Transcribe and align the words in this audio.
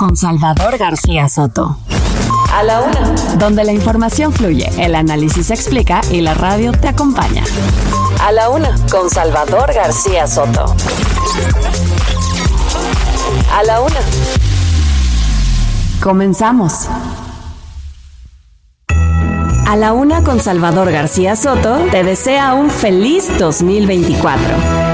con 0.00 0.16
Salvador 0.16 0.78
García 0.78 1.28
Soto. 1.28 1.76
A 2.54 2.62
la 2.62 2.80
una. 2.80 3.14
Donde 3.36 3.64
la 3.64 3.72
información 3.72 4.32
fluye, 4.32 4.70
el 4.78 4.94
análisis 4.94 5.48
se 5.48 5.52
explica 5.52 6.00
y 6.10 6.22
la 6.22 6.32
radio 6.32 6.72
te 6.72 6.88
acompaña. 6.88 7.44
A 8.18 8.32
la 8.32 8.48
una 8.48 8.74
con 8.90 9.10
Salvador 9.10 9.74
García 9.74 10.26
Soto. 10.26 10.74
A 13.54 13.62
la 13.62 13.82
una. 13.82 14.00
Comenzamos. 16.02 16.88
A 19.66 19.76
la 19.76 19.92
una 19.92 20.24
con 20.24 20.40
Salvador 20.40 20.90
García 20.92 21.36
Soto 21.36 21.76
te 21.90 22.04
desea 22.04 22.54
un 22.54 22.70
feliz 22.70 23.28
2024. 23.38 24.89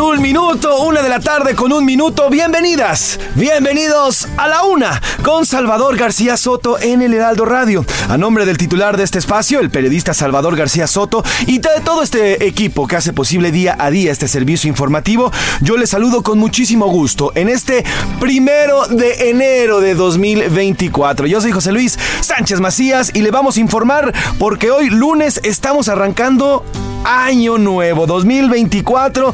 Un 0.00 0.22
minuto, 0.22 0.82
una 0.82 1.02
de 1.02 1.08
la 1.08 1.18
tarde 1.18 1.54
con 1.54 1.72
un 1.72 1.84
minuto. 1.84 2.30
Bienvenidas, 2.30 3.18
bienvenidos 3.34 4.28
a 4.36 4.46
la 4.46 4.62
una 4.64 5.02
con 5.22 5.44
Salvador 5.44 5.96
García 5.96 6.36
Soto 6.36 6.78
en 6.78 7.02
el 7.02 7.14
Heraldo 7.14 7.44
Radio. 7.44 7.84
A 8.08 8.16
nombre 8.16 8.46
del 8.46 8.58
titular 8.58 8.96
de 8.96 9.02
este 9.02 9.18
espacio, 9.18 9.60
el 9.60 9.70
periodista 9.70 10.14
Salvador 10.14 10.56
García 10.56 10.86
Soto 10.86 11.24
y 11.46 11.58
de 11.58 11.80
todo 11.84 12.02
este 12.02 12.46
equipo 12.46 12.86
que 12.86 12.96
hace 12.96 13.12
posible 13.12 13.50
día 13.50 13.76
a 13.78 13.90
día 13.90 14.12
este 14.12 14.28
servicio 14.28 14.68
informativo, 14.68 15.32
yo 15.62 15.76
les 15.76 15.90
saludo 15.90 16.22
con 16.22 16.38
muchísimo 16.38 16.86
gusto 16.86 17.32
en 17.34 17.48
este 17.48 17.84
primero 18.20 18.86
de 18.86 19.30
enero 19.30 19.80
de 19.80 19.94
2024. 19.94 21.26
Yo 21.26 21.40
soy 21.40 21.50
José 21.50 21.72
Luis 21.72 21.98
Sánchez 22.20 22.60
Macías 22.60 23.10
y 23.14 23.22
le 23.22 23.30
vamos 23.30 23.56
a 23.56 23.60
informar 23.60 24.14
porque 24.38 24.70
hoy 24.70 24.90
lunes 24.90 25.40
estamos 25.42 25.88
arrancando 25.88 26.64
año 27.04 27.58
nuevo 27.58 28.06
2024, 28.06 29.32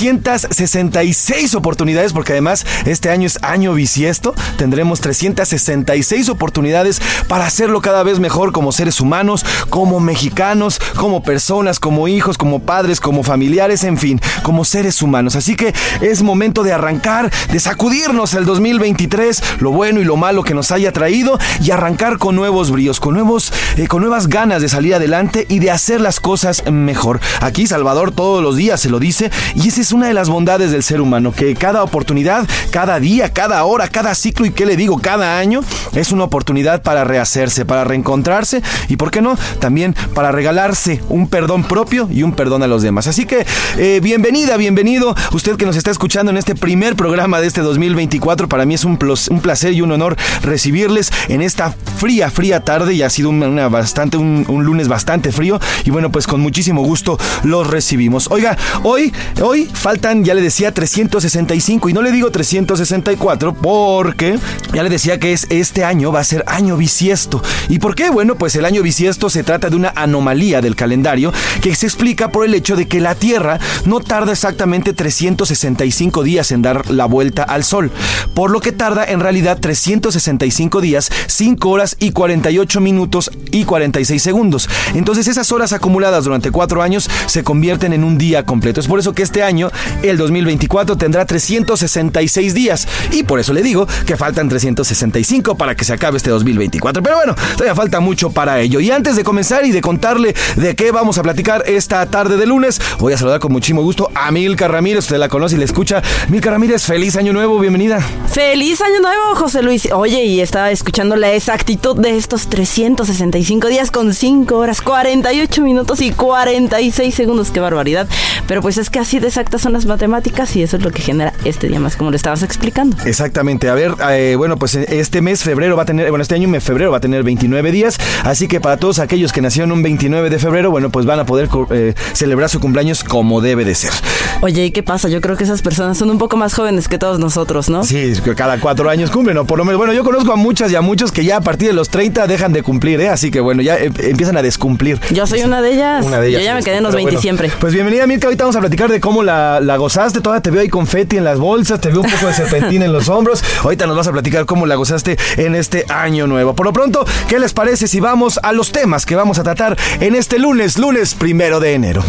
366 0.00 1.54
oportunidades, 1.54 2.14
porque 2.14 2.32
además 2.32 2.64
este 2.86 3.10
año 3.10 3.26
es 3.26 3.38
año 3.42 3.74
bisiesto, 3.74 4.34
tendremos 4.56 5.02
366 5.02 6.30
oportunidades 6.30 7.02
para 7.28 7.44
hacerlo 7.44 7.82
cada 7.82 8.02
vez 8.02 8.18
mejor 8.18 8.52
como 8.52 8.72
seres 8.72 9.02
humanos, 9.02 9.44
como 9.68 10.00
mexicanos, 10.00 10.80
como 10.96 11.22
personas, 11.22 11.78
como 11.78 12.08
hijos, 12.08 12.38
como 12.38 12.60
padres, 12.60 12.98
como 12.98 13.22
familiares, 13.22 13.84
en 13.84 13.98
fin, 13.98 14.18
como 14.42 14.64
seres 14.64 15.02
humanos. 15.02 15.36
Así 15.36 15.54
que 15.54 15.74
es 16.00 16.22
momento 16.22 16.62
de 16.62 16.72
arrancar, 16.72 17.30
de 17.52 17.60
sacudirnos 17.60 18.32
el 18.32 18.46
2023, 18.46 19.60
lo 19.60 19.70
bueno 19.70 20.00
y 20.00 20.04
lo 20.04 20.16
malo 20.16 20.44
que 20.44 20.54
nos 20.54 20.70
haya 20.70 20.92
traído 20.92 21.38
y 21.62 21.72
arrancar 21.72 22.16
con 22.16 22.36
nuevos 22.36 22.70
bríos, 22.70 23.00
con 23.00 23.12
nuevos, 23.12 23.52
eh, 23.76 23.86
con 23.86 24.00
nuevas 24.00 24.28
ganas 24.28 24.62
de 24.62 24.70
salir 24.70 24.94
adelante 24.94 25.44
y 25.50 25.58
de 25.58 25.70
hacer 25.70 26.00
las 26.00 26.20
cosas 26.20 26.64
mejor. 26.70 27.20
Aquí 27.42 27.66
Salvador 27.66 28.12
todos 28.12 28.42
los 28.42 28.56
días 28.56 28.80
se 28.80 28.88
lo 28.88 28.98
dice 28.98 29.30
y 29.54 29.68
esa 29.68 29.82
es 29.82 29.89
una 29.92 30.06
de 30.06 30.14
las 30.14 30.28
bondades 30.28 30.70
del 30.70 30.82
ser 30.82 31.00
humano, 31.00 31.32
que 31.32 31.54
cada 31.54 31.82
oportunidad, 31.82 32.46
cada 32.70 33.00
día, 33.00 33.32
cada 33.32 33.64
hora, 33.64 33.88
cada 33.88 34.14
ciclo 34.14 34.46
y 34.46 34.50
qué 34.50 34.66
le 34.66 34.76
digo, 34.76 34.98
cada 35.00 35.38
año 35.38 35.60
es 35.94 36.12
una 36.12 36.24
oportunidad 36.24 36.82
para 36.82 37.04
rehacerse, 37.04 37.64
para 37.64 37.84
reencontrarse 37.84 38.62
y 38.88 38.96
por 38.96 39.10
qué 39.10 39.20
no, 39.20 39.36
también 39.58 39.94
para 40.14 40.32
regalarse 40.32 41.00
un 41.08 41.28
perdón 41.28 41.64
propio 41.64 42.08
y 42.10 42.22
un 42.22 42.32
perdón 42.32 42.62
a 42.62 42.66
los 42.66 42.82
demás. 42.82 43.06
Así 43.06 43.26
que 43.26 43.46
eh, 43.78 44.00
bienvenida, 44.02 44.56
bienvenido 44.56 45.14
usted 45.32 45.56
que 45.56 45.66
nos 45.66 45.76
está 45.76 45.90
escuchando 45.90 46.30
en 46.30 46.38
este 46.38 46.54
primer 46.54 46.96
programa 46.96 47.40
de 47.40 47.46
este 47.46 47.60
2024. 47.60 48.48
Para 48.48 48.66
mí 48.66 48.74
es 48.74 48.84
un, 48.84 48.98
un 49.30 49.40
placer 49.40 49.72
y 49.72 49.82
un 49.82 49.92
honor 49.92 50.16
recibirles 50.42 51.10
en 51.28 51.42
esta 51.42 51.74
fría, 51.96 52.30
fría 52.30 52.64
tarde 52.64 52.94
y 52.94 53.02
ha 53.02 53.10
sido 53.10 53.30
una, 53.30 53.68
bastante, 53.68 54.16
un, 54.16 54.44
un 54.48 54.64
lunes 54.64 54.88
bastante 54.88 55.32
frío 55.32 55.60
y 55.84 55.90
bueno, 55.90 56.10
pues 56.10 56.26
con 56.26 56.40
muchísimo 56.40 56.82
gusto 56.82 57.18
los 57.42 57.66
recibimos. 57.66 58.28
Oiga, 58.30 58.56
hoy, 58.82 59.12
hoy 59.42 59.68
faltan, 59.80 60.24
ya 60.24 60.34
le 60.34 60.42
decía, 60.42 60.72
365 60.72 61.88
y 61.88 61.92
no 61.92 62.02
le 62.02 62.12
digo 62.12 62.30
364 62.30 63.54
porque 63.54 64.38
ya 64.74 64.82
le 64.82 64.90
decía 64.90 65.18
que 65.18 65.32
es 65.32 65.46
este 65.48 65.84
año 65.84 66.12
va 66.12 66.20
a 66.20 66.24
ser 66.24 66.44
año 66.46 66.76
bisiesto. 66.76 67.42
¿Y 67.68 67.78
por 67.78 67.94
qué? 67.94 68.10
Bueno, 68.10 68.36
pues 68.36 68.54
el 68.56 68.64
año 68.64 68.82
bisiesto 68.82 69.30
se 69.30 69.42
trata 69.42 69.70
de 69.70 69.76
una 69.76 69.92
anomalía 69.96 70.60
del 70.60 70.76
calendario 70.76 71.32
que 71.62 71.74
se 71.74 71.86
explica 71.86 72.30
por 72.30 72.44
el 72.44 72.54
hecho 72.54 72.76
de 72.76 72.86
que 72.86 73.00
la 73.00 73.14
Tierra 73.14 73.58
no 73.86 74.00
tarda 74.00 74.32
exactamente 74.32 74.92
365 74.92 76.22
días 76.22 76.52
en 76.52 76.62
dar 76.62 76.90
la 76.90 77.06
vuelta 77.06 77.42
al 77.42 77.64
Sol, 77.64 77.90
por 78.34 78.50
lo 78.50 78.60
que 78.60 78.72
tarda 78.72 79.04
en 79.04 79.20
realidad 79.20 79.58
365 79.60 80.80
días, 80.80 81.10
5 81.26 81.70
horas 81.70 81.96
y 81.98 82.12
48 82.12 82.80
minutos 82.80 83.30
y 83.50 83.64
46 83.64 84.22
segundos. 84.22 84.68
Entonces 84.94 85.26
esas 85.26 85.50
horas 85.52 85.72
acumuladas 85.72 86.24
durante 86.24 86.50
4 86.50 86.82
años 86.82 87.08
se 87.26 87.42
convierten 87.42 87.92
en 87.92 88.04
un 88.04 88.18
día 88.18 88.44
completo. 88.44 88.80
Es 88.80 88.88
por 88.88 88.98
eso 88.98 89.12
que 89.12 89.22
este 89.22 89.42
año, 89.42 89.69
el 90.02 90.16
2024, 90.16 90.96
tendrá 90.96 91.24
366 91.24 92.54
días. 92.54 92.88
Y 93.12 93.22
por 93.22 93.40
eso 93.40 93.52
le 93.52 93.62
digo 93.62 93.86
que 94.06 94.16
faltan 94.16 94.48
365 94.48 95.56
para 95.56 95.74
que 95.74 95.84
se 95.84 95.92
acabe 95.92 96.16
este 96.16 96.30
2024. 96.30 97.02
Pero 97.02 97.16
bueno, 97.16 97.34
todavía 97.52 97.74
falta 97.74 98.00
mucho 98.00 98.30
para 98.30 98.60
ello. 98.60 98.80
Y 98.80 98.90
antes 98.90 99.16
de 99.16 99.24
comenzar 99.24 99.64
y 99.64 99.72
de 99.72 99.80
contarle 99.80 100.34
de 100.56 100.74
qué 100.74 100.90
vamos 100.90 101.18
a 101.18 101.22
platicar 101.22 101.64
esta 101.66 102.04
tarde 102.06 102.36
de 102.36 102.46
lunes, 102.46 102.80
voy 102.98 103.12
a 103.12 103.18
saludar 103.18 103.40
con 103.40 103.52
muchísimo 103.52 103.82
gusto 103.82 104.10
a 104.14 104.30
Milka 104.30 104.68
Ramírez. 104.68 105.04
Usted 105.04 105.18
la 105.18 105.28
conoce 105.28 105.56
y 105.56 105.58
la 105.58 105.64
escucha. 105.64 106.02
Milka 106.28 106.50
Ramírez, 106.50 106.84
feliz 106.84 107.16
año 107.16 107.32
nuevo, 107.32 107.58
bienvenida. 107.58 108.00
Feliz 108.30 108.80
año 108.80 109.00
nuevo, 109.00 109.34
José 109.34 109.62
Luis. 109.62 109.88
Oye, 109.92 110.24
y 110.24 110.40
estaba 110.40 110.70
escuchando 110.70 111.16
la 111.16 111.32
exactitud 111.32 111.96
de 111.96 112.16
estos 112.16 112.48
365 112.48 113.68
días 113.68 113.90
con 113.90 114.14
5 114.14 114.56
horas, 114.56 114.82
48 114.82 115.62
minutos 115.62 116.00
y 116.00 116.10
40 116.10 116.70
36 116.70 117.14
segundos, 117.14 117.50
qué 117.50 117.60
barbaridad. 117.60 118.08
Pero 118.46 118.62
pues 118.62 118.78
es 118.78 118.90
que 118.90 118.98
así 118.98 119.18
de 119.18 119.30
son 119.60 119.72
las 119.72 119.86
matemáticas 119.86 120.56
y 120.56 120.62
eso 120.62 120.76
es 120.76 120.82
lo 120.82 120.90
que 120.90 121.02
genera 121.02 121.32
este 121.44 121.68
día 121.68 121.80
más, 121.80 121.96
como 121.96 122.10
lo 122.10 122.16
estabas 122.16 122.42
explicando. 122.42 122.96
Exactamente. 123.04 123.68
A 123.68 123.74
ver, 123.74 123.94
eh, 124.10 124.34
bueno, 124.36 124.56
pues 124.56 124.74
este 124.74 125.20
mes, 125.20 125.42
febrero, 125.42 125.76
va 125.76 125.82
a 125.82 125.86
tener, 125.86 126.08
bueno, 126.10 126.22
este 126.22 126.34
año, 126.34 126.60
febrero, 126.60 126.90
va 126.90 126.98
a 126.98 127.00
tener 127.00 127.22
29 127.22 127.70
días. 127.72 127.98
Así 128.24 128.48
que 128.48 128.60
para 128.60 128.76
todos 128.78 128.98
aquellos 128.98 129.32
que 129.32 129.40
nacieron 129.40 129.72
un 129.72 129.82
29 129.82 130.30
de 130.30 130.38
febrero, 130.38 130.70
bueno, 130.70 130.90
pues 130.90 131.06
van 131.06 131.20
a 131.20 131.26
poder 131.26 131.48
eh, 131.70 131.94
celebrar 132.12 132.48
su 132.48 132.60
cumpleaños 132.60 133.04
como 133.04 133.40
debe 133.40 133.64
de 133.64 133.74
ser. 133.74 133.92
Oye, 134.40 134.66
¿y 134.66 134.70
qué 134.70 134.82
pasa? 134.82 135.08
Yo 135.08 135.20
creo 135.20 135.36
que 135.36 135.44
esas 135.44 135.62
personas 135.62 135.98
son 135.98 136.10
un 136.10 136.18
poco 136.18 136.36
más 136.36 136.54
jóvenes 136.54 136.88
que 136.88 136.98
todos 136.98 137.18
nosotros, 137.18 137.68
¿no? 137.68 137.84
Sí, 137.84 138.14
cada 138.36 138.58
cuatro 138.58 138.88
años 138.88 139.10
cumplen, 139.10 139.36
¿no? 139.36 139.44
Por 139.44 139.58
lo 139.58 139.64
menos, 139.64 139.78
bueno, 139.78 139.92
yo 139.92 140.04
conozco 140.04 140.32
a 140.32 140.36
muchas 140.36 140.72
y 140.72 140.76
a 140.76 140.80
muchos 140.80 141.12
que 141.12 141.24
ya 141.24 141.36
a 141.36 141.40
partir 141.40 141.68
de 141.68 141.74
los 141.74 141.90
30 141.90 142.26
dejan 142.26 142.52
de 142.52 142.62
cumplir, 142.62 143.00
¿eh? 143.00 143.08
Así 143.08 143.30
que 143.30 143.40
bueno, 143.40 143.62
ya 143.62 143.76
eh, 143.76 143.90
empiezan 143.98 144.36
a 144.36 144.42
descumplir. 144.42 144.98
Yo 145.10 145.26
soy 145.26 145.42
una 145.42 145.60
de 145.60 145.74
ellas. 145.74 146.04
Una 146.04 146.20
de 146.20 146.28
ellas. 146.28 146.40
Yo 146.40 146.44
ya 146.46 146.54
me 146.54 146.62
quedé 146.62 146.76
en 146.76 146.84
los 146.84 146.94
20 146.94 147.18
siempre. 147.18 147.50
Pues 147.60 147.74
bienvenida, 147.74 148.06
Mirka. 148.06 148.26
Ahorita 148.26 148.44
vamos 148.44 148.56
a 148.56 148.60
platicar 148.60 148.90
de 148.90 149.00
cómo 149.00 149.22
la, 149.22 149.49
la 149.58 149.76
gozaste. 149.76 150.20
Todavía 150.20 150.42
te 150.42 150.50
veo 150.50 150.60
ahí 150.60 150.68
confeti 150.68 151.16
en 151.16 151.24
las 151.24 151.40
bolsas, 151.40 151.80
te 151.80 151.88
veo 151.88 152.02
un 152.02 152.10
poco 152.10 152.26
de 152.26 152.34
serpentina 152.34 152.84
en 152.84 152.92
los 152.92 153.08
hombros. 153.08 153.42
Ahorita 153.64 153.86
nos 153.86 153.96
vas 153.96 154.06
a 154.06 154.12
platicar 154.12 154.46
cómo 154.46 154.66
la 154.66 154.76
gozaste 154.76 155.18
en 155.36 155.56
este 155.56 155.86
año 155.88 156.28
nuevo. 156.28 156.54
Por 156.54 156.66
lo 156.66 156.72
pronto, 156.72 157.04
¿qué 157.28 157.40
les 157.40 157.52
parece 157.52 157.88
si 157.88 157.98
vamos 157.98 158.38
a 158.42 158.52
los 158.52 158.70
temas 158.70 159.06
que 159.06 159.16
vamos 159.16 159.38
a 159.38 159.42
tratar 159.42 159.76
en 159.98 160.14
este 160.14 160.38
lunes, 160.38 160.78
lunes 160.78 161.14
primero 161.14 161.58
de 161.58 161.74
enero? 161.74 162.04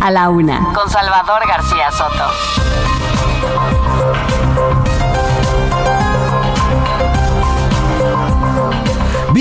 A 0.00 0.10
la 0.10 0.28
una. 0.28 0.72
Con 0.74 0.90
Salvador 0.90 1.40
García 1.48 1.90
Soto. 1.92 2.24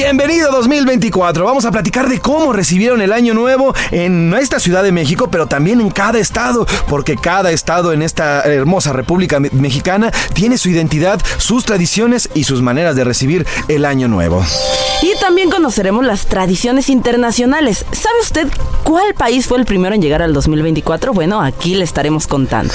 Bienvenido 0.03 0.51
2024. 0.51 1.45
Vamos 1.45 1.63
a 1.63 1.71
platicar 1.71 2.09
de 2.09 2.19
cómo 2.19 2.51
recibieron 2.51 3.01
el 3.01 3.13
año 3.13 3.33
nuevo 3.33 3.73
en 3.89 4.33
esta 4.33 4.59
Ciudad 4.59 4.83
de 4.83 4.91
México, 4.91 5.29
pero 5.31 5.47
también 5.47 5.79
en 5.79 5.89
cada 5.91 6.19
estado, 6.19 6.67
porque 6.89 7.15
cada 7.15 7.51
estado 7.51 7.93
en 7.93 8.01
esta 8.01 8.41
hermosa 8.41 8.91
República 8.91 9.39
Mexicana 9.39 10.11
tiene 10.33 10.57
su 10.57 10.69
identidad, 10.69 11.21
sus 11.37 11.63
tradiciones 11.63 12.29
y 12.33 12.43
sus 12.43 12.61
maneras 12.61 12.97
de 12.97 13.05
recibir 13.05 13.47
el 13.69 13.85
año 13.85 14.09
nuevo. 14.09 14.45
Y 15.01 15.17
también 15.21 15.49
conoceremos 15.49 16.05
las 16.05 16.25
tradiciones 16.25 16.89
internacionales. 16.89 17.85
¿Sabe 17.93 18.19
usted 18.21 18.47
cuál 18.83 19.13
país 19.13 19.47
fue 19.47 19.57
el 19.57 19.65
primero 19.65 19.95
en 19.95 20.01
llegar 20.01 20.21
al 20.21 20.33
2024? 20.33 21.13
Bueno, 21.13 21.41
aquí 21.41 21.75
le 21.75 21.85
estaremos 21.85 22.27
contando. 22.27 22.73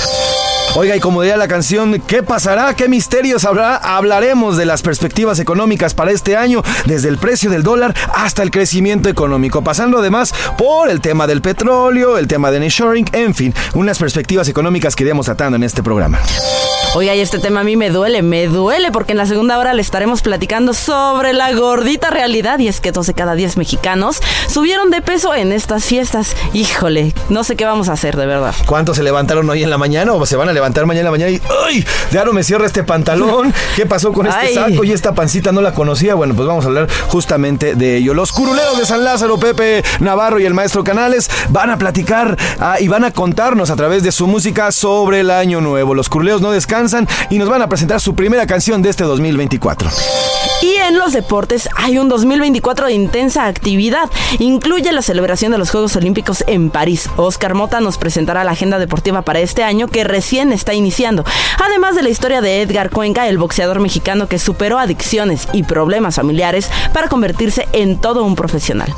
Oiga, 0.75 0.95
y 0.95 1.01
como 1.01 1.23
diría 1.23 1.37
la 1.37 1.49
canción, 1.49 2.01
¿qué 2.07 2.23
pasará? 2.23 2.75
¿Qué 2.75 2.89
misterios 2.89 3.45
habrá? 3.45 3.77
Hablaremos 3.77 4.57
de 4.57 4.67
las 4.67 4.83
perspectivas 4.83 5.39
económicas 5.39 5.95
para 5.95 6.13
este 6.13 6.37
año, 6.37 6.63
desde 6.85 7.09
el 7.09 7.19
precio 7.19 7.51
del 7.51 7.63
dólar 7.63 7.95
hasta 8.15 8.43
el 8.43 8.51
crecimiento 8.51 9.09
económico, 9.09 9.63
pasando 9.63 9.99
además 9.99 10.33
por 10.57 10.89
el 10.91 11.01
tema 11.01 11.27
del 11.27 11.43
petróleo, 11.43 12.19
el 12.19 12.29
tema 12.29 12.51
de 12.51 12.61
nearshoring, 12.61 13.09
en 13.13 13.35
fin, 13.35 13.55
unas 13.75 13.99
perspectivas 13.99 14.49
económicas 14.49 14.95
que 14.95 15.05
iremos 15.05 15.27
tratando 15.27 15.57
en 15.57 15.65
este 15.65 15.83
programa. 15.83 16.19
Oiga, 16.95 17.15
y 17.15 17.21
este 17.21 17.39
tema 17.39 17.61
a 17.61 17.65
mí 17.65 17.77
me 17.77 17.91
duele, 17.91 18.23
me 18.23 18.47
duele, 18.47 18.91
porque 18.91 19.13
en 19.13 19.19
la 19.19 19.27
segunda 19.27 19.59
hora 19.59 19.75
le 19.75 19.83
estaremos 19.83 20.23
platicando 20.23 20.73
sobre 20.73 21.35
la 21.35 21.53
gordita 21.53 22.09
realidad. 22.09 22.59
Y 22.59 22.67
es 22.67 22.81
que 22.81 22.93
12 22.93 23.13
cada 23.13 23.35
10 23.35 23.59
mexicanos 23.59 24.21
subieron 24.49 24.91
de 24.91 25.03
peso 25.03 25.35
en 25.35 25.53
estas 25.53 25.85
fiestas. 25.85 26.35
Híjole, 26.55 27.15
no 27.29 27.45
sé 27.45 27.57
qué 27.57 27.67
vamos 27.67 27.91
a 27.91 27.93
hacer, 27.93 28.17
de 28.17 28.25
verdad. 28.25 28.55
¿Cuántos 28.67 28.97
se 28.97 29.03
levantaron 29.03 29.49
hoy 29.51 29.63
en 29.63 29.71
la 29.71 29.77
mañana 29.77 30.15
o 30.15 30.25
se 30.25 30.37
van 30.37 30.49
a 30.49 30.53
levantar 30.55 30.87
mañana 30.87 31.01
en 31.01 31.05
la 31.05 31.11
mañana 31.11 31.31
y 31.31 31.41
¡ay! 31.67 31.87
Ya 32.11 32.25
no 32.25 32.33
me 32.33 32.43
cierra 32.43 32.65
este 32.65 32.83
pantalón. 32.83 33.53
¿Qué 33.77 33.85
pasó 33.85 34.13
con 34.13 34.27
este 34.27 34.41
Ay. 34.41 34.55
saco 34.55 34.83
y 34.83 34.93
esta 34.93 35.15
pancita 35.15 35.53
no 35.53 35.61
la 35.61 35.75
conocía? 35.75 36.15
Bueno, 36.15 36.35
pues 36.35 36.49
vamos 36.49 36.65
a 36.65 36.69
hablar 36.69 36.89
justamente 37.09 37.75
de 37.75 37.99
ello. 37.99 38.15
Los 38.15 38.33
curuleros 38.33 38.79
de 38.79 38.87
San 38.87 39.05
Lázaro, 39.05 39.39
Pepe 39.39 39.85
Navarro 40.01 40.41
y 40.41 40.47
el 40.47 40.55
maestro 40.55 40.83
Canales 40.85 41.31
van 41.51 41.71
a 41.71 41.77
platicar 41.77 42.37
ah, 42.59 42.81
y 42.81 42.89
van 42.89 43.05
a 43.05 43.11
contarnos 43.11 43.71
a 43.71 43.77
través 43.77 44.03
de 44.03 44.11
su 44.11 44.27
música 44.27 44.73
sobre 44.73 45.21
el 45.21 45.31
año 45.31 45.61
nuevo. 45.61 45.95
Los 45.95 46.09
curuleros 46.09 46.41
no 46.41 46.51
descansan 46.51 46.78
y 47.31 47.39
nos 47.39 47.49
van 47.49 47.63
a 47.63 47.69
presentar 47.69 48.01
su 48.01 48.15
primera 48.15 48.47
canción 48.47 48.83
de 48.83 48.91
este 48.91 49.03
2024. 49.03 49.91
Y 50.63 50.75
en 50.75 50.97
los 50.97 51.13
deportes 51.13 51.69
hay 51.77 51.99
un 51.99 52.09
2024 52.09 52.87
de 52.87 52.93
intensa 52.93 53.47
actividad. 53.47 54.09
Incluye 54.39 54.93
la 54.93 55.03
celebración 55.03 55.51
de 55.51 55.59
los 55.59 55.71
Juegos 55.71 55.97
Olímpicos 55.97 56.45
en 56.47 56.71
París. 56.71 57.09
Oscar 57.17 57.55
Mota 57.55 57.81
nos 57.81 57.99
presentará 57.99 58.45
la 58.45 58.53
agenda 58.53 58.79
deportiva 58.79 59.23
para 59.23 59.41
este 59.41 59.65
año 59.65 59.89
que 59.89 60.05
recién 60.05 60.53
está 60.53 60.75
iniciando. 60.75 61.25
Además 61.65 61.97
de 61.97 62.03
la 62.03 62.11
historia 62.11 62.41
de 62.41 62.63
Edgar 62.63 62.91
Cuenca, 62.91 63.29
el 63.29 63.39
boxeador 63.39 63.81
mexicano 63.81 64.29
que 64.29 64.39
superó 64.39 64.79
adicciones 64.79 65.49
y 65.53 65.65
problemas 65.65 66.17
familiares 66.17 66.71
para 66.93 67.09
convertirse 67.09 67.69
en 67.73 68.01
todo 68.01 68.23
un 68.23 68.37
profesional. 68.37 68.95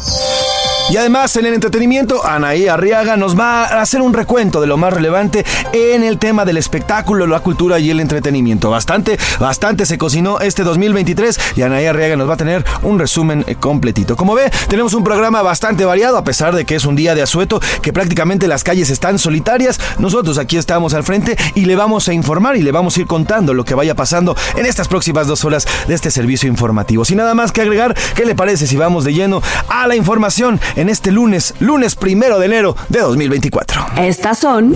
Y 0.90 0.96
además 0.96 1.36
en 1.36 1.46
el 1.46 1.54
entretenimiento, 1.54 2.26
Anaí 2.26 2.66
Arriaga 2.66 3.16
nos 3.16 3.38
va 3.38 3.62
a 3.62 3.80
hacer 3.80 4.02
un 4.02 4.12
recuento 4.12 4.60
de 4.60 4.66
lo 4.66 4.76
más 4.76 4.92
relevante 4.92 5.46
en 5.72 6.02
el 6.02 6.18
tema 6.18 6.44
del 6.44 6.56
espectáculo, 6.56 7.28
la 7.28 7.38
cultura 7.38 7.78
y 7.78 7.90
el 7.90 8.00
entretenimiento. 8.00 8.70
Bastante, 8.70 9.16
bastante 9.38 9.86
se 9.86 9.98
cocinó 9.98 10.40
este 10.40 10.64
2023 10.64 11.38
y 11.54 11.62
Anaí 11.62 11.86
Arriaga 11.86 12.16
nos 12.16 12.28
va 12.28 12.34
a 12.34 12.36
tener 12.36 12.64
un 12.82 12.98
resumen 12.98 13.44
eh, 13.46 13.54
completito. 13.54 14.16
Como 14.16 14.34
ve, 14.34 14.50
tenemos 14.68 14.92
un 14.94 15.04
programa 15.04 15.42
bastante 15.42 15.84
variado 15.84 16.16
a 16.16 16.24
pesar 16.24 16.56
de 16.56 16.64
que 16.64 16.74
es 16.74 16.84
un 16.84 16.96
día 16.96 17.14
de 17.14 17.22
asueto, 17.22 17.60
que 17.82 17.92
prácticamente 17.92 18.48
las 18.48 18.64
calles 18.64 18.90
están 18.90 19.20
solitarias. 19.20 19.78
Nosotros 20.00 20.38
aquí 20.38 20.56
estamos 20.56 20.92
al 20.92 21.04
frente 21.04 21.36
y 21.54 21.66
le 21.66 21.76
vamos 21.76 22.08
a 22.08 22.14
informar 22.14 22.56
y 22.56 22.62
le 22.62 22.72
vamos 22.72 22.96
a 22.96 23.00
ir 23.02 23.06
contando 23.06 23.54
lo 23.54 23.64
que 23.64 23.76
vaya 23.76 23.94
pasando 23.94 24.34
en 24.56 24.66
estas 24.66 24.88
próximas 24.88 25.28
dos 25.28 25.44
horas 25.44 25.68
de 25.86 25.94
este 25.94 26.10
servicio 26.10 26.48
informativo. 26.48 27.04
Sin 27.04 27.18
nada 27.18 27.34
más 27.34 27.52
que 27.52 27.60
agregar, 27.60 27.96
¿qué 28.16 28.24
le 28.24 28.34
parece 28.34 28.66
si 28.66 28.76
vamos 28.76 29.04
de 29.04 29.14
lleno 29.14 29.40
a 29.68 29.86
la 29.86 29.94
información 29.94 30.58
en 30.80 30.88
este 30.88 31.10
lunes, 31.12 31.54
lunes 31.60 31.94
primero 31.94 32.38
de 32.38 32.46
enero 32.46 32.74
de 32.88 33.00
2024? 33.00 33.86
Estas 33.98 34.38
son 34.38 34.72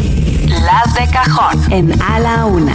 Las 0.47 0.95
de 0.95 1.11
cajón. 1.11 1.73
en 1.73 2.03
A 2.03 2.19
la 2.19 2.45
Una. 2.45 2.75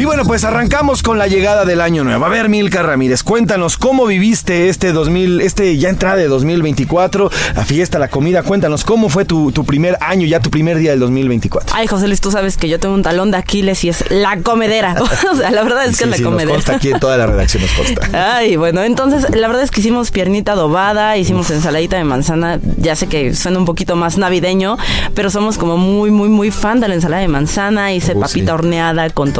Y 0.00 0.06
bueno, 0.06 0.24
pues 0.24 0.44
arrancamos 0.44 1.02
con 1.02 1.18
la 1.18 1.26
llegada 1.26 1.66
del 1.66 1.82
año 1.82 2.04
nuevo. 2.04 2.24
A 2.24 2.30
ver, 2.30 2.48
Milka 2.48 2.82
Ramírez, 2.82 3.22
cuéntanos 3.22 3.76
cómo 3.76 4.06
viviste 4.06 4.70
este 4.70 4.92
2000, 4.94 5.42
este 5.42 5.76
ya 5.76 5.90
entrada 5.90 6.16
de 6.16 6.26
2024, 6.26 7.30
la 7.54 7.64
fiesta, 7.66 7.98
la 7.98 8.08
comida. 8.08 8.42
Cuéntanos 8.42 8.84
cómo 8.84 9.10
fue 9.10 9.26
tu, 9.26 9.52
tu 9.52 9.66
primer 9.66 9.98
año, 10.00 10.26
ya 10.26 10.40
tu 10.40 10.48
primer 10.48 10.78
día 10.78 10.92
del 10.92 11.00
2024. 11.00 11.76
Ay, 11.76 11.86
José 11.86 12.06
Luis, 12.06 12.22
tú 12.22 12.30
sabes 12.30 12.56
que 12.56 12.66
yo 12.70 12.80
tengo 12.80 12.94
un 12.94 13.02
talón 13.02 13.30
de 13.30 13.36
Aquiles 13.36 13.84
y 13.84 13.90
es 13.90 14.10
la 14.10 14.38
comedera. 14.38 14.94
o 15.32 15.36
sea, 15.36 15.50
la 15.50 15.62
verdad 15.64 15.84
es 15.84 15.98
que 15.98 16.04
Sí, 16.04 16.04
es 16.04 16.10
la 16.12 16.16
sí, 16.16 16.22
nos 16.22 16.32
comedera. 16.32 16.54
consta 16.54 16.76
aquí 16.76 16.90
en 16.92 16.98
toda 17.00 17.18
la 17.18 17.26
redacción 17.26 17.62
nos 17.62 17.72
consta. 17.72 18.36
Ay, 18.38 18.56
bueno, 18.56 18.82
entonces 18.82 19.28
la 19.36 19.48
verdad 19.48 19.64
es 19.64 19.70
que 19.70 19.80
hicimos 19.80 20.10
piernita 20.10 20.52
adobada, 20.52 21.18
hicimos 21.18 21.50
ensaladita 21.50 21.98
de 21.98 22.04
manzana. 22.04 22.58
Ya 22.78 22.96
sé 22.96 23.06
que 23.06 23.34
suena 23.34 23.58
un 23.58 23.66
poquito 23.66 23.96
más 23.96 24.16
navideño, 24.16 24.78
pero 25.14 25.28
somos 25.28 25.58
como 25.58 25.76
muy, 25.76 26.10
muy, 26.10 26.30
muy 26.30 26.50
fan 26.50 26.80
de 26.80 26.88
la 26.88 26.94
ensalada 26.94 27.20
de 27.20 27.28
manzana. 27.28 27.92
Hice 27.92 28.14
Uh, 28.14 28.20
papita 28.20 28.46
sí. 28.46 28.50
horneada 28.50 29.10
con 29.10 29.32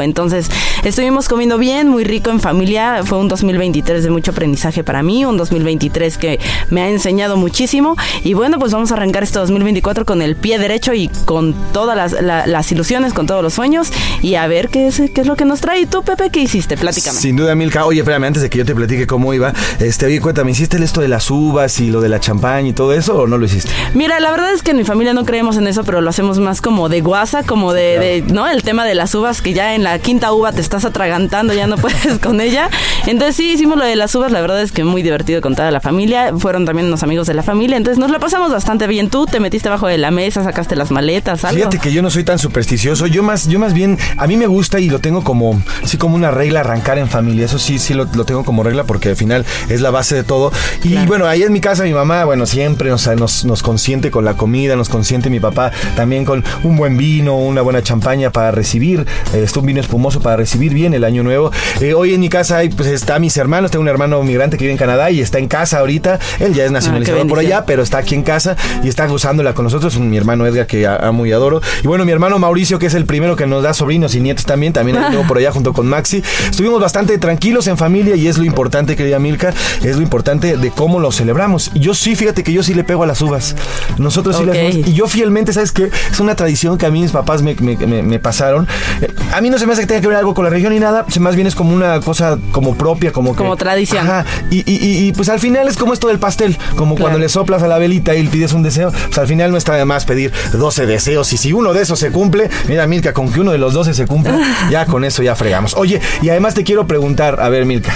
Entonces 0.00 0.48
estuvimos 0.84 1.28
comiendo 1.28 1.58
bien, 1.58 1.88
muy 1.88 2.04
rico 2.04 2.30
en 2.30 2.38
familia. 2.40 3.00
Fue 3.04 3.18
un 3.18 3.28
2023 3.28 4.02
de 4.04 4.10
mucho 4.10 4.30
aprendizaje 4.32 4.84
para 4.84 5.02
mí, 5.02 5.24
un 5.24 5.36
2023 5.36 6.18
que 6.18 6.38
me 6.68 6.82
ha 6.82 6.88
enseñado 6.88 7.36
muchísimo. 7.36 7.96
Y 8.24 8.34
bueno, 8.34 8.58
pues 8.58 8.72
vamos 8.72 8.90
a 8.90 8.94
arrancar 8.94 9.22
este 9.22 9.38
2024 9.38 10.04
con 10.04 10.22
el 10.22 10.36
pie 10.36 10.58
derecho 10.58 10.92
y 10.94 11.08
con 11.24 11.54
todas 11.72 11.96
las, 11.96 12.12
la- 12.22 12.46
las 12.46 12.70
ilusiones, 12.72 13.12
con 13.14 13.26
todos 13.26 13.42
los 13.42 13.54
sueños 13.54 13.88
y 14.22 14.34
a 14.34 14.46
ver 14.46 14.68
qué 14.68 14.88
es, 14.88 15.00
qué 15.14 15.20
es 15.22 15.26
lo 15.26 15.36
que 15.36 15.44
nos 15.44 15.60
trae. 15.60 15.80
¿Y 15.80 15.86
tú, 15.86 16.02
Pepe, 16.02 16.30
qué 16.30 16.40
hiciste? 16.40 16.76
Platícame. 16.76 17.18
Sin 17.18 17.36
duda, 17.36 17.54
Milka. 17.54 17.86
Oye, 17.86 18.00
espérame, 18.00 18.24
antes 18.24 18.42
de 18.42 18.50
que 18.50 18.58
yo 18.58 18.64
te 18.64 18.74
platique 18.74 19.06
cómo 19.06 19.32
iba, 19.34 19.52
este, 19.78 20.06
oye, 20.06 20.20
cuéntame, 20.20 20.50
¿hiciste 20.50 20.76
esto 20.82 21.00
de 21.00 21.08
las 21.08 21.30
uvas 21.30 21.80
y 21.80 21.90
lo 21.90 22.00
de 22.00 22.08
la 22.08 22.20
champaña 22.20 22.68
y 22.68 22.72
todo 22.72 22.92
eso 22.92 23.20
o 23.20 23.26
no 23.26 23.38
lo 23.38 23.46
hiciste? 23.46 23.70
Mira, 23.94 24.20
la 24.20 24.30
verdad 24.30 24.52
es 24.52 24.62
que 24.62 24.72
en 24.72 24.76
mi 24.76 24.84
familia 24.84 25.14
no 25.14 25.24
creemos 25.24 25.56
en 25.56 25.66
eso, 25.66 25.84
pero 25.84 26.00
lo 26.00 26.10
hacemos 26.10 26.38
más 26.38 26.60
como 26.60 26.88
de 26.88 27.00
guasa, 27.00 27.42
como 27.44 27.72
de, 27.72 27.98
de, 27.98 28.24
¿no? 28.32 28.48
El 28.48 28.62
tema 28.62 28.84
de 28.84 28.94
las 28.94 29.14
uvas, 29.14 29.40
que 29.40 29.52
ya 29.54 29.74
en 29.74 29.79
la 29.82 29.98
quinta 29.98 30.32
uva 30.32 30.52
te 30.52 30.60
estás 30.60 30.84
atragantando, 30.84 31.52
ya 31.52 31.66
no 31.66 31.76
puedes 31.76 32.18
con 32.18 32.40
ella. 32.40 32.70
Entonces 33.06 33.36
sí, 33.36 33.52
hicimos 33.52 33.78
lo 33.78 33.84
de 33.84 33.96
las 33.96 34.14
uvas, 34.14 34.32
la 34.32 34.40
verdad 34.40 34.60
es 34.62 34.72
que 34.72 34.84
muy 34.84 35.02
divertido 35.02 35.40
con 35.40 35.54
toda 35.54 35.70
la 35.70 35.80
familia. 35.80 36.32
Fueron 36.36 36.64
también 36.64 36.88
unos 36.88 37.02
amigos 37.02 37.26
de 37.26 37.34
la 37.34 37.42
familia, 37.42 37.76
entonces 37.76 37.98
nos 37.98 38.10
la 38.10 38.18
pasamos 38.18 38.52
bastante 38.52 38.86
bien. 38.86 39.10
Tú 39.10 39.26
te 39.26 39.40
metiste 39.40 39.68
bajo 39.68 39.86
de 39.86 39.98
la 39.98 40.10
mesa, 40.10 40.44
sacaste 40.44 40.76
las 40.76 40.90
maletas, 40.90 41.44
algo. 41.44 41.58
Fíjate 41.58 41.78
que 41.78 41.92
yo 41.92 42.02
no 42.02 42.10
soy 42.10 42.24
tan 42.24 42.38
supersticioso, 42.38 43.06
yo 43.06 43.22
más, 43.22 43.48
yo 43.48 43.58
más 43.58 43.72
bien, 43.72 43.98
a 44.16 44.26
mí 44.26 44.36
me 44.36 44.46
gusta 44.46 44.80
y 44.80 44.90
lo 44.90 44.98
tengo 44.98 45.22
como, 45.24 45.62
sí, 45.84 45.96
como 45.96 46.16
una 46.16 46.30
regla 46.30 46.60
arrancar 46.60 46.98
en 46.98 47.08
familia, 47.08 47.46
eso 47.46 47.58
sí, 47.58 47.78
sí 47.78 47.94
lo, 47.94 48.06
lo 48.14 48.24
tengo 48.24 48.44
como 48.44 48.62
regla 48.62 48.84
porque 48.84 49.10
al 49.10 49.16
final 49.16 49.44
es 49.68 49.80
la 49.80 49.90
base 49.90 50.14
de 50.14 50.24
todo. 50.24 50.52
Y 50.82 50.96
bueno, 51.06 51.26
ahí 51.26 51.42
en 51.42 51.52
mi 51.52 51.60
casa 51.60 51.84
mi 51.84 51.94
mamá, 51.94 52.24
bueno, 52.24 52.46
siempre 52.46 52.90
nos, 52.90 53.06
nos, 53.16 53.44
nos 53.44 53.62
consiente 53.62 54.10
con 54.10 54.24
la 54.24 54.34
comida, 54.34 54.76
nos 54.76 54.88
consiente 54.88 55.30
mi 55.30 55.40
papá 55.40 55.72
también 55.96 56.24
con 56.24 56.44
un 56.62 56.76
buen 56.76 56.96
vino, 56.96 57.36
una 57.36 57.62
buena 57.62 57.82
champaña 57.82 58.30
para 58.30 58.50
recibir, 58.50 59.06
eh, 59.32 59.46
un 59.60 59.66
vino 59.70 59.80
espumoso 59.80 60.20
para 60.20 60.36
recibir 60.36 60.74
bien 60.74 60.94
el 60.94 61.04
año 61.04 61.22
nuevo. 61.22 61.50
Eh, 61.80 61.94
hoy 61.94 62.14
en 62.14 62.20
mi 62.20 62.28
casa 62.28 62.58
hay, 62.58 62.68
pues 62.70 62.88
está 62.88 63.18
mis 63.18 63.36
hermanos, 63.36 63.70
tengo 63.70 63.82
un 63.82 63.88
hermano 63.88 64.22
migrante 64.22 64.56
que 64.56 64.64
vive 64.64 64.72
en 64.72 64.78
Canadá 64.78 65.10
y 65.10 65.20
está 65.20 65.38
en 65.38 65.46
casa 65.48 65.78
ahorita, 65.78 66.18
él 66.40 66.54
ya 66.54 66.64
es 66.64 66.70
nacionalizado 66.72 67.18
por 67.28 67.38
allá, 67.38 67.64
pero 67.66 67.82
está 67.82 67.98
aquí 67.98 68.14
en 68.14 68.22
casa 68.22 68.56
y 68.82 68.88
está 68.88 69.06
gozándola 69.06 69.54
con 69.54 69.64
nosotros. 69.64 69.98
Mi 69.98 70.16
hermano 70.16 70.46
Edgar, 70.46 70.66
que 70.66 70.86
amo 70.86 71.24
y 71.26 71.32
adoro. 71.32 71.60
Y 71.82 71.86
bueno, 71.86 72.04
mi 72.04 72.12
hermano 72.12 72.38
Mauricio, 72.38 72.78
que 72.78 72.86
es 72.86 72.94
el 72.94 73.04
primero 73.06 73.36
que 73.36 73.46
nos 73.46 73.62
da 73.62 73.72
sobrinos 73.74 74.14
y 74.14 74.20
nietos 74.20 74.44
también, 74.44 74.72
también 74.72 74.98
tengo 75.10 75.26
por 75.26 75.38
allá 75.38 75.52
junto 75.52 75.72
con 75.72 75.86
Maxi. 75.86 76.22
Estuvimos 76.50 76.80
bastante 76.80 77.16
tranquilos 77.18 77.66
en 77.68 77.76
familia 77.76 78.16
y 78.16 78.26
es 78.28 78.38
lo 78.38 78.44
importante, 78.44 78.96
querida 78.96 79.18
Milka, 79.18 79.52
es 79.82 79.96
lo 79.96 80.02
importante 80.02 80.56
de 80.56 80.70
cómo 80.70 80.98
lo 81.00 81.12
celebramos. 81.12 81.70
Yo 81.74 81.94
sí, 81.94 82.16
fíjate 82.16 82.42
que 82.42 82.52
yo 82.52 82.62
sí 82.62 82.74
le 82.74 82.82
pego 82.84 83.04
a 83.04 83.06
las 83.06 83.20
uvas. 83.22 83.54
Nosotros 83.98 84.36
sí 84.36 84.44
las. 84.44 84.56
Y 84.88 84.92
yo 84.94 85.06
fielmente, 85.06 85.52
¿sabes 85.52 85.72
qué? 85.72 85.90
Es 86.10 86.20
una 86.20 86.34
tradición 86.34 86.78
que 86.78 86.86
a 86.86 86.90
mí 86.90 87.00
mis 87.02 87.12
papás 87.12 87.42
me, 87.42 87.54
me- 87.56 87.76
me- 87.76 88.02
me 88.02 88.18
pasaron. 88.18 88.66
Eh, 89.00 89.08
A 89.32 89.40
mí 89.40 89.50
no 89.50 89.58
se 89.60 89.66
me 89.66 89.72
hace 89.74 89.82
que 89.82 89.86
tenga 89.88 90.00
que 90.00 90.08
ver 90.08 90.16
algo 90.16 90.34
con 90.34 90.44
la 90.44 90.50
religión 90.50 90.72
ni 90.72 90.80
nada, 90.80 91.04
se 91.08 91.20
más 91.20 91.34
bien 91.36 91.46
es 91.46 91.54
como 91.54 91.74
una 91.74 92.00
cosa 92.00 92.38
como 92.50 92.74
propia, 92.74 93.12
como 93.12 93.32
que- 93.32 93.38
Como 93.38 93.56
tradición. 93.56 94.06
Ajá. 94.06 94.24
Y, 94.50 94.58
y- 94.70 94.76
y- 94.84 95.08
y, 95.08 95.12
pues 95.12 95.28
al 95.28 95.38
final 95.40 95.68
es 95.68 95.76
como 95.76 95.92
esto 95.92 96.08
del 96.08 96.18
pastel, 96.18 96.56
como 96.76 96.94
Claro. 96.94 97.04
cuando 97.10 97.18
le 97.18 97.28
soplas 97.28 97.62
a 97.62 97.68
la 97.68 97.78
velita 97.78 98.14
y 98.14 98.22
le 98.22 98.30
pides 98.30 98.52
un 98.52 98.62
deseo, 98.62 98.90
pues 98.90 99.18
al 99.18 99.26
final 99.26 99.50
no 99.52 99.56
está 99.56 99.74
de 99.74 99.84
más 99.84 100.04
pedir 100.04 100.32
12 100.52 100.86
deseos 100.86 101.32
y 101.32 101.36
si 101.36 101.52
uno 101.52 101.72
de 101.72 101.82
esos 101.82 101.98
se 101.98 102.10
cumple, 102.10 102.50
mira 102.68 102.86
Milka, 102.86 103.12
con 103.12 103.30
que 103.32 103.40
uno 103.40 103.52
de 103.52 103.58
los 103.58 103.72
12 103.74 103.94
se 103.94 104.06
cumpla, 104.06 104.38
ya 104.70 104.86
con 104.86 105.04
eso 105.04 105.22
ya 105.22 105.34
fregamos. 105.36 105.74
Oye, 105.76 106.00
y 106.22 106.28
además 106.30 106.54
te 106.54 106.64
quiero 106.64 106.86
preguntar, 106.86 107.40
a 107.40 107.48
ver 107.48 107.66
Milka, 107.66 107.92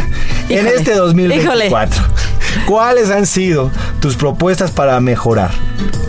en 0.48 0.58
Híjole, 0.58 0.74
este 0.76 0.94
2024, 0.94 2.02
¿cuáles 2.66 3.10
han 3.10 3.26
sido 3.26 3.70
tus 4.00 4.16
propuestas 4.16 4.70
para 4.70 4.98
mejorar? 5.00 5.50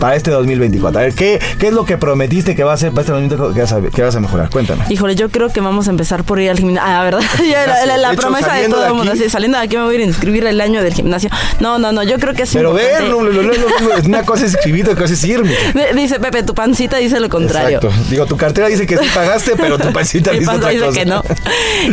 Para 0.00 0.14
este 0.16 0.30
2024. 0.30 0.98
A 1.00 1.02
ver, 1.04 1.14
¿qué, 1.14 1.40
qué 1.58 1.68
es 1.68 1.72
lo 1.72 1.84
que 1.86 1.96
prometiste 1.96 2.54
que 2.54 2.64
va 2.64 2.74
a 2.74 2.76
ser 2.76 2.90
para 2.90 3.00
este 3.02 3.12
2024 3.12 3.54
que 3.54 3.60
vas 3.62 3.72
a, 3.72 3.80
que 3.94 4.02
vas 4.02 4.14
a 4.16 4.20
mejorar? 4.20 4.50
Cuéntame. 4.50 4.84
Híjole, 4.90 5.14
yo 5.14 5.30
creo 5.30 5.48
que 5.48 5.60
vamos 5.60 5.88
a 5.88 5.90
empezar 5.90 6.22
por 6.24 6.38
ir 6.40 6.50
al 6.50 6.58
gimnasio. 6.58 6.82
Ah, 6.86 7.02
¿verdad? 7.04 7.20
Ya 7.50 7.66
la, 7.66 7.86
la- 7.86 7.96
la 7.96 8.12
hecho, 8.12 8.20
promesa 8.22 8.54
de 8.54 8.68
todo 8.68 8.86
el 8.86 8.94
mundo. 8.94 9.12
saliendo 9.30 9.58
de 9.58 9.64
aquí 9.64 9.76
me 9.76 9.84
voy 9.84 9.94
a 9.94 9.98
ir 9.98 10.00
a 10.02 10.04
inscribir 10.04 10.46
el 10.46 10.60
año 10.60 10.82
del 10.82 10.92
gimnasio. 10.94 11.30
No, 11.60 11.78
no, 11.78 11.92
no, 11.92 12.02
yo 12.02 12.18
creo 12.18 12.34
que 12.34 12.42
es 12.42 12.52
Pero 12.52 12.72
ver, 12.74 13.04
importante. 13.04 13.58
no, 14.02 14.06
una 14.06 14.22
cosa 14.24 14.44
es 14.46 14.54
escribir, 14.54 14.84
otra 14.88 15.02
cosa 15.02 15.14
es 15.14 15.22
Dice 15.96 16.20
Pepe, 16.20 16.42
tu 16.42 16.54
pancita 16.54 16.96
dice 16.98 17.18
lo 17.20 17.28
contrario. 17.28 17.78
Exacto. 17.78 18.04
Digo, 18.10 18.26
tu 18.26 18.36
cartera 18.36 18.68
dice 18.68 18.86
que 18.86 18.98
sí 18.98 19.06
pagaste, 19.14 19.52
pero 19.56 19.78
tu 19.78 19.92
pancita 19.92 20.30
dice 20.38 20.50
otra 20.50 20.70
dice 20.70 20.84
cosa. 20.86 20.98
que 20.98 21.06
no. 21.06 21.22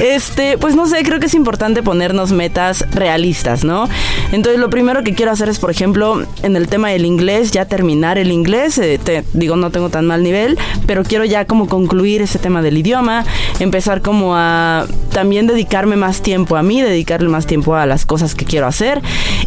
Este, 0.01 0.57
pues 0.57 0.75
no 0.75 0.87
sé, 0.87 1.03
creo 1.03 1.19
que 1.19 1.27
es 1.27 1.33
importante 1.33 1.83
ponernos 1.83 2.31
metas 2.31 2.85
realistas, 2.91 3.63
¿no? 3.63 3.89
Entonces, 4.33 4.59
lo 4.59 4.69
primero 4.69 5.03
que 5.03 5.13
quiero 5.13 5.31
hacer 5.31 5.47
es, 5.47 5.59
por 5.59 5.71
ejemplo, 5.71 6.23
en 6.41 6.55
el 6.57 6.67
tema 6.67 6.89
del 6.89 7.05
inglés, 7.05 7.51
ya 7.51 7.65
terminar 7.65 8.17
el 8.17 8.31
inglés. 8.31 8.77
eh, 8.79 8.99
te- 9.01 9.23
digo, 9.33 9.55
no 9.55 9.69
tengo 9.69 9.89
tan 9.89 10.05
mal 10.05 10.23
nivel, 10.23 10.57
pero 10.87 11.03
quiero 11.03 11.23
ya 11.23 11.45
como 11.45 11.67
concluir 11.69 12.21
ese 12.21 12.39
tema 12.39 12.61
del 12.61 12.77
idioma, 12.77 13.23
empezar 13.59 14.01
como 14.01 14.35
a, 14.35 14.85
también 15.11 15.47
dedicarme 15.47 15.95
más 15.95 16.21
tiempo 16.21 16.55
a 16.57 16.63
mí, 16.63 16.81
dedicarle 16.81 17.29
más 17.29 17.45
tiempo 17.45 17.75
a 17.75 17.85
las 17.85 18.05
cosas 18.05 18.33
que 18.35 18.43
quiero 18.45 18.65
hacer 18.67 19.01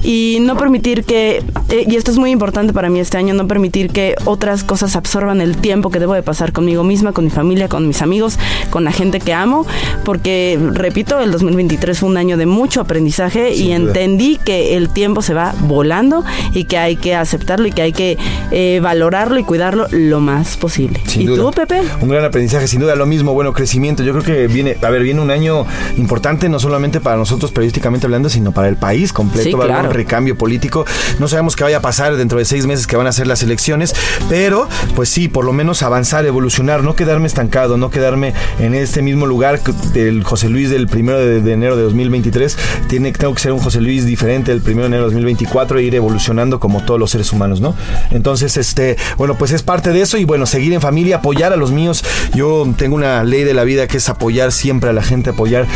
y 0.05 0.39
no 0.43 0.57
permitir 0.57 1.03
que, 1.05 1.43
eh, 1.69 1.85
y 1.89 1.97
esto 1.97 2.11
es 2.13 2.17
muy 2.19 2.31
importante 2.31 2.73
para 2.73 2.89
mí 2.89 3.01
este 3.01 3.19
año, 3.19 3.35
no 3.35 3.47
permitir 3.49 3.91
que 3.91 4.15
otras 4.25 4.63
cosas 4.65 4.95
absorban 4.97 5.41
el 5.41 5.57
tiempo 5.57 5.91
que 5.91 5.99
debo 5.99 6.15
de 6.15 6.23
pasar 6.23 6.53
conmigo 6.53 6.85
misma, 6.85 7.13
con 7.13 7.25
mi 7.25 7.31
familia, 7.31 7.69
con 7.69 7.89
mis 7.89 8.01
amigos, 8.03 8.39
con 8.71 8.85
la 8.85 8.93
gente 8.93 9.19
que 9.21 9.33
amo, 9.35 9.67
porque, 10.05 10.59
repito, 10.73 11.19
el 11.19 11.33
2023 11.33 11.99
fue 11.99 12.09
un 12.09 12.17
año 12.17 12.37
de 12.37 12.47
mucho 12.47 12.81
aprendizaje 12.81 13.53
y 13.53 13.73
entendí 13.73 14.39
que 14.45 14.76
el 14.77 14.91
tiempo 14.91 15.23
se 15.23 15.35
va 15.35 15.55
volando 15.61 16.25
y 16.53 16.65
que 16.65 16.79
hay 16.79 16.97
que 16.97 17.15
aceptarlo 17.15 17.67
y 17.67 17.73
que 17.73 17.83
hay 17.83 17.93
que 17.93 18.19
eh, 18.51 18.81
valorarlo 18.83 19.39
y 19.39 19.45
cuidarlo 19.45 19.87
lo 19.91 20.21
más 20.21 20.57
posible. 20.57 21.01
¿Y 21.15 21.27
tú, 21.27 21.51
Pepe? 21.51 21.81
Un 22.01 22.09
gran 22.09 22.25
aprendizaje, 22.25 22.69
sin 22.69 22.81
duda, 22.81 22.95
lo 22.95 23.07
mismo, 23.07 23.35
bueno, 23.35 23.53
crecimiento. 23.53 24.03
Yo 24.03 24.13
creo 24.13 24.25
que 24.25 24.47
viene, 24.47 24.77
a 24.83 24.91
ver, 24.91 25.03
viene 25.03 25.21
un 25.21 25.31
año 25.31 25.67
importante, 25.97 26.49
no 26.49 26.59
solamente 26.59 27.01
para 27.01 27.17
nosotros 27.17 27.53
periodísticamente 27.53 28.07
hablando, 28.07 28.29
sino 28.29 28.53
para 28.53 28.69
el 28.69 28.77
país 28.77 29.13
completo. 29.13 29.57
va 29.57 29.65
a 29.65 29.79
haber 29.79 29.89
un 29.91 29.95
recambio 29.95 30.37
político. 30.37 30.85
No 31.19 31.29
sabemos 31.29 31.57
qué 31.57 31.65
vaya 31.65 31.79
a 31.79 31.83
pasar 31.83 32.17
dentro 32.17 32.39
de 32.39 32.45
seis 32.45 32.67
meses 32.67 32.87
que 32.87 32.97
van 32.97 33.07
a 33.07 33.13
ser 33.13 33.27
las 33.27 33.43
elecciones, 33.43 33.95
pero 34.29 34.69
pues 34.95 35.09
sí, 35.09 35.29
por 35.29 35.45
lo 35.45 35.53
menos 35.53 35.83
avanzar, 35.83 36.27
evolucionar, 36.27 36.83
no 36.83 36.95
quedarme 36.95 37.27
estancado, 37.27 37.77
no 37.77 37.91
quedarme 37.91 38.35
en 38.59 38.75
este 38.75 39.03
mismo 39.03 39.27
lugar 39.27 39.61
del 39.93 40.23
José 40.23 40.49
Luis 40.49 40.71
del 40.71 40.89
primero 40.89 41.19
de, 41.19 41.53
enero 41.53 41.77
de 41.77 41.83
2023. 41.85 42.57
Tiene, 42.89 43.13
tengo 43.13 43.35
que 43.35 43.41
ser 43.41 43.53
un 43.53 43.59
José 43.59 43.81
Luis 43.81 44.05
diferente 44.05 44.53
del 44.53 44.63
primero 44.67 44.83
de 44.83 44.89
enero 44.89 45.03
de 45.05 45.15
2024 45.15 45.79
e 45.79 45.83
ir 45.85 45.95
evolucionando 45.95 46.59
como 46.59 46.83
todos 46.83 46.99
los 46.99 47.11
seres 47.13 47.33
humanos, 47.33 47.61
¿no? 47.61 47.75
Entonces, 48.11 48.57
este, 48.57 48.97
bueno, 49.17 49.37
pues 49.39 49.53
es 49.53 49.63
parte 49.63 49.93
de 49.93 50.03
eso 50.03 50.19
y 50.19 50.25
bueno, 50.25 50.45
seguir 50.45 50.73
en 50.73 50.81
familia, 50.81 51.19
apoyar 51.19 51.53
a 51.53 51.57
los 51.57 51.71
míos. 51.71 52.05
Yo 52.35 52.67
tengo 52.77 52.97
una 52.97 53.23
ley 53.23 53.45
de 53.45 53.55
la 53.55 53.63
vida 53.63 53.87
que 53.87 53.99
es 53.99 54.09
apoyar 54.09 54.51
siempre 54.51 54.91
a 54.91 54.93
la 54.93 55.03
gente, 55.03 55.31
apoyar, 55.31 55.67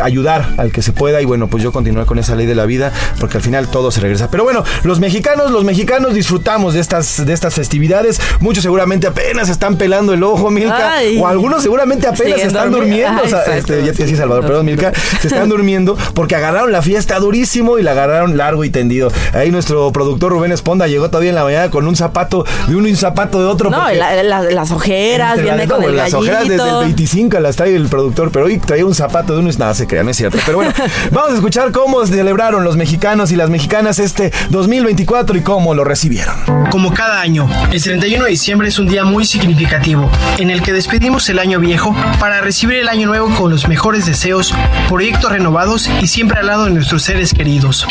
ayudar 0.00 0.54
al 0.58 0.70
que 0.70 0.80
se 0.80 0.92
pueda 0.92 1.20
y 1.20 1.24
bueno, 1.24 1.48
pues 1.48 1.62
yo 1.62 1.72
continuar 1.72 2.06
con 2.06 2.18
esa 2.20 2.36
ley 2.36 2.46
de 2.46 2.54
la 2.54 2.66
vida 2.66 2.92
porque 3.18 3.38
al 3.38 3.42
final 3.42 3.68
todo 3.68 3.90
se 3.90 4.00
regresa. 4.00 4.30
Pero 4.30 4.44
bueno, 4.44 4.62
los 4.84 5.00
mexicanos, 5.00 5.50
los 5.50 5.64
mexicanos 5.64 6.14
disfrutamos 6.14 6.74
de 6.74 6.80
estas, 6.80 7.26
de 7.26 7.32
estas 7.32 7.52
festividades. 7.52 8.20
Muchos 8.38 8.62
seguramente 8.62 9.08
apenas 9.08 9.48
están 9.48 9.76
pelando 9.76 10.14
el 10.14 10.22
ojo, 10.22 10.50
Milka, 10.52 10.92
o 11.18 11.26
algunos 11.26 11.62
seguramente 11.62 12.06
apenas 12.06 12.40
están 12.40 12.70
durmiendo. 12.70 13.24
este, 13.24 13.84
ya 13.84 13.92
te 13.92 14.04
decía 14.04 14.18
Salvador, 14.18 14.46
perdón, 14.46 14.66
Milka, 14.66 14.92
se 15.20 15.26
están 15.26 15.48
durmiendo 15.48 15.98
porque 16.14 16.36
agarraron 16.36 16.70
la 16.70 16.80
fiesta 16.80 17.18
durísimo 17.18 17.80
y 17.80 17.82
la 17.82 17.90
agarraron 17.90 18.19
largo 18.28 18.64
y 18.64 18.70
tendido. 18.70 19.10
Ahí 19.32 19.50
nuestro 19.50 19.92
productor 19.92 20.32
Rubén 20.32 20.52
Esponda 20.52 20.86
llegó 20.86 21.08
todavía 21.08 21.30
en 21.30 21.36
la 21.36 21.44
mañana 21.44 21.70
con 21.70 21.86
un 21.86 21.96
zapato 21.96 22.44
de 22.66 22.76
uno 22.76 22.88
y 22.88 22.92
un 22.92 22.96
zapato 22.96 23.40
de 23.40 23.46
otro. 23.46 23.70
No, 23.70 23.84
las 23.90 24.70
ojeras, 24.70 25.42
viene 25.42 25.66
con 25.66 25.82
el 25.82 25.96
Las 25.96 26.14
ojeras 26.14 26.48
desde 26.48 26.68
el 26.68 26.78
25 26.80 27.40
las 27.40 27.56
trae 27.56 27.74
el 27.74 27.88
productor, 27.88 28.30
pero 28.30 28.46
hoy 28.46 28.58
traía 28.58 28.86
un 28.86 28.94
zapato 28.94 29.34
de 29.34 29.40
uno 29.40 29.50
y 29.50 29.56
nada, 29.56 29.74
se 29.74 29.86
crea, 29.86 30.02
no 30.02 30.10
es 30.10 30.16
cierto. 30.16 30.38
Pero 30.44 30.58
bueno, 30.58 30.72
vamos 31.10 31.32
a 31.32 31.34
escuchar 31.34 31.72
cómo 31.72 32.04
celebraron 32.06 32.64
los 32.64 32.76
mexicanos 32.76 33.32
y 33.32 33.36
las 33.36 33.50
mexicanas 33.50 33.98
este 33.98 34.32
2024 34.50 35.36
y 35.36 35.40
cómo 35.42 35.74
lo 35.74 35.84
recibieron. 35.84 36.34
Como 36.70 36.92
cada 36.94 37.20
año, 37.20 37.48
el 37.72 37.82
31 37.82 38.24
de 38.24 38.30
diciembre 38.30 38.68
es 38.68 38.78
un 38.78 38.88
día 38.88 39.04
muy 39.04 39.24
significativo 39.24 40.10
en 40.38 40.50
el 40.50 40.62
que 40.62 40.72
despedimos 40.72 41.28
el 41.28 41.38
año 41.38 41.58
viejo 41.58 41.94
para 42.18 42.40
recibir 42.40 42.78
el 42.78 42.88
año 42.88 43.06
nuevo 43.06 43.28
con 43.36 43.50
los 43.50 43.68
mejores 43.68 44.06
deseos, 44.06 44.54
proyectos 44.88 45.32
renovados 45.32 45.90
y 46.00 46.06
siempre 46.06 46.40
al 46.40 46.46
lado 46.46 46.64
de 46.64 46.70
nuestros 46.70 47.02
seres 47.02 47.34
queridos. 47.34 47.86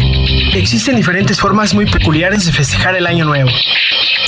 Existen 0.54 0.96
diferentes 0.96 1.40
formas 1.40 1.74
muy 1.74 1.86
peculiares 1.86 2.46
de 2.46 2.52
festejar 2.52 2.96
el 2.96 3.08
año 3.08 3.26
nuevo 3.26 3.50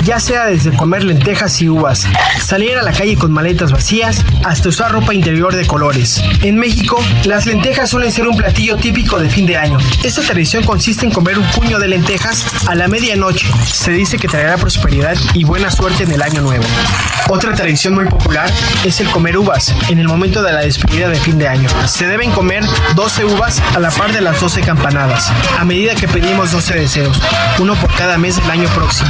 ya 0.04 0.20
sea 0.20 0.46
desde 0.46 0.76
comer 0.76 1.04
lentejas 1.04 1.62
y 1.62 1.70
uvas, 1.70 2.08
salir 2.44 2.78
a 2.78 2.84
la 2.84 2.92
calle 2.92 3.16
con 3.16 3.32
maletas 3.32 3.72
vacías, 3.72 4.26
hasta 4.44 4.70
usar 4.70 4.92
ropa 4.92 5.14
interior 5.14 5.56
de 5.56 5.68
colores. 5.68 6.22
En 6.42 6.58
México, 6.58 7.00
las 7.26 7.46
lentejas 7.46 7.90
suelen 7.90 8.12
ser 8.12 8.28
un 8.28 8.36
platillo 8.36 8.78
típico 8.78 9.20
de 9.20 9.30
fin 9.30 9.46
de 9.46 9.58
año. 9.58 9.78
Esta 10.04 10.22
tradición 10.22 10.64
consiste 10.64 11.06
en 11.06 11.12
comer 11.12 11.38
un 11.38 11.46
puño 11.52 11.80
de 11.80 11.88
lentejas 11.88 12.46
a 12.68 12.76
la 12.76 12.88
medianoche. 12.88 13.48
Se 13.66 13.92
dice 13.92 14.18
que 14.18 14.28
traerá 14.28 14.58
prosperidad 14.58 15.16
y 15.34 15.44
buena 15.44 15.70
suerte 15.70 16.04
en 16.04 16.12
el 16.12 16.22
año 16.22 16.42
nuevo. 16.42 16.66
Otra 17.30 17.54
tradición 17.54 17.94
muy 17.94 18.06
popular 18.06 18.52
es 18.84 19.00
el 19.00 19.10
comer 19.10 19.38
uvas 19.38 19.74
en 19.90 20.00
el 20.00 20.08
momento 20.08 20.42
de 20.42 20.52
la 20.52 20.62
despedida 20.62 21.10
de 21.10 21.16
fin 21.16 21.38
de 21.38 21.48
año. 21.48 21.70
Se 21.86 22.08
deben 22.08 22.32
comer 22.32 22.64
12 22.96 23.26
uvas 23.26 23.62
a 23.76 23.80
la 23.80 23.92
par 23.92 24.12
de 24.12 24.22
las 24.22 24.40
12 24.42 24.62
campanadas, 24.62 25.32
que 25.90 26.08
pedimos 26.08 26.52
12 26.52 26.76
deseos, 26.76 27.20
uno 27.58 27.74
por 27.76 27.92
cada 27.96 28.16
mes 28.16 28.36
del 28.36 28.52
año 28.52 28.70
próximo. 28.70 29.10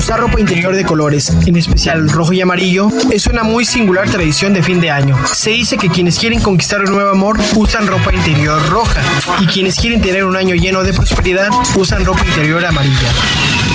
Usar 0.00 0.18
ropa 0.18 0.40
interior 0.40 0.74
de 0.74 0.82
colores, 0.82 1.30
en 1.44 1.56
especial 1.56 2.08
rojo 2.08 2.32
y 2.32 2.40
amarillo, 2.40 2.88
es 3.12 3.26
una 3.26 3.42
muy 3.42 3.66
singular 3.66 4.08
tradición 4.08 4.54
de 4.54 4.62
fin 4.62 4.80
de 4.80 4.90
año. 4.90 5.14
Se 5.26 5.50
dice 5.50 5.76
que 5.76 5.90
quienes 5.90 6.18
quieren 6.18 6.40
conquistar 6.40 6.80
un 6.80 6.92
nuevo 6.92 7.10
amor 7.10 7.38
usan 7.54 7.86
ropa 7.86 8.10
interior 8.14 8.66
roja 8.70 9.02
y 9.40 9.46
quienes 9.46 9.76
quieren 9.76 10.00
tener 10.00 10.24
un 10.24 10.36
año 10.36 10.54
lleno 10.54 10.84
de 10.84 10.94
prosperidad 10.94 11.50
usan 11.76 12.06
ropa 12.06 12.24
interior 12.24 12.64
amarilla. 12.64 13.10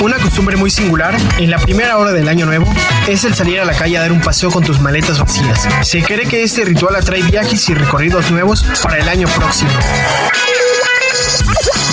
Una 0.01 0.17
costumbre 0.17 0.57
muy 0.57 0.71
singular 0.71 1.15
en 1.37 1.51
la 1.51 1.59
primera 1.59 1.95
hora 1.99 2.11
del 2.11 2.27
año 2.27 2.47
nuevo 2.47 2.65
es 3.07 3.23
el 3.23 3.35
salir 3.35 3.59
a 3.59 3.65
la 3.65 3.73
calle 3.73 3.99
a 3.99 4.01
dar 4.01 4.11
un 4.11 4.19
paseo 4.19 4.49
con 4.49 4.63
tus 4.63 4.79
maletas 4.79 5.19
vacías. 5.19 5.67
Se 5.83 6.01
cree 6.01 6.27
que 6.27 6.41
este 6.41 6.65
ritual 6.65 6.95
atrae 6.95 7.21
viajes 7.21 7.69
y 7.69 7.75
recorridos 7.75 8.31
nuevos 8.31 8.65
para 8.81 8.97
el 8.97 9.07
año 9.07 9.27
próximo. 9.27 9.69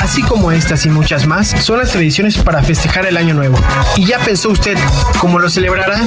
Así 0.03 0.21
como 0.21 0.51
estas 0.51 0.85
y 0.85 0.91
muchas 0.91 1.29
más, 1.29 1.55
son 1.65 1.79
las 1.79 1.93
tradiciones 1.93 2.37
para 2.37 2.61
festejar 2.61 3.07
el 3.07 3.17
año 3.17 3.35
nuevo. 3.35 3.57
¿Y 3.97 4.05
ya 4.05 4.19
pensó 4.19 4.51
usted 4.51 4.77
cómo 5.21 5.39
lo 5.39 5.49
celebrará? 5.49 6.01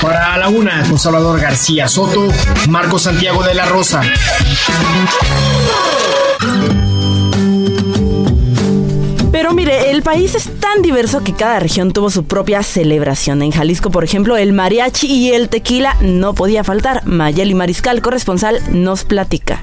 Para 0.00 0.38
la 0.38 0.48
una, 0.48 0.84
con 0.88 1.00
Salvador 1.00 1.40
García 1.40 1.88
Soto, 1.88 2.28
Marco 2.68 2.96
Santiago 2.96 3.42
de 3.42 3.54
la 3.54 3.66
Rosa. 3.66 4.02
Pero 9.32 9.52
mire, 9.52 9.90
el 9.90 10.02
país 10.02 10.36
es 10.36 10.48
tan 10.60 10.82
diverso 10.82 11.24
que 11.24 11.34
cada 11.34 11.58
región 11.58 11.90
tuvo 11.90 12.10
su 12.10 12.24
propia 12.24 12.62
celebración. 12.62 13.42
En 13.42 13.50
Jalisco, 13.50 13.90
por 13.90 14.04
ejemplo, 14.04 14.36
el 14.36 14.52
mariachi 14.52 15.08
y 15.08 15.32
el 15.32 15.48
tequila 15.48 15.96
no 16.02 16.34
podía 16.34 16.62
faltar. 16.62 17.04
Mayeli 17.04 17.54
Mariscal, 17.54 18.00
corresponsal, 18.00 18.60
nos 18.70 19.02
platica. 19.02 19.60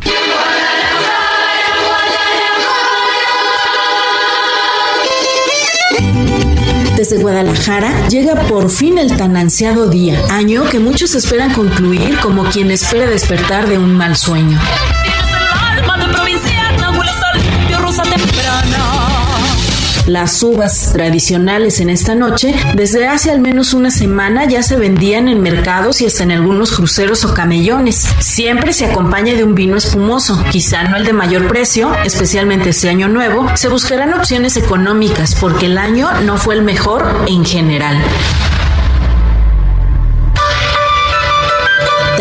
Desde 7.08 7.22
Guadalajara 7.22 8.08
llega 8.08 8.34
por 8.48 8.68
fin 8.68 8.98
el 8.98 9.16
tan 9.16 9.38
ansiado 9.38 9.88
día, 9.88 10.20
año 10.32 10.68
que 10.68 10.80
muchos 10.80 11.14
esperan 11.14 11.54
concluir 11.54 12.18
como 12.18 12.46
quien 12.46 12.72
espera 12.72 13.06
despertar 13.06 13.70
de 13.70 13.78
un 13.78 13.96
mal 13.96 14.16
sueño. 14.16 14.60
Las 20.08 20.44
uvas 20.44 20.92
tradicionales 20.94 21.80
en 21.80 21.90
esta 21.90 22.14
noche, 22.14 22.54
desde 22.76 23.08
hace 23.08 23.32
al 23.32 23.40
menos 23.40 23.74
una 23.74 23.90
semana 23.90 24.46
ya 24.46 24.62
se 24.62 24.76
vendían 24.76 25.28
en 25.28 25.42
mercados 25.42 26.00
y 26.00 26.06
hasta 26.06 26.22
en 26.22 26.32
algunos 26.32 26.74
cruceros 26.74 27.26
o 27.26 27.34
camellones. 27.34 28.08
Siempre 28.20 28.72
se 28.74 28.86
acompaña 28.86 29.34
de 29.34 29.44
un 29.44 29.56
vino 29.56 29.78
espumoso, 29.78 30.44
quizá 30.52 30.84
no 30.84 30.96
el 30.96 31.06
de 31.06 31.14
mayor 31.14 31.48
precio, 31.48 31.92
especialmente 32.04 32.70
este 32.70 32.90
año 32.90 33.08
nuevo. 33.08 33.48
Se 33.56 33.68
buscarán 33.68 34.14
opciones 34.14 34.58
económicas 34.58 35.34
porque 35.34 35.66
el 35.66 35.78
año 35.80 36.08
no 36.22 36.38
fue 36.38 36.54
el 36.54 36.62
mejor 36.62 37.26
en 37.28 37.44
general. 37.44 37.98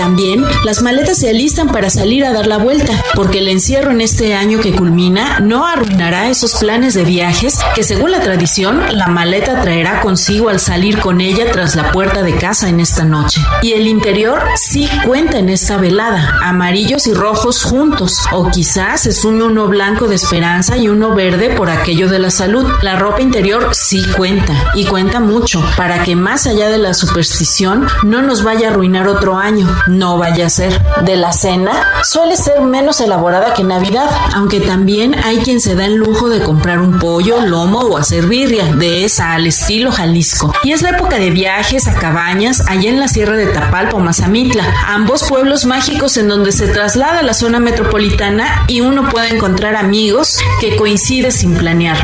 También 0.05 0.45
las 0.65 0.83
maletas 0.83 1.17
se 1.17 1.31
alistan 1.31 1.69
para 1.69 1.89
salir 1.89 2.27
a 2.27 2.33
dar 2.35 2.47
la 2.47 2.59
vuelta, 2.59 2.93
porque 3.15 3.39
el 3.39 3.49
encierro 3.49 3.91
en 3.91 4.03
este 4.03 4.35
año 4.35 4.61
que 4.61 4.77
culmina 4.77 5.41
no 5.41 5.67
arruinará 5.67 6.29
esos 6.29 6.57
planes 6.57 6.93
de 6.93 7.05
viajes 7.05 7.59
que 7.75 7.83
según 7.83 8.11
la 8.11 8.21
tradición 8.21 8.83
la 8.91 9.07
maleta 9.07 9.63
traerá 9.63 10.03
consigo 10.03 10.51
al 10.51 10.61
salir 10.61 10.99
con 10.99 11.23
ella 11.23 11.51
tras 11.51 11.75
la 11.75 11.91
puerta 11.91 12.23
de 12.23 12.37
casa 12.37 12.69
en 12.69 12.81
esta 12.81 13.07
noche. 13.07 13.41
Y 13.63 13.73
el 13.73 13.87
interior 13.87 14.43
sí 14.57 14.91
cuenta 15.07 15.39
en 15.39 15.49
esta 15.49 15.79
velada, 15.79 16.39
amarillos 16.43 17.07
y 17.07 17.15
rojos 17.15 17.63
juntos, 17.63 18.19
o 18.31 18.51
quizás 18.51 19.05
se 19.05 19.13
sume 19.13 19.43
uno 19.43 19.69
blanco 19.69 20.07
de 20.07 20.17
esperanza 20.17 20.77
y 20.77 20.89
uno 20.89 21.15
verde 21.15 21.49
por 21.49 21.71
aquello 21.71 22.11
de 22.11 22.19
la 22.19 22.31
salud. 22.31 22.67
La 22.83 22.97
ropa 22.97 23.23
interior 23.23 23.71
sí 23.73 24.03
cuenta, 24.19 24.53
y 24.75 24.85
cuenta 24.85 25.21
mucho, 25.21 25.65
para 25.79 26.03
que 26.03 26.15
más 26.15 26.47
allá 26.47 26.69
de 26.69 26.77
la 26.77 26.93
superstición 26.93 27.87
no 28.03 28.21
nos 28.21 28.45
vaya 28.45 28.69
a 28.69 28.71
arruinar 28.71 29.09
otro 29.09 29.39
año, 29.39 29.67
no 29.99 30.19
vaya 30.19 30.47
a 30.47 30.51
ser. 30.51 30.81
De 31.05 31.17
la 31.17 31.33
cena 31.33 31.73
suele 32.03 32.37
ser 32.37 32.61
menos 32.61 33.01
elaborada 33.01 33.55
que 33.55 33.65
Navidad, 33.65 34.09
aunque 34.35 34.61
también 34.61 35.15
hay 35.25 35.39
quien 35.39 35.61
se 35.61 35.75
da 35.75 35.87
el 35.87 35.97
lujo 35.97 36.29
de 36.29 36.41
comprar 36.41 36.81
un 36.81 36.99
pollo, 36.99 37.41
lomo 37.41 37.81
o 37.81 37.97
hacer 37.99 38.27
birria, 38.27 38.67
de 38.75 39.05
esa 39.05 39.33
al 39.33 39.47
estilo 39.47 39.93
Jalisco. 39.93 40.53
Y 40.63 40.73
es 40.73 40.83
la 40.83 40.91
época 40.91 41.19
de 41.19 41.31
viajes 41.31 41.87
a 41.89 41.95
cabañas 41.95 42.63
allá 42.69 42.91
en 42.91 43.01
la 43.01 43.09
Sierra 43.09 43.37
de 43.37 43.47
Tapalpa 43.47 43.97
o 43.97 44.01
Mazamitla, 44.01 44.65
ambos 44.89 45.25
pueblos 45.25 45.65
mágicos 45.65 46.17
en 46.17 46.29
donde 46.29 46.53
se 46.53 46.69
traslada 46.69 47.21
a 47.21 47.23
la 47.23 47.35
zona 47.35 47.61
metropolitana 47.61 48.65
y 48.67 48.81
uno 48.81 49.09
puede 49.09 49.35
encontrar 49.35 49.77
amigos 49.77 50.39
que 50.61 50.77
coincide 50.77 51.31
sin 51.31 51.55
planear. 51.55 51.97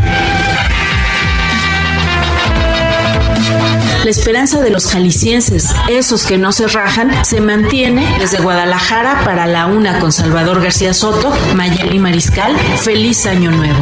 La 4.04 4.10
esperanza 4.10 4.62
de 4.62 4.70
los 4.70 4.86
jaliscienses, 4.86 5.74
esos 5.88 6.24
que 6.24 6.38
no 6.38 6.52
se 6.52 6.66
rajan, 6.66 7.24
se 7.24 7.42
mantiene 7.42 8.18
desde 8.18 8.40
Guadalajara 8.40 9.24
para 9.26 9.46
la 9.46 9.66
una 9.66 9.98
con 9.98 10.10
Salvador 10.10 10.62
García 10.62 10.94
Soto, 10.94 11.30
Mayeli 11.54 11.98
Mariscal. 11.98 12.56
Feliz 12.78 13.26
Año 13.26 13.50
Nuevo. 13.50 13.78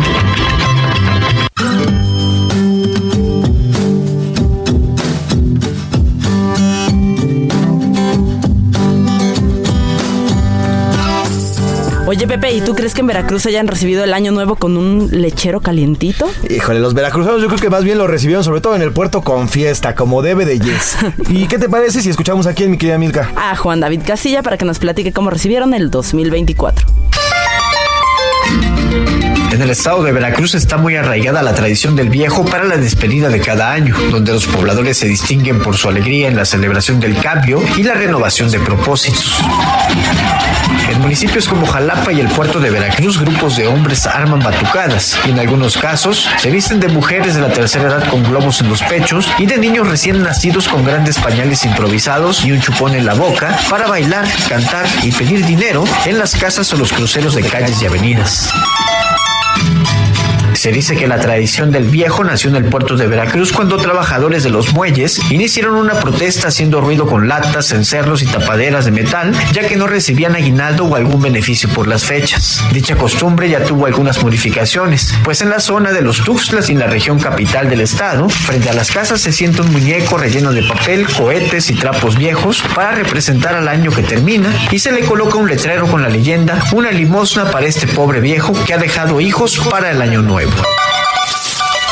Oye, 12.09 12.27
Pepe, 12.27 12.53
¿y 12.53 12.63
tú 12.63 12.75
crees 12.75 12.95
que 12.95 13.03
en 13.03 13.07
Veracruz 13.07 13.45
hayan 13.45 13.67
recibido 13.69 14.03
el 14.03 14.15
año 14.15 14.33
nuevo 14.33 14.57
con 14.57 14.79
un 14.79 15.11
lechero 15.13 15.61
calientito? 15.61 16.27
Híjole, 16.49 16.81
los 16.81 16.95
veracruzanos 16.95 17.43
yo 17.43 17.49
creo 17.49 17.61
que 17.61 17.69
más 17.69 17.85
bien 17.85 17.99
lo 17.99 18.07
recibieron 18.07 18.43
sobre 18.43 18.63
todo 18.63 18.75
en 18.75 18.81
el 18.81 18.93
puerto 18.93 19.21
con 19.21 19.51
fiesta, 19.51 19.95
como 19.95 20.23
debe 20.23 20.47
de 20.47 20.59
yes. 20.59 20.97
¿Y 21.29 21.49
qué 21.49 21.59
te 21.59 21.69
parece 21.69 22.01
si 22.01 22.09
escuchamos 22.09 22.47
aquí 22.47 22.65
en 22.65 22.71
mi 22.71 22.79
querida 22.79 22.97
Milka? 22.97 23.31
A 23.37 23.55
Juan 23.57 23.81
David 23.81 24.01
Casilla 24.07 24.43
para 24.43 24.57
que 24.57 24.65
nos 24.65 24.79
platique 24.79 25.13
cómo 25.13 25.29
recibieron 25.29 25.75
el 25.75 25.91
2024. 25.91 26.87
En 29.53 29.61
el 29.61 29.69
estado 29.69 30.03
de 30.03 30.13
Veracruz 30.13 30.55
está 30.55 30.79
muy 30.79 30.97
arraigada 30.97 31.43
la 31.43 31.53
tradición 31.53 31.95
del 31.95 32.09
viejo 32.09 32.43
para 32.47 32.65
la 32.65 32.79
despedida 32.79 33.29
de 33.29 33.41
cada 33.41 33.71
año, 33.71 33.95
donde 34.11 34.33
los 34.33 34.47
pobladores 34.47 34.97
se 34.97 35.09
distinguen 35.09 35.61
por 35.61 35.77
su 35.77 35.91
alegría 35.91 36.29
en 36.29 36.37
la 36.37 36.47
celebración 36.47 37.01
del 37.01 37.19
cambio 37.19 37.61
y 37.77 37.83
la 37.83 37.93
renovación 37.93 38.51
de 38.51 38.61
propósitos. 38.61 39.43
En 40.91 41.01
municipios 41.01 41.49
como 41.49 41.67
Jalapa 41.67 42.13
y 42.13 42.21
el 42.21 42.29
puerto 42.29 42.61
de 42.61 42.71
Veracruz, 42.71 43.19
grupos 43.21 43.57
de 43.57 43.67
hombres 43.67 44.07
arman 44.07 44.41
batucadas 44.41 45.19
y 45.27 45.31
en 45.31 45.39
algunos 45.39 45.77
casos 45.77 46.29
se 46.39 46.51
visten 46.51 46.81
de 46.81 46.89
mujeres 46.89 47.35
de 47.35 47.41
la 47.41 47.53
tercera 47.53 47.89
edad 47.89 48.09
con 48.09 48.23
globos 48.23 48.61
en 48.61 48.69
los 48.69 48.83
pechos 48.83 49.31
y 49.39 49.47
de 49.47 49.59
niños 49.59 49.89
recién 49.89 50.23
nacidos 50.23 50.69
con 50.69 50.85
grandes 50.85 51.19
pañales 51.19 51.65
improvisados 51.65 52.45
y 52.45 52.53
un 52.53 52.61
chupón 52.61 52.95
en 52.95 53.07
la 53.07 53.15
boca 53.15 53.59
para 53.71 53.87
bailar, 53.87 54.27
cantar 54.49 54.87
y 55.03 55.13
pedir 55.13 55.45
dinero 55.45 55.85
en 56.07 56.19
las 56.19 56.35
casas 56.35 56.73
o 56.73 56.77
los 56.77 56.93
cruceros 56.93 57.35
de 57.35 57.43
calles 57.43 57.83
y 57.83 57.87
avenidas. 57.87 58.51
Se 60.59 60.73
dice 60.73 60.97
que 60.97 61.07
la 61.07 61.21
tradición 61.21 61.71
del 61.71 61.85
viejo 61.85 62.25
nació 62.25 62.51
en 62.51 62.57
el 62.57 62.65
puerto 62.65 62.97
de 62.97 63.07
Veracruz 63.07 63.53
cuando 63.53 63.77
trabajadores 63.77 64.43
de 64.43 64.51
los 64.51 64.75
muelles 64.75 65.21
iniciaron 65.31 65.77
una 65.77 65.95
protesta 66.01 66.49
haciendo 66.49 66.81
ruido 66.81 67.07
con 67.07 67.29
latas, 67.29 67.71
encerros 67.71 68.23
y 68.23 68.27
tapaderas 68.27 68.85
de 68.85 68.91
metal, 68.91 69.33
ya 69.53 69.69
que 69.69 69.77
no 69.77 69.87
recibían 69.87 70.35
aguinaldo 70.35 70.87
o 70.87 70.97
algún 70.97 71.23
beneficio 71.23 71.69
por 71.69 71.87
las 71.87 72.03
fechas. 72.03 72.61
Dicha 72.73 72.97
costumbre 72.97 73.49
ya 73.49 73.63
tuvo 73.63 73.87
algunas 73.87 74.21
modificaciones, 74.21 75.15
pues 75.23 75.43
en 75.43 75.51
la 75.51 75.61
zona 75.61 75.93
de 75.93 76.03
los 76.03 76.25
Tuxtlas 76.25 76.69
y 76.69 76.73
en 76.73 76.81
la 76.81 76.89
región 76.89 77.21
capital 77.21 77.71
del 77.71 77.81
estado, 77.81 78.29
frente 78.29 78.69
a 78.69 78.75
las 78.75 78.91
casas 78.91 79.21
se 79.21 79.31
siente 79.31 79.63
un 79.63 79.71
muñeco 79.71 80.19
relleno 80.19 80.53
de 80.53 80.65
papel, 80.65 81.07
cohetes 81.07 81.71
y 81.71 81.75
trapos 81.75 82.19
viejos 82.19 82.65
para 82.75 82.97
representar 82.97 83.55
al 83.55 83.69
año 83.69 83.93
que 83.93 84.03
termina 84.03 84.53
y 84.73 84.81
se 84.81 84.91
le 84.91 85.03
coloca 85.03 85.37
un 85.37 85.49
letrero 85.49 85.87
con 85.87 86.03
la 86.03 86.09
leyenda, 86.09 86.61
una 86.73 86.91
limosna 86.91 87.53
para 87.53 87.67
este 87.67 87.87
pobre 87.87 88.21
viejo 88.21 88.55
que 88.67 88.75
ha 88.75 88.79
dejado 88.79 89.21
hijos 89.21 89.57
para 89.71 89.93
el 89.93 90.03
año 90.03 90.21
nuevo. 90.21 90.48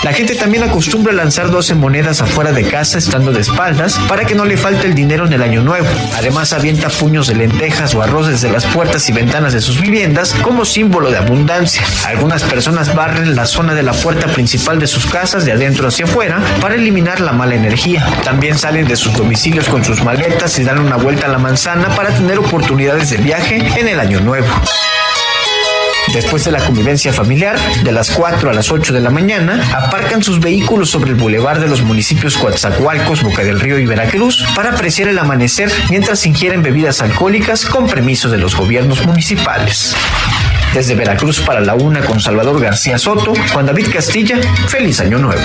La 0.06 0.12
gente 0.12 0.36
también 0.36 0.62
acostumbra 0.62 1.12
lanzar 1.12 1.50
12 1.50 1.75
monedas 1.75 2.20
afuera 2.20 2.52
de 2.52 2.62
casa 2.62 2.96
estando 2.96 3.32
de 3.32 3.40
espaldas 3.40 3.98
para 4.06 4.25
que 4.25 4.36
no 4.36 4.44
le 4.44 4.56
falte 4.56 4.86
el 4.86 4.94
dinero 4.94 5.26
en 5.26 5.32
el 5.32 5.42
año 5.42 5.64
nuevo. 5.64 5.88
Además 6.16 6.52
avienta 6.52 6.90
puños 6.90 7.26
de 7.26 7.34
lentejas 7.34 7.92
o 7.92 8.02
arroz 8.02 8.28
desde 8.28 8.48
las 8.48 8.64
puertas 8.66 9.08
y 9.08 9.12
ventanas 9.12 9.52
de 9.52 9.60
sus 9.60 9.80
viviendas 9.80 10.32
como 10.42 10.64
símbolo 10.64 11.10
de 11.10 11.18
abundancia. 11.18 11.82
Algunas 12.04 12.44
personas 12.44 12.94
barren 12.94 13.34
la 13.34 13.46
zona 13.46 13.75
de 13.75 13.82
la 13.82 13.94
puerta 13.94 14.28
principal 14.28 14.78
de 14.78 14.86
sus 14.86 15.06
casas 15.06 15.44
de 15.44 15.50
adentro 15.50 15.88
hacia 15.88 16.04
afuera 16.04 16.40
para 16.60 16.76
eliminar 16.76 17.20
la 17.20 17.32
mala 17.32 17.56
energía. 17.56 18.06
También 18.22 18.56
salen 18.56 18.86
de 18.86 18.94
sus 18.94 19.12
domicilios 19.12 19.68
con 19.68 19.84
sus 19.84 20.04
maletas 20.04 20.56
y 20.60 20.62
dan 20.62 20.78
una 20.78 20.94
vuelta 20.94 21.26
a 21.26 21.30
la 21.30 21.38
manzana 21.38 21.88
para 21.96 22.10
tener 22.10 22.38
oportunidades 22.38 23.10
de 23.10 23.16
viaje 23.16 23.56
en 23.76 23.88
el 23.88 23.98
año 23.98 24.20
nuevo. 24.20 24.46
Después 26.16 26.46
de 26.46 26.50
la 26.50 26.64
convivencia 26.64 27.12
familiar, 27.12 27.58
de 27.85 27.92
las 27.92 28.11
4 28.11 28.49
a 28.49 28.54
las 28.54 28.73
8 28.73 28.94
de 28.94 29.02
la 29.02 29.11
mañana, 29.11 29.62
aparcan 29.76 30.23
sus 30.23 30.40
vehículos 30.40 30.88
sobre 30.88 31.10
el 31.10 31.17
bulevar 31.17 31.60
de 31.60 31.69
los 31.69 31.82
municipios 31.82 32.38
Coatzacoalcos, 32.38 33.23
Boca 33.23 33.45
del 33.45 33.60
Río 33.60 33.78
y 33.78 33.84
Veracruz 33.84 34.43
para 34.54 34.71
apreciar 34.71 35.08
el 35.08 35.19
amanecer 35.19 35.71
mientras 35.90 36.25
ingieren 36.25 36.62
bebidas 36.62 37.02
alcohólicas 37.02 37.67
con 37.67 37.86
permiso 37.86 38.30
de 38.30 38.38
los 38.38 38.56
gobiernos 38.56 39.04
municipales. 39.04 39.95
Desde 40.73 40.95
Veracruz 40.95 41.40
para 41.40 41.60
la 41.60 41.75
una 41.75 42.00
con 42.00 42.19
Salvador 42.19 42.62
García 42.62 42.97
Soto, 42.97 43.34
Juan 43.52 43.67
David 43.67 43.88
Castilla, 43.93 44.40
feliz 44.69 45.00
año 45.00 45.19
nuevo. 45.19 45.43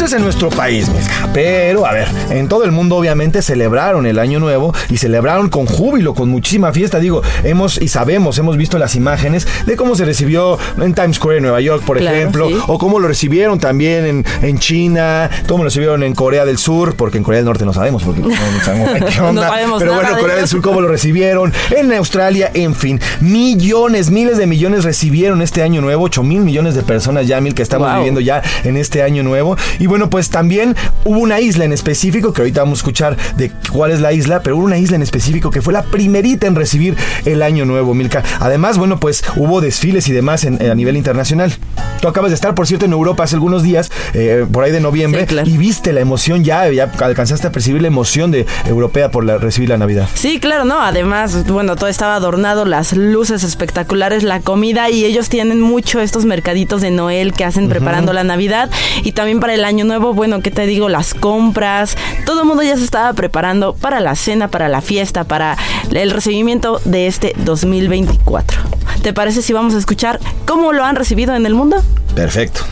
Esto 0.00 0.16
es 0.16 0.18
en 0.18 0.22
nuestro 0.24 0.48
país, 0.48 0.88
Milka. 0.88 1.28
Pero, 1.34 1.84
a 1.84 1.92
ver, 1.92 2.08
en 2.30 2.48
todo 2.48 2.64
el 2.64 2.72
mundo 2.72 2.96
obviamente 2.96 3.42
celebraron 3.42 4.06
el 4.06 4.18
Año 4.18 4.40
Nuevo 4.40 4.72
y 4.88 4.96
celebraron 4.96 5.50
con 5.50 5.66
júbilo, 5.66 6.14
con 6.14 6.30
muchísima 6.30 6.72
fiesta. 6.72 6.98
Digo, 7.00 7.20
hemos 7.44 7.76
y 7.76 7.88
sabemos, 7.88 8.38
hemos 8.38 8.56
visto 8.56 8.78
las 8.78 8.94
imágenes 8.94 9.46
de 9.66 9.76
cómo 9.76 9.94
se 9.96 10.06
recibió 10.06 10.58
en 10.80 10.94
Times 10.94 11.16
Square, 11.16 11.36
en 11.36 11.42
Nueva 11.42 11.60
York, 11.60 11.82
por 11.84 11.98
Claro, 11.98 12.16
ejemplo, 12.16 12.48
sí. 12.48 12.56
o 12.66 12.78
cómo 12.78 12.98
lo 12.98 13.08
recibieron 13.08 13.58
también 13.60 14.06
en, 14.06 14.24
en 14.40 14.58
China, 14.58 15.28
cómo 15.46 15.58
lo 15.58 15.64
recibieron 15.64 16.02
en 16.02 16.14
Corea 16.14 16.46
del 16.46 16.56
Sur, 16.56 16.96
porque 16.96 17.18
en 17.18 17.24
Corea 17.24 17.40
del 17.40 17.44
Norte 17.44 17.66
no 17.66 17.74
sabemos, 17.74 18.02
porque 18.02 18.22
no, 18.22 18.30
sabemos 18.64 18.88
qué 19.14 19.20
onda. 19.20 19.50
No 19.66 19.78
Pero 19.78 19.96
bueno, 19.96 20.16
Corea 20.18 20.36
del. 20.36 20.48
Sur, 20.48 20.62
cómo 20.62 20.80
lo 20.80 20.88
recibieron, 20.88 21.52
en 21.76 21.92
Australia, 21.92 22.50
en 22.54 22.74
fin, 22.74 22.98
millones, 23.20 24.10
miles 24.10 24.38
de 24.38 24.46
millones 24.46 24.84
recibieron 24.84 25.42
este 25.42 25.62
año 25.62 25.82
nuevo, 25.82 26.04
8 26.04 26.22
mil 26.22 26.40
millones 26.40 26.74
de 26.74 26.82
personas 26.82 27.26
ya, 27.26 27.38
mil 27.42 27.54
que 27.54 27.62
estamos 27.62 27.86
Wow. 27.86 27.96
viviendo 27.98 28.20
ya 28.20 28.42
en 28.64 28.78
este 28.78 29.02
año 29.02 29.22
nuevo. 29.22 29.56
Y 29.78 29.89
bueno, 29.90 30.08
pues 30.08 30.30
también 30.30 30.76
hubo 31.04 31.18
una 31.18 31.40
isla 31.40 31.64
en 31.64 31.72
específico, 31.72 32.32
que 32.32 32.42
ahorita 32.42 32.62
vamos 32.62 32.78
a 32.78 32.80
escuchar 32.80 33.16
de 33.36 33.50
cuál 33.72 33.90
es 33.90 34.00
la 34.00 34.12
isla, 34.12 34.40
pero 34.42 34.56
hubo 34.56 34.64
una 34.64 34.78
isla 34.78 34.94
en 34.96 35.02
específico 35.02 35.50
que 35.50 35.60
fue 35.62 35.72
la 35.72 35.82
primerita 35.82 36.46
en 36.46 36.54
recibir 36.54 36.96
el 37.24 37.42
año 37.42 37.64
nuevo, 37.64 37.92
Milka. 37.92 38.22
Además, 38.38 38.78
bueno, 38.78 39.00
pues 39.00 39.24
hubo 39.36 39.60
desfiles 39.60 40.08
y 40.08 40.12
demás 40.12 40.44
en- 40.44 40.62
a 40.70 40.74
nivel 40.76 40.96
internacional. 40.96 41.52
Tú 42.00 42.08
acabas 42.08 42.30
de 42.30 42.36
estar, 42.36 42.54
por 42.54 42.66
cierto, 42.66 42.86
en 42.86 42.92
Europa 42.92 43.24
hace 43.24 43.34
algunos 43.34 43.62
días, 43.62 43.90
eh, 44.14 44.46
por 44.50 44.64
ahí 44.64 44.70
de 44.70 44.80
noviembre, 44.80 45.22
Sí, 45.22 45.26
claro. 45.26 45.50
y 45.50 45.56
viste 45.58 45.92
la 45.92 46.00
emoción 46.00 46.44
ya, 46.44 46.70
ya 46.70 46.90
alcanzaste 47.00 47.48
a 47.48 47.52
percibir 47.52 47.82
la 47.82 47.88
emoción 47.88 48.30
de 48.30 48.46
europea 48.66 49.10
por 49.10 49.24
la- 49.24 49.38
recibir 49.38 49.68
la 49.68 49.76
Navidad. 49.76 50.08
Sí, 50.14 50.38
claro, 50.38 50.64
no. 50.64 50.80
Además, 50.80 51.46
bueno, 51.48 51.74
todo 51.76 51.88
estaba 51.88 52.14
adornado, 52.14 52.64
las 52.64 52.92
luces 52.92 53.42
espectaculares, 53.42 54.22
la 54.22 54.40
comida 54.40 54.88
y 54.88 55.04
ellos 55.04 55.28
tienen 55.28 55.60
mucho 55.60 56.00
estos 56.00 56.24
mercaditos 56.24 56.80
de 56.80 56.90
Noel 56.92 57.32
que 57.32 57.44
hacen 57.44 57.68
preparando 57.68 58.12
la 58.12 58.22
Navidad 58.24 58.70
y 59.02 59.12
también 59.12 59.40
para 59.40 59.54
el 59.54 59.64
año 59.64 59.79
nuevo, 59.84 60.14
bueno, 60.14 60.40
¿qué 60.40 60.50
te 60.50 60.66
digo? 60.66 60.88
Las 60.88 61.14
compras, 61.14 61.96
todo 62.26 62.42
el 62.42 62.46
mundo 62.46 62.62
ya 62.62 62.76
se 62.76 62.84
estaba 62.84 63.12
preparando 63.12 63.74
para 63.74 64.00
la 64.00 64.14
cena, 64.14 64.48
para 64.48 64.68
la 64.68 64.80
fiesta, 64.80 65.24
para 65.24 65.56
el 65.92 66.10
recibimiento 66.10 66.80
de 66.84 67.06
este 67.06 67.34
2024. 67.38 68.60
¿Te 69.02 69.12
parece 69.12 69.42
si 69.42 69.52
vamos 69.52 69.74
a 69.74 69.78
escuchar 69.78 70.20
cómo 70.46 70.72
lo 70.72 70.84
han 70.84 70.96
recibido 70.96 71.34
en 71.34 71.46
el 71.46 71.54
mundo? 71.54 71.82
Perfecto. 72.14 72.62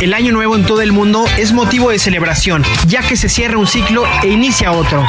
El 0.00 0.12
año 0.12 0.30
nuevo 0.32 0.56
en 0.56 0.64
todo 0.64 0.82
el 0.82 0.92
mundo 0.92 1.24
es 1.38 1.52
motivo 1.52 1.90
de 1.90 1.98
celebración, 1.98 2.62
ya 2.86 3.00
que 3.00 3.16
se 3.16 3.30
cierra 3.30 3.56
un 3.56 3.66
ciclo 3.66 4.04
e 4.22 4.28
inicia 4.28 4.72
otro. 4.72 5.02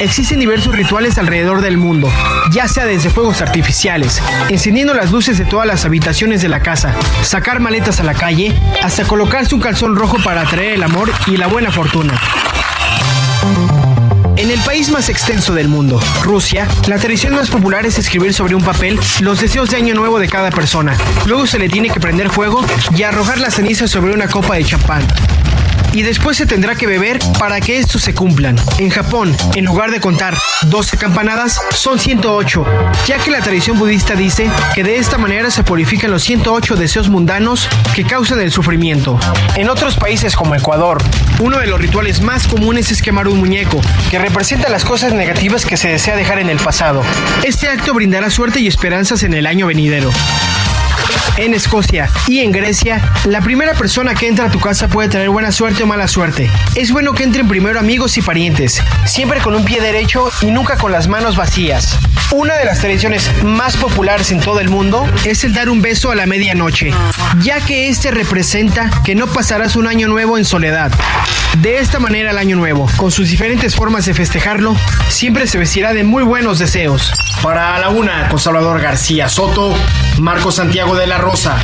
Existen 0.00 0.38
diversos 0.38 0.74
rituales 0.74 1.18
alrededor 1.18 1.60
del 1.60 1.76
mundo, 1.76 2.08
ya 2.52 2.68
sea 2.68 2.86
desde 2.86 3.10
fuegos 3.10 3.42
artificiales, 3.42 4.22
encendiendo 4.48 4.94
las 4.94 5.10
luces 5.10 5.36
de 5.36 5.44
todas 5.44 5.66
las 5.66 5.84
habitaciones 5.84 6.42
de 6.42 6.48
la 6.48 6.60
casa, 6.60 6.94
sacar 7.22 7.58
maletas 7.58 7.98
a 7.98 8.04
la 8.04 8.14
calle, 8.14 8.54
hasta 8.82 9.04
colocarse 9.04 9.54
un 9.54 9.60
calzón 9.60 9.96
rojo 9.96 10.18
para 10.22 10.42
atraer 10.42 10.74
el 10.74 10.84
amor 10.84 11.10
y 11.26 11.36
la 11.36 11.48
buena 11.48 11.72
fortuna. 11.72 12.18
En 14.50 14.58
el 14.58 14.64
país 14.64 14.90
más 14.90 15.08
extenso 15.08 15.54
del 15.54 15.68
mundo, 15.68 16.00
Rusia, 16.24 16.66
la 16.88 16.98
tradición 16.98 17.36
más 17.36 17.48
popular 17.48 17.86
es 17.86 17.98
escribir 17.98 18.34
sobre 18.34 18.56
un 18.56 18.64
papel 18.64 18.98
los 19.20 19.40
deseos 19.40 19.70
de 19.70 19.76
año 19.76 19.94
nuevo 19.94 20.18
de 20.18 20.28
cada 20.28 20.50
persona. 20.50 20.96
Luego 21.24 21.46
se 21.46 21.60
le 21.60 21.68
tiene 21.68 21.88
que 21.88 22.00
prender 22.00 22.30
fuego 22.30 22.60
y 22.96 23.04
arrojar 23.04 23.38
las 23.38 23.54
cenizas 23.54 23.92
sobre 23.92 24.12
una 24.12 24.26
copa 24.26 24.56
de 24.56 24.64
champán. 24.64 25.06
Y 25.92 26.02
después 26.02 26.36
se 26.36 26.46
tendrá 26.46 26.74
que 26.74 26.86
beber 26.86 27.18
para 27.38 27.60
que 27.60 27.78
estos 27.78 28.02
se 28.02 28.14
cumplan. 28.14 28.56
En 28.78 28.90
Japón, 28.90 29.36
en 29.54 29.64
lugar 29.64 29.90
de 29.90 30.00
contar 30.00 30.36
12 30.62 30.96
campanadas, 30.96 31.60
son 31.74 31.98
108, 31.98 32.64
ya 33.06 33.18
que 33.18 33.30
la 33.30 33.40
tradición 33.40 33.78
budista 33.78 34.14
dice 34.14 34.48
que 34.74 34.84
de 34.84 34.96
esta 34.96 35.18
manera 35.18 35.50
se 35.50 35.64
purifican 35.64 36.10
los 36.10 36.22
108 36.22 36.76
deseos 36.76 37.08
mundanos 37.08 37.68
que 37.94 38.04
causan 38.04 38.40
el 38.40 38.52
sufrimiento. 38.52 39.18
En 39.56 39.68
otros 39.68 39.96
países 39.96 40.36
como 40.36 40.54
Ecuador, 40.54 41.02
uno 41.40 41.58
de 41.58 41.66
los 41.66 41.80
rituales 41.80 42.20
más 42.20 42.46
comunes 42.46 42.90
es 42.90 43.02
quemar 43.02 43.28
un 43.28 43.38
muñeco, 43.38 43.80
que 44.10 44.18
representa 44.18 44.68
las 44.68 44.84
cosas 44.84 45.12
negativas 45.12 45.66
que 45.66 45.76
se 45.76 45.88
desea 45.88 46.16
dejar 46.16 46.38
en 46.38 46.50
el 46.50 46.58
pasado. 46.58 47.02
Este 47.42 47.68
acto 47.68 47.94
brindará 47.94 48.30
suerte 48.30 48.60
y 48.60 48.68
esperanzas 48.68 49.22
en 49.22 49.34
el 49.34 49.46
año 49.46 49.66
venidero. 49.66 50.10
En 51.36 51.54
Escocia 51.54 52.10
y 52.26 52.40
en 52.40 52.52
Grecia, 52.52 53.00
la 53.24 53.40
primera 53.40 53.74
persona 53.74 54.14
que 54.14 54.28
entra 54.28 54.46
a 54.46 54.50
tu 54.50 54.60
casa 54.60 54.88
puede 54.88 55.08
traer 55.08 55.30
buena 55.30 55.52
suerte 55.52 55.82
o 55.82 55.86
mala 55.86 56.08
suerte. 56.08 56.50
Es 56.74 56.92
bueno 56.92 57.12
que 57.12 57.22
entren 57.22 57.48
primero 57.48 57.78
amigos 57.78 58.16
y 58.18 58.22
parientes, 58.22 58.82
siempre 59.06 59.40
con 59.40 59.54
un 59.54 59.64
pie 59.64 59.80
derecho 59.80 60.30
y 60.40 60.50
nunca 60.50 60.76
con 60.76 60.92
las 60.92 61.08
manos 61.08 61.36
vacías. 61.36 61.98
Una 62.32 62.54
de 62.54 62.64
las 62.64 62.78
tradiciones 62.78 63.28
más 63.42 63.76
populares 63.76 64.30
en 64.30 64.40
todo 64.40 64.60
el 64.60 64.68
mundo 64.68 65.06
es 65.24 65.42
el 65.42 65.52
dar 65.52 65.68
un 65.68 65.82
beso 65.82 66.10
a 66.10 66.14
la 66.14 66.26
medianoche, 66.26 66.92
ya 67.42 67.60
que 67.60 67.88
este 67.88 68.10
representa 68.10 68.90
que 69.04 69.14
no 69.14 69.26
pasarás 69.26 69.76
un 69.76 69.86
año 69.86 70.06
nuevo 70.06 70.38
en 70.38 70.44
soledad. 70.44 70.92
De 71.58 71.78
esta 71.78 71.98
manera 71.98 72.30
el 72.30 72.38
año 72.38 72.54
nuevo, 72.54 72.88
con 72.96 73.10
sus 73.10 73.28
diferentes 73.28 73.74
formas 73.74 74.06
de 74.06 74.14
festejarlo, 74.14 74.76
siempre 75.08 75.48
se 75.48 75.58
vestirá 75.58 75.92
de 75.92 76.04
muy 76.04 76.22
buenos 76.22 76.60
deseos. 76.60 77.12
Para 77.42 77.78
la 77.80 77.88
una, 77.88 78.28
con 78.28 78.38
Salvador 78.38 78.80
García 78.80 79.28
Soto, 79.28 79.74
Marco 80.20 80.52
Santiago 80.52 80.94
de 80.96 81.06
la 81.06 81.16
Rosa. 81.16 81.56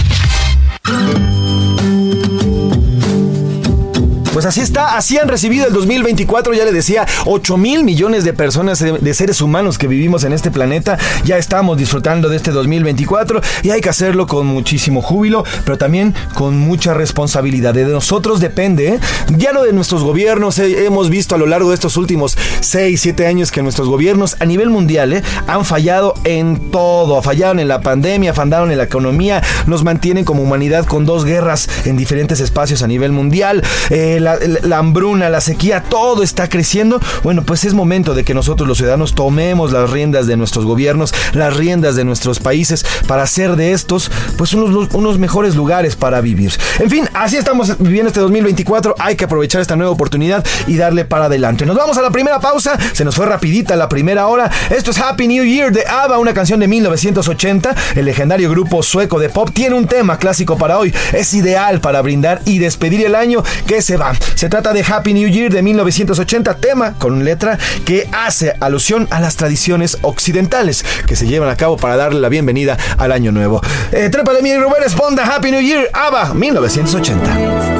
Pues 4.36 4.44
así 4.44 4.60
está, 4.60 4.98
así 4.98 5.16
han 5.16 5.28
recibido 5.28 5.66
el 5.66 5.72
2024, 5.72 6.52
ya 6.52 6.66
le 6.66 6.72
decía, 6.72 7.06
8 7.24 7.56
mil 7.56 7.84
millones 7.84 8.22
de 8.22 8.34
personas, 8.34 8.80
de, 8.80 9.14
seres 9.14 9.40
humanos 9.40 9.78
que 9.78 9.86
vivimos 9.86 10.24
en 10.24 10.34
este 10.34 10.50
planeta. 10.50 10.98
Ya 11.24 11.38
estamos 11.38 11.78
disfrutando 11.78 12.28
de 12.28 12.36
este 12.36 12.50
2024 12.50 13.40
y 13.62 13.70
hay 13.70 13.80
que 13.80 13.88
hacerlo 13.88 14.26
con 14.26 14.46
muchísimo 14.46 15.00
júbilo, 15.00 15.42
pero 15.64 15.78
también 15.78 16.14
con 16.34 16.58
mucha 16.58 16.92
responsabilidad. 16.92 17.72
De 17.72 17.86
nosotros 17.86 18.38
depende, 18.38 18.88
¿eh? 18.88 19.00
ya 19.38 19.54
no 19.54 19.62
de 19.62 19.72
nuestros 19.72 20.02
gobiernos. 20.02 20.58
Eh, 20.58 20.84
hemos 20.84 21.08
visto 21.08 21.34
a 21.34 21.38
lo 21.38 21.46
largo 21.46 21.70
de 21.70 21.76
estos 21.76 21.96
últimos 21.96 22.36
6, 22.60 23.00
7 23.00 23.26
años 23.26 23.50
que 23.50 23.62
nuestros 23.62 23.88
gobiernos 23.88 24.36
a 24.38 24.44
nivel 24.44 24.68
mundial 24.68 25.14
¿eh? 25.14 25.22
han 25.46 25.64
fallado 25.64 26.12
en 26.24 26.70
todo. 26.70 27.22
Fallaron 27.22 27.58
en 27.58 27.68
la 27.68 27.80
pandemia, 27.80 28.34
fallaron 28.34 28.70
en 28.70 28.76
la 28.76 28.84
economía, 28.84 29.42
nos 29.64 29.82
mantienen 29.82 30.26
como 30.26 30.42
humanidad 30.42 30.84
con 30.84 31.06
dos 31.06 31.24
guerras 31.24 31.70
en 31.86 31.96
diferentes 31.96 32.40
espacios 32.40 32.82
a 32.82 32.86
nivel 32.86 33.12
mundial. 33.12 33.62
Eh, 33.88 34.24
la, 34.34 34.78
hambruna, 34.78 35.28
la 35.28 35.40
sequía, 35.40 35.82
todo 35.82 36.22
está 36.22 36.48
creciendo. 36.48 37.00
Bueno, 37.22 37.44
pues 37.44 37.64
es 37.64 37.74
momento 37.74 38.14
de 38.14 38.24
que 38.24 38.34
nosotros 38.34 38.68
los 38.68 38.78
ciudadanos 38.78 39.14
tomemos 39.14 39.72
las 39.72 39.90
riendas 39.90 40.26
de 40.26 40.36
nuestros 40.36 40.64
gobiernos, 40.64 41.14
las 41.32 41.56
riendas 41.56 41.96
de 41.96 42.04
nuestros 42.04 42.40
países 42.40 42.84
para 43.06 43.22
hacer 43.22 43.56
de 43.56 43.72
estos 43.72 44.10
pues 44.36 44.54
unos, 44.54 44.94
unos 44.94 45.18
mejores 45.18 45.54
lugares 45.54 45.96
para 45.96 46.20
vivir. 46.20 46.52
En 46.78 46.90
fin, 46.90 47.08
así 47.14 47.36
estamos 47.36 47.78
viviendo 47.78 48.08
este 48.08 48.20
2024. 48.20 48.94
Hay 48.98 49.16
que 49.16 49.24
aprovechar 49.24 49.60
esta 49.60 49.76
nueva 49.76 49.92
oportunidad 49.92 50.44
y 50.66 50.76
darle 50.76 51.04
para 51.04 51.26
adelante. 51.26 51.66
Nos 51.66 51.76
vamos 51.76 51.96
a 51.98 52.02
la 52.02 52.10
primera 52.10 52.40
pausa. 52.40 52.78
Se 52.92 53.04
nos 53.04 53.14
fue 53.14 53.26
rapidita 53.26 53.76
la 53.76 53.88
primera 53.88 54.26
hora. 54.26 54.50
Esto 54.70 54.90
es 54.90 54.98
Happy 54.98 55.28
New 55.28 55.44
Year 55.44 55.72
de 55.72 55.86
ABBA, 55.86 56.18
una 56.18 56.34
canción 56.34 56.60
de 56.60 56.68
1980. 56.68 57.74
El 57.94 58.04
legendario 58.04 58.50
grupo 58.50 58.82
sueco 58.82 59.18
de 59.18 59.28
pop 59.28 59.50
tiene 59.52 59.74
un 59.74 59.86
tema 59.86 60.18
clásico 60.18 60.56
para 60.56 60.78
hoy. 60.78 60.94
Es 61.12 61.32
ideal 61.34 61.80
para 61.80 62.02
brindar 62.02 62.40
y 62.44 62.58
despedir 62.58 63.04
el 63.04 63.14
año 63.14 63.42
que 63.66 63.82
se 63.82 63.96
va. 63.96 64.12
Se 64.34 64.48
trata 64.48 64.72
de 64.72 64.84
Happy 64.86 65.14
New 65.14 65.28
Year 65.28 65.52
de 65.52 65.62
1980, 65.62 66.54
tema 66.58 66.94
con 66.98 67.24
letra 67.24 67.58
que 67.84 68.08
hace 68.12 68.54
alusión 68.60 69.08
a 69.10 69.20
las 69.20 69.36
tradiciones 69.36 69.98
occidentales 70.02 70.84
que 71.06 71.16
se 71.16 71.26
llevan 71.26 71.48
a 71.48 71.56
cabo 71.56 71.76
para 71.76 71.96
darle 71.96 72.20
la 72.20 72.28
bienvenida 72.28 72.76
al 72.98 73.12
año 73.12 73.32
nuevo. 73.32 73.60
Eh, 73.92 74.08
trépale 74.10 74.42
mi 74.42 74.54
Rubén 74.56 74.82
responda 74.82 75.24
Happy 75.24 75.50
New 75.50 75.62
Year, 75.62 75.88
ABBA, 75.92 76.34
1980. 76.34 77.76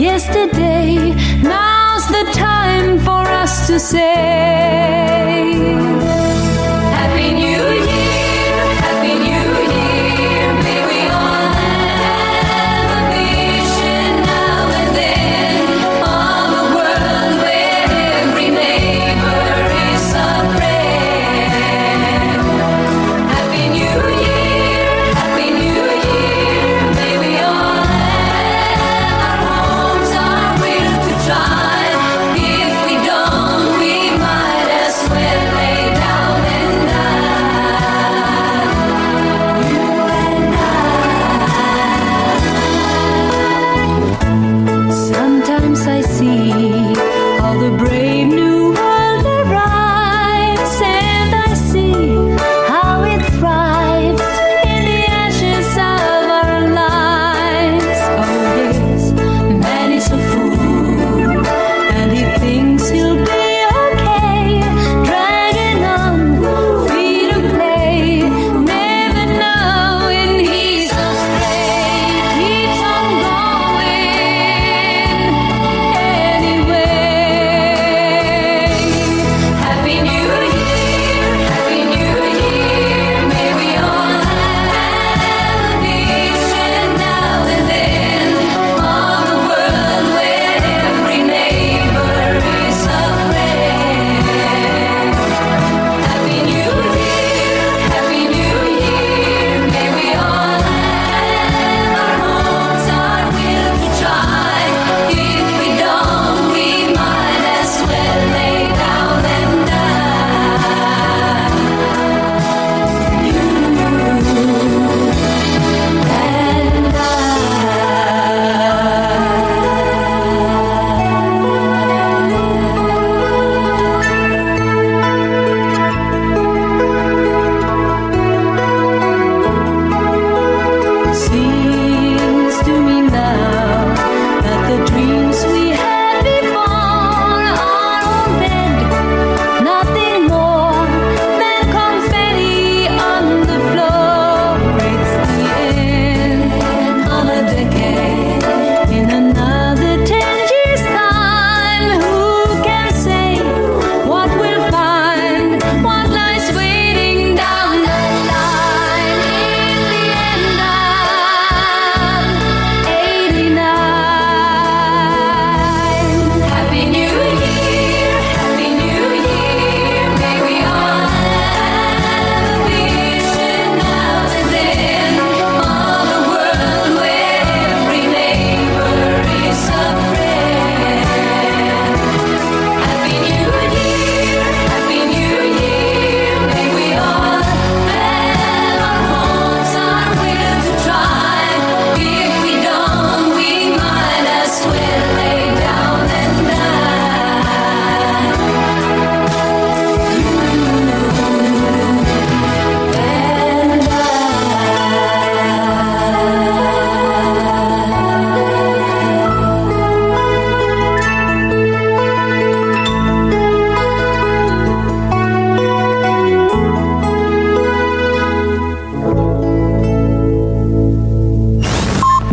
Yesterday, 0.00 0.96
now's 1.42 2.06
the 2.08 2.24
time 2.32 2.98
for 3.00 3.22
us 3.42 3.66
to 3.66 3.78
say. 3.78 4.99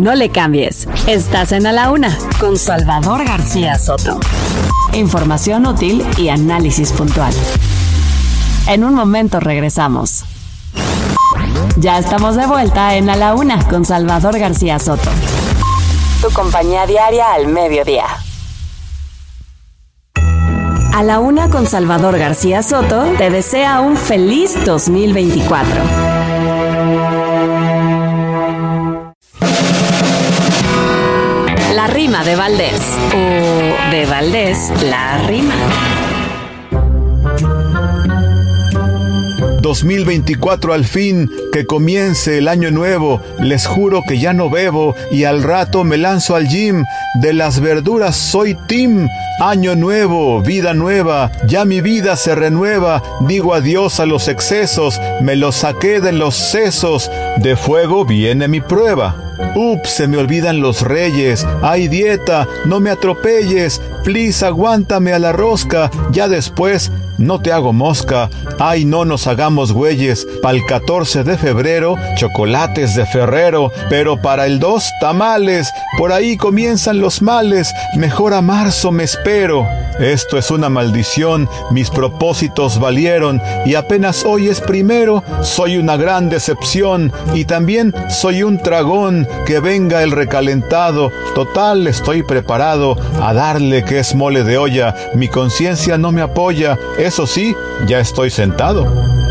No 0.08 0.14
le 0.14 0.30
cambies. 0.30 0.88
Estás 1.06 1.52
en 1.52 1.66
A 1.66 1.72
la 1.72 1.90
Una 1.90 2.16
con 2.40 2.56
Salvador 2.56 3.26
García 3.26 3.78
Soto. 3.78 4.18
Información 4.94 5.66
útil 5.66 6.02
y 6.16 6.30
análisis 6.30 6.92
puntual. 6.92 7.34
En 8.68 8.84
un 8.84 8.94
momento 8.94 9.38
regresamos. 9.38 10.24
Ya 11.76 11.98
estamos 11.98 12.36
de 12.36 12.46
vuelta 12.46 12.96
en 12.96 13.10
A 13.10 13.16
la 13.16 13.34
Una 13.34 13.68
con 13.68 13.84
Salvador 13.84 14.38
García 14.38 14.78
Soto. 14.78 15.10
Tu 16.22 16.30
compañía 16.30 16.86
diaria 16.86 17.34
al 17.34 17.48
mediodía. 17.48 18.06
A 20.94 21.02
la 21.02 21.18
Una 21.18 21.50
con 21.50 21.66
Salvador 21.66 22.16
García 22.16 22.62
Soto 22.62 23.12
te 23.18 23.28
desea 23.28 23.80
un 23.80 23.98
feliz 23.98 24.56
2024. 24.64 26.27
Rima 32.18 32.24
de 32.24 32.36
Valdés. 32.36 32.80
O 33.14 33.90
de 33.90 34.06
Valdés, 34.06 34.72
la 34.82 35.18
rima. 35.26 35.54
2024 39.60 40.72
al 40.72 40.84
fin, 40.84 41.30
que 41.58 41.66
comience 41.66 42.38
el 42.38 42.46
año 42.46 42.70
nuevo, 42.70 43.20
les 43.40 43.66
juro 43.66 44.04
que 44.06 44.20
ya 44.20 44.32
no 44.32 44.48
bebo 44.48 44.94
y 45.10 45.24
al 45.24 45.42
rato 45.42 45.82
me 45.82 45.96
lanzo 45.96 46.36
al 46.36 46.46
gym, 46.46 46.84
de 47.20 47.32
las 47.32 47.58
verduras 47.58 48.14
soy 48.14 48.56
Tim, 48.68 49.08
año 49.40 49.74
nuevo, 49.74 50.40
vida 50.40 50.72
nueva, 50.72 51.32
ya 51.48 51.64
mi 51.64 51.80
vida 51.80 52.14
se 52.14 52.36
renueva, 52.36 53.02
digo 53.26 53.54
adiós 53.54 53.98
a 53.98 54.06
los 54.06 54.28
excesos, 54.28 55.00
me 55.20 55.34
los 55.34 55.56
saqué 55.56 56.00
de 56.00 56.12
los 56.12 56.36
sesos, 56.36 57.10
de 57.38 57.56
fuego 57.56 58.04
viene 58.04 58.46
mi 58.46 58.60
prueba. 58.60 59.16
Ups, 59.56 59.90
se 59.90 60.06
me 60.06 60.16
olvidan 60.16 60.60
los 60.60 60.82
reyes. 60.82 61.44
Ay, 61.62 61.88
dieta, 61.88 62.46
no 62.66 62.80
me 62.80 62.90
atropelles. 62.90 63.80
Please, 64.04 64.44
aguántame 64.44 65.12
a 65.12 65.18
la 65.20 65.32
rosca. 65.32 65.90
Ya 66.10 66.28
después, 66.28 66.90
no 67.18 67.40
te 67.40 67.52
hago 67.52 67.72
mosca. 67.72 68.30
Ay, 68.58 68.84
no 68.84 69.04
nos 69.04 69.26
hagamos 69.26 69.72
güeyes. 69.72 70.26
Pa'l 70.40 70.64
14 70.64 71.24
de 71.24 71.36
febrero, 71.36 71.96
chocolates 72.16 72.94
de 72.94 73.04
Ferrero. 73.06 73.70
Pero 73.90 74.20
para 74.22 74.46
el 74.46 74.58
2, 74.58 74.84
tamales. 75.00 75.70
Por 75.98 76.12
ahí 76.12 76.36
comienzan 76.36 77.00
los 77.00 77.20
males. 77.20 77.72
Mejor 77.96 78.34
a 78.34 78.40
marzo 78.40 78.92
me 78.92 79.04
espero. 79.04 79.66
Esto 79.98 80.38
es 80.38 80.50
una 80.50 80.68
maldición, 80.68 81.48
mis 81.70 81.90
propósitos 81.90 82.78
valieron 82.78 83.40
y 83.66 83.74
apenas 83.74 84.24
hoy 84.24 84.48
es 84.48 84.60
primero, 84.60 85.24
soy 85.42 85.76
una 85.76 85.96
gran 85.96 86.28
decepción 86.28 87.12
y 87.34 87.44
también 87.44 87.94
soy 88.08 88.42
un 88.42 88.58
tragón, 88.58 89.26
que 89.46 89.60
venga 89.60 90.02
el 90.02 90.12
recalentado, 90.12 91.10
total 91.34 91.86
estoy 91.86 92.22
preparado 92.22 92.96
a 93.20 93.32
darle 93.32 93.84
que 93.84 93.98
es 93.98 94.14
mole 94.14 94.44
de 94.44 94.58
olla, 94.58 94.94
mi 95.14 95.28
conciencia 95.28 95.98
no 95.98 96.12
me 96.12 96.22
apoya, 96.22 96.78
eso 96.98 97.26
sí, 97.26 97.54
ya 97.86 98.00
estoy 98.00 98.30
sentado. 98.30 99.27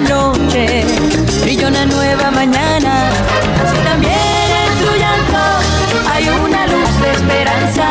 Noche 0.00 0.84
brilla 1.42 1.68
una 1.68 1.86
nueva 1.86 2.30
mañana. 2.30 3.10
Así 3.62 3.78
también 3.84 4.48
en 4.64 4.72
tu 4.84 4.92
llanto 4.96 5.42
hay 6.12 6.28
una 6.28 6.66
luz 6.66 7.00
de 7.00 7.12
esperanza. 7.12 7.86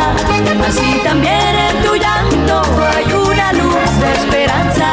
Así 0.67 1.01
también 1.03 1.55
en 1.69 1.83
tu 1.83 1.95
llanto 1.95 2.61
hay 2.95 3.05
una 3.13 3.53
luz 3.53 3.89
de 4.01 4.13
esperanza. 4.13 4.87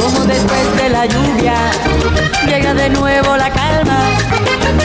Como 0.00 0.24
después 0.26 0.76
de 0.76 0.88
la 0.90 1.06
lluvia 1.06 1.54
llega 2.46 2.74
de 2.74 2.90
nuevo 2.90 3.36
la 3.36 3.50
calma. 3.50 3.98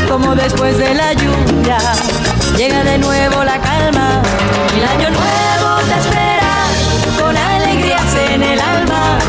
Como 0.09 0.35
después 0.35 0.77
de 0.77 0.93
la 0.93 1.13
lluvia 1.13 1.77
llega 2.57 2.83
de 2.83 2.97
nuevo 2.97 3.43
la 3.43 3.59
calma. 3.59 4.21
El 4.75 4.83
año 4.83 5.09
nuevo 5.09 5.69
te 5.89 5.99
espera 5.99 6.53
con 7.19 7.35
alegrías 7.37 8.15
en 8.31 8.43
el 8.43 8.59
alma. 8.59 9.19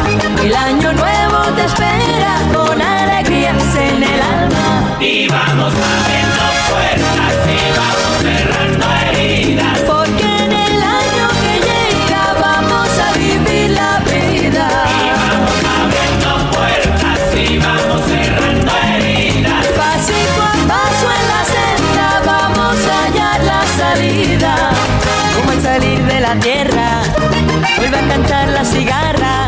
El 0.43 0.55
año 0.55 0.93
nuevo 0.93 1.18
te 1.59 1.65
espera 1.65 2.35
con 2.55 2.81
alegrías 2.81 3.75
en 3.75 4.03
el 4.03 4.21
alma. 4.23 4.97
Y 5.01 5.27
vamos 5.29 5.75
abriendo 5.75 6.43
puertas 6.71 7.35
y 7.47 7.61
vamos 7.79 8.13
cerrando 8.23 8.87
heridas. 9.11 9.98
Salir 25.79 26.05
de 26.07 26.21
la 26.21 26.35
tierra, 26.41 27.03
vuelve 27.77 27.99
a 27.99 28.09
cantar 28.09 28.49
la 28.49 28.65
cigarra. 28.65 29.47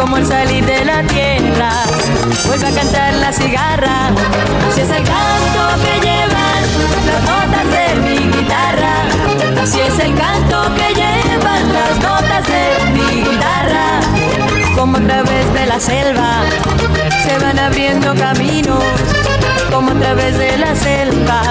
Como 0.00 0.16
el 0.16 0.26
salir 0.26 0.64
de 0.64 0.84
la 0.84 1.02
tierra, 1.02 1.70
vuelve 2.46 2.68
a 2.68 2.74
cantar 2.74 3.14
la 3.14 3.32
cigarra. 3.32 4.08
Así 4.68 4.80
es 4.80 4.90
el 4.90 5.04
canto 5.04 5.62
que 5.84 5.94
llevan 6.06 6.62
las 7.06 7.22
notas 7.32 7.66
de 7.76 8.00
mi 8.00 8.18
guitarra. 8.34 8.94
Así 9.62 9.80
es 9.80 9.98
el 9.98 10.14
canto 10.14 10.74
que 10.74 10.94
llevan 10.94 11.72
las 11.72 11.96
notas 11.98 12.46
de 12.46 12.92
mi 12.92 13.22
guitarra. 13.22 14.00
Como 14.74 14.96
a 14.96 15.00
través 15.00 15.52
de 15.52 15.66
la 15.66 15.78
selva 15.80 16.44
se 17.24 17.38
van 17.44 17.58
abriendo 17.58 18.14
caminos 18.14 18.82
como 19.70 19.90
a 19.90 19.94
través 19.94 20.36
de 20.36 20.58
la 20.58 20.74
selva 20.76 21.42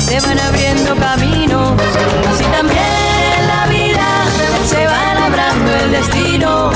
se 0.00 0.20
van 0.20 0.38
abriendo 0.40 0.96
caminos, 0.96 1.72
así 2.28 2.44
también 2.44 3.11
se 4.64 4.86
va 4.86 5.14
labrando 5.14 5.74
el 5.74 5.90
destino, 5.90 6.70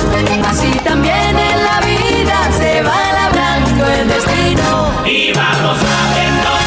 así 0.45 0.71
también 0.85 1.39
en 1.39 1.65
la 1.65 1.81
vida 1.81 2.53
se 2.59 2.83
va 2.83 3.13
labrando 3.13 3.87
el 3.87 4.09
destino. 4.09 4.93
Y 5.05 5.33
vamos 5.33 5.79
abriendo 5.79 6.66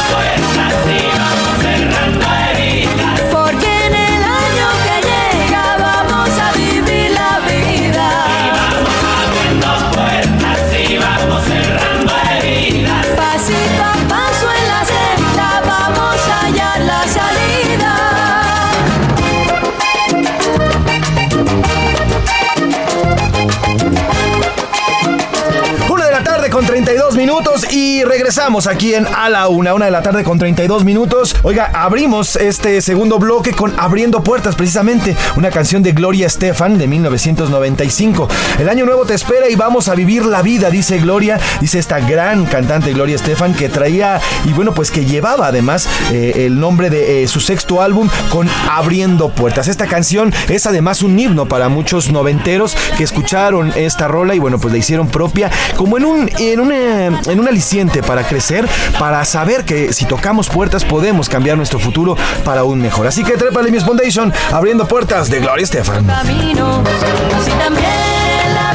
minutos 27.20 27.69
y 28.00 28.04
regresamos 28.06 28.68
aquí 28.68 28.94
en 28.94 29.06
A 29.08 29.28
la 29.30 29.50
Una, 29.50 29.74
una 29.74 29.86
de 29.86 29.92
la 29.92 30.02
tarde 30.02 30.24
con 30.24 30.40
32 30.40 30.86
minutos. 30.86 31.36
Oiga, 31.44 31.70
abrimos 31.74 32.38
este 32.38 32.82
segundo 32.82 33.20
bloque 33.20 33.52
con 33.52 33.78
Abriendo 33.78 34.24
Puertas, 34.24 34.56
precisamente 34.56 35.18
una 35.36 35.50
canción 35.50 35.84
de 35.84 35.92
Gloria 35.92 36.28
Estefan 36.28 36.78
de 36.78 36.88
1995. 36.88 38.30
El 38.58 38.70
año 38.70 38.86
nuevo 38.86 39.06
te 39.06 39.16
espera 39.16 39.50
y 39.50 39.56
vamos 39.56 39.90
a 39.90 39.96
vivir 39.96 40.26
la 40.26 40.42
vida, 40.42 40.70
dice 40.70 41.00
Gloria, 41.00 41.40
dice 41.60 41.80
esta 41.80 42.00
gran 42.00 42.46
cantante 42.46 42.94
Gloria 42.94 43.16
Estefan 43.16 43.54
que 43.54 43.68
traía 43.68 44.22
y 44.46 44.54
bueno, 44.54 44.74
pues 44.74 44.92
que 44.92 45.06
llevaba 45.06 45.48
además 45.48 45.90
eh, 46.12 46.46
el 46.46 46.60
nombre 46.60 46.90
de 46.90 47.24
eh, 47.24 47.28
su 47.28 47.42
sexto 47.42 47.82
álbum 47.82 48.08
con 48.30 48.48
Abriendo 48.70 49.30
Puertas. 49.30 49.68
Esta 49.68 49.88
canción 49.88 50.34
es 50.48 50.66
además 50.66 51.02
un 51.02 51.20
himno 51.20 51.48
para 51.48 51.68
muchos 51.68 52.12
noventeros 52.12 52.78
que 52.98 53.04
escucharon 53.04 53.74
esta 53.76 54.08
rola 54.08 54.36
y 54.36 54.40
bueno, 54.40 54.58
pues 54.58 54.72
la 54.72 54.78
hicieron 54.78 55.08
propia 55.08 55.52
como 55.76 55.98
en 55.98 56.06
un, 56.06 56.30
en 56.40 56.60
una, 56.60 57.08
en 57.08 57.40
un 57.40 57.48
aliciente 57.48 57.89
para 57.90 58.24
crecer, 58.24 58.68
para 59.00 59.26
saber 59.26 59.66
que 59.66 59.92
si 59.94 60.06
tocamos 60.06 60.48
puertas 60.48 60.86
podemos 60.86 61.28
cambiar 61.28 61.58
nuestro 61.58 61.80
futuro 61.80 62.16
para 62.46 62.64
un 62.64 62.80
mejor. 62.80 63.08
Así 63.08 63.24
que 63.24 63.34
trépale 63.34 63.72
mi 63.72 63.80
Foundation, 63.80 64.32
abriendo 64.52 64.88
puertas 64.88 65.30
de 65.30 65.40
Gloria 65.40 65.64
Estefan. 65.64 66.06
camino, 66.06 66.84
así 67.36 67.52
también 67.52 67.90
en 68.46 68.54
la 68.54 68.69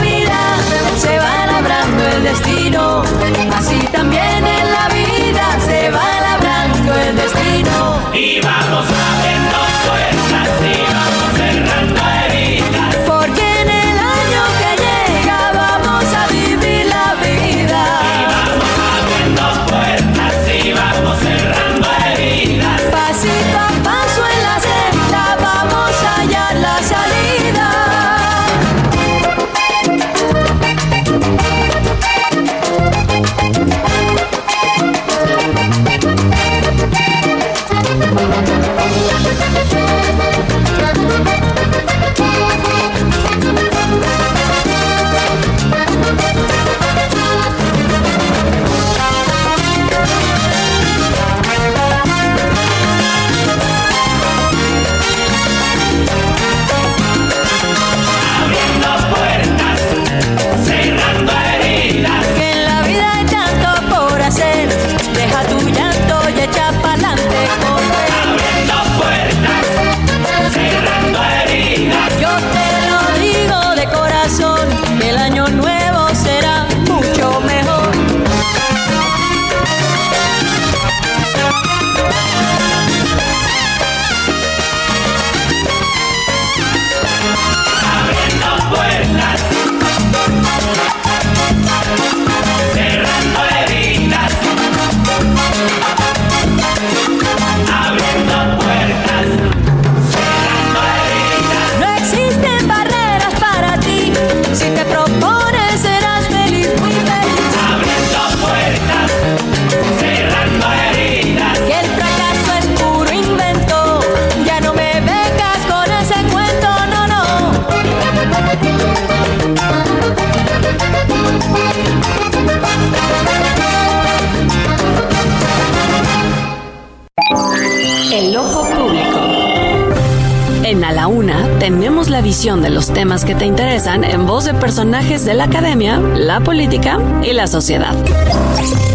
de 132.44 132.68
los 132.68 132.92
temas 132.92 133.24
que 133.24 133.34
te 133.34 133.46
interesan 133.46 134.04
en 134.04 134.26
voz 134.26 134.44
de 134.44 134.52
personajes 134.52 135.24
de 135.24 135.32
la 135.32 135.44
academia, 135.44 135.98
la 135.98 136.40
política 136.40 137.00
y 137.22 137.32
la 137.32 137.46
sociedad. 137.46 137.94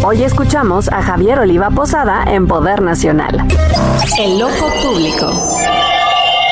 Hoy 0.04 0.22
escuchamos 0.22 0.86
a 0.86 1.02
Javier 1.02 1.40
Oliva 1.40 1.68
Posada 1.70 2.32
en 2.32 2.46
Poder 2.46 2.80
Nacional. 2.80 3.48
El 4.20 4.40
ojo 4.40 4.70
público. 4.84 5.32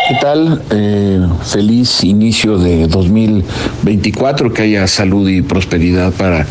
¿Qué 0.09 0.17
tal? 0.21 0.61
Eh, 0.71 1.25
feliz 1.45 2.03
inicio 2.03 2.59
de 2.59 2.89
2024, 2.89 4.53
que 4.53 4.63
haya 4.63 4.89
salud 4.89 5.29
y 5.29 5.41
prosperidad 5.43 6.13
para 6.13 6.49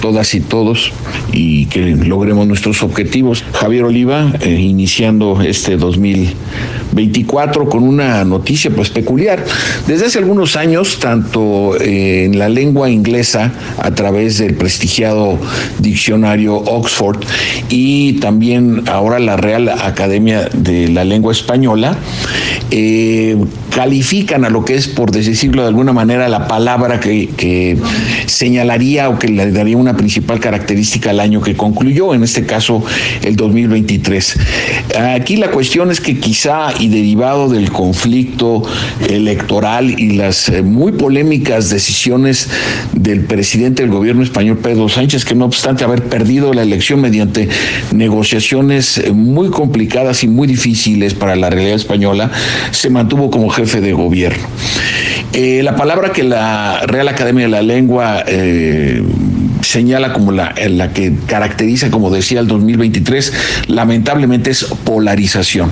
todas 0.00 0.34
y 0.34 0.40
todos 0.40 0.90
y 1.34 1.66
que 1.66 1.96
logremos 1.96 2.46
nuestros 2.46 2.82
objetivos. 2.82 3.44
Javier 3.52 3.84
Oliva, 3.84 4.32
eh, 4.40 4.54
iniciando 4.54 5.42
este 5.42 5.76
2024 5.76 6.75
con 7.68 7.82
una 7.82 8.24
noticia 8.24 8.70
pues 8.70 8.90
peculiar. 8.90 9.44
Desde 9.86 10.06
hace 10.06 10.18
algunos 10.18 10.56
años, 10.56 10.98
tanto 11.00 11.76
eh, 11.80 12.24
en 12.24 12.38
la 12.38 12.48
lengua 12.48 12.90
inglesa, 12.90 13.52
a 13.78 13.90
través 13.92 14.38
del 14.38 14.54
prestigiado 14.54 15.38
diccionario 15.78 16.56
Oxford, 16.56 17.18
y 17.68 18.14
también 18.14 18.84
ahora 18.88 19.18
la 19.18 19.36
Real 19.36 19.68
Academia 19.68 20.48
de 20.52 20.88
la 20.88 21.04
Lengua 21.04 21.32
Española, 21.32 21.96
eh, 22.70 23.36
califican 23.70 24.44
a 24.44 24.50
lo 24.50 24.64
que 24.64 24.74
es, 24.74 24.88
por 24.88 25.10
decirlo 25.10 25.62
de 25.62 25.68
alguna 25.68 25.92
manera, 25.92 26.28
la 26.28 26.48
palabra 26.48 26.98
que 26.98 27.76
señalaría 28.26 29.08
o 29.08 29.18
que 29.18 29.28
le 29.28 29.50
daría 29.52 29.76
una 29.76 29.96
principal 29.96 30.40
característica 30.40 31.10
al 31.10 31.20
año 31.20 31.40
que 31.40 31.56
concluyó, 31.56 32.14
en 32.14 32.22
este 32.24 32.46
caso 32.46 32.82
el 33.22 33.36
2023. 33.36 34.38
Aquí 35.14 35.36
la 35.36 35.50
cuestión 35.50 35.90
es 35.90 36.00
que 36.00 36.18
quizá 36.18 36.72
y 36.78 36.88
derivado 36.88 37.48
del 37.48 37.70
conflicto 37.70 38.62
electoral 39.08 39.98
y 39.98 40.16
las 40.16 40.48
eh, 40.48 40.62
muy 40.62 40.92
polémicas 40.92 41.70
decisiones 41.70 42.48
del 42.92 43.24
presidente 43.24 43.82
del 43.82 43.90
gobierno 43.90 44.22
español, 44.22 44.58
Pedro 44.58 44.88
Sánchez, 44.88 45.24
que 45.24 45.34
no 45.34 45.44
obstante 45.44 45.84
haber 45.84 46.02
perdido 46.04 46.52
la 46.52 46.62
elección 46.62 47.00
mediante 47.00 47.48
negociaciones 47.92 48.98
eh, 48.98 49.12
muy 49.12 49.50
complicadas 49.50 50.24
y 50.24 50.28
muy 50.28 50.46
difíciles 50.46 51.14
para 51.14 51.36
la 51.36 51.50
realidad 51.50 51.76
española, 51.76 52.30
se 52.70 52.90
mantuvo 52.90 53.30
como 53.30 53.48
jefe 53.48 53.80
de 53.80 53.92
gobierno. 53.92 54.46
Eh, 55.32 55.62
la 55.62 55.76
palabra 55.76 56.12
que 56.12 56.22
la 56.22 56.80
Real 56.86 57.08
Academia 57.08 57.44
de 57.44 57.50
la 57.50 57.62
Lengua 57.62 58.24
señala 59.60 60.12
como 60.12 60.32
la, 60.32 60.54
la 60.68 60.92
que 60.92 61.12
caracteriza, 61.26 61.90
como 61.90 62.10
decía 62.10 62.40
el 62.40 62.46
2023, 62.46 63.32
lamentablemente 63.68 64.50
es 64.50 64.64
polarización. 64.84 65.70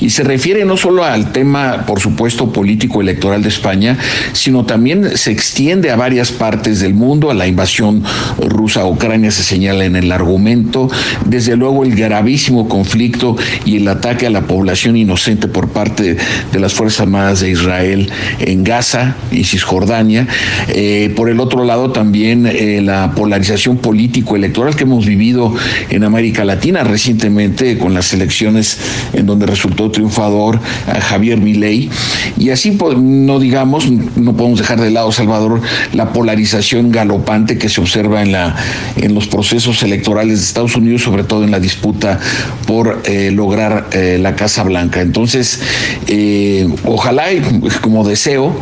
Y 0.00 0.10
se 0.10 0.24
refiere 0.24 0.64
no 0.64 0.76
solo 0.76 1.04
al 1.04 1.32
tema, 1.32 1.84
por 1.86 2.00
supuesto, 2.00 2.52
político 2.52 3.00
electoral 3.00 3.42
de 3.42 3.48
España, 3.48 3.96
sino 4.32 4.64
también 4.64 5.16
se 5.16 5.30
extiende 5.30 5.90
a 5.90 5.96
varias 5.96 6.32
partes 6.32 6.80
del 6.80 6.94
mundo. 6.94 7.30
A 7.30 7.34
la 7.34 7.46
invasión 7.46 8.02
rusa 8.38 8.82
a 8.82 8.86
Ucrania 8.86 9.30
se 9.30 9.42
señala 9.42 9.84
en 9.84 9.96
el 9.96 10.10
argumento. 10.12 10.90
Desde 11.24 11.56
luego 11.56 11.84
el 11.84 11.94
gravísimo 11.94 12.68
conflicto 12.68 13.36
y 13.64 13.76
el 13.76 13.88
ataque 13.88 14.26
a 14.26 14.30
la 14.30 14.42
población 14.42 14.96
inocente 14.96 15.48
por 15.48 15.68
parte 15.68 16.16
de 16.52 16.60
las 16.60 16.74
Fuerzas 16.74 17.00
Armadas 17.00 17.40
de 17.40 17.50
Israel 17.50 18.10
en 18.40 18.64
Gaza 18.64 19.16
y 19.30 19.44
Cisjordania. 19.44 20.26
Eh, 20.68 21.12
por 21.16 21.28
el 21.28 21.40
otro 21.40 21.64
lado 21.64 21.92
también 21.92 22.46
eh, 22.46 22.80
la 22.82 23.12
polarización 23.14 23.78
político-electoral 23.78 24.76
que 24.76 24.84
hemos 24.84 25.06
vivido 25.06 25.54
en 25.90 26.04
América 26.04 26.44
Latina 26.44 26.84
recientemente 26.84 27.78
con 27.78 27.94
las 27.94 28.12
elecciones 28.12 28.78
en 29.12 29.26
donde 29.26 29.43
resultó 29.46 29.90
triunfador 29.90 30.60
a 30.86 31.00
Javier 31.00 31.38
Milei. 31.38 31.90
Y 32.38 32.50
así 32.50 32.72
pues, 32.72 32.98
no 32.98 33.38
digamos 33.38 33.90
no 33.90 34.36
podemos 34.36 34.58
dejar 34.58 34.80
de 34.80 34.90
lado 34.90 35.12
Salvador 35.12 35.60
la 35.92 36.12
polarización 36.12 36.90
galopante 36.90 37.58
que 37.58 37.68
se 37.68 37.80
observa 37.80 38.22
en 38.22 38.32
la 38.32 38.56
en 38.96 39.14
los 39.14 39.26
procesos 39.26 39.82
electorales 39.82 40.38
de 40.38 40.44
Estados 40.44 40.76
Unidos 40.76 41.02
sobre 41.02 41.24
todo 41.24 41.44
en 41.44 41.50
la 41.50 41.60
disputa 41.60 42.18
por 42.66 43.02
eh, 43.04 43.30
lograr 43.30 43.88
eh, 43.92 44.18
la 44.20 44.36
Casa 44.36 44.62
Blanca. 44.62 45.00
Entonces 45.00 45.60
eh, 46.08 46.68
ojalá 46.84 47.32
y 47.32 47.40
como 47.80 48.06
deseo 48.06 48.54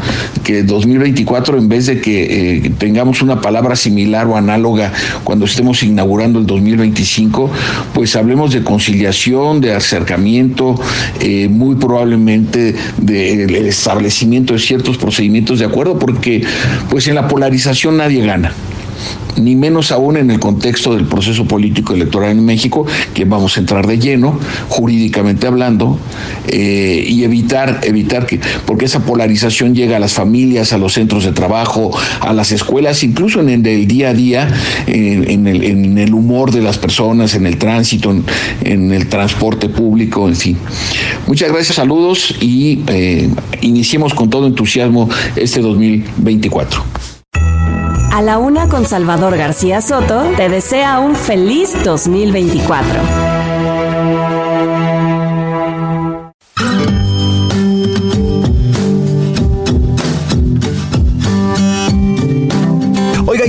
que 0.44 0.62
2024 0.62 1.58
en 1.58 1.68
vez 1.68 1.86
de 1.86 2.00
que 2.00 2.66
eh, 2.66 2.72
tengamos 2.78 3.22
una 3.22 3.40
palabra 3.40 3.76
similar 3.76 4.26
o 4.26 4.36
análoga 4.36 4.92
cuando 5.24 5.44
estemos 5.44 5.82
inaugurando 5.82 6.38
el 6.38 6.46
2025 6.46 7.50
pues 7.94 8.16
hablemos 8.16 8.52
de 8.52 8.62
conciliación 8.62 9.60
de 9.60 9.74
acercamiento 9.74 10.71
eh, 11.20 11.48
muy 11.48 11.76
probablemente 11.76 12.74
del 12.98 13.54
establecimiento 13.66 14.54
de 14.54 14.60
ciertos 14.60 14.98
procedimientos 14.98 15.58
de 15.58 15.66
acuerdo, 15.66 15.98
porque 15.98 16.42
pues 16.90 17.06
en 17.08 17.14
la 17.14 17.28
polarización 17.28 17.96
nadie 17.96 18.24
gana 18.24 18.52
ni 19.36 19.56
menos 19.56 19.92
aún 19.92 20.16
en 20.16 20.30
el 20.30 20.38
contexto 20.40 20.94
del 20.94 21.06
proceso 21.06 21.46
político 21.46 21.94
electoral 21.94 22.32
en 22.32 22.44
México, 22.44 22.86
que 23.14 23.24
vamos 23.24 23.56
a 23.56 23.60
entrar 23.60 23.86
de 23.86 23.98
lleno, 23.98 24.38
jurídicamente 24.68 25.46
hablando, 25.46 25.98
eh, 26.48 27.04
y 27.06 27.24
evitar, 27.24 27.80
evitar 27.84 28.26
que, 28.26 28.40
porque 28.66 28.86
esa 28.86 29.00
polarización 29.00 29.74
llega 29.74 29.96
a 29.96 30.00
las 30.00 30.12
familias, 30.12 30.72
a 30.72 30.78
los 30.78 30.94
centros 30.94 31.24
de 31.24 31.32
trabajo, 31.32 31.90
a 32.20 32.32
las 32.32 32.52
escuelas, 32.52 33.02
incluso 33.04 33.40
en 33.40 33.48
el, 33.48 33.62
del 33.62 33.86
día 33.86 34.10
a 34.10 34.14
día, 34.14 34.48
en, 34.86 35.30
en 35.30 35.46
el, 35.46 35.64
en 35.64 35.98
el 35.98 36.14
humor 36.14 36.50
de 36.50 36.62
las 36.62 36.78
personas, 36.78 37.34
en 37.34 37.46
el 37.46 37.58
tránsito, 37.58 38.10
en, 38.10 38.24
en 38.64 38.92
el 38.92 39.08
transporte 39.08 39.68
público, 39.68 40.28
en 40.28 40.36
fin. 40.36 40.56
Muchas 41.26 41.50
gracias, 41.50 41.76
saludos 41.76 42.34
y 42.40 42.82
eh, 42.88 43.28
iniciemos 43.60 44.14
con 44.14 44.30
todo 44.30 44.46
entusiasmo 44.46 45.08
este 45.36 45.60
2024. 45.60 47.11
A 48.12 48.20
la 48.20 48.36
una 48.36 48.68
con 48.68 48.84
Salvador 48.84 49.38
García 49.38 49.80
Soto 49.80 50.22
te 50.36 50.50
desea 50.50 51.00
un 51.00 51.16
feliz 51.16 51.74
2024. 51.82 53.51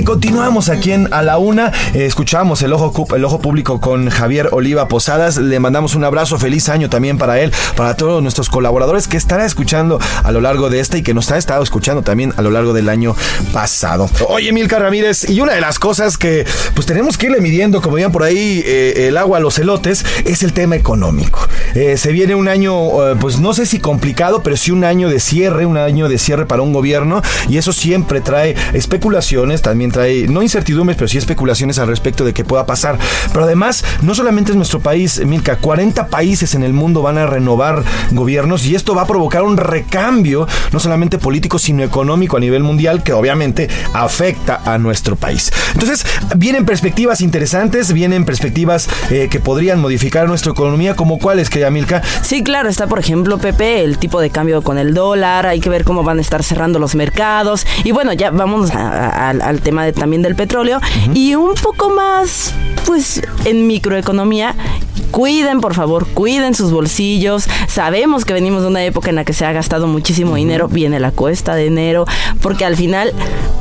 Continuamos 0.04 0.68
aquí 0.68 0.92
en 0.92 1.12
A 1.12 1.22
la 1.22 1.38
Una. 1.38 1.72
Eh, 1.94 2.04
escuchamos 2.04 2.62
el 2.62 2.72
ojo, 2.72 3.06
el 3.16 3.24
ojo 3.24 3.40
público 3.40 3.80
con 3.80 4.10
Javier 4.10 4.50
Oliva 4.52 4.86
Posadas. 4.86 5.38
Le 5.38 5.58
mandamos 5.58 5.94
un 5.94 6.04
abrazo, 6.04 6.38
feliz 6.38 6.68
año 6.68 6.90
también 6.90 7.18
para 7.18 7.40
él, 7.40 7.52
para 7.76 7.96
todos 7.96 8.22
nuestros 8.22 8.48
colaboradores 8.48 9.08
que 9.08 9.16
estará 9.16 9.46
escuchando 9.46 9.98
a 10.22 10.32
lo 10.32 10.40
largo 10.40 10.70
de 10.70 10.80
este 10.80 10.98
y 10.98 11.02
que 11.02 11.14
nos 11.14 11.30
ha 11.30 11.38
estado 11.38 11.62
escuchando 11.62 12.02
también 12.02 12.32
a 12.36 12.42
lo 12.42 12.50
largo 12.50 12.72
del 12.72 12.88
año 12.88 13.16
pasado. 13.52 14.08
Oye, 14.28 14.52
Milka 14.52 14.78
Ramírez, 14.78 15.28
y 15.28 15.40
una 15.40 15.54
de 15.54 15.60
las 15.60 15.78
cosas 15.78 16.18
que 16.18 16.46
pues 16.74 16.86
tenemos 16.86 17.16
que 17.16 17.26
irle 17.26 17.40
midiendo, 17.40 17.80
como 17.80 17.96
digan 17.96 18.12
por 18.12 18.22
ahí, 18.22 18.62
eh, 18.66 19.08
el 19.08 19.16
agua 19.16 19.38
a 19.38 19.40
los 19.40 19.58
elotes, 19.58 20.04
es 20.24 20.42
el 20.42 20.52
tema 20.52 20.76
económico. 20.76 21.40
Eh, 21.74 21.96
se 21.96 22.12
viene 22.12 22.34
un 22.34 22.48
año, 22.48 22.74
pues 23.20 23.40
no 23.40 23.54
sé 23.54 23.66
si 23.66 23.80
complicado, 23.80 24.42
pero 24.42 24.56
sí 24.56 24.70
un 24.70 24.84
año 24.84 25.08
de 25.08 25.20
cierre, 25.20 25.66
un 25.66 25.78
año 25.78 26.08
de 26.08 26.18
cierre 26.18 26.46
para 26.46 26.62
un 26.62 26.72
gobierno, 26.72 27.22
y 27.48 27.56
eso 27.56 27.72
siempre 27.72 28.20
trae 28.20 28.54
especulaciones, 28.74 29.62
también 29.62 29.93
trae, 29.94 30.26
no 30.28 30.42
incertidumbres, 30.42 30.96
pero 30.98 31.08
sí 31.08 31.16
especulaciones 31.16 31.78
al 31.78 31.86
respecto 31.88 32.24
de 32.24 32.34
qué 32.34 32.44
pueda 32.44 32.66
pasar. 32.66 32.98
Pero 33.32 33.44
además, 33.44 33.82
no 34.02 34.14
solamente 34.14 34.50
es 34.50 34.56
nuestro 34.56 34.80
país, 34.80 35.24
Milka, 35.24 35.56
40 35.56 36.08
países 36.08 36.54
en 36.54 36.62
el 36.64 36.72
mundo 36.74 37.00
van 37.00 37.16
a 37.16 37.26
renovar 37.26 37.82
gobiernos 38.10 38.66
y 38.66 38.74
esto 38.74 38.94
va 38.94 39.02
a 39.02 39.06
provocar 39.06 39.42
un 39.44 39.56
recambio, 39.56 40.46
no 40.72 40.80
solamente 40.80 41.18
político, 41.18 41.58
sino 41.58 41.82
económico 41.82 42.36
a 42.36 42.40
nivel 42.40 42.62
mundial, 42.62 43.02
que 43.02 43.12
obviamente 43.12 43.68
afecta 43.94 44.60
a 44.64 44.76
nuestro 44.78 45.16
país. 45.16 45.52
Entonces, 45.72 46.04
vienen 46.36 46.66
perspectivas 46.66 47.20
interesantes, 47.20 47.92
vienen 47.92 48.24
perspectivas 48.24 48.88
eh, 49.10 49.28
que 49.30 49.38
podrían 49.40 49.80
modificar 49.80 50.26
nuestra 50.26 50.52
economía, 50.52 50.96
como 50.96 51.18
cuáles, 51.18 51.48
querida 51.48 51.70
Milka. 51.70 52.02
Sí, 52.22 52.42
claro, 52.42 52.68
está 52.68 52.86
por 52.88 52.98
ejemplo, 52.98 53.38
Pepe, 53.38 53.84
el 53.84 53.98
tipo 53.98 54.20
de 54.20 54.30
cambio 54.30 54.62
con 54.62 54.78
el 54.78 54.92
dólar, 54.94 55.46
hay 55.46 55.60
que 55.60 55.70
ver 55.70 55.84
cómo 55.84 56.02
van 56.02 56.18
a 56.18 56.20
estar 56.20 56.42
cerrando 56.42 56.78
los 56.78 56.94
mercados. 56.96 57.66
Y 57.84 57.92
bueno, 57.92 58.12
ya 58.12 58.30
vamos 58.30 58.70
a- 58.72 59.30
al 59.30 59.60
tema 59.60 59.83
de, 59.84 59.92
también 59.92 60.22
del 60.22 60.34
petróleo. 60.34 60.80
Y 61.14 61.34
un 61.34 61.54
poco 61.54 61.90
más, 61.90 62.54
pues, 62.86 63.22
en 63.44 63.66
microeconomía. 63.66 64.54
Cuiden, 65.10 65.60
por 65.60 65.74
favor, 65.74 66.08
cuiden 66.08 66.54
sus 66.54 66.72
bolsillos. 66.72 67.46
Sabemos 67.68 68.24
que 68.24 68.32
venimos 68.32 68.62
de 68.62 68.68
una 68.68 68.84
época 68.84 69.10
en 69.10 69.16
la 69.16 69.24
que 69.24 69.32
se 69.32 69.44
ha 69.44 69.52
gastado 69.52 69.86
muchísimo 69.86 70.34
dinero. 70.34 70.66
Viene 70.66 70.98
la 70.98 71.12
cuesta 71.12 71.54
de 71.54 71.66
enero. 71.66 72.04
Porque 72.42 72.64
al 72.64 72.76
final, 72.76 73.12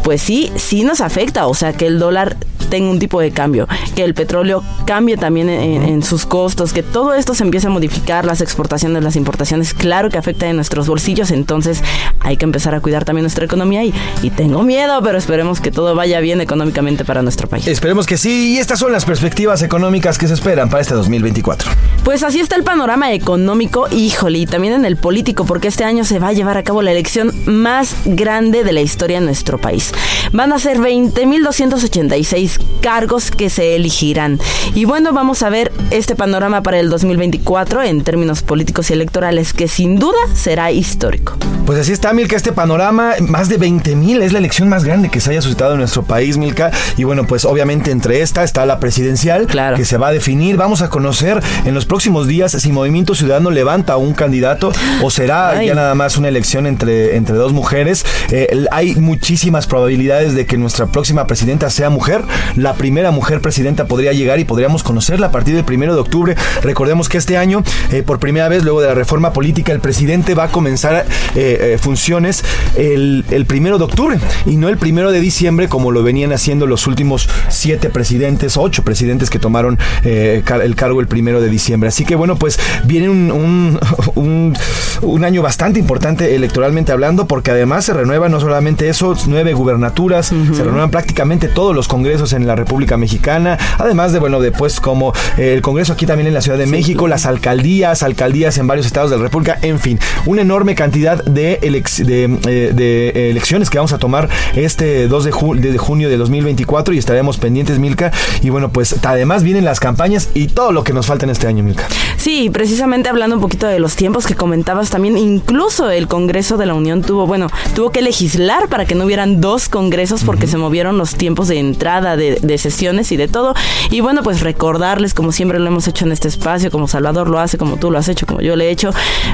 pues 0.03 0.21
sí, 0.21 0.51
sí 0.55 0.83
nos 0.83 0.99
afecta. 0.99 1.45
O 1.45 1.53
sea, 1.53 1.73
que 1.73 1.85
el 1.85 1.99
dólar 1.99 2.37
tenga 2.69 2.89
un 2.89 2.97
tipo 2.97 3.21
de 3.21 3.29
cambio. 3.29 3.67
Que 3.95 4.03
el 4.03 4.15
petróleo 4.15 4.63
cambie 4.87 5.15
también 5.15 5.47
en, 5.47 5.83
en 5.83 6.01
sus 6.01 6.25
costos. 6.25 6.73
Que 6.73 6.81
todo 6.81 7.13
esto 7.13 7.35
se 7.35 7.43
empiece 7.43 7.67
a 7.67 7.69
modificar. 7.69 8.25
Las 8.25 8.41
exportaciones, 8.41 9.03
las 9.03 9.15
importaciones. 9.15 9.75
Claro 9.75 10.09
que 10.09 10.17
afecta 10.17 10.47
en 10.47 10.55
nuestros 10.55 10.87
bolsillos. 10.87 11.29
Entonces 11.29 11.83
hay 12.19 12.35
que 12.35 12.45
empezar 12.45 12.73
a 12.73 12.81
cuidar 12.81 13.05
también 13.05 13.25
nuestra 13.25 13.45
economía. 13.45 13.83
Y, 13.83 13.93
y 14.23 14.31
tengo 14.31 14.63
miedo, 14.63 15.03
pero 15.03 15.19
esperemos 15.19 15.61
que 15.61 15.69
todo 15.69 15.93
vaya 15.93 16.12
bien 16.19 16.41
económicamente 16.41 17.05
para 17.05 17.21
nuestro 17.21 17.47
país. 17.47 17.67
Esperemos 17.67 18.05
que 18.05 18.17
sí, 18.17 18.55
y 18.55 18.57
estas 18.57 18.79
son 18.79 18.91
las 18.91 19.05
perspectivas 19.05 19.61
económicas 19.61 20.17
que 20.17 20.27
se 20.27 20.33
esperan 20.33 20.69
para 20.69 20.81
este 20.81 20.93
2024. 20.93 21.03
2024. 21.03 21.71
Pues 22.03 22.23
así 22.23 22.39
está 22.39 22.55
el 22.55 22.63
panorama 22.63 23.13
económico, 23.13 23.87
híjole, 23.91 24.39
y 24.39 24.45
también 24.45 24.73
en 24.73 24.85
el 24.85 24.97
político, 24.97 25.45
porque 25.45 25.69
este 25.69 25.83
año 25.83 26.03
se 26.03 26.19
va 26.19 26.29
a 26.29 26.33
llevar 26.33 26.57
a 26.57 26.63
cabo 26.63 26.81
la 26.81 26.91
elección 26.91 27.31
más 27.45 27.95
grande 28.05 28.63
de 28.63 28.73
la 28.73 28.81
historia 28.81 29.19
en 29.19 29.25
nuestro 29.25 29.57
país. 29.57 29.93
Van 30.33 30.51
a 30.51 30.59
ser 30.59 30.79
20.286 30.79 32.59
cargos 32.81 33.31
que 33.31 33.49
se 33.49 33.75
elegirán. 33.75 34.39
Y 34.75 34.85
bueno, 34.85 35.13
vamos 35.13 35.43
a 35.43 35.49
ver 35.49 35.71
este 35.91 36.15
panorama 36.15 36.61
para 36.61 36.79
el 36.79 36.89
2024 36.89 37.83
en 37.83 38.03
términos 38.03 38.43
políticos 38.43 38.89
y 38.89 38.93
electorales, 38.93 39.53
que 39.53 39.67
sin 39.67 39.97
duda 39.97 40.17
será 40.33 40.71
histórico. 40.71 41.37
Pues 41.65 41.79
así 41.79 41.93
está, 41.93 42.11
Milka, 42.11 42.35
este 42.35 42.51
panorama, 42.51 43.13
más 43.21 43.47
de 43.47 43.57
20 43.57 43.95
mil, 43.95 44.21
es 44.21 44.33
la 44.33 44.39
elección 44.39 44.67
más 44.67 44.83
grande 44.83 45.09
que 45.09 45.21
se 45.21 45.31
haya 45.31 45.41
suscitado 45.41 45.73
en 45.73 45.79
nuestro 45.79 46.02
país, 46.03 46.37
Milka. 46.37 46.71
Y 46.97 47.03
bueno, 47.03 47.25
pues 47.25 47.45
obviamente 47.45 47.91
entre 47.91 48.21
esta 48.21 48.43
está 48.43 48.65
la 48.65 48.79
presidencial, 48.79 49.47
que 49.75 49.85
se 49.85 49.97
va 49.97 50.07
a 50.07 50.11
definir. 50.11 50.57
Vamos 50.57 50.81
a 50.81 50.89
conocer 50.89 51.41
en 51.65 51.73
los 51.73 51.85
próximos 51.85 52.27
días 52.27 52.51
si 52.51 52.71
Movimiento 52.71 53.15
Ciudadano 53.15 53.51
levanta 53.51 53.93
a 53.93 53.97
un 53.97 54.13
candidato 54.13 54.71
o 55.01 55.09
será 55.09 55.49
Ay. 55.49 55.67
ya 55.67 55.75
nada 55.75 55.95
más 55.95 56.17
una 56.17 56.27
elección 56.27 56.67
entre, 56.67 57.15
entre 57.15 57.35
dos 57.35 57.53
mujeres. 57.53 58.05
Eh, 58.31 58.65
hay 58.71 58.95
muchísimas 58.95 59.67
probabilidades 59.67 60.35
de 60.35 60.45
que 60.45 60.57
nuestra 60.57 60.87
próxima 60.87 61.27
presidenta 61.27 61.69
sea 61.69 61.89
mujer. 61.89 62.23
La 62.55 62.73
primera 62.73 63.11
mujer 63.11 63.41
presidenta 63.41 63.85
podría 63.85 64.13
llegar 64.13 64.39
y 64.39 64.45
podríamos 64.45 64.83
conocerla 64.83 65.27
a 65.27 65.31
partir 65.31 65.55
del 65.55 65.65
primero 65.65 65.95
de 65.95 66.01
octubre. 66.01 66.35
Recordemos 66.61 67.09
que 67.09 67.17
este 67.17 67.37
año, 67.37 67.63
eh, 67.91 68.03
por 68.03 68.19
primera 68.19 68.49
vez, 68.49 68.63
luego 68.63 68.81
de 68.81 68.87
la 68.87 68.95
reforma 68.95 69.33
política, 69.33 69.71
el 69.71 69.79
presidente 69.79 70.33
va 70.33 70.45
a 70.45 70.47
comenzar 70.49 71.05
eh, 71.35 71.77
funciones 71.79 72.43
el, 72.75 73.25
el 73.31 73.45
primero 73.45 73.77
de 73.77 73.83
octubre 73.85 74.19
y 74.45 74.55
no 74.57 74.69
el 74.69 74.77
primero 74.77 75.11
de 75.11 75.19
diciembre, 75.19 75.67
como 75.67 75.91
lo 75.93 76.03
venían 76.03 76.31
haciendo 76.33 76.67
los 76.67 76.87
últimos 76.87 77.29
siete 77.49 77.89
presidentes, 77.89 78.57
ocho 78.57 78.83
presidentes 78.83 79.29
que 79.29 79.39
tomaron 79.39 79.77
eh, 80.03 80.43
el 80.63 80.75
cargo 80.75 80.99
el 81.01 81.07
primero 81.07 81.39
de 81.41 81.49
diciembre. 81.49 81.89
Así 81.89 82.05
que 82.05 82.15
bueno, 82.15 82.35
pues 82.35 82.59
viene 82.85 83.09
un, 83.09 83.31
un, 83.31 83.79
un- 84.15 84.53
un 85.01 85.23
año 85.25 85.41
bastante 85.41 85.79
importante 85.79 86.35
electoralmente 86.35 86.91
hablando, 86.91 87.27
porque 87.27 87.51
además 87.51 87.85
se 87.85 87.93
renueva 87.93 88.29
no 88.29 88.39
solamente 88.39 88.89
eso, 88.89 89.15
nueve 89.27 89.53
gubernaturas, 89.53 90.27
se 90.27 90.63
renuevan 90.63 90.91
prácticamente 90.91 91.47
todos 91.47 91.75
los 91.75 91.87
congresos 91.87 92.33
en 92.33 92.47
la 92.47 92.55
República 92.55 92.97
Mexicana, 92.97 93.57
además 93.77 94.13
de, 94.13 94.19
bueno, 94.19 94.39
después 94.39 94.79
como 94.79 95.13
eh, 95.37 95.53
el 95.53 95.61
congreso 95.61 95.93
aquí 95.93 96.05
también 96.05 96.27
en 96.27 96.33
la 96.33 96.41
Ciudad 96.41 96.57
de 96.57 96.65
México, 96.67 97.07
las 97.07 97.25
alcaldías, 97.25 98.01
alcaldías 98.03 98.57
en 98.57 98.67
varios 98.67 98.85
estados 98.85 99.11
de 99.11 99.17
la 99.17 99.23
República, 99.23 99.57
en 99.61 99.79
fin, 99.79 99.99
una 100.25 100.41
enorme 100.41 100.75
cantidad 100.75 101.23
de, 101.23 101.59
elec- 101.61 102.03
de, 102.05 102.23
eh, 102.47 102.71
de 102.73 103.29
elecciones 103.31 103.69
que 103.69 103.77
vamos 103.77 103.93
a 103.93 103.97
tomar 103.97 104.29
este 104.55 105.07
2 105.07 105.25
de, 105.25 105.31
ju- 105.31 105.72
de 105.73 105.77
junio 105.77 106.07
de 106.07 106.15
2024 106.15 106.93
y 106.93 106.97
estaremos 106.97 107.37
pendientes, 107.37 107.79
Milka. 107.79 108.11
Y 108.41 108.49
bueno, 108.49 108.71
pues 108.71 108.95
además 109.03 109.43
vienen 109.43 109.65
las 109.65 109.81
campañas 109.81 110.29
y 110.33 110.47
todo 110.47 110.71
lo 110.71 110.85
que 110.85 110.93
nos 110.93 111.07
falta 111.07 111.25
en 111.25 111.31
este 111.31 111.47
año, 111.47 111.63
Milka. 111.63 111.87
Sí, 112.17 112.49
precisamente 112.49 113.09
hablando 113.09 113.35
un 113.35 113.41
poquito 113.41 113.67
de 113.67 113.79
los 113.79 113.97
tiempos 113.97 114.25
que 114.25 114.35
comentabas 114.35 114.89
también, 114.89 115.17
incluso 115.17 115.89
el 115.89 116.07
Congreso 116.07 116.55
de 116.55 116.65
la 116.65 116.73
Unión 116.73 117.01
tuvo, 117.01 117.27
bueno, 117.27 117.47
tuvo 117.75 117.91
que 117.91 118.01
legislar 118.01 118.69
para 118.69 118.85
que 118.85 118.95
no 118.95 119.03
hubieran 119.03 119.41
dos 119.41 119.67
congresos 119.67 120.23
porque 120.23 120.47
se 120.47 120.57
movieron 120.57 120.97
los 120.97 121.15
tiempos 121.15 121.49
de 121.49 121.59
entrada 121.59 122.15
de, 122.15 122.39
de 122.41 122.57
sesiones 122.57 123.11
y 123.11 123.17
de 123.17 123.27
todo. 123.27 123.53
Y 123.89 123.99
bueno, 123.99 124.23
pues 124.23 124.41
recordarles, 124.41 125.13
como 125.13 125.31
siempre 125.31 125.59
lo 125.59 125.67
hemos 125.67 125.87
hecho 125.87 126.05
en 126.05 126.11
este 126.11 126.27
espacio, 126.27 126.71
como 126.71 126.87
Salvador 126.87 127.29
lo 127.29 127.39
hace, 127.39 127.57
como 127.57 127.77
tú 127.77 127.91
lo 127.91 127.97
has 127.97 128.07
hecho, 128.07 128.25
como 128.25 128.41
yo 128.41 128.55
le 128.55 128.67
he 128.67 128.71
hecho, 128.71 128.91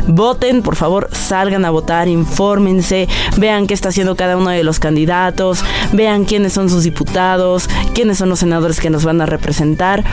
voten, 0.08 0.62
por 0.62 0.76
favor, 0.76 1.10
salgan 1.12 1.66
a 1.66 1.70
votar, 1.70 2.08
infórmense, 2.08 3.08
vean 3.38 3.68
qué 3.68 3.74
está 3.74 3.90
haciendo 3.90 4.16
cada 4.16 4.38
uno 4.38 4.50
de 4.50 4.64
los 4.64 4.80
candidatos, 4.80 5.64
vean 5.94 6.26
quiénes 6.30 6.54
son 6.54 6.70
sus 6.70 6.84
diputados, 6.84 7.68
quiénes 7.96 8.20
son 8.20 8.30
los 8.30 8.40
senadores 8.40 8.80
que 8.80 8.92
nos 8.92 9.04
van 9.04 9.20
a 9.20 9.26
representar. 9.26 10.04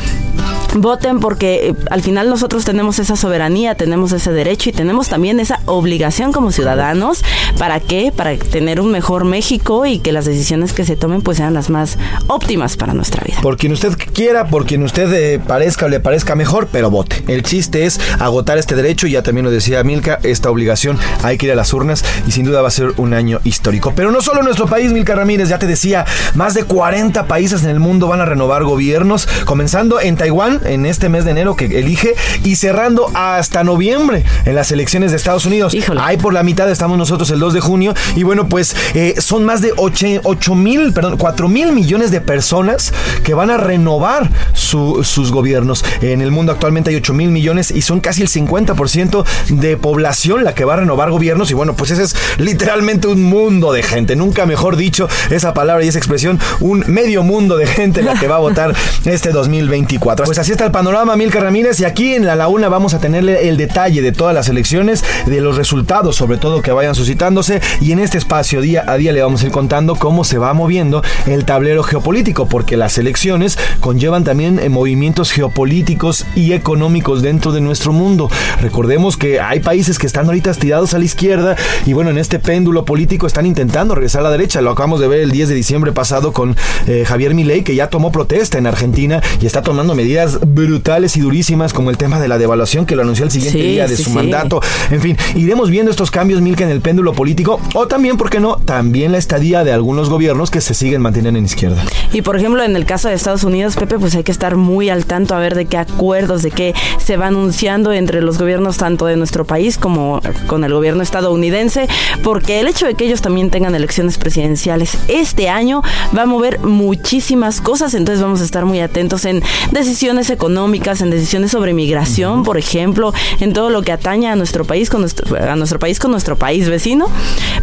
Voten 0.74 1.20
porque 1.20 1.68
eh, 1.68 1.74
al 1.90 2.02
final 2.02 2.30
nosotros 2.30 2.64
tenemos 2.64 2.98
esa 2.98 3.16
soberanía, 3.16 3.74
tenemos 3.74 4.12
ese 4.12 4.32
derecho 4.32 4.70
y 4.70 4.72
tenemos 4.72 5.08
también 5.08 5.40
esa 5.40 5.60
obligación 5.66 6.32
como 6.32 6.52
ciudadanos. 6.52 7.22
¿Para 7.58 7.80
qué? 7.80 8.12
Para 8.14 8.36
tener 8.36 8.80
un 8.80 8.90
mejor 8.90 9.24
México 9.24 9.84
y 9.84 9.98
que 9.98 10.12
las 10.12 10.24
decisiones 10.24 10.72
que 10.72 10.86
se 10.86 10.96
tomen 10.96 11.20
pues 11.20 11.36
sean 11.36 11.52
las 11.52 11.68
más 11.68 11.98
óptimas 12.28 12.78
para 12.78 12.94
nuestra 12.94 13.22
vida. 13.22 13.38
Por 13.42 13.58
quien 13.58 13.72
usted 13.72 13.92
quiera, 14.14 14.48
por 14.48 14.64
quien 14.64 14.82
usted 14.82 15.12
eh, 15.12 15.38
parezca 15.38 15.84
o 15.84 15.88
le 15.88 16.00
parezca 16.00 16.34
mejor, 16.34 16.68
pero 16.72 16.90
vote. 16.90 17.24
El 17.28 17.42
chiste 17.42 17.84
es 17.84 18.00
agotar 18.18 18.56
este 18.56 18.74
derecho, 18.74 19.06
y 19.06 19.12
ya 19.12 19.22
también 19.22 19.44
lo 19.44 19.50
decía 19.50 19.84
Milka, 19.84 20.18
esta 20.22 20.50
obligación, 20.50 20.98
hay 21.22 21.36
que 21.36 21.46
ir 21.46 21.52
a 21.52 21.56
las 21.56 21.74
urnas 21.74 22.04
y 22.26 22.32
sin 22.32 22.46
duda 22.46 22.62
va 22.62 22.68
a 22.68 22.70
ser 22.70 22.94
un 22.96 23.12
año 23.12 23.40
histórico. 23.44 23.92
Pero 23.94 24.10
no 24.10 24.22
solo 24.22 24.42
nuestro 24.42 24.66
país, 24.66 24.92
Milka 24.92 25.14
Ramírez, 25.14 25.50
ya 25.50 25.58
te 25.58 25.66
decía, 25.66 26.05
más 26.34 26.54
de 26.54 26.64
40 26.64 27.26
países 27.26 27.62
en 27.64 27.70
el 27.70 27.80
mundo 27.80 28.08
van 28.08 28.20
a 28.20 28.24
renovar 28.24 28.64
gobiernos, 28.64 29.28
comenzando 29.44 30.00
en 30.00 30.16
Taiwán 30.16 30.60
en 30.64 30.86
este 30.86 31.08
mes 31.08 31.24
de 31.24 31.30
enero 31.32 31.56
que 31.56 31.66
elige 31.78 32.14
y 32.44 32.56
cerrando 32.56 33.10
hasta 33.14 33.64
noviembre 33.64 34.24
en 34.44 34.54
las 34.54 34.70
elecciones 34.72 35.10
de 35.10 35.16
Estados 35.16 35.46
Unidos. 35.46 35.72
Ahí 36.00 36.16
por 36.16 36.32
la 36.32 36.42
mitad 36.42 36.70
estamos 36.70 36.98
nosotros 36.98 37.30
el 37.30 37.38
2 37.40 37.54
de 37.54 37.60
junio 37.60 37.94
y 38.14 38.22
bueno, 38.22 38.48
pues 38.48 38.74
eh, 38.94 39.14
son 39.18 39.44
más 39.44 39.60
de 39.60 39.72
8 39.76 40.54
mil, 40.54 40.92
perdón, 40.92 41.16
4 41.16 41.48
mil 41.48 41.72
millones 41.72 42.10
de 42.10 42.20
personas 42.20 42.92
que 43.24 43.34
van 43.34 43.50
a 43.50 43.56
renovar 43.56 44.30
su- 44.52 45.02
sus 45.04 45.32
gobiernos. 45.32 45.84
En 46.02 46.20
el 46.20 46.30
mundo 46.30 46.52
actualmente 46.52 46.90
hay 46.90 46.96
8 46.96 47.12
mil 47.14 47.30
millones 47.30 47.70
y 47.70 47.82
son 47.82 48.00
casi 48.00 48.22
el 48.22 48.28
50% 48.28 49.24
de 49.48 49.76
población 49.76 50.44
la 50.44 50.54
que 50.54 50.64
va 50.64 50.74
a 50.74 50.76
renovar 50.76 51.10
gobiernos 51.10 51.50
y 51.50 51.54
bueno, 51.54 51.74
pues 51.74 51.90
ese 51.90 52.02
es 52.04 52.16
literalmente 52.38 53.06
un 53.08 53.22
mundo 53.22 53.72
de 53.72 53.82
gente, 53.82 54.16
nunca 54.16 54.46
mejor 54.46 54.76
dicho 54.76 55.08
esa 55.30 55.54
palabra 55.54 55.84
y 55.84 55.88
expresión, 55.98 56.38
un 56.60 56.84
medio 56.86 57.22
mundo 57.22 57.56
de 57.56 57.66
gente 57.66 58.02
la 58.02 58.14
que 58.14 58.28
va 58.28 58.36
a 58.36 58.40
votar 58.40 58.74
este 59.04 59.30
2024. 59.30 60.26
Pues 60.26 60.38
así 60.38 60.52
está 60.52 60.64
el 60.64 60.72
panorama, 60.72 61.16
Milka 61.16 61.40
Ramírez, 61.40 61.80
y 61.80 61.84
aquí 61.84 62.14
en 62.14 62.26
la 62.26 62.36
Laguna 62.36 62.68
vamos 62.68 62.94
a 62.94 62.98
tenerle 62.98 63.48
el 63.48 63.56
detalle 63.56 64.02
de 64.02 64.12
todas 64.12 64.34
las 64.34 64.48
elecciones, 64.48 65.04
de 65.26 65.40
los 65.40 65.56
resultados, 65.56 66.16
sobre 66.16 66.38
todo 66.38 66.62
que 66.62 66.72
vayan 66.72 66.94
suscitándose, 66.94 67.60
y 67.80 67.92
en 67.92 67.98
este 67.98 68.18
espacio 68.18 68.60
día 68.60 68.84
a 68.86 68.96
día 68.96 69.12
le 69.12 69.22
vamos 69.22 69.42
a 69.42 69.46
ir 69.46 69.52
contando 69.52 69.96
cómo 69.96 70.24
se 70.24 70.38
va 70.38 70.52
moviendo 70.52 71.02
el 71.26 71.44
tablero 71.44 71.82
geopolítico, 71.82 72.46
porque 72.46 72.76
las 72.76 72.98
elecciones 72.98 73.58
conllevan 73.80 74.24
también 74.24 74.58
eh, 74.58 74.68
movimientos 74.68 75.32
geopolíticos 75.32 76.26
y 76.34 76.52
económicos 76.52 77.22
dentro 77.22 77.52
de 77.52 77.60
nuestro 77.60 77.92
mundo. 77.92 78.30
Recordemos 78.60 79.16
que 79.16 79.40
hay 79.40 79.60
países 79.60 79.98
que 79.98 80.06
están 80.06 80.26
ahorita 80.26 80.52
tirados 80.54 80.94
a 80.94 80.98
la 80.98 81.04
izquierda 81.04 81.56
y 81.84 81.92
bueno, 81.92 82.10
en 82.10 82.18
este 82.18 82.38
péndulo 82.38 82.84
político 82.84 83.26
están 83.26 83.46
intentando 83.46 83.94
regresar 83.94 84.20
a 84.20 84.24
la 84.24 84.30
derecha. 84.30 84.60
Lo 84.60 84.70
acabamos 84.70 85.00
de 85.00 85.08
ver 85.08 85.20
el 85.20 85.30
10 85.30 85.48
de 85.48 85.54
diciembre 85.54 85.85
pasado 85.92 86.32
con 86.32 86.56
eh, 86.86 87.04
Javier 87.06 87.34
Milei, 87.34 87.62
que 87.62 87.74
ya 87.74 87.88
tomó 87.88 88.12
protesta 88.12 88.58
en 88.58 88.66
Argentina 88.66 89.22
y 89.40 89.46
está 89.46 89.62
tomando 89.62 89.94
medidas 89.94 90.38
brutales 90.46 91.16
y 91.16 91.20
durísimas 91.20 91.72
como 91.72 91.90
el 91.90 91.96
tema 91.96 92.20
de 92.20 92.28
la 92.28 92.38
devaluación 92.38 92.86
que 92.86 92.96
lo 92.96 93.02
anunció 93.02 93.24
el 93.24 93.30
siguiente 93.30 93.60
Sí, 93.60 93.66
día 93.66 93.86
de 93.86 93.96
sí, 93.96 94.04
su 94.04 94.10
sí. 94.10 94.16
mandato. 94.16 94.60
En 94.90 95.00
fin, 95.00 95.16
iremos 95.34 95.70
viendo 95.70 95.90
estos 95.90 96.10
cambios, 96.10 96.40
Milka, 96.40 96.64
en 96.64 96.70
el 96.70 96.80
péndulo 96.80 97.12
político 97.12 97.60
o 97.74 97.86
también, 97.86 98.16
¿por 98.16 98.30
qué 98.30 98.40
no? 98.40 98.56
También 98.56 99.12
la 99.12 99.18
estadía 99.18 99.64
de 99.64 99.72
algunos 99.72 100.08
gobiernos 100.10 100.50
que 100.50 100.60
se 100.60 100.74
siguen 100.74 101.02
manteniendo 101.02 101.38
en 101.38 101.44
izquierda. 101.44 101.82
Y 102.12 102.22
por 102.22 102.36
ejemplo, 102.36 102.62
en 102.62 102.76
el 102.76 102.84
caso 102.86 103.08
de 103.08 103.14
Estados 103.14 103.44
Unidos, 103.44 103.76
Pepe, 103.76 103.98
pues 103.98 104.14
hay 104.14 104.22
que 104.24 104.32
estar 104.32 104.56
muy 104.56 104.90
al 104.90 105.06
tanto 105.06 105.34
a 105.34 105.38
ver 105.38 105.54
de 105.54 105.66
qué 105.66 105.78
acuerdos, 105.78 106.42
de 106.42 106.50
qué 106.50 106.74
se 106.98 107.16
va 107.16 107.26
anunciando 107.28 107.92
entre 107.92 108.22
los 108.22 108.38
gobiernos 108.38 108.76
tanto 108.76 109.06
de 109.06 109.16
nuestro 109.16 109.44
país 109.44 109.78
como 109.78 110.20
con 110.46 110.64
el 110.64 110.72
gobierno 110.72 111.02
estadounidense, 111.02 111.88
porque 112.22 112.60
el 112.60 112.68
hecho 112.68 112.86
de 112.86 112.94
que 112.94 113.04
ellos 113.04 113.20
también 113.22 113.50
tengan 113.50 113.74
elecciones 113.74 114.18
presidenciales 114.18 114.96
este 115.08 115.48
año 115.76 115.82
va 116.16 116.22
a 116.22 116.26
mover 116.26 116.60
muchísimas 116.60 117.60
cosas, 117.60 117.94
entonces 117.94 118.22
vamos 118.22 118.40
a 118.40 118.44
estar 118.44 118.64
muy 118.64 118.80
atentos 118.80 119.24
en 119.24 119.42
decisiones 119.72 120.30
económicas, 120.30 121.00
en 121.00 121.10
decisiones 121.10 121.50
sobre 121.50 121.74
migración, 121.74 122.42
por 122.42 122.58
ejemplo, 122.58 123.12
en 123.40 123.52
todo 123.52 123.70
lo 123.70 123.82
que 123.82 123.92
atañe 123.92 124.28
a 124.28 124.36
nuestro 124.36 124.64
país 124.64 124.90
con 124.90 125.00
nuestro, 125.00 125.36
a 125.36 125.56
nuestro 125.56 125.78
país 125.78 125.98
con 125.98 126.10
nuestro 126.10 126.36
país 126.36 126.68
vecino, 126.68 127.08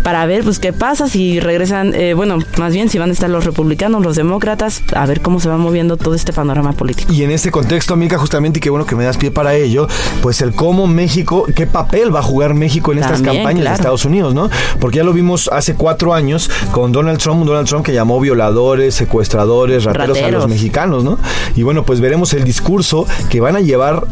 para 0.04 0.26
ver 0.26 0.44
pues 0.44 0.60
qué 0.60 0.74
pasa 0.74 1.08
si 1.08 1.40
regresan, 1.40 1.94
eh, 1.94 2.14
bueno, 2.14 2.40
más 2.58 2.74
bien 2.74 2.90
si 2.90 2.98
van 2.98 3.10
a 3.10 3.14
estar 3.14 3.30
los 3.30 3.46
republicanos, 3.46 4.04
los 4.04 4.16
demócratas, 4.16 4.84
a 4.96 5.06
ver 5.06 5.22
cómo 5.22 5.40
se 5.40 5.50
va 5.50 5.58
moviendo 5.58 5.98
todo 5.98 6.16
este 6.16 6.34
panorama 6.34 6.74
político. 6.74 7.12
Y 7.12 7.24
en 7.24 7.32
este 7.32 7.52
contexto, 7.52 7.96
Milka, 7.96 8.18
justamente, 8.18 8.60
y 8.60 8.62
qué 8.62 8.70
bueno 8.70 8.86
que 8.86 8.96
me 8.96 9.04
das 9.04 9.18
pie 9.18 9.32
para 9.32 9.56
ello, 9.56 9.88
pues 10.22 10.42
el 10.42 10.54
cómo 10.54 10.88
México, 10.88 11.46
qué 11.56 11.68
papel 11.68 12.14
va 12.14 12.20
a 12.20 12.24
jugar 12.24 12.54
México 12.54 12.92
en 12.92 13.00
estas 13.00 13.22
campañas 13.22 13.62
claro. 13.62 13.70
de 13.70 13.76
Estados 13.76 14.06
Unidos, 14.06 14.34
¿no? 14.34 14.50
Porque 14.80 14.98
ya 14.98 15.04
lo 15.04 15.14
vimos 15.14 15.50
hace 15.52 15.76
cuatro 15.76 16.14
años 16.14 16.50
con 16.72 16.92
Donald 16.92 17.20
Trump, 17.20 17.46
Donald 17.46 17.68
Trump 17.68 17.86
que 17.86 17.94
llamó 18.04 18.20
violadores, 18.20 18.96
secuestradores, 18.96 19.86
rateros, 19.86 20.22
a 20.22 20.30
los 20.30 20.48
mexicanos, 20.50 21.04
¿no? 21.06 21.18
Y 21.56 21.64
bueno, 21.64 21.84
pues 21.84 22.02
veremos 22.02 22.34
el 22.34 22.44
discurso 22.44 23.08
que 23.30 23.40
van 23.40 23.56
a 23.56 23.62
llevar 23.62 24.06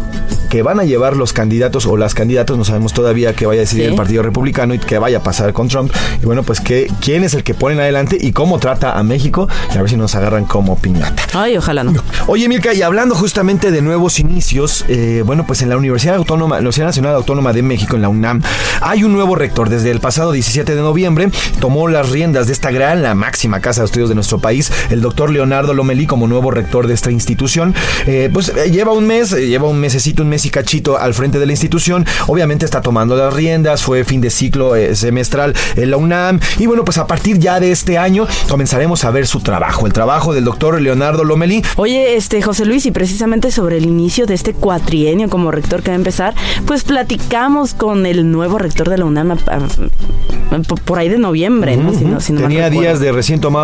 que 0.50 0.64
van 0.64 0.82
a 0.82 0.84
llevar 0.84 1.16
los 1.16 1.32
candidatos 1.32 1.86
o 1.86 1.96
las 1.96 2.14
candidatas, 2.14 2.58
no 2.58 2.66
sabemos 2.66 2.92
todavía 2.94 3.34
que 3.34 3.46
vaya 3.46 3.60
a 3.60 3.64
decidir 3.64 3.86
Sí. 3.86 3.90
el 3.92 3.96
Partido 3.96 4.22
Republicano 4.22 4.74
y 4.74 4.80
que 4.80 4.98
vaya 5.00 5.20
a 5.20 5.24
pasar 5.24 5.54
con 5.54 5.70
Trump. 5.70 5.94
Y 6.22 6.26
bueno, 6.26 6.44
pues 6.44 6.60
que 6.60 6.92
quién 7.00 7.24
es 7.24 7.34
el 7.34 7.46
que 7.46 7.54
ponen 7.54 7.80
adelante 7.80 8.18
y 8.20 8.34
cómo 8.34 8.60
trata 8.60 9.00
a 9.00 9.04
México. 9.04 9.48
Y 9.74 9.78
a 9.78 9.82
ver 9.82 9.90
si 9.90 9.96
nos 9.96 10.14
agarran 10.14 10.44
como 10.44 10.76
piñata. 10.78 11.24
Ay, 11.34 11.56
ojalá 11.56 11.86
no. 11.86 11.94
Oye, 12.28 12.50
Milka, 12.50 12.74
y 12.74 12.82
hablando 12.82 13.16
justamente 13.16 13.72
de 13.72 13.82
nuevos 13.82 14.20
inicios, 14.20 14.84
eh, 14.90 15.24
bueno, 15.26 15.46
pues 15.48 15.62
en 15.62 15.70
la 15.70 15.78
Universidad 15.78 16.16
Autónoma, 16.16 16.56
la 16.56 16.60
Universidad 16.60 16.88
Nacional 16.88 17.16
Autónoma 17.16 17.54
de 17.54 17.62
México, 17.64 17.96
en 17.96 18.02
la 18.02 18.10
UNAM, 18.10 18.42
hay 18.82 19.06
un 19.06 19.14
nuevo 19.14 19.36
rector. 19.36 19.70
Desde 19.70 19.90
el 19.90 20.02
pasado 20.02 20.34
17 20.34 20.76
de 20.76 20.82
noviembre 20.82 21.30
tomó 21.62 21.88
las 21.88 22.10
riendas 22.10 22.48
de 22.48 22.54
esta 22.54 22.72
gran, 22.72 23.02
la 23.04 23.16
máxima 23.16 23.62
casa 23.62 23.81
de 23.82 23.86
estudios 23.86 24.10
de 24.10 24.16
nuestro 24.16 24.40
país, 24.40 24.72
el 24.90 25.02
doctor 25.02 25.30
Leonardo 25.32 25.74
Lomelí, 25.74 26.06
como 26.08 26.28
nuevo 26.28 26.52
rector 26.52 26.88
de 26.88 26.94
esta 26.94 27.12
institución. 27.12 27.74
Eh, 28.08 28.30
pues 28.34 28.50
eh, 28.50 28.72
lleva 28.72 28.92
un 28.94 29.06
mes, 29.08 29.32
eh, 29.34 29.48
lleva 29.48 29.68
un 29.68 29.80
mesecito, 29.80 30.24
un 30.24 30.30
mes 30.30 30.46
y 30.46 30.50
cachito 30.50 30.98
al 30.98 31.14
frente 31.14 31.40
de 31.40 31.46
la 31.46 31.52
institución. 31.54 32.06
Obviamente 32.28 32.66
está 32.66 32.82
tomando 32.82 33.16
las 33.16 33.34
riendas, 33.34 33.82
fue 33.84 34.04
fin 34.04 34.22
de 34.22 34.30
ciclo 34.30 34.76
eh, 34.76 34.96
semestral 34.96 35.54
en 35.76 35.92
la 35.92 35.98
UNAM. 35.98 36.40
Y 36.60 36.66
bueno, 36.68 36.84
pues 36.86 36.98
a 36.98 37.08
partir 37.08 37.38
ya 37.40 37.60
de 37.60 37.72
este 37.72 37.98
año 37.98 38.28
comenzaremos 38.50 39.04
a 39.06 39.12
ver 39.12 39.28
su 39.28 39.40
trabajo, 39.42 39.86
el 39.88 39.94
trabajo 39.94 40.34
del 40.34 40.44
doctor 40.46 40.80
Leonardo 40.82 41.24
Lomelí. 41.24 41.64
Oye, 41.76 42.16
este 42.16 42.42
José 42.42 42.66
Luis, 42.66 42.86
y 42.86 42.92
precisamente 42.92 43.52
sobre 43.52 43.78
el 43.78 43.86
inicio 43.86 44.26
de 44.26 44.34
este 44.34 44.54
cuatrienio 44.54 45.30
como 45.30 45.52
rector 45.52 45.82
que 45.84 45.90
va 45.92 45.96
a 45.96 45.98
empezar, 45.98 46.34
pues 46.66 46.84
platicamos 46.84 47.74
con 47.74 48.06
el 48.06 48.32
nuevo 48.32 48.58
rector 48.58 48.90
de 48.90 48.98
la 48.98 49.06
UNAM 49.06 49.32
a- 49.32 49.36
a- 49.48 50.60
por- 50.68 50.82
por 50.82 51.00
ahí 51.00 51.10
de 51.10 51.18
noviembre, 51.20 51.78
¿no? 51.78 51.94
Si 51.94 52.04
no- 52.04 52.20
si 52.20 52.34
no 52.34 52.42
mal 52.42 52.50
Tenía 52.50 52.70
días 52.70 53.00
de 53.00 53.12
recién 53.12 53.40
tomado 53.40 53.61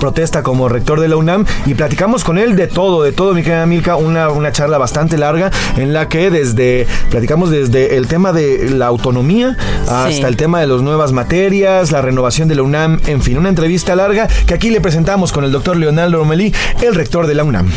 protesta 0.00 0.42
como 0.42 0.68
rector 0.68 1.00
de 1.00 1.08
la 1.08 1.16
UNAM 1.16 1.44
y 1.66 1.74
platicamos 1.74 2.24
con 2.24 2.38
él 2.38 2.56
de 2.56 2.66
todo, 2.66 3.02
de 3.02 3.12
todo, 3.12 3.34
mi 3.34 3.42
querida 3.42 3.66
Milka, 3.66 3.96
una, 3.96 4.28
una 4.30 4.52
charla 4.52 4.78
bastante 4.78 5.16
larga 5.18 5.50
en 5.76 5.92
la 5.92 6.08
que 6.08 6.30
desde, 6.30 6.86
platicamos 7.10 7.50
desde 7.50 7.96
el 7.96 8.06
tema 8.08 8.32
de 8.32 8.70
la 8.70 8.86
autonomía 8.86 9.56
hasta 9.88 10.10
Sí. 10.10 10.22
el 10.22 10.36
tema 10.36 10.60
de 10.60 10.66
las 10.66 10.82
nuevas 10.82 11.12
materias, 11.12 11.90
la 11.92 12.00
renovación 12.02 12.48
de 12.48 12.54
la 12.54 12.62
UNAM, 12.62 13.00
en 13.06 13.22
fin, 13.22 13.38
una 13.38 13.48
entrevista 13.48 13.94
larga 13.94 14.28
que 14.46 14.54
aquí 14.54 14.70
le 14.70 14.80
presentamos 14.80 15.32
con 15.32 15.44
el 15.44 15.52
doctor 15.52 15.76
Leonardo 15.76 16.18
Romelí, 16.18 16.52
el 16.82 16.94
rector 16.94 17.26
de 17.26 17.34
la 17.34 17.44
UNAM. 17.44 17.70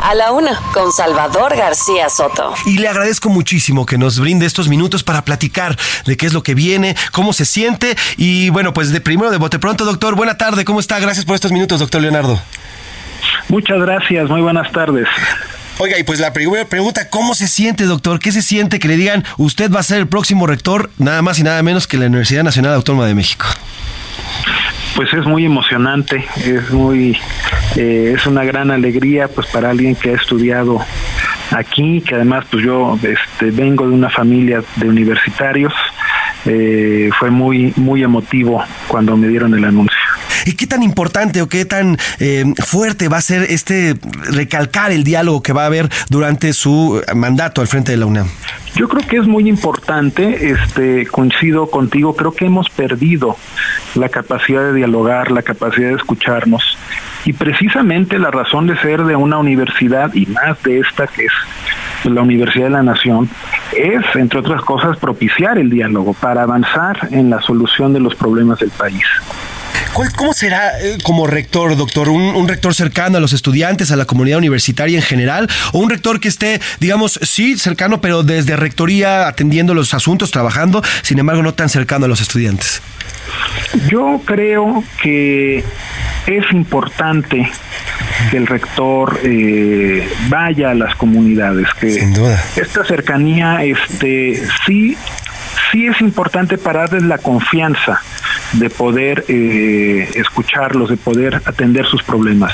A 0.00 0.14
la 0.14 0.32
una, 0.32 0.60
con 0.72 0.92
Salvador 0.92 1.56
García 1.56 2.08
Soto. 2.08 2.54
Y 2.66 2.78
le 2.78 2.88
agradezco 2.88 3.28
muchísimo 3.28 3.84
que 3.84 3.98
nos 3.98 4.18
brinde 4.18 4.46
estos 4.46 4.68
minutos 4.68 5.02
para 5.02 5.22
platicar 5.24 5.76
de 6.06 6.16
qué 6.16 6.26
es 6.26 6.32
lo 6.32 6.42
que 6.42 6.54
viene, 6.54 6.96
cómo 7.12 7.32
se 7.32 7.44
siente. 7.44 7.96
Y 8.16 8.50
bueno, 8.50 8.72
pues 8.72 8.90
de 8.92 9.00
primero 9.00 9.30
de 9.30 9.38
bote 9.38 9.58
pronto, 9.58 9.84
doctor, 9.84 10.14
buena 10.14 10.38
tarde, 10.38 10.64
¿cómo 10.64 10.80
está? 10.80 10.98
Gracias 11.00 11.24
por 11.24 11.34
estos 11.34 11.52
minutos, 11.52 11.80
doctor 11.80 12.00
Leonardo. 12.00 12.40
Muchas 13.48 13.80
gracias, 13.80 14.28
muy 14.28 14.40
buenas 14.40 14.70
tardes. 14.72 15.08
Oiga, 15.78 15.98
y 15.98 16.02
pues 16.02 16.20
la 16.20 16.32
primera 16.32 16.64
pregunta, 16.64 17.08
¿cómo 17.08 17.34
se 17.34 17.48
siente, 17.48 17.84
doctor? 17.84 18.18
¿Qué 18.18 18.32
se 18.32 18.42
siente 18.42 18.78
que 18.78 18.88
le 18.88 18.96
digan, 18.96 19.24
usted 19.36 19.70
va 19.70 19.80
a 19.80 19.84
ser 19.84 19.98
el 19.98 20.08
próximo 20.08 20.46
rector, 20.46 20.90
nada 20.98 21.22
más 21.22 21.38
y 21.38 21.42
nada 21.42 21.62
menos 21.62 21.86
que 21.86 21.96
la 21.96 22.06
Universidad 22.06 22.42
Nacional 22.42 22.74
Autónoma 22.74 23.06
de 23.06 23.14
México? 23.14 23.46
Pues 24.98 25.12
es 25.12 25.24
muy 25.26 25.44
emocionante, 25.44 26.24
es 26.44 26.72
muy, 26.72 27.16
eh, 27.76 28.14
es 28.16 28.26
una 28.26 28.42
gran 28.42 28.72
alegría, 28.72 29.28
pues 29.28 29.46
para 29.46 29.70
alguien 29.70 29.94
que 29.94 30.10
ha 30.10 30.14
estudiado 30.14 30.80
aquí, 31.52 32.00
que 32.00 32.16
además, 32.16 32.46
pues 32.50 32.64
yo, 32.64 32.98
este, 33.04 33.52
vengo 33.52 33.86
de 33.86 33.94
una 33.94 34.10
familia 34.10 34.60
de 34.74 34.88
universitarios. 34.88 35.72
Eh, 36.46 37.10
fue 37.16 37.30
muy, 37.30 37.72
muy 37.76 38.02
emotivo 38.02 38.60
cuando 38.88 39.16
me 39.16 39.28
dieron 39.28 39.54
el 39.54 39.66
anuncio. 39.66 40.17
¿Y 40.48 40.54
qué 40.54 40.66
tan 40.66 40.82
importante 40.82 41.42
o 41.42 41.48
qué 41.50 41.66
tan 41.66 41.98
eh, 42.20 42.42
fuerte 42.64 43.08
va 43.08 43.18
a 43.18 43.20
ser 43.20 43.42
este 43.50 43.96
recalcar 44.32 44.92
el 44.92 45.04
diálogo 45.04 45.42
que 45.42 45.52
va 45.52 45.64
a 45.64 45.66
haber 45.66 45.90
durante 46.08 46.54
su 46.54 47.02
mandato 47.14 47.60
al 47.60 47.66
frente 47.66 47.92
de 47.92 47.98
la 47.98 48.06
UNAM? 48.06 48.28
Yo 48.74 48.88
creo 48.88 49.06
que 49.06 49.18
es 49.18 49.26
muy 49.26 49.46
importante, 49.46 50.52
este, 50.52 51.06
coincido 51.08 51.70
contigo, 51.70 52.16
creo 52.16 52.32
que 52.32 52.46
hemos 52.46 52.70
perdido 52.70 53.36
la 53.94 54.08
capacidad 54.08 54.62
de 54.62 54.72
dialogar, 54.72 55.30
la 55.30 55.42
capacidad 55.42 55.90
de 55.90 55.96
escucharnos. 55.96 56.78
Y 57.26 57.34
precisamente 57.34 58.18
la 58.18 58.30
razón 58.30 58.68
de 58.68 58.78
ser 58.78 59.04
de 59.04 59.16
una 59.16 59.36
universidad, 59.36 60.14
y 60.14 60.24
más 60.24 60.62
de 60.62 60.78
esta 60.78 61.08
que 61.08 61.26
es 61.26 61.32
la 62.04 62.22
Universidad 62.22 62.64
de 62.64 62.70
la 62.70 62.82
Nación, 62.82 63.28
es, 63.76 64.02
entre 64.14 64.38
otras 64.38 64.62
cosas, 64.62 64.96
propiciar 64.96 65.58
el 65.58 65.68
diálogo 65.68 66.14
para 66.14 66.44
avanzar 66.44 67.08
en 67.10 67.28
la 67.28 67.42
solución 67.42 67.92
de 67.92 68.00
los 68.00 68.14
problemas 68.14 68.60
del 68.60 68.70
país. 68.70 69.04
¿Cuál- 69.92 70.12
¿Cómo 70.12 70.32
será 70.32 70.78
eh, 70.80 70.98
como 71.02 71.26
rector, 71.26 71.76
doctor? 71.76 72.08
¿Un, 72.08 72.22
un 72.22 72.48
rector 72.48 72.74
cercano 72.74 73.18
a 73.18 73.20
los 73.20 73.32
estudiantes, 73.32 73.90
a 73.90 73.96
la 73.96 74.04
comunidad 74.04 74.38
universitaria 74.38 74.96
en 74.96 75.02
general? 75.04 75.48
¿O 75.72 75.78
un 75.78 75.90
rector 75.90 76.20
que 76.20 76.28
esté, 76.28 76.60
digamos, 76.80 77.18
sí, 77.22 77.56
cercano, 77.58 78.00
pero 78.00 78.22
desde 78.22 78.56
rectoría 78.56 79.26
atendiendo 79.28 79.74
los 79.74 79.94
asuntos, 79.94 80.30
trabajando, 80.30 80.82
sin 81.02 81.18
embargo, 81.18 81.42
no 81.42 81.54
tan 81.54 81.68
cercano 81.68 82.04
a 82.04 82.08
los 82.08 82.20
estudiantes? 82.20 82.82
Yo 83.90 84.20
creo 84.24 84.82
que 85.02 85.58
es 86.26 86.52
importante 86.52 87.50
que 88.30 88.36
el 88.36 88.46
rector 88.46 89.20
eh, 89.24 90.08
vaya 90.28 90.70
a 90.70 90.74
las 90.74 90.94
comunidades, 90.96 91.66
que 91.78 91.90
Sin 91.92 92.14
duda. 92.14 92.42
esta 92.56 92.84
cercanía, 92.84 93.62
este, 93.64 94.42
sí, 94.66 94.96
sí 95.70 95.86
es 95.86 96.00
importante 96.00 96.58
para 96.58 96.80
darles 96.80 97.04
la 97.04 97.18
confianza 97.18 98.00
de 98.52 98.70
poder 98.70 99.24
eh, 99.28 100.08
escucharlos, 100.14 100.90
de 100.90 100.96
poder 100.96 101.42
atender 101.44 101.86
sus 101.86 102.02
problemas. 102.02 102.52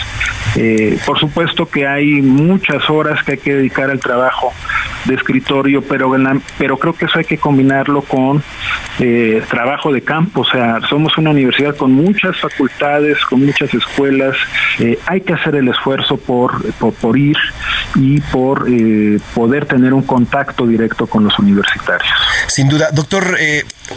Eh, 0.56 0.98
por 1.04 1.18
supuesto 1.18 1.66
que 1.66 1.86
hay 1.86 2.22
muchas 2.22 2.88
horas 2.88 3.22
que 3.24 3.32
hay 3.32 3.38
que 3.38 3.54
dedicar 3.54 3.90
al 3.90 4.00
trabajo 4.00 4.52
de 5.04 5.14
escritorio, 5.14 5.82
pero, 5.82 6.14
pero 6.58 6.78
creo 6.78 6.94
que 6.94 7.06
eso 7.06 7.18
hay 7.18 7.24
que 7.24 7.38
combinarlo 7.38 8.02
con 8.02 8.42
eh, 9.00 9.42
trabajo 9.50 9.92
de 9.92 10.02
campo. 10.02 10.42
O 10.42 10.44
sea, 10.44 10.80
somos 10.88 11.18
una 11.18 11.30
universidad 11.30 11.76
con 11.76 11.92
muchas 11.92 12.38
facultades, 12.38 13.18
con 13.26 13.44
muchas 13.44 13.72
escuelas. 13.74 14.36
Eh, 14.78 14.98
hay 15.06 15.20
que 15.20 15.34
hacer 15.34 15.56
el 15.56 15.68
esfuerzo 15.68 16.16
por, 16.16 16.72
por, 16.74 16.94
por 16.94 17.18
ir 17.18 17.36
y 17.96 18.20
por 18.20 18.66
poder 19.34 19.66
tener 19.66 19.92
un 19.92 20.02
contacto 20.02 20.66
directo 20.66 21.06
con 21.06 21.24
los 21.24 21.38
universitarios. 21.38 22.12
Sin 22.46 22.68
duda, 22.68 22.90
doctor, 22.92 23.36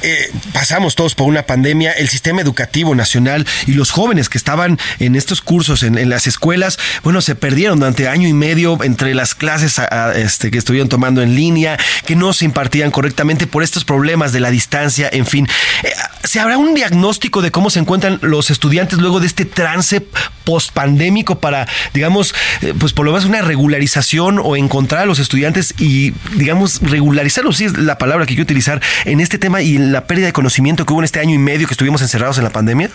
eh, 0.02 0.32
pasamos 0.54 0.96
todos 0.96 1.16
por 1.16 1.28
una 1.28 1.44
pandemia, 1.44 1.92
el 1.94 2.10
sistema 2.10 2.42
educativo 2.42 2.94
nacional 2.94 3.46
y 3.68 3.72
los 3.74 3.92
jóvenes 3.92 4.30
que 4.30 4.38
estaban 4.38 4.78
en 5.00 5.16
estos 5.16 5.42
cursos, 5.42 5.84
en, 5.84 6.10
las 6.10 6.28
escuelas, 6.28 6.78
bueno, 7.04 7.22
se 7.22 7.36
perdieron 7.36 7.80
durante 7.80 8.08
año 8.08 8.28
y 8.28 8.34
medio 8.34 8.84
entre 8.84 9.14
las 9.16 9.34
clases 9.34 9.82
este, 10.16 10.52
que 10.52 10.58
estuvieron 10.58 10.90
tomando 10.90 11.22
en 11.22 11.36
línea, 11.36 11.78
que 12.06 12.16
no 12.16 12.34
se 12.34 12.46
impartían 12.46 12.92
correctamente 12.92 13.48
por 13.48 13.64
estos 13.64 13.86
problemas 13.86 14.34
de 14.34 14.40
la 14.40 14.52
distancia, 14.52 15.10
en 15.12 15.26
fin. 15.26 15.48
Eh, 15.84 15.92
¿Se 16.24 16.40
habrá 16.40 16.58
un 16.58 16.74
diagnóstico 16.74 17.42
de 17.42 17.52
cómo 17.52 17.70
se 17.70 17.80
encuentran 17.80 18.20
los 18.22 18.50
estudiantes 18.50 19.00
luego 19.00 19.20
de 19.20 19.28
este 19.28 19.46
trance 19.46 20.02
post-pandémico 20.44 21.40
para, 21.40 21.68
digamos, 21.94 22.34
eh, 22.62 22.74
pues 22.78 22.94
por 22.94 23.06
lo 23.06 23.12
menos 23.12 23.26
una 23.26 23.42
regularización 23.42 24.40
o 24.44 24.56
encontrar 24.56 25.02
a 25.02 25.06
los 25.06 25.20
estudiantes 25.20 25.74
y, 25.78 26.14
digamos, 26.36 26.80
regularizarlos, 26.82 27.58
sí 27.58 27.66
es 27.66 27.78
la 27.78 27.98
palabra 27.98 28.26
que 28.26 28.30
quiero 28.30 28.44
utilizar, 28.44 28.82
en 29.06 29.20
este 29.20 29.38
tema 29.38 29.62
y 29.62 29.77
la 29.78 30.06
pérdida 30.06 30.28
de 30.28 30.34
conocimiento 30.34 30.86
que 30.86 30.94
hubo 30.94 31.02
en 31.02 31.06
este 31.06 31.20
año 31.20 31.34
y 31.34 31.38
medio 31.38 31.68
que 31.68 31.74
estuvimos 31.74 32.02
encerrados 32.02 32.38
en 32.38 32.44
la 32.44 32.50
pandemia? 32.50 32.90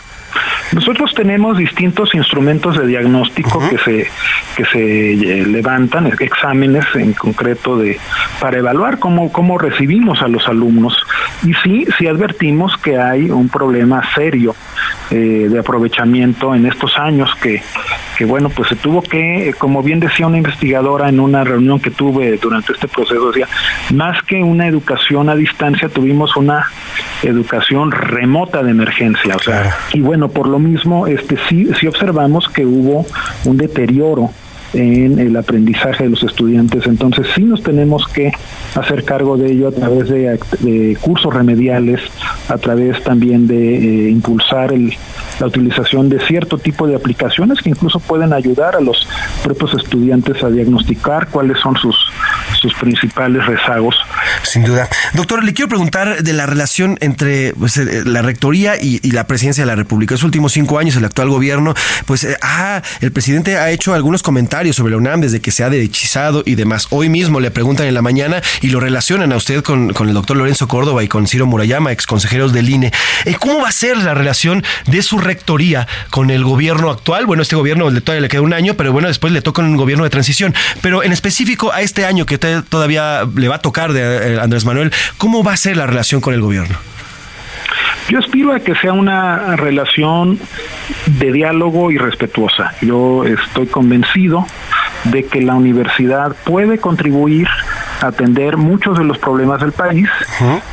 Nosotros 0.72 1.12
tenemos 1.14 1.58
distintos 1.58 2.14
instrumentos 2.14 2.78
de 2.78 2.86
diagnóstico 2.86 3.62
que 3.68 3.78
se 3.78 4.06
que 4.56 4.64
se 4.64 5.12
eh, 5.12 5.46
levantan, 5.46 6.06
exámenes 6.18 6.86
en 6.94 7.12
concreto 7.12 7.76
de 7.76 7.98
para 8.40 8.58
evaluar 8.58 8.98
cómo 8.98 9.30
cómo 9.30 9.58
recibimos 9.58 10.22
a 10.22 10.28
los 10.28 10.48
alumnos 10.48 10.96
y 11.44 11.52
sí 11.62 11.86
sí 11.98 12.06
advertimos 12.06 12.76
que 12.78 12.98
hay 12.98 13.30
un 13.30 13.50
problema 13.50 14.02
serio 14.14 14.54
eh, 15.10 15.48
de 15.50 15.58
aprovechamiento 15.58 16.54
en 16.54 16.64
estos 16.64 16.96
años 16.96 17.34
que 17.36 17.62
que 18.16 18.24
bueno 18.24 18.50
pues 18.50 18.68
se 18.68 18.76
tuvo 18.76 19.02
que 19.02 19.54
como 19.58 19.82
bien 19.82 20.00
decía 20.00 20.26
una 20.26 20.38
investigadora 20.38 21.08
en 21.08 21.20
una 21.20 21.44
reunión 21.44 21.80
que 21.80 21.90
tuve 21.90 22.36
durante 22.38 22.72
este 22.72 22.88
proceso 22.88 23.30
decía 23.30 23.48
más 23.92 24.22
que 24.22 24.42
una 24.42 24.66
educación 24.66 25.28
a 25.28 25.34
distancia 25.34 25.88
tuvimos 25.88 26.36
una 26.36 26.66
educación 27.22 27.90
remota 27.90 28.62
de 28.62 28.70
emergencia 28.70 29.36
o 29.36 29.38
sea 29.38 29.76
y 29.92 30.00
bueno 30.00 30.28
por 30.28 30.48
lo 30.48 30.58
mismo 30.58 31.06
este 31.06 31.36
sí 31.48 31.68
sí 31.78 31.86
observamos 31.86 32.48
que 32.48 32.66
hubo 32.66 33.06
un 33.44 33.56
deterioro 33.56 34.30
en 34.72 35.18
el 35.18 35.36
aprendizaje 35.36 36.04
de 36.04 36.10
los 36.10 36.22
estudiantes. 36.22 36.86
Entonces 36.86 37.26
sí 37.34 37.42
nos 37.42 37.62
tenemos 37.62 38.06
que 38.08 38.32
hacer 38.74 39.04
cargo 39.04 39.36
de 39.36 39.52
ello 39.52 39.68
a 39.68 39.72
través 39.72 40.08
de, 40.08 40.38
de 40.60 40.96
cursos 41.00 41.32
remediales, 41.34 42.00
a 42.48 42.58
través 42.58 43.02
también 43.04 43.46
de 43.46 44.06
eh, 44.06 44.10
impulsar 44.10 44.72
el- 44.72 44.94
la 45.40 45.46
utilización 45.46 46.08
de 46.08 46.20
cierto 46.26 46.58
tipo 46.58 46.86
de 46.86 46.94
aplicaciones 46.94 47.58
que 47.62 47.70
incluso 47.70 47.98
pueden 48.00 48.32
ayudar 48.32 48.76
a 48.76 48.80
los 48.80 49.08
propios 49.42 49.74
estudiantes 49.74 50.42
a 50.44 50.50
diagnosticar 50.50 51.28
cuáles 51.28 51.58
son 51.58 51.74
sus, 51.76 51.96
sus 52.60 52.72
principales 52.74 53.44
rezagos. 53.46 53.96
Sin 54.42 54.64
duda. 54.64 54.88
Doctor, 55.14 55.42
le 55.42 55.52
quiero 55.54 55.68
preguntar 55.70 56.22
de 56.22 56.32
la 56.32 56.46
relación 56.46 56.96
entre 57.00 57.54
pues, 57.54 57.76
eh, 57.78 58.02
la 58.04 58.22
rectoría 58.22 58.74
y, 58.80 59.00
la 59.10 59.26
presidencia 59.26 59.62
de 59.62 59.66
la 59.66 59.74
República. 59.74 60.14
Los 60.14 60.22
últimos 60.22 60.52
cinco 60.52 60.78
años, 60.78 60.96
el 60.96 61.04
actual 61.04 61.28
gobierno, 61.30 61.74
pues, 62.06 62.26
ah, 62.42 62.82
el 63.00 63.10
presidente 63.10 63.56
ha 63.56 63.70
hecho 63.70 63.94
algunos 63.94 64.22
comentarios 64.22 64.61
sobre 64.70 64.92
la 64.92 64.98
UNAM 64.98 65.20
desde 65.20 65.40
que 65.40 65.50
se 65.50 65.64
ha 65.64 65.70
derechizado 65.70 66.44
y 66.46 66.54
demás. 66.54 66.86
Hoy 66.90 67.08
mismo 67.08 67.40
le 67.40 67.50
preguntan 67.50 67.86
en 67.86 67.94
la 67.94 68.02
mañana 68.02 68.40
y 68.60 68.68
lo 68.68 68.78
relacionan 68.78 69.32
a 69.32 69.36
usted 69.36 69.62
con, 69.64 69.92
con 69.92 70.08
el 70.08 70.14
doctor 70.14 70.36
Lorenzo 70.36 70.68
Córdoba 70.68 71.02
y 71.02 71.08
con 71.08 71.26
Ciro 71.26 71.46
Murayama, 71.46 71.90
ex 71.90 72.06
consejeros 72.06 72.52
del 72.52 72.70
INE. 72.70 72.92
Eh, 73.24 73.34
¿Cómo 73.34 73.62
va 73.62 73.68
a 73.68 73.72
ser 73.72 73.96
la 73.96 74.14
relación 74.14 74.62
de 74.86 75.02
su 75.02 75.18
rectoría 75.18 75.88
con 76.10 76.30
el 76.30 76.44
gobierno 76.44 76.90
actual? 76.90 77.26
Bueno, 77.26 77.42
este 77.42 77.56
gobierno 77.56 77.90
todavía 78.02 78.20
le 78.20 78.28
queda 78.28 78.42
un 78.42 78.52
año, 78.52 78.74
pero 78.74 78.92
bueno, 78.92 79.08
después 79.08 79.32
le 79.32 79.42
toca 79.42 79.62
un 79.62 79.76
gobierno 79.76 80.04
de 80.04 80.10
transición. 80.10 80.54
Pero 80.80 81.02
en 81.02 81.12
específico 81.12 81.72
a 81.72 81.80
este 81.80 82.04
año 82.04 82.26
que 82.26 82.38
todavía 82.38 83.26
le 83.34 83.48
va 83.48 83.56
a 83.56 83.62
tocar 83.62 83.92
de 83.92 84.34
eh, 84.34 84.40
Andrés 84.40 84.64
Manuel, 84.64 84.92
¿cómo 85.16 85.42
va 85.42 85.54
a 85.54 85.56
ser 85.56 85.76
la 85.76 85.86
relación 85.86 86.20
con 86.20 86.34
el 86.34 86.40
gobierno? 86.40 86.91
Yo 88.08 88.18
aspiro 88.18 88.52
a 88.52 88.60
que 88.60 88.74
sea 88.74 88.92
una 88.92 89.56
relación 89.56 90.38
de 91.06 91.32
diálogo 91.32 91.90
y 91.90 91.98
respetuosa. 91.98 92.72
Yo 92.82 93.24
estoy 93.24 93.66
convencido 93.66 94.46
de 95.04 95.24
que 95.26 95.40
la 95.42 95.54
universidad 95.54 96.36
puede 96.44 96.78
contribuir 96.78 97.48
a 98.00 98.08
atender 98.08 98.56
muchos 98.56 98.98
de 98.98 99.04
los 99.04 99.18
problemas 99.18 99.60
del 99.60 99.72
país 99.72 100.08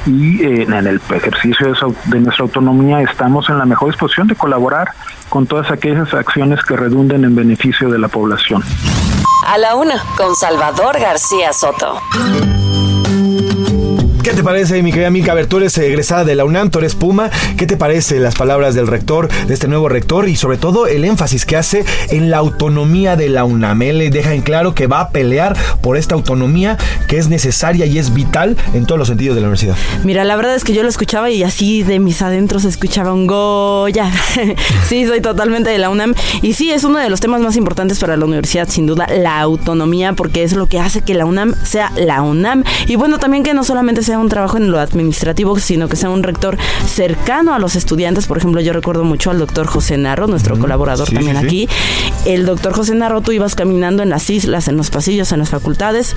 y 0.06 0.44
eh, 0.44 0.64
en 0.64 0.74
el 0.74 1.00
ejercicio 1.16 1.68
de, 1.70 1.76
su- 1.76 1.96
de 2.06 2.20
nuestra 2.20 2.44
autonomía 2.44 3.02
estamos 3.02 3.50
en 3.50 3.58
la 3.58 3.66
mejor 3.66 3.90
disposición 3.90 4.28
de 4.28 4.36
colaborar 4.36 4.90
con 5.30 5.48
todas 5.48 5.72
aquellas 5.72 6.14
acciones 6.14 6.62
que 6.64 6.76
redunden 6.76 7.24
en 7.24 7.36
beneficio 7.36 7.90
de 7.90 8.00
la 8.00 8.08
población. 8.08 8.64
A 9.48 9.58
la 9.58 9.76
una, 9.76 9.96
con 10.18 10.36
Salvador 10.36 11.00
García 11.00 11.54
Soto. 11.54 12.00
¿Qué 14.30 14.36
te 14.36 14.44
parece, 14.44 14.84
mi 14.84 14.92
querida 14.92 15.10
Mica? 15.10 15.32
A 15.32 15.36
ver, 15.36 15.48
tú 15.48 15.58
eres 15.58 15.76
egresada 15.80 16.24
de 16.24 16.36
la 16.36 16.46
UNAM, 16.46 16.70
tú 16.70 16.78
eres 16.78 16.94
Puma. 16.94 17.32
¿Qué 17.58 17.66
te 17.66 17.78
parece 17.78 18.20
las 18.20 18.36
palabras 18.36 18.76
del 18.76 18.86
rector, 18.86 19.28
de 19.28 19.54
este 19.56 19.68
nuevo 19.68 19.90
rector 19.90 20.30
y 20.30 20.36
sobre 20.36 20.58
todo 20.58 20.86
el 20.86 21.04
énfasis 21.04 21.48
que 21.48 21.56
hace 21.58 21.84
en 22.10 22.30
la 22.30 22.38
autonomía 22.38 23.16
de 23.16 23.28
la 23.28 23.44
UNAM? 23.44 23.82
Él 23.82 23.98
le 23.98 24.12
deja 24.12 24.36
en 24.36 24.44
claro 24.44 24.76
que 24.76 24.86
va 24.86 25.00
a 25.00 25.10
pelear 25.10 25.58
por 25.82 25.98
esta 25.98 26.14
autonomía 26.14 26.78
que 27.08 27.18
es 27.18 27.28
necesaria 27.28 27.88
y 27.88 27.98
es 27.98 28.14
vital 28.14 28.56
en 28.76 28.86
todos 28.86 29.00
los 29.00 29.08
sentidos 29.08 29.34
de 29.34 29.42
la 29.42 29.48
universidad. 29.48 29.76
Mira, 30.04 30.24
la 30.24 30.36
verdad 30.36 30.54
es 30.54 30.64
que 30.64 30.74
yo 30.74 30.84
lo 30.84 30.90
escuchaba 30.90 31.32
y 31.32 31.42
así 31.42 31.82
de 31.82 31.98
mis 31.98 32.22
adentros 32.22 32.66
escuchaba 32.66 33.12
un 33.14 33.26
Goya. 33.26 34.12
sí, 34.88 35.08
soy 35.08 35.22
totalmente 35.22 35.72
de 35.72 35.80
la 35.80 35.90
UNAM. 35.90 36.14
Y 36.44 36.54
sí, 36.54 36.70
es 36.70 36.84
uno 36.84 37.00
de 37.00 37.10
los 37.10 37.20
temas 37.20 37.42
más 37.42 37.56
importantes 37.56 37.98
para 37.98 38.16
la 38.16 38.26
universidad, 38.26 38.70
sin 38.70 38.86
duda, 38.86 39.08
la 39.08 39.40
autonomía, 39.40 40.14
porque 40.14 40.44
es 40.44 40.54
lo 40.54 40.68
que 40.68 40.80
hace 40.80 41.02
que 41.02 41.16
la 41.16 41.26
UNAM 41.26 41.56
sea 41.64 41.92
la 41.98 42.22
UNAM. 42.22 42.64
Y 42.86 42.96
bueno, 42.96 43.18
también 43.18 43.44
que 43.44 43.56
no 43.56 43.64
solamente 43.64 44.04
sea 44.04 44.19
un 44.20 44.30
trabajo 44.30 44.58
en 44.58 44.72
lo 44.72 44.80
administrativo, 44.80 45.58
sino 45.60 45.88
que 45.88 45.96
sea 45.96 46.10
un 46.10 46.24
rector 46.24 46.58
cercano 46.88 47.54
a 47.54 47.60
los 47.60 47.76
estudiantes. 47.76 48.28
Por 48.28 48.38
ejemplo, 48.38 48.62
yo 48.62 48.74
recuerdo 48.74 49.04
mucho 49.04 49.32
al 49.32 49.40
doctor 49.40 49.68
José 49.68 49.98
Narro, 49.98 50.28
nuestro 50.28 50.58
colaborador 50.58 51.08
sí, 51.08 51.16
también 51.16 51.38
sí, 51.38 51.42
sí. 51.42 51.48
aquí. 51.48 51.70
El 52.26 52.46
doctor 52.46 52.74
José 52.74 52.96
Narro, 52.96 53.22
tú 53.22 53.32
ibas 53.32 53.56
caminando 53.56 54.04
en 54.04 54.10
las 54.10 54.30
islas, 54.30 54.68
en 54.68 54.78
los 54.78 54.90
pasillos, 54.90 55.32
en 55.32 55.40
las 55.40 55.50
facultades. 55.50 56.16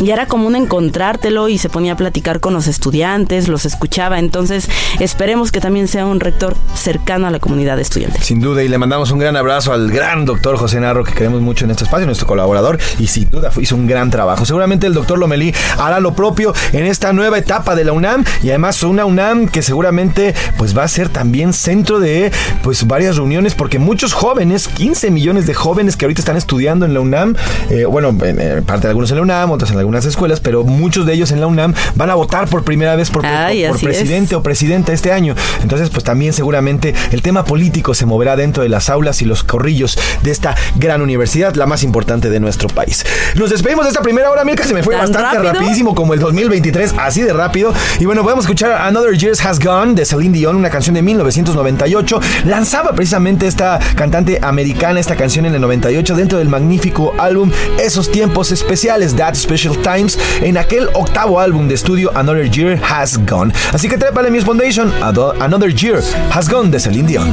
Y 0.00 0.10
era 0.10 0.26
común 0.26 0.56
encontrártelo 0.56 1.48
y 1.48 1.56
se 1.56 1.70
ponía 1.70 1.94
a 1.94 1.96
platicar 1.96 2.40
con 2.40 2.52
los 2.52 2.66
estudiantes, 2.66 3.48
los 3.48 3.64
escuchaba. 3.64 4.18
Entonces, 4.18 4.68
esperemos 5.00 5.52
que 5.52 5.60
también 5.60 5.88
sea 5.88 6.04
un 6.04 6.20
rector 6.20 6.54
cercano 6.74 7.26
a 7.26 7.30
la 7.30 7.38
comunidad 7.38 7.78
estudiantil. 7.80 8.22
Sin 8.22 8.40
duda, 8.40 8.62
y 8.62 8.68
le 8.68 8.76
mandamos 8.76 9.10
un 9.10 9.18
gran 9.18 9.36
abrazo 9.36 9.72
al 9.72 9.90
gran 9.90 10.26
doctor 10.26 10.58
José 10.58 10.80
Narro, 10.80 11.02
que 11.02 11.14
queremos 11.14 11.40
mucho 11.40 11.64
en 11.64 11.70
este 11.70 11.84
espacio, 11.84 12.04
nuestro 12.04 12.26
colaborador, 12.26 12.78
y 12.98 13.06
sin 13.06 13.30
duda 13.30 13.50
hizo 13.58 13.74
un 13.74 13.86
gran 13.86 14.10
trabajo. 14.10 14.44
Seguramente 14.44 14.86
el 14.86 14.92
doctor 14.92 15.18
Lomelí 15.18 15.54
hará 15.78 15.98
lo 16.00 16.12
propio 16.12 16.52
en 16.72 16.84
esta 16.84 17.14
nueva 17.14 17.25
etapa 17.34 17.74
de 17.74 17.84
la 17.84 17.92
UNAM, 17.92 18.24
y 18.42 18.50
además 18.50 18.82
una 18.82 19.04
UNAM 19.04 19.48
que 19.48 19.62
seguramente 19.62 20.34
pues 20.56 20.76
va 20.76 20.84
a 20.84 20.88
ser 20.88 21.08
también 21.08 21.52
centro 21.52 22.00
de 22.00 22.32
pues 22.62 22.86
varias 22.86 23.16
reuniones, 23.16 23.54
porque 23.54 23.78
muchos 23.78 24.12
jóvenes, 24.12 24.68
15 24.68 25.10
millones 25.10 25.46
de 25.46 25.54
jóvenes 25.54 25.96
que 25.96 26.04
ahorita 26.04 26.20
están 26.20 26.36
estudiando 26.36 26.86
en 26.86 26.94
la 26.94 27.00
UNAM, 27.00 27.36
eh, 27.70 27.84
bueno, 27.84 28.08
en, 28.08 28.64
parte 28.64 28.82
de 28.82 28.88
algunos 28.88 29.10
en 29.10 29.16
la 29.16 29.22
UNAM, 29.22 29.50
otros 29.50 29.70
en 29.70 29.78
algunas 29.78 30.04
escuelas, 30.04 30.40
pero 30.40 30.64
muchos 30.64 31.06
de 31.06 31.14
ellos 31.14 31.30
en 31.30 31.40
la 31.40 31.46
UNAM 31.46 31.74
van 31.94 32.10
a 32.10 32.14
votar 32.14 32.48
por 32.48 32.64
primera 32.64 32.96
vez 32.96 33.10
por, 33.10 33.24
Ay, 33.24 33.66
por 33.66 33.76
así 33.76 33.86
es. 33.86 33.96
presidente 33.96 34.34
o 34.34 34.42
presidenta 34.42 34.92
este 34.92 35.12
año. 35.12 35.34
Entonces, 35.62 35.90
pues 35.90 36.04
también 36.04 36.32
seguramente 36.32 36.94
el 37.10 37.22
tema 37.22 37.44
político 37.44 37.94
se 37.94 38.06
moverá 38.06 38.36
dentro 38.36 38.62
de 38.62 38.68
las 38.68 38.90
aulas 38.90 39.22
y 39.22 39.24
los 39.24 39.42
corrillos 39.42 39.98
de 40.22 40.30
esta 40.30 40.54
gran 40.76 41.02
universidad, 41.02 41.54
la 41.54 41.66
más 41.66 41.82
importante 41.82 42.30
de 42.30 42.40
nuestro 42.40 42.68
país. 42.68 43.04
Nos 43.34 43.50
despedimos 43.50 43.84
de 43.84 43.90
esta 43.90 44.02
primera 44.02 44.30
hora, 44.30 44.44
Milka, 44.44 44.64
se 44.64 44.74
me 44.74 44.82
fue 44.82 44.94
¿Tan 44.94 45.02
bastante 45.02 45.38
rápido? 45.38 45.52
rapidísimo 45.52 45.94
como 45.94 46.14
el 46.14 46.20
2023, 46.20 46.94
así 46.98 47.15
de 47.22 47.32
rápido. 47.32 47.72
Y 47.98 48.04
bueno, 48.04 48.22
podemos 48.22 48.44
escuchar 48.44 48.72
Another 48.72 49.16
Years 49.16 49.44
Has 49.44 49.58
Gone 49.58 49.94
de 49.94 50.04
Celine 50.04 50.36
Dion, 50.36 50.56
una 50.56 50.70
canción 50.70 50.94
de 50.94 51.02
1998. 51.02 52.20
Lanzaba 52.44 52.92
precisamente 52.92 53.46
esta 53.46 53.78
cantante 53.94 54.38
americana 54.42 55.00
esta 55.00 55.16
canción 55.16 55.46
en 55.46 55.54
el 55.54 55.60
98 55.60 56.16
dentro 56.16 56.38
del 56.38 56.48
magnífico 56.48 57.14
álbum 57.18 57.50
Esos 57.78 58.10
Tiempos 58.10 58.52
Especiales, 58.52 59.14
That 59.16 59.34
Special 59.34 59.76
Times, 59.78 60.18
en 60.42 60.56
aquel 60.58 60.88
octavo 60.94 61.40
álbum 61.40 61.68
de 61.68 61.74
estudio 61.74 62.10
Another 62.16 62.50
Year 62.50 62.80
Has 62.88 63.18
Gone. 63.26 63.52
Así 63.72 63.88
que 63.88 63.98
trépale 63.98 64.30
Muse 64.30 64.44
Foundation, 64.44 64.92
Another 65.02 65.74
Year 65.74 66.02
Has 66.32 66.48
Gone 66.48 66.70
de 66.70 66.80
Celine 66.80 67.06
Dion. 67.06 67.26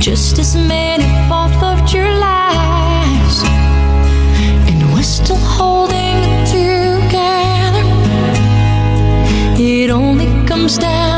Just 0.00 0.38
as 0.38 0.56
many 0.56 1.09
stand 10.70 11.09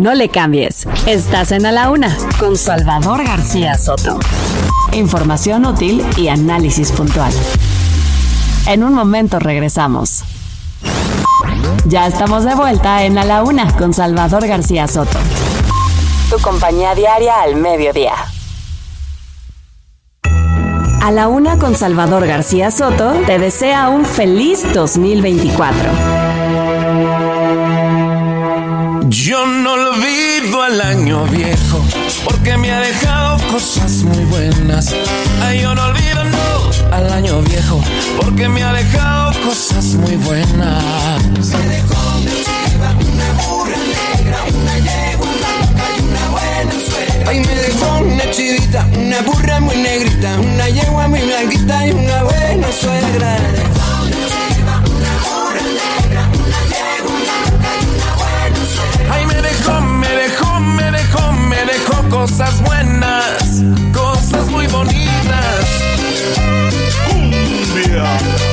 No 0.00 0.14
le 0.14 0.30
cambies. 0.30 0.88
Estás 1.06 1.52
en 1.52 1.66
A 1.66 1.72
la 1.72 1.90
Una 1.90 2.16
con 2.38 2.56
Salvador 2.56 3.22
García 3.22 3.76
Soto. 3.76 4.18
Información 4.92 5.66
útil 5.66 6.02
y 6.16 6.28
análisis 6.28 6.90
puntual. 6.90 7.30
En 8.66 8.82
un 8.82 8.94
momento 8.94 9.38
regresamos. 9.38 10.24
Ya 11.84 12.06
estamos 12.06 12.46
de 12.46 12.54
vuelta 12.54 13.04
en 13.04 13.18
A 13.18 13.26
la 13.26 13.42
Una 13.42 13.70
con 13.76 13.92
Salvador 13.92 14.46
García 14.46 14.88
Soto. 14.88 15.18
Tu 16.30 16.38
compañía 16.40 16.94
diaria 16.94 17.42
al 17.42 17.56
mediodía. 17.56 18.14
A 21.02 21.10
la 21.10 21.28
Una 21.28 21.58
con 21.58 21.76
Salvador 21.76 22.26
García 22.26 22.70
Soto 22.70 23.12
te 23.26 23.38
desea 23.38 23.90
un 23.90 24.06
feliz 24.06 24.64
2024. 24.72 26.29
Yo 29.10 29.44
no 29.44 29.72
olvido 29.72 30.62
al 30.62 30.80
año 30.80 31.24
viejo 31.24 31.84
porque 32.24 32.56
me 32.56 32.70
ha 32.70 32.78
dejado 32.78 33.38
cosas 33.50 33.90
muy 34.04 34.24
buenas. 34.26 34.94
Ay, 35.42 35.62
yo 35.62 35.74
no 35.74 35.82
olvido 35.82 36.22
no 36.24 36.94
al 36.94 37.12
año 37.12 37.42
viejo 37.42 37.82
porque 38.20 38.48
me 38.48 38.62
ha 38.62 38.72
dejado 38.72 39.32
cosas 39.42 39.84
muy 39.94 40.14
buenas. 40.14 40.84
Me 41.38 41.66
dejó 41.66 42.18
una 42.18 42.30
chiva, 42.30 42.94
una 43.00 43.32
burra 43.42 43.78
negra, 44.14 44.38
una 44.44 44.78
yegua 44.78 45.26
blanca 45.26 45.84
y 45.98 46.02
una 46.02 46.28
buena 46.28 46.72
suegra. 46.72 47.30
Ay, 47.30 47.40
me 47.40 47.54
dejó 47.56 47.98
una 47.98 48.30
chivita, 48.30 48.88
una 48.96 49.22
burra 49.22 49.60
muy 49.60 49.76
negrita, 49.76 50.38
una 50.38 50.68
yegua 50.68 51.08
muy 51.08 51.20
blanquita 51.20 51.86
y 51.88 51.90
una 51.90 52.22
buena 52.22 52.68
suegra. 52.70 53.79
Cosas 62.20 62.60
buenas, 62.64 63.62
cosas 63.94 64.46
muy 64.50 64.66
bonitas. 64.66 65.64
Cumbia. 67.08 68.49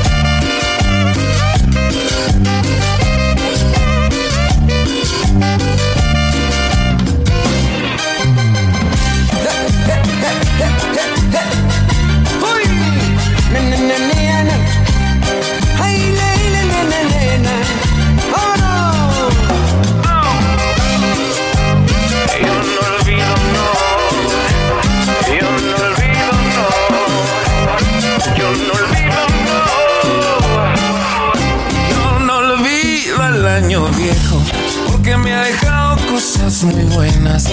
Cosas 36.57 36.73
muy 36.73 36.83
buenas. 36.85 37.45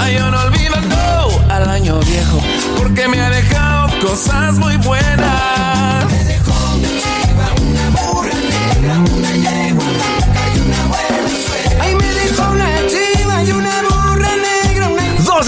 Ay, 0.00 0.14
yo 0.14 0.30
no 0.30 0.40
olvido 0.40 0.76
no 0.88 1.52
al 1.52 1.68
año 1.68 2.00
viejo, 2.00 2.40
porque 2.78 3.06
me 3.06 3.20
ha 3.20 3.28
dejado 3.28 3.88
cosas 4.00 4.54
muy 4.58 4.76
buenas. 4.78 6.06
Me 6.10 6.24
dejó 6.24 6.52
una 6.74 6.88
chiva, 6.88 7.48
una 7.60 7.90
burra 7.90 8.32
negra, 8.32 8.98
una 8.98 9.55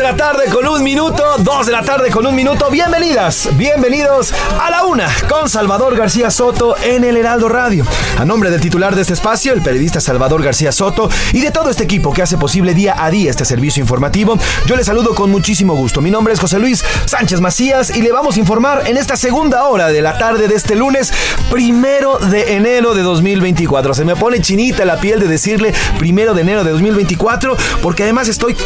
la 0.09 0.17
tarde 0.17 0.47
con 0.51 0.67
un 0.67 0.83
minuto, 0.83 1.23
2 1.37 1.67
de 1.67 1.73
la 1.73 1.83
tarde 1.83 2.11
con 2.11 2.27
un 2.27 2.35
minuto. 2.35 2.71
Bienvenidas, 2.71 3.47
bienvenidos 3.59 4.33
a 4.59 4.71
la 4.71 4.87
una 4.87 5.07
con 5.29 5.51
Salvador 5.51 5.95
García 5.99 6.31
Soto 6.31 6.79
en 6.79 7.05
el 7.05 7.19
Heraldo 7.19 7.51
Radio. 7.51 7.85
A 8.17 8.25
nombre 8.25 8.51
del 8.51 8.59
titular 8.59 8.95
de 8.95 9.03
este 9.03 9.13
espacio, 9.13 9.53
el 9.53 9.61
periodista 9.61 10.01
Salvador 10.01 10.43
García 10.43 10.73
Soto, 10.73 11.11
y 11.35 11.43
de 11.43 11.51
todo 11.51 11.69
este 11.69 11.85
equipo 11.85 12.15
que 12.15 12.23
hace 12.23 12.39
posible 12.39 12.73
día 12.73 12.95
a 12.97 13.11
día 13.11 13.29
este 13.29 13.45
servicio 13.45 13.83
informativo, 13.83 14.39
yo 14.65 14.77
les 14.77 14.87
saludo 14.87 15.15
con 15.15 15.31
muchísimo 15.31 15.75
gusto. 15.75 16.01
Mi 16.01 16.11
nombre 16.11 16.33
es 16.33 16.41
José 16.41 16.59
Luis 16.59 16.83
Sánchez 17.05 17.43
Macías 17.43 17.95
y 17.95 18.01
le 18.01 18.11
vamos 18.11 18.37
a 18.37 18.41
informar 18.41 18.85
en 18.87 18.97
esta 18.97 19.15
segunda 19.15 19.65
hora 19.65 19.89
de 19.89 20.01
la 20.01 20.17
tarde 20.17 20.49
de 20.49 20.55
este 20.55 20.75
lunes, 20.75 21.13
primero 21.51 22.19
de 22.19 22.57
enero 22.57 22.95
de 22.95 23.03
2024. 23.03 23.95
Se 23.95 24.05
me 24.05 24.17
pone 24.17 24.41
chinita 24.41 24.85
la 24.85 25.01
piel 25.01 25.21
de 25.21 25.29
decirle 25.29 25.73
primero 25.99 26.35
de 26.35 26.43
enero 26.43 26.65
de 26.65 26.73
2024, 26.73 27.57
porque 27.83 28.03
además 28.03 28.29
estoy 28.29 28.57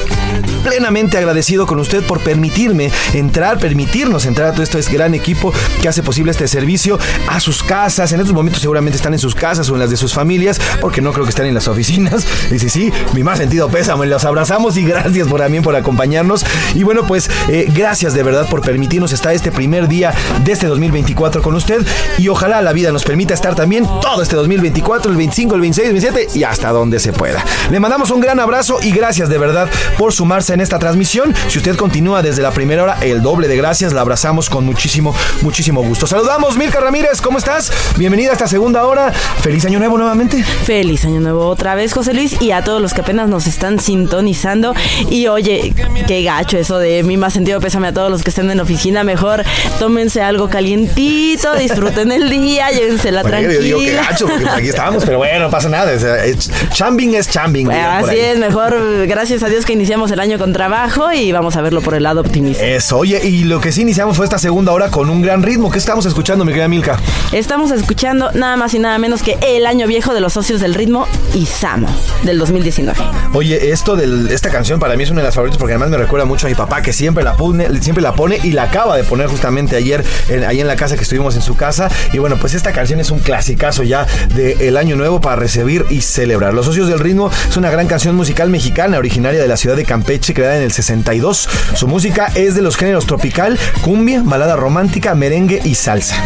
plenamente 0.65 1.19
agradecido 1.19 1.67
con 1.67 1.79
usted 1.81 2.03
por 2.05 2.21
permitirme 2.21 2.91
entrar, 3.13 3.59
permitirnos 3.59 4.27
entrar 4.27 4.49
a 4.49 4.53
todo 4.53 4.63
este 4.63 4.81
gran 4.93 5.15
equipo 5.15 5.53
que 5.81 5.89
hace 5.89 6.03
posible 6.03 6.31
este 6.31 6.49
servicio 6.49 6.99
a 7.29 7.41
sus 7.41 7.63
casas. 7.63 8.13
En 8.13 8.21
estos 8.21 8.35
momentos 8.35 8.63
seguramente 8.63 8.97
están 8.97 9.13
en 9.13 9.19
sus 9.19 9.35
casas 9.35 9.69
o 9.71 9.75
en 9.75 9.81
las 9.81 9.91
de 9.91 9.97
sus 9.97 10.15
familias, 10.15 10.61
porque 10.81 11.01
no 11.01 11.13
creo 11.13 11.25
que 11.25 11.31
estén 11.31 11.47
en 11.47 11.55
las 11.55 11.69
oficinas. 11.69 12.27
Y 12.51 12.59
sí, 12.59 12.69
sí, 12.69 12.93
mi 13.15 13.23
más 13.23 13.39
sentido 13.39 13.69
pésame, 13.69 14.07
los 14.07 14.25
abrazamos 14.25 14.77
y 14.77 14.85
gracias 14.85 15.29
por 15.29 15.41
también 15.41 15.63
por 15.63 15.75
acompañarnos. 15.75 16.45
Y 16.75 16.83
bueno, 16.83 17.07
pues 17.07 17.29
eh, 17.49 17.67
gracias 17.75 18.15
de 18.15 18.23
verdad 18.23 18.49
por 18.49 18.63
permitirnos 18.63 19.13
estar 19.13 19.35
este 19.35 19.51
primer 19.51 19.89
día 19.89 20.15
de 20.45 20.53
este 20.53 20.67
2024 20.67 21.43
con 21.43 21.55
usted. 21.55 21.85
Y 22.19 22.29
ojalá 22.29 22.63
la 22.63 22.72
vida 22.73 22.93
nos 22.93 23.05
permita 23.05 23.35
estar 23.35 23.55
también 23.55 23.87
todo 24.01 24.23
este 24.23 24.37
2024, 24.37 25.11
el 25.11 25.17
25, 25.17 25.55
el 25.55 25.61
26, 25.61 25.89
el 25.89 25.93
27 25.95 26.39
y 26.39 26.45
hasta 26.45 26.71
donde 26.71 26.99
se 27.01 27.13
pueda. 27.13 27.45
Le 27.71 27.81
mandamos 27.81 28.11
un 28.11 28.21
gran 28.21 28.41
abrazo 28.41 28.79
y 28.83 28.91
gracias 28.93 29.29
de 29.29 29.39
verdad 29.39 29.69
por 29.99 30.13
sumarse 30.13 30.55
en 30.55 30.61
esta 30.61 30.79
transmisión. 30.79 31.35
Si 31.49 31.59
usted 31.59 31.77
continúa 31.77 32.23
desde 32.23 32.43
la 32.43 32.51
primera 32.51 32.83
hora, 32.83 32.99
el 33.03 33.23
doble 33.23 33.49
de 33.49 33.57
gracias. 33.57 33.93
La 33.93 34.01
abrazamos 34.01 34.51
con 34.51 34.65
muchísimo, 34.65 35.15
muchísimo 35.43 35.83
gusto. 35.83 36.07
Saludamos, 36.07 36.57
Milka 36.57 36.81
Ramírez, 36.81 37.21
¿cómo 37.21 37.39
estás? 37.39 37.73
Bienvenida 37.97 38.31
a 38.31 38.33
esta 38.33 38.49
segunda 38.49 38.85
hora. 38.87 39.13
Feliz 39.13 39.65
año 39.65 39.79
nuevo 39.79 39.99
nuevamente. 39.99 40.43
Feliz 40.43 41.05
año 41.05 41.21
nuevo 41.21 41.47
otra 41.47 41.75
vez, 41.75 41.93
José 41.93 42.15
Luis, 42.15 42.41
y 42.41 42.53
a 42.53 42.65
todos 42.65 42.81
los 42.81 42.95
que 42.95 43.01
apenas 43.01 43.29
nos 43.29 43.47
están 43.47 43.81
sintonizando. 43.81 44.75
Y 45.11 45.27
oye, 45.27 45.75
qué 46.07 46.23
gacho 46.23 46.59
eso 46.59 46.79
de 46.79 47.03
mi 47.03 47.17
más 47.17 47.33
sentido 47.33 47.61
pésame 47.61 47.89
a 47.89 47.93
todos 47.93 48.11
los 48.11 48.23
que 48.23 48.31
estén 48.31 48.51
en 48.51 48.61
oficina. 48.61 49.05
Mejor 49.05 49.45
tómense 49.79 50.23
algo 50.23 50.49
calientito, 50.49 51.55
disfruten 51.55 52.13
el 52.13 52.29
día, 52.31 52.62
llévensela 52.71 53.23
Bueno, 53.23 53.39
yo 53.41 53.49
tranquila. 53.49 53.65
digo 53.65 53.79
que 53.81 53.93
gacho, 53.95 54.27
porque 54.27 54.49
aquí 54.49 54.69
estamos, 54.69 55.05
pero 55.05 55.19
bueno, 55.19 55.41
no 55.41 55.51
pasa 55.51 55.69
nada. 55.69 55.93
Es- 55.93 56.03
es- 56.05 56.51
chambing 56.71 57.15
es 57.15 57.29
chambing. 57.29 57.67
Bueno, 57.67 57.89
así 57.91 58.19
es, 58.19 58.39
mejor 58.39 58.77
gracias 59.07 59.43
a 59.43 59.49
Dios 59.49 59.65
que 59.65 59.73
iniciamos 59.73 60.11
el 60.11 60.21
año 60.21 60.39
con 60.39 60.53
trabajo 60.53 61.13
y 61.13 61.33
vamos 61.33 61.57
a 61.57 61.63
verlo 61.63 61.81
por 61.81 61.95
el 61.95 62.03
lado 62.05 62.21
optimista. 62.21 62.65
Eso, 62.65 62.99
oye, 62.99 63.21
y 63.27 63.45
lo 63.45 63.61
que 63.61 63.73
sí 63.73 63.83
iniciamos 63.83 64.17
fue 64.17 64.25
esta 64.27 64.39
segunda 64.39 64.73
hora 64.73 64.89
con 64.91 65.11
un 65.11 65.23
gran 65.23 65.43
ritmo. 65.43 65.71
¿Qué 65.71 65.79
estamos 65.79 66.07
escuchando, 66.07 66.45
mi 66.45 66.53
querida 66.53 66.69
Milka? 66.69 66.99
Estamos 67.33 67.71
escuchando 67.71 68.31
nada 68.33 68.57
más 68.57 68.75
y 68.75 68.79
nada 68.79 68.99
menos 68.99 69.23
que 69.23 69.39
El 69.43 69.67
Año 69.67 69.87
Viejo 69.87 70.15
de 70.15 70.21
los 70.21 70.33
Socios 70.33 70.61
del 70.61 70.75
Ritmo 70.75 71.07
y 71.35 71.47
Samo 71.47 71.89
del 72.23 72.39
2019. 72.39 72.99
Oye, 73.33 73.71
esto 73.73 73.97
de 73.97 74.33
esta 74.35 74.51
canción 74.51 74.79
para 74.79 74.97
mí 74.97 75.03
es 75.05 75.11
una 75.11 75.21
de 75.21 75.27
las 75.29 75.35
favoritas 75.35 75.59
porque 75.59 75.73
además 75.73 75.91
me 75.91 75.97
recuerda 75.97 76.25
mucho 76.27 76.47
a 76.47 76.51
mi 76.51 76.55
papá 76.55 76.83
que 76.83 76.93
siempre 76.93 77.25
la 77.25 77.35
pone, 77.37 77.67
siempre 77.81 78.03
la 78.03 78.15
pone 78.15 78.39
y 78.43 78.53
la 78.53 78.65
acaba 78.65 78.97
de 78.97 79.05
poner 79.05 79.29
justamente 79.29 79.77
ayer 79.77 80.05
en- 80.29 80.45
ahí 80.45 80.61
en 80.61 80.67
la 80.67 80.77
casa 80.77 80.97
que 80.97 81.03
estuvimos 81.03 81.35
en 81.37 81.43
su 81.43 81.57
casa. 81.57 81.89
Y 82.13 82.19
bueno, 82.19 82.37
pues 82.41 82.52
esta 82.55 82.73
canción 82.73 83.01
es 83.01 83.11
un 83.11 83.19
clasicazo 83.19 83.83
ya 83.83 84.07
del 84.35 84.77
año 84.77 84.97
nuevo 84.97 85.21
para 85.21 85.37
recibir 85.37 85.85
y 85.91 86.01
celebrar. 86.01 86.55
Los 86.55 86.67
Socios 86.67 86.89
del 86.89 86.99
Ritmo 86.99 87.31
es 87.49 87.57
una 87.57 87.71
gran 87.71 87.87
canción 87.87 88.15
musical 88.15 88.51
mexicana 88.51 88.99
originaria 88.99 89.41
de 89.41 89.49
la 89.49 89.57
ciudad 89.57 89.77
de 89.77 89.85
Campeche, 89.85 90.35
creada 90.35 90.57
en 90.57 90.63
el 90.63 90.73
62. 90.73 91.49
Su 91.75 91.89
música 91.89 92.31
es 92.35 92.55
de 92.55 92.63
los 92.63 92.77
géneros 92.77 93.07
tropical, 93.07 93.59
cumbia, 93.83 94.23
balada 94.25 94.57
romántica, 94.57 95.15
merengue 95.15 95.61
y 95.65 95.75
salsa. 95.75 96.17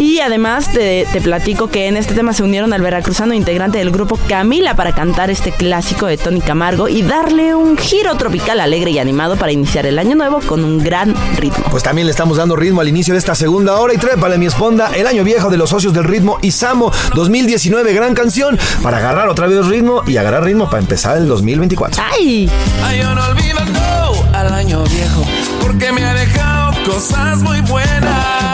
Y 0.00 0.20
además 0.20 0.72
te, 0.72 1.06
te 1.12 1.20
platico 1.20 1.68
que 1.68 1.86
en 1.86 1.98
este 1.98 2.14
tema 2.14 2.32
se 2.32 2.42
unieron 2.42 2.72
al 2.72 2.80
veracruzano 2.80 3.34
integrante 3.34 3.76
del 3.76 3.90
grupo 3.90 4.18
Camila 4.28 4.74
para 4.74 4.94
cantar 4.94 5.30
este 5.30 5.52
clásico 5.52 6.06
de 6.06 6.16
Tony 6.16 6.40
Camargo 6.40 6.88
y 6.88 7.02
darle 7.02 7.54
un 7.54 7.76
giro 7.76 8.16
tropical 8.16 8.60
alegre 8.60 8.92
y 8.92 8.98
animado 8.98 9.36
para 9.36 9.52
iniciar 9.52 9.84
el 9.84 9.98
año 9.98 10.16
nuevo 10.16 10.40
con 10.40 10.64
un 10.64 10.82
gran 10.82 11.14
ritmo. 11.36 11.66
Pues 11.70 11.82
también 11.82 12.06
le 12.06 12.12
estamos 12.12 12.38
dando 12.38 12.56
ritmo 12.56 12.80
al 12.80 12.88
inicio 12.88 13.12
de 13.12 13.18
esta 13.18 13.34
segunda 13.34 13.78
hora 13.78 13.92
y 13.92 13.98
trépale 13.98 14.38
mi 14.38 14.46
esponda 14.46 14.90
el 14.96 15.06
año 15.06 15.22
viejo 15.22 15.50
de 15.50 15.58
los 15.58 15.68
socios 15.68 15.92
del 15.92 16.04
ritmo 16.04 16.38
Isamo 16.40 16.90
2019, 17.14 17.92
gran 17.92 18.14
canción 18.14 18.58
para 18.82 18.96
agarrar 18.96 19.28
otra 19.28 19.48
vez 19.48 19.66
ritmo 19.66 20.02
y 20.06 20.16
agarrar 20.16 20.44
ritmo 20.44 20.70
para 20.70 20.80
empezar 20.80 21.18
el 21.18 21.28
2024. 21.28 22.02
¡Ay! 22.10 22.50
Ay, 22.82 23.00
yo 23.00 23.14
no 23.14 23.22
olvido 23.26 23.60
no 23.66 24.34
al 24.34 24.50
año 24.54 24.82
viejo, 24.84 25.26
porque 25.60 25.92
me 25.92 26.02
ha 26.06 26.14
dejado 26.14 26.72
cosas 26.86 27.42
muy 27.42 27.60
buenas. 27.60 28.49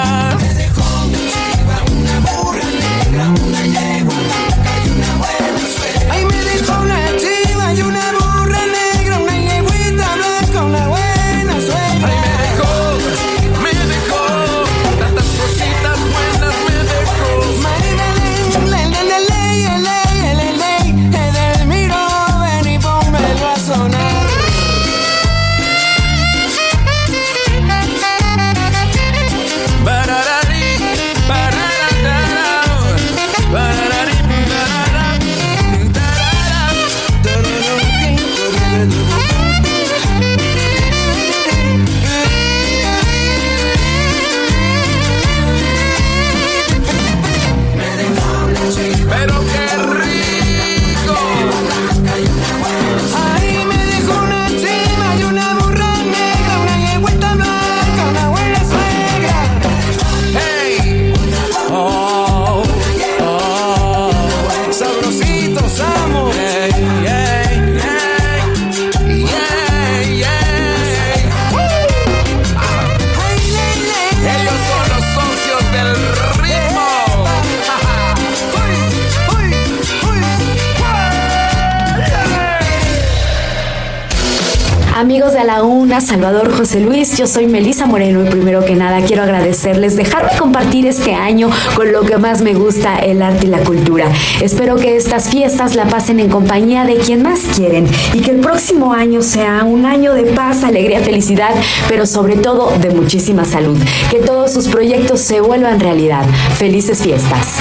De 85.26 85.42
la 85.42 85.64
UNA, 85.64 86.00
Salvador 86.00 86.56
José 86.56 86.78
Luis, 86.78 87.18
yo 87.18 87.26
soy 87.26 87.48
Melisa 87.48 87.86
Moreno 87.86 88.24
y 88.24 88.30
primero 88.30 88.64
que 88.64 88.76
nada 88.76 89.04
quiero 89.04 89.24
agradecerles 89.24 89.96
dejarme 89.96 90.30
compartir 90.38 90.86
este 90.86 91.14
año 91.14 91.50
con 91.74 91.90
lo 91.90 92.02
que 92.02 92.16
más 92.16 92.42
me 92.42 92.54
gusta, 92.54 92.98
el 92.98 93.20
arte 93.20 93.48
y 93.48 93.50
la 93.50 93.58
cultura. 93.58 94.06
Espero 94.40 94.76
que 94.76 94.96
estas 94.96 95.28
fiestas 95.28 95.74
la 95.74 95.86
pasen 95.86 96.20
en 96.20 96.28
compañía 96.28 96.84
de 96.84 96.98
quien 96.98 97.22
más 97.22 97.40
quieren 97.56 97.88
y 98.14 98.20
que 98.20 98.30
el 98.30 98.38
próximo 98.38 98.92
año 98.92 99.20
sea 99.20 99.64
un 99.64 99.84
año 99.84 100.14
de 100.14 100.26
paz, 100.26 100.62
alegría, 100.62 101.00
felicidad, 101.00 101.54
pero 101.88 102.06
sobre 102.06 102.36
todo 102.36 102.70
de 102.78 102.90
muchísima 102.90 103.44
salud. 103.44 103.78
Que 104.10 104.20
todos 104.20 104.52
sus 104.52 104.68
proyectos 104.68 105.20
se 105.20 105.40
vuelvan 105.40 105.80
realidad. 105.80 106.24
Felices 106.56 107.02
fiestas. 107.02 107.56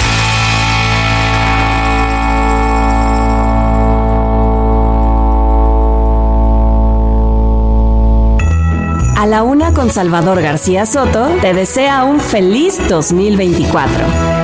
A 9.25 9.27
la 9.27 9.41
una 9.41 9.73
con 9.73 9.89
Salvador 9.89 10.39
García 10.39 10.85
Soto 10.85 11.27
te 11.41 11.55
desea 11.55 12.03
un 12.03 12.19
feliz 12.19 12.77
2024. 12.87 14.34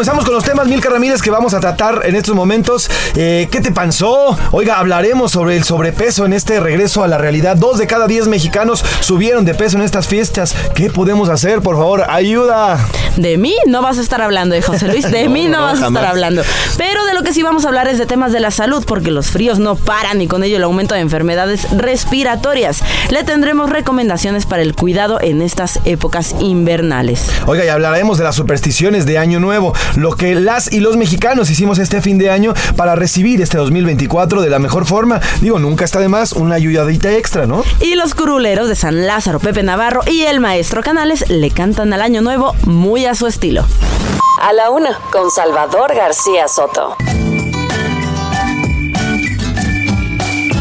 Comenzamos 0.00 0.24
con 0.24 0.32
los 0.32 0.44
temas, 0.44 0.66
Milka 0.66 0.88
Ramírez, 0.88 1.20
que 1.20 1.30
vamos 1.30 1.52
a 1.52 1.60
tratar 1.60 2.06
en 2.06 2.16
estos 2.16 2.34
momentos. 2.34 2.90
Eh, 3.16 3.48
¿Qué 3.50 3.60
te 3.60 3.70
pasó? 3.70 4.34
Oiga, 4.50 4.78
hablaremos 4.78 5.30
sobre 5.30 5.58
el 5.58 5.64
sobrepeso 5.64 6.24
en 6.24 6.32
este 6.32 6.58
regreso 6.58 7.04
a 7.04 7.06
la 7.06 7.18
realidad. 7.18 7.54
Dos 7.54 7.76
de 7.76 7.86
cada 7.86 8.06
diez 8.06 8.26
mexicanos 8.26 8.82
subieron 9.00 9.44
de 9.44 9.52
peso 9.52 9.76
en 9.76 9.82
estas 9.82 10.06
fiestas. 10.06 10.54
¿Qué 10.74 10.88
podemos 10.88 11.28
hacer? 11.28 11.60
Por 11.60 11.76
favor, 11.76 12.06
ayuda. 12.08 12.78
De 13.16 13.36
mí 13.36 13.54
no 13.66 13.82
vas 13.82 13.98
a 13.98 14.00
estar 14.00 14.22
hablando, 14.22 14.54
eh, 14.54 14.62
José 14.62 14.88
Luis. 14.88 15.10
De 15.10 15.24
No, 15.30 15.30
mí 15.30 15.48
no, 15.48 15.58
no, 15.58 15.64
vas 15.64 15.82
a 15.82 15.88
estar 15.88 16.06
hablando. 16.06 16.42
Pero 16.78 17.04
de 17.04 17.12
lo 17.12 17.22
que 17.22 17.34
sí 17.34 17.42
vamos 17.42 17.66
a 17.66 17.68
hablar 17.68 17.86
es 17.86 17.98
de 17.98 18.06
temas 18.06 18.32
de 18.32 18.40
la 18.40 18.50
salud, 18.50 18.82
porque 18.86 19.10
los 19.10 19.26
fríos 19.26 19.58
no 19.58 19.76
paran 19.76 20.22
y 20.22 20.28
con 20.28 20.42
ello 20.42 20.56
el 20.56 20.62
aumento 20.62 20.94
de 20.94 21.02
enfermedades 21.02 21.70
respiratorias. 21.76 22.82
Le 23.10 23.22
tendremos 23.22 23.68
recomendaciones 23.68 24.46
para 24.46 24.62
el 24.62 24.74
cuidado 24.74 25.20
en 25.20 25.42
estas 25.42 25.78
épocas 25.84 26.34
invernales. 26.40 27.26
Oiga, 27.46 27.66
y 27.66 27.68
hablaremos 27.68 28.16
de 28.16 28.24
las 28.24 28.34
supersticiones 28.34 29.04
de 29.04 29.18
Año 29.18 29.40
Nuevo, 29.40 29.74
lo 29.96 30.12
que 30.12 30.34
las 30.34 30.72
y 30.72 30.80
los 30.80 30.96
mexicanos 30.96 31.50
hicimos 31.50 31.78
este 31.78 32.00
fin 32.00 32.18
de 32.18 32.30
año 32.30 32.54
para 32.76 32.94
recibir 32.94 33.40
este 33.40 33.58
2024 33.58 34.42
de 34.42 34.50
la 34.50 34.58
mejor 34.58 34.86
forma. 34.86 35.20
Digo, 35.40 35.58
nunca 35.58 35.84
está 35.84 36.00
de 36.00 36.08
más 36.08 36.32
una 36.32 36.56
ayudadita 36.56 37.12
extra, 37.12 37.46
¿no? 37.46 37.64
Y 37.80 37.94
los 37.94 38.14
curuleros 38.14 38.68
de 38.68 38.74
San 38.74 39.06
Lázaro, 39.06 39.40
Pepe 39.40 39.62
Navarro 39.62 40.02
y 40.06 40.22
el 40.22 40.40
maestro 40.40 40.82
Canales 40.82 41.28
le 41.28 41.50
cantan 41.50 41.92
al 41.92 42.02
año 42.02 42.20
nuevo 42.20 42.54
muy 42.64 43.06
a 43.06 43.14
su 43.14 43.26
estilo. 43.26 43.66
A 44.40 44.52
la 44.52 44.70
una, 44.70 44.98
con 45.12 45.30
Salvador 45.30 45.94
García 45.94 46.48
Soto. 46.48 46.96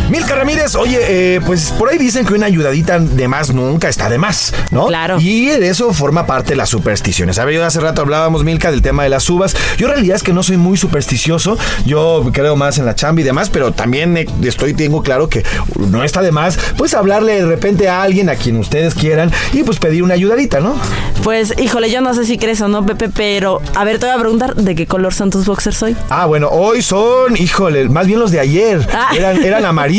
Milka 0.10 0.34
Ramírez, 0.34 0.74
oye, 0.74 1.36
eh, 1.36 1.42
pues 1.46 1.70
por 1.72 1.90
ahí 1.90 2.00
dicen 2.00 2.26
que 2.26 2.34
una 2.34 2.48
ayudadita 2.48 2.98
de 2.98 3.28
más 3.28 3.54
nunca 3.54 3.90
está 3.90 4.10
de 4.10 4.18
más, 4.18 4.56
¿no? 4.72 4.88
Claro. 4.88 5.18
Y 5.20 5.46
de 5.46 5.70
eso 5.70 5.94
forma 5.94 6.26
parte 6.26 6.56
las 6.56 6.70
supersticiones. 6.70 7.38
A 7.38 7.46
ver, 7.46 7.54
yo 7.54 7.64
hace 7.64 7.80
rato 7.80 8.02
hablábamos, 8.02 8.44
Milka, 8.44 8.72
del 8.72 8.82
tema 8.82 9.04
de 9.04 9.10
las 9.10 9.30
uvas. 9.30 9.56
Yo 9.78 9.86
en 9.86 9.94
realidad 9.94 10.16
es 10.16 10.24
que 10.24 10.34
no 10.34 10.42
soy 10.42 10.58
muy 10.58 10.78
supersticioso. 10.78 11.60
Yo 11.86 12.28
creo 12.34 12.56
más 12.56 12.80
en 12.80 12.86
la 12.86 12.96
chamba 12.96 13.22
y 13.22 13.24
demás, 13.24 13.52
pero 13.52 13.72
también 13.72 14.18
eh, 14.18 14.26
estoy, 14.42 14.74
tengo 14.74 15.04
claro 15.04 15.30
que 15.30 15.44
no 15.78 16.04
está 16.04 16.24
de 16.24 16.32
más, 16.32 16.58
pues 16.76 16.96
hablarle 16.96 17.34
de 17.34 17.46
repente 17.46 17.88
a 17.88 18.02
alguien, 18.02 18.30
a 18.30 18.36
quien 18.36 18.58
ustedes 18.58 18.96
quieran, 18.96 19.32
y 19.54 19.62
pues 19.62 19.78
pedir 19.78 20.02
una 20.02 20.16
ayudadita, 20.16 20.60
¿no? 20.60 20.76
Pues, 21.24 21.54
híjole, 21.60 21.92
yo 21.92 22.02
no 22.02 22.16
sé 22.16 22.26
si 22.26 22.40
crees 22.40 22.62
o 22.62 22.68
no, 22.68 22.84
Pepe, 22.84 23.10
pero 23.10 23.62
a 23.76 23.84
ver, 23.84 24.00
te 24.00 24.08
voy 24.08 24.16
a 24.16 24.20
preguntar 24.20 24.56
de 24.56 24.74
qué 24.74 24.88
color 24.88 25.14
son 25.14 25.30
tus 25.30 25.46
boxers 25.46 25.84
hoy. 25.84 25.96
Ah, 26.10 26.26
bueno, 26.26 26.50
hoy 26.50 26.82
son, 26.82 27.38
híjole, 27.38 27.88
más 27.90 28.08
bien 28.08 28.20
los 28.20 28.32
de 28.32 28.40
ayer. 28.40 28.88
Ah. 28.92 29.12
Eran, 29.16 29.44
eran 29.44 29.66
amarillos. 29.66 29.99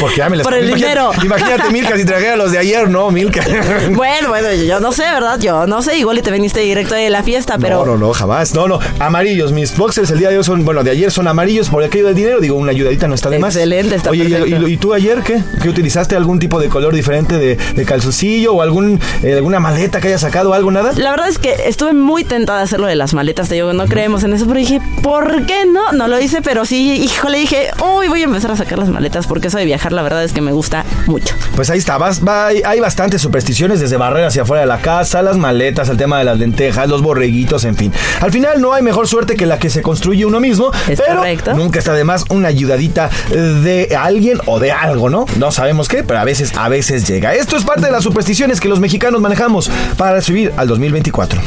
Porque 0.00 0.16
ya 0.16 0.28
me 0.28 0.36
les 0.36 0.44
Por 0.44 0.54
el 0.54 0.72
dinero. 0.74 1.10
Imagínate, 1.22 1.70
Milka, 1.70 1.96
si 1.96 2.04
trajera 2.04 2.36
los 2.36 2.52
de 2.52 2.58
ayer, 2.58 2.88
no, 2.88 3.10
Milka. 3.10 3.42
Bueno, 3.94 4.28
bueno, 4.28 4.52
yo 4.52 4.80
no 4.80 4.92
sé, 4.92 5.02
¿verdad? 5.02 5.38
Yo 5.40 5.66
no 5.66 5.82
sé, 5.82 5.96
igual 5.98 6.18
y 6.18 6.22
te 6.22 6.30
viniste 6.30 6.60
directo 6.60 6.94
de 6.94 7.10
la 7.10 7.22
fiesta, 7.22 7.58
pero... 7.58 7.84
No, 7.84 7.92
no, 7.92 7.98
no, 7.98 8.12
jamás. 8.12 8.54
No, 8.54 8.66
no. 8.68 8.78
Amarillos. 8.98 9.52
Mis 9.52 9.76
boxers 9.76 10.10
el 10.10 10.18
día 10.18 10.30
de 10.30 10.38
hoy 10.38 10.44
son, 10.44 10.64
bueno, 10.64 10.82
de 10.84 10.90
ayer 10.90 11.10
son 11.10 11.28
amarillos 11.28 11.68
por 11.68 11.82
aquello 11.82 12.06
del 12.06 12.14
dinero. 12.14 12.40
Digo, 12.40 12.56
una 12.56 12.70
ayudadita 12.70 13.08
no 13.08 13.14
está 13.14 13.30
de 13.30 13.38
más. 13.38 13.54
Excelente, 13.54 13.94
está 13.96 14.10
Oye, 14.10 14.24
¿y- 14.24 14.32
perfecto. 14.32 14.68
¿y, 14.68 14.72
y 14.72 14.76
tú 14.76 14.94
ayer 14.94 15.22
qué? 15.22 15.42
¿Qué 15.62 15.68
utilizaste? 15.68 16.16
¿Algún 16.16 16.38
tipo 16.38 16.58
de 16.60 16.68
color 16.68 16.94
diferente 16.94 17.38
de, 17.38 17.56
de 17.56 17.84
calzoncillo 17.84 18.54
o 18.54 18.62
algún, 18.62 19.00
eh, 19.22 19.34
alguna 19.34 19.60
maleta 19.60 20.00
que 20.00 20.08
haya 20.08 20.18
sacado 20.18 20.54
algo, 20.54 20.70
nada? 20.70 20.92
La 20.96 21.10
verdad 21.10 21.28
es 21.28 21.38
que 21.38 21.54
estuve 21.66 21.92
muy 21.92 22.24
tentada 22.24 22.58
de 22.60 22.64
hacer 22.64 22.80
lo 22.80 22.86
de 22.86 22.94
las 22.96 23.14
maletas, 23.14 23.48
te 23.48 23.54
digo, 23.56 23.72
no 23.72 23.86
creemos 23.86 24.24
en 24.24 24.32
eso, 24.32 24.46
pero 24.46 24.58
dije, 24.58 24.80
¿por 25.02 25.46
qué 25.46 25.66
no? 25.66 25.92
No 25.92 26.08
lo 26.08 26.20
hice, 26.20 26.42
pero 26.42 26.64
sí, 26.64 26.92
híjole, 27.02 27.38
dije, 27.38 27.70
uy, 27.96 28.08
voy 28.08 28.22
a 28.22 28.24
empezar 28.24 28.50
a 28.50 28.56
sacar 28.56 28.78
las 28.78 28.88
maletas 28.88 29.26
porque 29.34 29.48
eso 29.48 29.58
de 29.58 29.64
viajar, 29.64 29.92
la 29.92 30.02
verdad 30.02 30.22
es 30.22 30.32
que 30.32 30.40
me 30.40 30.52
gusta 30.52 30.84
mucho. 31.06 31.34
Pues 31.56 31.68
ahí 31.68 31.78
está, 31.78 31.98
vas- 31.98 32.24
va- 32.24 32.46
hay, 32.46 32.78
bastantes 32.78 33.20
supersticiones 33.20 33.80
desde 33.80 33.96
barrer 33.96 34.24
hacia 34.26 34.42
afuera 34.42 34.60
de 34.60 34.68
la 34.68 34.78
casa, 34.78 35.22
las 35.22 35.36
maletas, 35.36 35.88
el 35.88 35.96
tema 35.96 36.18
de 36.20 36.24
las 36.24 36.38
lentejas, 36.38 36.88
los 36.88 37.02
borreguitos, 37.02 37.64
en 37.64 37.74
fin. 37.74 37.92
Al 38.20 38.30
final 38.30 38.60
no 38.60 38.72
hay 38.74 38.82
mejor 38.84 39.08
suerte 39.08 39.34
que 39.34 39.44
la 39.44 39.58
que 39.58 39.70
se 39.70 39.82
construye 39.82 40.24
uno 40.24 40.38
mismo, 40.38 40.70
pero 41.04 41.20
nunca 41.56 41.80
está 41.80 41.94
de 41.94 42.04
más 42.04 42.26
una 42.30 42.46
ayudadita 42.46 43.10
de 43.32 43.96
alguien 43.98 44.38
o 44.46 44.60
de 44.60 44.70
algo, 44.70 45.10
¿no? 45.10 45.26
No 45.36 45.50
sabemos 45.50 45.88
qué, 45.88 46.04
pero 46.04 46.20
a 46.20 46.24
veces, 46.24 46.52
a 46.56 46.68
veces 46.68 47.08
llega. 47.08 47.34
Esto 47.34 47.56
es 47.56 47.64
parte 47.64 47.86
de 47.86 47.90
las 47.90 48.04
supersticiones 48.04 48.60
que 48.60 48.68
los 48.68 48.78
mexicanos 48.78 49.20
manejamos 49.20 49.68
para 49.96 50.20
subir 50.22 50.52
al 50.56 50.68
2024. 50.68 51.40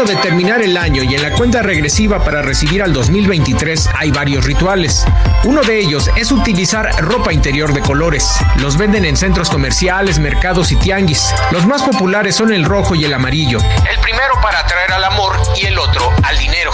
De 0.00 0.16
terminar 0.16 0.62
el 0.62 0.78
año 0.78 1.02
y 1.02 1.14
en 1.14 1.22
la 1.22 1.30
cuenta 1.32 1.60
regresiva 1.62 2.24
para 2.24 2.40
recibir 2.40 2.82
al 2.82 2.94
2023 2.94 3.90
hay 3.94 4.10
varios 4.10 4.46
rituales. 4.46 5.04
Uno 5.44 5.60
de 5.60 5.78
ellos 5.78 6.10
es 6.16 6.32
utilizar 6.32 6.90
ropa 7.04 7.34
interior 7.34 7.74
de 7.74 7.82
colores. 7.82 8.26
Los 8.56 8.78
venden 8.78 9.04
en 9.04 9.14
centros 9.14 9.50
comerciales, 9.50 10.18
mercados 10.18 10.72
y 10.72 10.76
tianguis. 10.76 11.34
Los 11.50 11.66
más 11.66 11.82
populares 11.82 12.34
son 12.34 12.50
el 12.50 12.64
rojo 12.64 12.94
y 12.94 13.04
el 13.04 13.12
amarillo. 13.12 13.58
El 13.58 14.00
primero 14.00 14.40
para 14.40 14.60
atraer 14.60 14.90
al 14.90 15.04
amor 15.04 15.36
y 15.60 15.66
el 15.66 15.78
otro 15.78 16.10
al 16.22 16.38
dinero. 16.38 16.70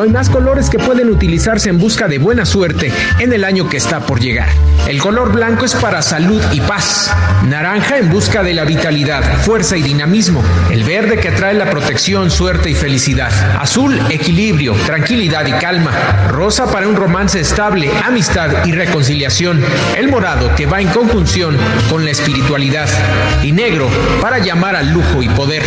Hay 0.00 0.08
más 0.08 0.30
colores 0.30 0.70
que 0.70 0.78
pueden 0.78 1.10
utilizarse 1.10 1.68
en 1.68 1.78
busca 1.78 2.08
de 2.08 2.16
buena 2.16 2.46
suerte 2.46 2.90
en 3.18 3.34
el 3.34 3.44
año 3.44 3.68
que 3.68 3.76
está 3.76 4.00
por 4.00 4.18
llegar. 4.18 4.48
El 4.88 4.98
color 4.98 5.30
blanco 5.30 5.66
es 5.66 5.74
para 5.74 6.00
salud 6.00 6.42
y 6.52 6.60
paz. 6.60 7.14
Naranja 7.46 7.98
en 7.98 8.08
busca 8.08 8.42
de 8.42 8.54
la 8.54 8.64
vitalidad, 8.64 9.22
fuerza 9.42 9.76
y 9.76 9.82
dinamismo. 9.82 10.42
El 10.70 10.84
verde 10.84 11.18
que 11.18 11.30
trae 11.30 11.52
la 11.52 11.68
protección, 11.68 12.30
suerte 12.30 12.70
y 12.70 12.74
felicidad. 12.74 13.30
Azul, 13.60 14.00
equilibrio, 14.08 14.72
tranquilidad 14.86 15.46
y 15.46 15.52
calma. 15.52 15.92
Rosa 16.30 16.72
para 16.72 16.88
un 16.88 16.96
romance 16.96 17.38
estable, 17.38 17.90
amistad 18.02 18.64
y 18.64 18.72
reconciliación. 18.72 19.62
El 19.98 20.08
morado 20.08 20.54
que 20.54 20.64
va 20.64 20.80
en 20.80 20.88
conjunción 20.88 21.58
con 21.90 22.06
la 22.06 22.10
espiritualidad. 22.10 22.88
Y 23.42 23.52
negro 23.52 23.86
para 24.22 24.38
llamar 24.38 24.76
al 24.76 24.90
lujo 24.90 25.22
y 25.22 25.28
poder. 25.28 25.62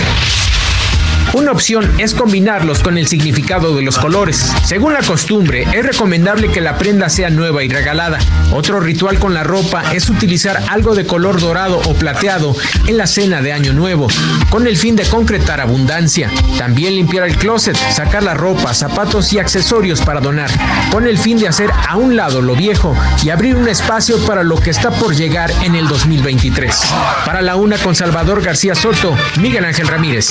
Una 1.34 1.52
opción 1.52 1.90
es 1.98 2.14
combinarlos 2.14 2.84
con 2.84 2.96
el 2.96 3.08
significado 3.08 3.76
de 3.76 3.82
los 3.82 3.98
colores. 3.98 4.54
Según 4.66 4.94
la 4.94 5.02
costumbre, 5.02 5.66
es 5.74 5.84
recomendable 5.84 6.52
que 6.52 6.62
la 6.62 6.78
prenda 6.78 7.10
sea 7.10 7.32
nueva 7.32 7.64
y 7.64 7.70
regalada. 7.70 8.20
Otro 8.52 8.80
ritual 8.80 9.18
con 9.18 9.34
la 9.34 9.44
ropa 9.44 9.94
es 9.94 10.12
utilizar 10.12 10.62
algo 10.70 10.94
de 10.94 11.08
color 11.08 11.42
dorado 11.42 11.82
o 11.88 11.96
plateado 11.96 12.56
en 12.86 12.98
la 12.98 13.08
cena 13.08 13.42
de 13.42 13.52
Año 13.52 13.74
Nuevo, 13.74 14.08
con 14.52 14.68
el 14.68 14.78
fin 14.78 14.96
de 14.96 15.06
concretar 15.06 15.60
abundancia. 15.60 16.30
También 16.60 16.96
limpiar 16.96 17.28
el 17.28 17.36
closet, 17.36 17.76
sacar 17.76 18.22
la 18.22 18.36
ropa, 18.36 18.72
zapatos 18.76 19.34
y 19.34 19.40
accesorios 19.40 20.02
para 20.02 20.22
donar, 20.22 20.52
con 20.92 21.08
el 21.08 21.18
fin 21.18 21.40
de 21.40 21.48
hacer 21.48 21.72
a 21.88 21.96
un 21.96 22.16
lado 22.16 22.42
lo 22.42 22.56
viejo 22.56 22.96
y 23.24 23.32
abrir 23.32 23.56
un 23.56 23.68
espacio 23.68 24.24
para 24.28 24.44
lo 24.44 24.58
que 24.58 24.70
está 24.70 24.92
por 24.92 25.16
llegar 25.16 25.52
en 25.64 25.74
el 25.74 25.88
2023. 25.88 26.80
Para 27.26 27.42
la 27.42 27.56
una 27.56 27.80
con 27.80 27.96
Salvador 27.96 28.44
García 28.44 28.76
Soto, 28.76 29.16
Miguel 29.40 29.66
Ángel 29.66 29.88
Ramírez. 29.88 30.30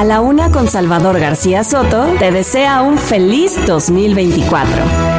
A 0.00 0.04
la 0.04 0.22
una 0.22 0.50
con 0.50 0.66
Salvador 0.66 1.20
García 1.20 1.62
Soto 1.62 2.06
te 2.18 2.30
desea 2.30 2.80
un 2.80 2.96
feliz 2.96 3.60
2024. 3.66 5.09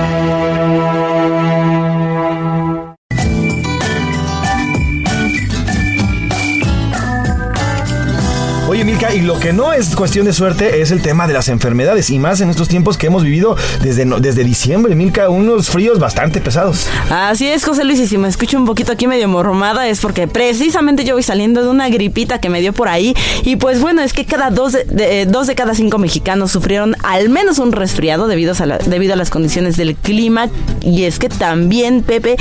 Y 9.13 9.19
lo 9.19 9.37
que 9.37 9.51
no 9.51 9.73
es 9.73 9.93
cuestión 9.93 10.25
de 10.25 10.31
suerte 10.31 10.81
es 10.81 10.91
el 10.91 11.01
tema 11.01 11.27
de 11.27 11.33
las 11.33 11.49
enfermedades, 11.49 12.09
y 12.11 12.17
más 12.17 12.39
en 12.39 12.49
estos 12.49 12.69
tiempos 12.69 12.97
que 12.97 13.07
hemos 13.07 13.23
vivido 13.23 13.57
desde, 13.81 14.05
desde 14.05 14.45
diciembre, 14.45 14.95
Milka, 14.95 15.29
unos 15.29 15.69
fríos 15.69 15.99
bastante 15.99 16.39
pesados. 16.39 16.87
Así 17.09 17.45
es, 17.45 17.65
José 17.65 17.83
Luis, 17.83 17.99
y 17.99 18.07
si 18.07 18.17
me 18.17 18.29
escucho 18.29 18.57
un 18.57 18.65
poquito 18.65 18.93
aquí 18.93 19.07
medio 19.07 19.27
mormada 19.27 19.89
es 19.89 19.99
porque 19.99 20.29
precisamente 20.29 21.03
yo 21.03 21.15
voy 21.15 21.23
saliendo 21.23 21.61
de 21.61 21.67
una 21.67 21.89
gripita 21.89 22.39
que 22.39 22.47
me 22.47 22.61
dio 22.61 22.71
por 22.71 22.87
ahí. 22.87 23.13
Y 23.43 23.57
pues 23.57 23.81
bueno, 23.81 24.01
es 24.01 24.13
que 24.13 24.23
cada 24.23 24.49
dos 24.49 24.71
de, 24.71 24.85
eh, 25.21 25.25
dos 25.25 25.45
de 25.47 25.55
cada 25.55 25.75
cinco 25.75 25.97
mexicanos 25.97 26.53
sufrieron 26.53 26.95
al 27.03 27.27
menos 27.27 27.59
un 27.59 27.73
resfriado 27.73 28.27
debido 28.27 28.53
a, 28.57 28.77
debido 28.77 29.13
a 29.13 29.17
las 29.17 29.29
condiciones 29.29 29.75
del 29.75 29.97
clima. 29.97 30.47
Y 30.79 31.03
es 31.03 31.19
que 31.19 31.27
también, 31.27 32.01
Pepe, 32.01 32.37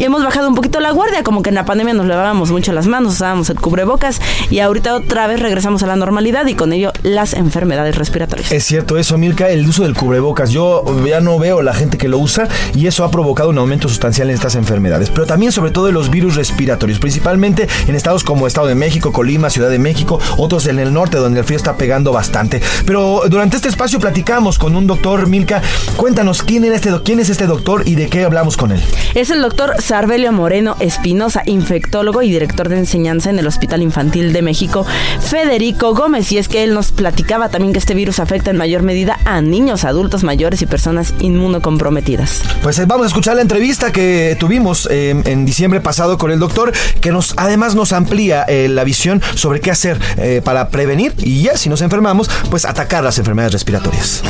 hemos 0.00 0.24
bajado 0.24 0.48
un 0.48 0.56
poquito 0.56 0.80
la 0.80 0.90
guardia, 0.90 1.22
como 1.22 1.42
que 1.42 1.50
en 1.50 1.54
la 1.54 1.64
pandemia 1.64 1.94
nos 1.94 2.06
lavábamos 2.06 2.50
mucho 2.50 2.72
las 2.72 2.88
manos, 2.88 3.14
usábamos 3.14 3.50
el 3.50 3.60
cubrebocas 3.60 4.20
y 4.50 4.58
ahorita 4.58 4.96
otra 4.96 5.28
vez 5.28 5.38
regresamos 5.38 5.84
a 5.84 5.86
la 5.86 5.94
normalidad 5.94 6.07
y 6.46 6.54
con 6.54 6.72
ello 6.72 6.92
las 7.02 7.34
enfermedades 7.34 7.96
respiratorias. 7.96 8.50
Es 8.50 8.64
cierto 8.64 8.98
eso, 8.98 9.18
Milka, 9.18 9.48
el 9.48 9.66
uso 9.66 9.82
del 9.82 9.94
cubrebocas. 9.94 10.50
Yo 10.50 10.84
ya 11.06 11.20
no 11.20 11.38
veo 11.38 11.62
la 11.62 11.74
gente 11.74 11.98
que 11.98 12.08
lo 12.08 12.18
usa 12.18 12.48
y 12.74 12.86
eso 12.86 13.04
ha 13.04 13.10
provocado 13.10 13.50
un 13.50 13.58
aumento 13.58 13.88
sustancial 13.88 14.28
en 14.28 14.34
estas 14.34 14.54
enfermedades. 14.54 15.10
Pero 15.10 15.26
también 15.26 15.52
sobre 15.52 15.70
todo 15.70 15.86
de 15.86 15.92
los 15.92 16.10
virus 16.10 16.36
respiratorios, 16.36 16.98
principalmente 16.98 17.68
en 17.86 17.94
estados 17.94 18.24
como 18.24 18.46
Estado 18.46 18.66
de 18.66 18.74
México, 18.74 19.12
Colima, 19.12 19.50
Ciudad 19.50 19.70
de 19.70 19.78
México, 19.78 20.18
otros 20.36 20.66
en 20.66 20.78
el 20.78 20.92
norte 20.92 21.18
donde 21.18 21.40
el 21.40 21.46
frío 21.46 21.56
está 21.56 21.76
pegando 21.76 22.12
bastante. 22.12 22.60
Pero 22.84 23.22
durante 23.28 23.56
este 23.56 23.68
espacio 23.68 23.98
platicamos 23.98 24.58
con 24.58 24.74
un 24.74 24.86
doctor, 24.86 25.28
Milka. 25.28 25.62
Cuéntanos, 25.96 26.42
¿quién, 26.42 26.64
era 26.64 26.76
este, 26.76 26.90
quién 27.04 27.20
es 27.20 27.30
este 27.30 27.46
doctor 27.46 27.82
y 27.86 27.94
de 27.94 28.08
qué 28.08 28.24
hablamos 28.24 28.56
con 28.56 28.72
él? 28.72 28.82
Es 29.14 29.30
el 29.30 29.42
doctor 29.42 29.74
Sarbelio 29.80 30.32
Moreno 30.32 30.76
Espinosa, 30.80 31.42
infectólogo 31.46 32.22
y 32.22 32.30
director 32.30 32.68
de 32.68 32.78
enseñanza 32.78 33.30
en 33.30 33.38
el 33.38 33.46
Hospital 33.46 33.82
Infantil 33.82 34.32
de 34.32 34.42
México, 34.42 34.86
Federico 35.20 35.94
Gómez 35.98 36.30
y 36.30 36.38
es 36.38 36.46
que 36.46 36.62
él 36.62 36.74
nos 36.74 36.92
platicaba 36.92 37.48
también 37.48 37.72
que 37.72 37.80
este 37.80 37.92
virus 37.92 38.20
afecta 38.20 38.52
en 38.52 38.56
mayor 38.56 38.82
medida 38.82 39.18
a 39.24 39.40
niños, 39.40 39.84
adultos 39.84 40.22
mayores 40.22 40.62
y 40.62 40.66
personas 40.66 41.12
inmunocomprometidas. 41.18 42.42
Pues 42.62 42.78
eh, 42.78 42.84
vamos 42.86 43.06
a 43.06 43.08
escuchar 43.08 43.34
la 43.34 43.42
entrevista 43.42 43.90
que 43.90 44.36
tuvimos 44.38 44.88
eh, 44.92 45.20
en 45.24 45.44
diciembre 45.44 45.80
pasado 45.80 46.16
con 46.16 46.30
el 46.30 46.38
doctor, 46.38 46.72
que 47.00 47.10
nos 47.10 47.34
además 47.36 47.74
nos 47.74 47.92
amplía 47.92 48.44
eh, 48.44 48.68
la 48.68 48.84
visión 48.84 49.20
sobre 49.34 49.60
qué 49.60 49.72
hacer 49.72 50.00
eh, 50.18 50.40
para 50.44 50.68
prevenir 50.68 51.14
y 51.18 51.42
ya 51.42 51.56
si 51.56 51.68
nos 51.68 51.82
enfermamos, 51.82 52.30
pues 52.48 52.64
atacar 52.64 53.02
las 53.02 53.18
enfermedades 53.18 53.54
respiratorias. 53.54 54.22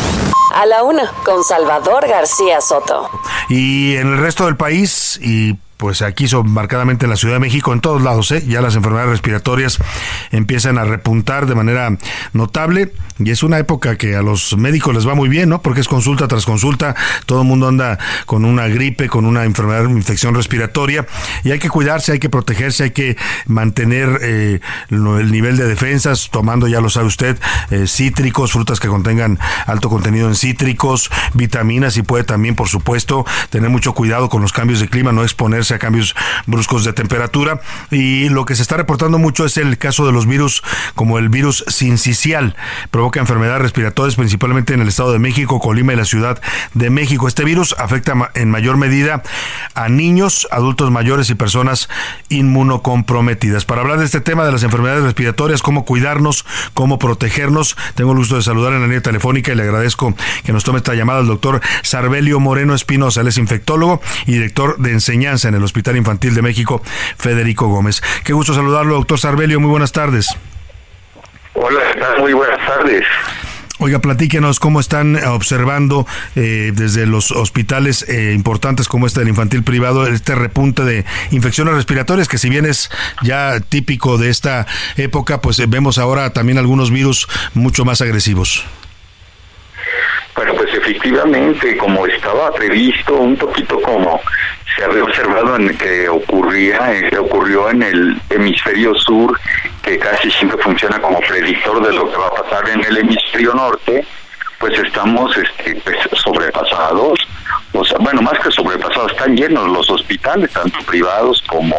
A 0.54 0.64
la 0.64 0.82
una, 0.84 1.12
con 1.22 1.44
Salvador 1.44 2.08
García 2.08 2.62
Soto. 2.62 3.10
Y 3.50 3.96
en 3.96 4.14
el 4.14 4.18
resto 4.18 4.46
del 4.46 4.56
país 4.56 5.20
y 5.22 5.54
pues 5.78 6.02
aquí 6.02 6.26
son 6.26 6.50
marcadamente 6.50 7.06
en 7.06 7.10
la 7.10 7.16
Ciudad 7.16 7.34
de 7.36 7.40
México, 7.40 7.72
en 7.72 7.80
todos 7.80 8.02
lados, 8.02 8.30
¿eh? 8.32 8.44
ya 8.46 8.60
las 8.60 8.74
enfermedades 8.74 9.10
respiratorias 9.10 9.78
empiezan 10.32 10.76
a 10.76 10.84
repuntar 10.84 11.46
de 11.46 11.54
manera 11.54 11.96
notable 12.32 12.92
y 13.20 13.30
es 13.30 13.42
una 13.42 13.58
época 13.58 13.96
que 13.96 14.16
a 14.16 14.22
los 14.22 14.56
médicos 14.56 14.94
les 14.94 15.06
va 15.06 15.14
muy 15.14 15.28
bien, 15.28 15.48
¿no? 15.48 15.62
Porque 15.62 15.80
es 15.80 15.88
consulta 15.88 16.28
tras 16.28 16.44
consulta, 16.44 16.96
todo 17.26 17.42
el 17.42 17.48
mundo 17.48 17.68
anda 17.68 17.98
con 18.26 18.44
una 18.44 18.66
gripe, 18.66 19.08
con 19.08 19.24
una 19.24 19.44
enfermedad, 19.44 19.86
una 19.86 19.96
infección 19.96 20.34
respiratoria 20.34 21.06
y 21.44 21.52
hay 21.52 21.60
que 21.60 21.68
cuidarse, 21.68 22.12
hay 22.12 22.18
que 22.18 22.28
protegerse, 22.28 22.84
hay 22.84 22.90
que 22.90 23.16
mantener 23.46 24.18
eh, 24.22 24.60
el 24.90 25.30
nivel 25.30 25.56
de 25.56 25.66
defensas, 25.66 26.28
tomando, 26.30 26.66
ya 26.66 26.80
lo 26.80 26.90
sabe 26.90 27.06
usted, 27.06 27.38
eh, 27.70 27.86
cítricos, 27.86 28.52
frutas 28.52 28.80
que 28.80 28.88
contengan 28.88 29.38
alto 29.66 29.88
contenido 29.88 30.28
en 30.28 30.34
cítricos, 30.34 31.08
vitaminas 31.34 31.96
y 31.96 32.02
puede 32.02 32.24
también, 32.24 32.56
por 32.56 32.68
supuesto, 32.68 33.24
tener 33.50 33.70
mucho 33.70 33.94
cuidado 33.94 34.28
con 34.28 34.42
los 34.42 34.52
cambios 34.52 34.80
de 34.80 34.88
clima, 34.88 35.12
no 35.12 35.22
exponerse 35.22 35.67
a 35.74 35.78
cambios 35.78 36.14
bruscos 36.46 36.84
de 36.84 36.92
temperatura. 36.92 37.60
Y 37.90 38.28
lo 38.28 38.44
que 38.44 38.56
se 38.56 38.62
está 38.62 38.76
reportando 38.76 39.18
mucho 39.18 39.44
es 39.44 39.56
el 39.56 39.78
caso 39.78 40.06
de 40.06 40.12
los 40.12 40.26
virus, 40.26 40.62
como 40.94 41.18
el 41.18 41.28
virus 41.28 41.64
sincicial, 41.68 42.56
provoca 42.90 43.20
enfermedades 43.20 43.62
respiratorias 43.62 44.16
principalmente 44.16 44.74
en 44.74 44.80
el 44.80 44.88
Estado 44.88 45.12
de 45.12 45.18
México, 45.18 45.60
Colima 45.60 45.92
y 45.92 45.96
la 45.96 46.04
Ciudad 46.04 46.40
de 46.74 46.90
México. 46.90 47.28
Este 47.28 47.44
virus 47.44 47.74
afecta 47.78 48.14
en 48.34 48.50
mayor 48.50 48.76
medida 48.76 49.22
a 49.74 49.88
niños, 49.88 50.48
adultos 50.50 50.90
mayores 50.90 51.30
y 51.30 51.34
personas 51.34 51.88
inmunocomprometidas. 52.28 53.64
Para 53.64 53.82
hablar 53.82 53.98
de 53.98 54.04
este 54.04 54.20
tema 54.20 54.44
de 54.44 54.52
las 54.52 54.62
enfermedades 54.62 55.04
respiratorias, 55.04 55.62
cómo 55.62 55.84
cuidarnos, 55.84 56.44
cómo 56.74 56.98
protegernos, 56.98 57.76
tengo 57.94 58.12
el 58.12 58.18
gusto 58.18 58.36
de 58.36 58.42
saludar 58.42 58.72
en 58.72 58.80
la 58.80 58.86
línea 58.86 59.02
telefónica 59.02 59.52
y 59.52 59.54
le 59.54 59.62
agradezco 59.62 60.14
que 60.44 60.52
nos 60.52 60.64
tome 60.64 60.78
esta 60.78 60.94
llamada 60.94 61.20
al 61.20 61.26
doctor 61.26 61.60
Sarbelio 61.82 62.40
Moreno 62.40 62.74
Espinosa. 62.74 63.20
Él 63.20 63.28
es 63.28 63.38
infectólogo 63.38 64.00
y 64.26 64.32
director 64.32 64.78
de 64.78 64.92
enseñanza 64.92 65.48
en 65.48 65.54
el 65.54 65.57
Hospital 65.64 65.96
Infantil 65.96 66.34
de 66.34 66.42
México, 66.42 66.82
Federico 67.18 67.68
Gómez. 67.68 68.02
Qué 68.24 68.32
gusto 68.32 68.54
saludarlo, 68.54 68.94
doctor 68.94 69.18
Sarbelio. 69.18 69.60
Muy 69.60 69.70
buenas 69.70 69.92
tardes. 69.92 70.28
Hola, 71.54 71.80
muy 72.18 72.32
buenas 72.32 72.64
tardes. 72.66 73.04
Oiga, 73.80 74.00
platíquenos 74.00 74.58
cómo 74.58 74.80
están 74.80 75.24
observando 75.24 76.04
eh, 76.34 76.72
desde 76.74 77.06
los 77.06 77.30
hospitales 77.30 78.04
eh, 78.08 78.32
importantes 78.34 78.88
como 78.88 79.06
este 79.06 79.20
del 79.20 79.28
infantil 79.28 79.62
privado 79.62 80.04
este 80.08 80.34
repunte 80.34 80.82
de 80.82 81.04
infecciones 81.30 81.74
respiratorias 81.74 82.26
que 82.26 82.38
si 82.38 82.50
bien 82.50 82.66
es 82.66 82.90
ya 83.22 83.60
típico 83.60 84.18
de 84.18 84.30
esta 84.30 84.66
época, 84.96 85.40
pues 85.40 85.60
eh, 85.60 85.66
vemos 85.68 85.98
ahora 85.98 86.32
también 86.32 86.58
algunos 86.58 86.90
virus 86.90 87.28
mucho 87.54 87.84
más 87.84 88.00
agresivos. 88.00 88.64
Bueno, 90.38 90.54
pues 90.54 90.72
efectivamente, 90.72 91.76
como 91.76 92.06
estaba 92.06 92.52
previsto, 92.52 93.16
un 93.16 93.36
poquito 93.36 93.82
como 93.82 94.20
se 94.76 94.84
había 94.84 95.02
observado 95.02 95.56
en 95.56 95.76
que 95.76 96.08
ocurría, 96.08 96.94
eh, 96.94 97.08
que 97.10 97.18
ocurrió 97.18 97.68
en 97.70 97.82
el 97.82 98.22
hemisferio 98.30 98.94
sur, 98.94 99.36
que 99.82 99.98
casi 99.98 100.30
siempre 100.30 100.56
funciona 100.62 101.00
como 101.00 101.18
predictor 101.22 101.84
de 101.84 101.92
lo 101.92 102.08
que 102.08 102.16
va 102.16 102.28
a 102.28 102.34
pasar 102.40 102.68
en 102.68 102.84
el 102.84 102.98
hemisferio 102.98 103.52
norte, 103.52 104.06
pues 104.60 104.78
estamos 104.78 105.36
este, 105.36 105.74
pues, 105.82 105.96
sobrepasados. 106.12 107.18
O 107.72 107.84
sea, 107.84 107.98
bueno, 107.98 108.22
más 108.22 108.38
que 108.38 108.52
sobrepasados, 108.52 109.10
están 109.10 109.36
llenos 109.36 109.68
los 109.68 109.90
hospitales, 109.90 110.52
tanto 110.52 110.78
privados 110.86 111.42
como 111.48 111.74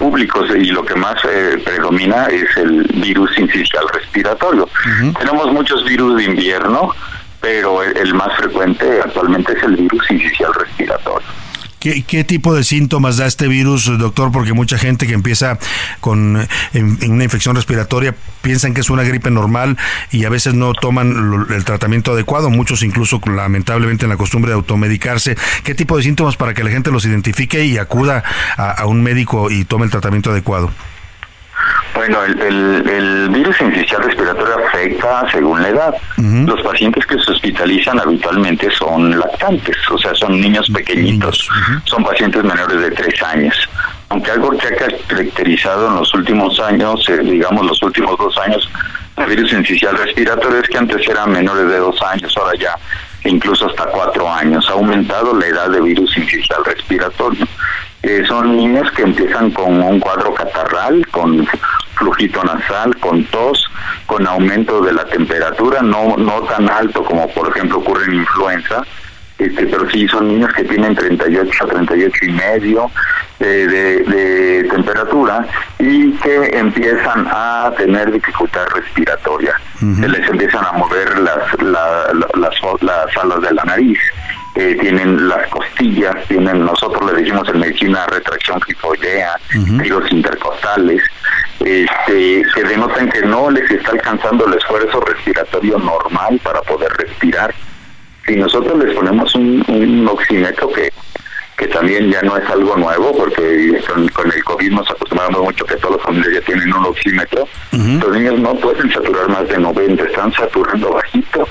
públicos, 0.00 0.50
y 0.50 0.66
lo 0.72 0.84
que 0.84 0.96
más 0.96 1.24
eh, 1.24 1.62
predomina 1.64 2.26
es 2.26 2.56
el 2.56 2.82
virus 2.94 3.38
incisional 3.38 3.88
respiratorio. 3.92 4.68
Tenemos 5.16 5.52
muchos 5.52 5.84
virus 5.84 6.16
de 6.16 6.24
invierno, 6.24 6.92
pero 7.44 7.82
el, 7.82 8.14
más 8.14 8.34
frecuente 8.38 8.86
actualmente 9.04 9.52
es 9.52 9.62
el 9.64 9.76
virus 9.76 10.10
incisional 10.10 10.54
respiratorio. 10.54 11.28
¿Qué, 11.78 12.24
tipo 12.24 12.54
de 12.54 12.64
síntomas 12.64 13.18
da 13.18 13.26
este 13.26 13.48
virus, 13.48 13.98
doctor? 13.98 14.32
Porque 14.32 14.54
mucha 14.54 14.78
gente 14.78 15.06
que 15.06 15.12
empieza 15.12 15.58
con 16.00 16.48
una 16.72 17.24
infección 17.24 17.54
respiratoria 17.54 18.14
piensan 18.40 18.72
que 18.72 18.80
es 18.80 18.88
una 18.88 19.02
gripe 19.02 19.30
normal 19.30 19.76
y 20.10 20.24
a 20.24 20.30
veces 20.30 20.54
no 20.54 20.72
toman 20.72 21.44
el 21.50 21.64
tratamiento 21.66 22.12
adecuado, 22.12 22.48
muchos 22.48 22.82
incluso 22.82 23.20
lamentablemente 23.26 24.06
en 24.06 24.10
la 24.10 24.16
costumbre 24.16 24.48
de 24.52 24.54
automedicarse. 24.54 25.36
¿Qué 25.64 25.74
tipo 25.74 25.98
de 25.98 26.04
síntomas 26.04 26.38
para 26.38 26.54
que 26.54 26.64
la 26.64 26.70
gente 26.70 26.90
los 26.90 27.04
identifique 27.04 27.66
y 27.66 27.76
acuda 27.76 28.24
a 28.56 28.86
un 28.86 29.02
médico 29.02 29.50
y 29.50 29.66
tome 29.66 29.84
el 29.84 29.90
tratamiento 29.90 30.30
adecuado? 30.30 30.70
Bueno, 31.94 32.24
el, 32.24 32.40
el- 32.40 32.88
el 32.88 33.28
virus 33.30 33.60
incisional 33.60 34.06
respiratorio 34.08 34.66
afecta 34.66 35.24
según 35.30 35.62
la 35.62 35.68
edad. 35.68 35.94
Los 36.46 36.60
pacientes 36.62 37.06
que 37.06 37.18
se 37.18 37.30
hospitalizan 37.32 37.98
habitualmente 38.00 38.68
son 38.72 39.16
lactantes, 39.18 39.76
o 39.90 39.98
sea, 39.98 40.14
son 40.14 40.40
niños 40.40 40.68
pequeñitos, 40.70 41.48
son 41.84 42.02
pacientes 42.04 42.42
menores 42.42 42.80
de 42.80 42.90
tres 42.90 43.22
años. 43.22 43.54
Aunque 44.08 44.30
algo 44.30 44.50
que 44.56 44.66
ha 44.68 44.76
caracterizado 44.76 45.88
en 45.88 45.94
los 45.96 46.12
últimos 46.14 46.58
años, 46.60 47.08
eh, 47.08 47.18
digamos 47.22 47.64
los 47.66 47.82
últimos 47.82 48.16
dos 48.18 48.36
años, 48.38 48.68
el 49.16 49.26
virus 49.26 49.52
incisional 49.52 49.98
respiratorio 49.98 50.58
es 50.60 50.68
que 50.68 50.78
antes 50.78 51.08
eran 51.08 51.30
menores 51.32 51.68
de 51.68 51.78
dos 51.78 52.00
años, 52.02 52.34
ahora 52.36 52.52
ya 52.58 52.76
incluso 53.24 53.66
hasta 53.66 53.84
cuatro 53.86 54.30
años. 54.30 54.68
Ha 54.68 54.72
aumentado 54.72 55.34
la 55.38 55.46
edad 55.46 55.70
de 55.70 55.80
virus 55.80 56.16
incisional 56.18 56.64
respiratorio. 56.64 57.46
Eh, 58.06 58.22
son 58.28 58.54
niños 58.56 58.90
que 58.92 59.02
empiezan 59.02 59.50
con 59.52 59.82
un 59.82 59.98
cuadro 59.98 60.34
catarral, 60.34 61.06
con 61.10 61.46
flujito 61.94 62.44
nasal, 62.44 62.94
con 62.98 63.24
tos, 63.24 63.66
con 64.06 64.26
aumento 64.26 64.82
de 64.82 64.92
la 64.92 65.04
temperatura, 65.06 65.80
no, 65.80 66.14
no 66.18 66.42
tan 66.42 66.68
alto 66.68 67.02
como 67.02 67.26
por 67.32 67.48
ejemplo 67.48 67.78
ocurre 67.78 68.04
en 68.06 68.14
influenza, 68.16 68.82
este, 69.38 69.66
pero 69.66 69.88
sí 69.90 70.06
son 70.08 70.28
niños 70.28 70.52
que 70.52 70.64
tienen 70.64 70.94
38 70.94 71.64
a 71.64 71.66
38 71.66 72.14
y 72.26 72.32
medio 72.32 72.90
eh, 73.40 73.66
de, 73.68 73.98
de 74.04 74.64
temperatura 74.68 75.46
y 75.78 76.12
que 76.12 76.50
empiezan 76.58 77.26
a 77.30 77.72
tener 77.76 78.12
dificultad 78.12 78.66
respiratoria. 78.74 79.54
Se 80.00 80.08
les 80.08 80.28
empiezan 80.28 80.64
a 80.66 80.72
mover 80.72 81.18
las, 81.20 81.62
la- 81.62 82.12
la- 82.12 82.28
las, 82.38 82.54
las 82.82 83.16
alas 83.16 83.40
de 83.40 83.52
la 83.54 83.64
nariz, 83.64 83.98
eh, 84.54 84.76
tienen 84.80 85.28
las 85.28 85.48
costillas, 85.48 86.14
tienen, 86.28 86.64
nosotros 86.64 87.12
le 87.12 87.20
decimos 87.20 87.48
en 87.48 87.58
medicina 87.58 88.06
retracción 88.06 88.60
crifoidea, 88.60 89.36
tiros 89.82 90.10
intercostales, 90.12 91.02
este, 91.60 92.42
que 92.54 92.62
denotan 92.62 93.10
que 93.10 93.22
no 93.22 93.50
les 93.50 93.68
está 93.70 93.90
alcanzando 93.90 94.46
el 94.46 94.54
esfuerzo 94.54 95.00
respiratorio 95.00 95.78
normal 95.78 96.40
para 96.42 96.60
poder 96.62 96.92
respirar. 96.92 97.54
Si 98.26 98.36
nosotros 98.36 98.78
les 98.78 98.94
ponemos 98.94 99.34
un, 99.34 99.64
un 99.68 100.08
oxímetro 100.08 100.70
que 100.72 100.90
que 101.56 101.68
también 101.68 102.10
ya 102.10 102.20
no 102.22 102.36
es 102.36 102.48
algo 102.50 102.76
nuevo, 102.76 103.16
porque 103.16 103.80
con, 103.86 104.08
con 104.08 104.32
el 104.32 104.42
COVID 104.44 104.72
nos 104.72 104.90
acostumbramos 104.90 105.42
mucho 105.42 105.64
que 105.64 105.76
todas 105.76 105.96
las 105.96 106.06
familias 106.06 106.34
ya 106.34 106.40
tienen 106.40 106.72
un 106.72 106.84
oxímetro. 106.86 107.48
Los 107.72 108.16
niños 108.16 108.40
no 108.40 108.54
pueden 108.56 108.92
saturar 108.92 109.28
más 109.28 109.48
de 109.48 109.58
90, 109.58 110.02
están 110.04 110.32
saturando 110.32 110.92
bajito, 110.92 111.46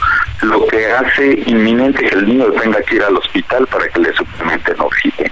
hace 1.14 1.43
inminente 1.45 1.99
que 2.07 2.16
el 2.16 2.26
niño 2.28 2.45
tenga 2.51 2.82
que 2.82 2.95
ir 2.95 3.03
al 3.03 3.16
hospital 3.16 3.68
para 3.68 3.88
que 3.88 3.99
le 3.99 4.14
suplementen 4.14 4.76
oxígeno. 4.80 5.32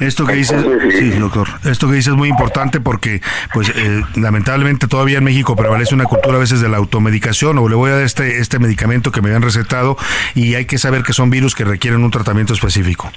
Esto 0.00 0.24
que 0.26 0.34
dices, 0.34 0.64
sí, 0.96 1.10
doctor, 1.10 1.48
esto 1.64 1.88
que 1.88 1.94
dices 1.94 2.12
es 2.12 2.16
muy 2.16 2.28
importante 2.28 2.80
porque, 2.80 3.20
pues, 3.52 3.68
eh, 3.70 4.02
lamentablemente 4.14 4.86
todavía 4.86 5.18
en 5.18 5.24
México 5.24 5.56
prevalece 5.56 5.92
una 5.94 6.04
cultura 6.04 6.36
a 6.36 6.40
veces 6.40 6.60
de 6.60 6.68
la 6.68 6.76
automedicación 6.76 7.58
o 7.58 7.68
le 7.68 7.74
voy 7.74 7.90
a 7.90 7.94
dar 7.94 8.02
este, 8.04 8.38
este 8.38 8.60
medicamento 8.60 9.10
que 9.10 9.20
me 9.22 9.34
han 9.34 9.42
recetado 9.42 9.96
y 10.36 10.54
hay 10.54 10.66
que 10.66 10.78
saber 10.78 11.02
que 11.02 11.12
son 11.12 11.30
virus 11.30 11.56
que 11.56 11.64
requieren 11.64 12.04
un 12.04 12.12
tratamiento 12.12 12.52
específico. 12.52 13.10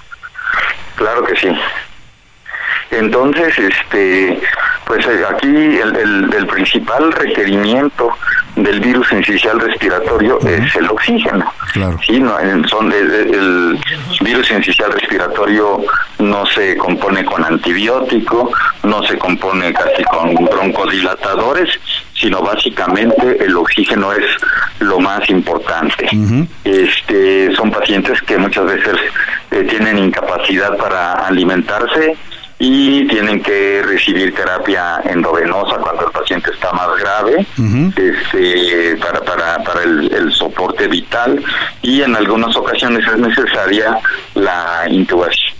Claro 0.96 1.24
que 1.24 1.36
sí. 1.36 1.50
Entonces, 2.90 3.54
este, 3.58 4.42
pues 4.86 5.06
eh, 5.06 5.22
aquí 5.34 5.48
el, 5.48 5.96
el- 5.96 6.34
el 6.34 6.48
principal 6.48 7.12
requerimiento 7.14 8.10
del 8.64 8.80
virus 8.80 9.12
incisional 9.12 9.60
respiratorio 9.60 10.40
es 10.42 10.76
el 10.76 10.90
oxígeno. 10.90 11.52
Claro. 11.74 11.98
Sí, 12.06 12.20
no, 12.20 12.40
en- 12.40 12.68
son 12.68 12.92
el, 12.92 13.12
el 13.12 13.80
virus 14.22 14.50
incisional 14.52 14.94
respiratorio 14.94 15.80
no 16.20 16.46
se 16.46 16.78
compone 16.78 17.24
con 17.26 17.44
antibiótico, 17.44 18.52
no 18.84 19.04
se 19.04 19.18
compone 19.18 19.74
casi 19.74 20.04
con 20.04 20.34
broncodilatadores, 20.46 21.70
sino 22.14 22.42
básicamente 22.42 23.44
el 23.44 23.56
oxígeno 23.58 24.12
es 24.14 24.26
lo 24.80 25.00
más 25.00 25.28
importante. 25.30 26.08
Este, 26.64 27.54
son 27.56 27.72
pacientes 27.72 28.22
que 28.22 28.38
muchas 28.38 28.66
veces 28.66 28.96
eh, 29.52 29.64
tienen 29.70 29.98
incapacidad 29.98 30.78
para 30.78 31.14
alimentarse 31.26 32.16
y 32.64 33.08
tienen 33.08 33.42
que 33.42 33.82
recibir 33.82 34.36
terapia 34.36 35.02
endovenosa 35.06 35.78
cuando 35.78 36.06
el 36.06 36.12
paciente 36.12 36.52
está 36.52 36.72
más 36.74 36.90
grave 37.00 37.44
este, 37.96 38.96
para, 38.98 39.20
para, 39.22 39.64
para 39.64 39.82
el, 39.82 40.14
el 40.14 40.32
soporte 40.32 40.88
vital 40.88 41.44
y 41.82 42.04
en 42.04 42.16
algunas 42.16 42.56
ocasiones 42.56 43.04
es 43.08 43.18
necesaria 43.18 43.98
la 44.36 44.86
intubación. 44.88 45.56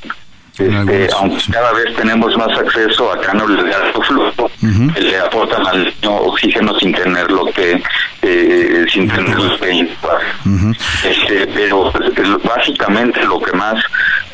Este, 0.68 1.10
aunque 1.18 1.42
cada 1.52 1.72
vez 1.74 1.96
tenemos 1.96 2.36
más 2.38 2.58
acceso 2.58 3.12
a 3.12 3.20
cánulas 3.22 3.64
de 3.66 3.74
alto 3.74 4.02
flujo 4.04 4.52
que 4.94 5.02
le 5.02 5.18
aportan 5.20 5.66
al 5.68 5.86
niño 5.86 6.16
oxígeno 6.18 6.78
sin 6.80 6.94
tenerlo 6.94 7.46
que 7.48 7.82
eh, 8.24 8.86
sin 8.94 9.08
tenerlo 9.10 9.58
que 9.60 9.72
intubar. 9.72 10.22
Este, 11.04 11.48
pero 11.48 11.92
el- 12.00 12.38
básicamente 12.44 13.24
lo 13.26 13.40
que 13.42 13.52
más 13.54 13.76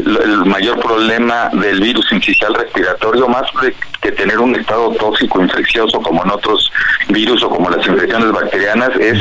lo- 0.04 0.22
el 0.22 0.46
mayor 0.46 0.80
problema 0.80 1.50
del 1.54 1.80
virus 1.80 2.12
incisional 2.12 2.56
respiratorio 2.62 3.28
más 3.30 3.44
de 3.62 3.74
que 4.02 4.12
tener 4.12 4.40
un 4.40 4.56
estado 4.56 4.92
tóxico 4.92 5.42
infeccioso 5.42 6.00
como 6.02 6.24
en 6.24 6.32
otros 6.32 6.72
virus 7.10 7.42
o 7.44 7.50
como 7.50 7.70
las 7.70 7.86
infecciones 7.88 8.32
bacterianas 8.32 8.90
es 9.00 9.18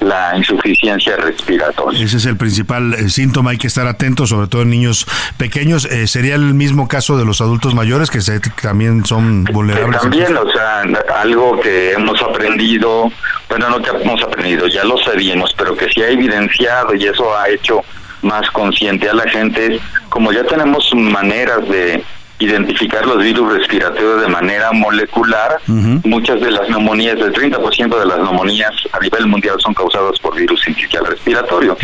la 0.00 0.36
insuficiencia 0.36 1.16
respiratoria. 1.16 2.04
Ese 2.04 2.16
es 2.18 2.26
el 2.26 2.36
principal 2.36 2.94
eh, 2.94 3.08
síntoma, 3.08 3.50
hay 3.50 3.58
que 3.58 3.66
estar 3.68 3.86
atentos, 3.86 4.28
sobre 4.30 4.46
todo 4.48 4.62
en 4.62 4.70
niños 4.70 5.06
pequeños. 5.38 5.84
Eh, 5.86 6.06
¿Sería 6.06 6.34
el 6.34 6.47
mismo 6.54 6.88
caso 6.88 7.16
de 7.16 7.24
los 7.24 7.40
adultos 7.40 7.74
mayores 7.74 8.10
que 8.10 8.20
se- 8.20 8.40
también 8.62 9.04
son 9.04 9.44
vulnerables? 9.44 10.00
También, 10.00 10.36
o 10.36 10.50
sea, 10.52 10.82
algo 11.20 11.58
que 11.60 11.92
hemos 11.92 12.20
aprendido, 12.22 13.10
bueno, 13.48 13.68
no 13.70 13.80
que 13.82 13.90
hemos 13.90 14.22
aprendido, 14.22 14.66
ya 14.66 14.84
lo 14.84 14.96
sabíamos, 14.98 15.54
pero 15.56 15.76
que 15.76 15.88
sí 15.88 16.02
ha 16.02 16.08
evidenciado 16.08 16.94
y 16.94 17.04
eso 17.06 17.36
ha 17.36 17.48
hecho 17.48 17.80
más 18.22 18.50
consciente 18.50 19.08
a 19.08 19.14
la 19.14 19.28
gente, 19.30 19.76
es 19.76 19.82
como 20.08 20.32
ya 20.32 20.42
tenemos 20.44 20.90
maneras 20.94 21.68
de 21.68 22.02
identificar 22.40 23.04
los 23.04 23.18
virus 23.18 23.52
respiratorios 23.52 24.20
de 24.20 24.28
manera 24.28 24.70
molecular, 24.72 25.58
muchas 25.66 26.40
de 26.40 26.50
las 26.52 26.68
neumonías, 26.68 27.16
el 27.18 27.32
30% 27.32 27.98
de 27.98 28.06
las 28.06 28.18
neumonías 28.18 28.70
a 28.92 29.00
nivel 29.00 29.26
mundial 29.26 29.56
son 29.58 29.74
causadas 29.74 30.18
por 30.20 30.36
virus 30.36 30.60
sincicial 30.62 31.04
respiratorio. 31.06 31.76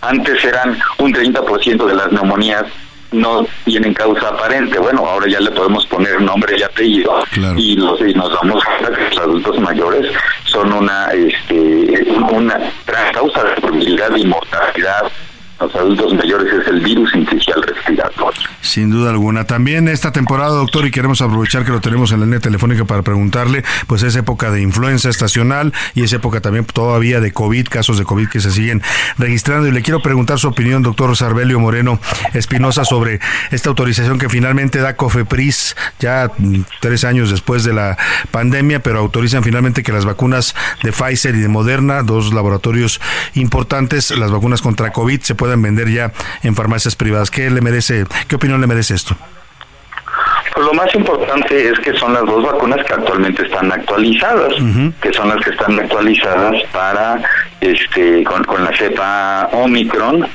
Antes 0.00 0.44
eran 0.44 0.78
un 0.98 1.12
30% 1.12 1.86
de 1.86 1.94
las 1.94 2.12
neumonías 2.12 2.64
no 3.12 3.46
tienen 3.64 3.94
causa 3.94 4.28
aparente. 4.28 4.78
Bueno, 4.78 5.06
ahora 5.06 5.26
ya 5.28 5.40
le 5.40 5.50
podemos 5.50 5.86
poner 5.86 6.20
nombre 6.20 6.56
y 6.58 6.62
apellido 6.62 7.24
y, 7.56 7.76
los, 7.76 8.00
y 8.00 8.14
nos 8.14 8.32
damos 8.32 8.64
cuenta 8.64 8.96
que 8.96 9.04
los 9.04 9.18
adultos 9.18 9.60
mayores 9.60 10.12
son 10.44 10.72
una 10.72 11.08
este, 11.12 12.06
una 12.32 12.58
gran 12.86 13.12
causa 13.12 13.44
de 13.44 13.60
morbilidad 13.62 14.16
y 14.16 14.26
mortalidad. 14.26 15.10
Los 15.58 15.74
adultos 15.74 16.12
mayores 16.14 16.52
es 16.52 16.68
el 16.68 16.80
virus 16.80 17.14
incisional 17.14 17.62
respiratorio. 17.62 18.42
Sin 18.60 18.90
duda 18.90 19.10
alguna. 19.10 19.44
También 19.44 19.88
esta 19.88 20.12
temporada, 20.12 20.50
doctor, 20.50 20.84
y 20.84 20.90
queremos 20.90 21.22
aprovechar 21.22 21.64
que 21.64 21.70
lo 21.70 21.80
tenemos 21.80 22.12
en 22.12 22.20
la 22.20 22.26
línea 22.26 22.40
telefónica 22.40 22.84
para 22.84 23.02
preguntarle, 23.02 23.64
pues 23.86 24.02
es 24.02 24.16
época 24.16 24.50
de 24.50 24.60
influenza 24.60 25.08
estacional 25.08 25.72
y 25.94 26.02
es 26.02 26.12
época 26.12 26.40
también 26.40 26.66
todavía 26.66 27.20
de 27.20 27.32
COVID, 27.32 27.68
casos 27.68 27.96
de 27.96 28.04
COVID 28.04 28.28
que 28.28 28.40
se 28.40 28.50
siguen 28.50 28.82
registrando. 29.16 29.66
Y 29.66 29.72
le 29.72 29.80
quiero 29.80 30.02
preguntar 30.02 30.38
su 30.38 30.48
opinión, 30.48 30.82
doctor 30.82 31.16
Sarbelio 31.16 31.58
Moreno 31.58 32.00
Espinosa, 32.34 32.84
sobre 32.84 33.20
esta 33.50 33.70
autorización 33.70 34.18
que 34.18 34.28
finalmente 34.28 34.80
da 34.80 34.96
COFEPRIS, 34.96 35.74
ya 36.00 36.30
mm, 36.36 36.60
tres 36.80 37.04
años 37.04 37.30
después 37.30 37.64
de 37.64 37.72
la 37.72 37.96
pandemia, 38.30 38.80
pero 38.82 38.98
autorizan 38.98 39.42
finalmente 39.42 39.82
que 39.82 39.92
las 39.92 40.04
vacunas 40.04 40.54
de 40.82 40.92
Pfizer 40.92 41.34
y 41.34 41.40
de 41.40 41.48
Moderna, 41.48 42.02
dos 42.02 42.34
laboratorios 42.34 43.00
importantes, 43.34 44.10
las 44.10 44.30
vacunas 44.30 44.60
contra 44.60 44.90
COVID, 44.90 45.20
se 45.22 45.34
puedan 45.46 45.62
vender 45.62 45.88
ya 45.88 46.10
en 46.42 46.56
farmacias 46.56 46.96
privadas. 46.96 47.30
¿Qué 47.30 47.48
le 47.50 47.60
merece, 47.60 48.04
qué 48.26 48.34
opinión 48.34 48.60
le 48.60 48.66
merece 48.66 48.94
esto? 48.94 49.16
Pues 50.52 50.66
lo 50.66 50.74
más 50.74 50.92
importante 50.92 51.68
es 51.68 51.78
que 51.78 51.96
son 51.96 52.14
las 52.14 52.24
dos 52.24 52.42
vacunas 52.42 52.84
que 52.84 52.94
actualmente 52.94 53.44
están 53.44 53.70
actualizadas, 53.70 54.54
que 55.00 55.12
son 55.12 55.28
las 55.28 55.44
que 55.44 55.50
están 55.50 55.78
actualizadas 55.78 56.56
para 56.72 57.22
este 57.60 58.24
con, 58.24 58.42
con 58.42 58.64
la 58.64 58.76
cepa 58.76 59.50
Omicron, 59.52 60.26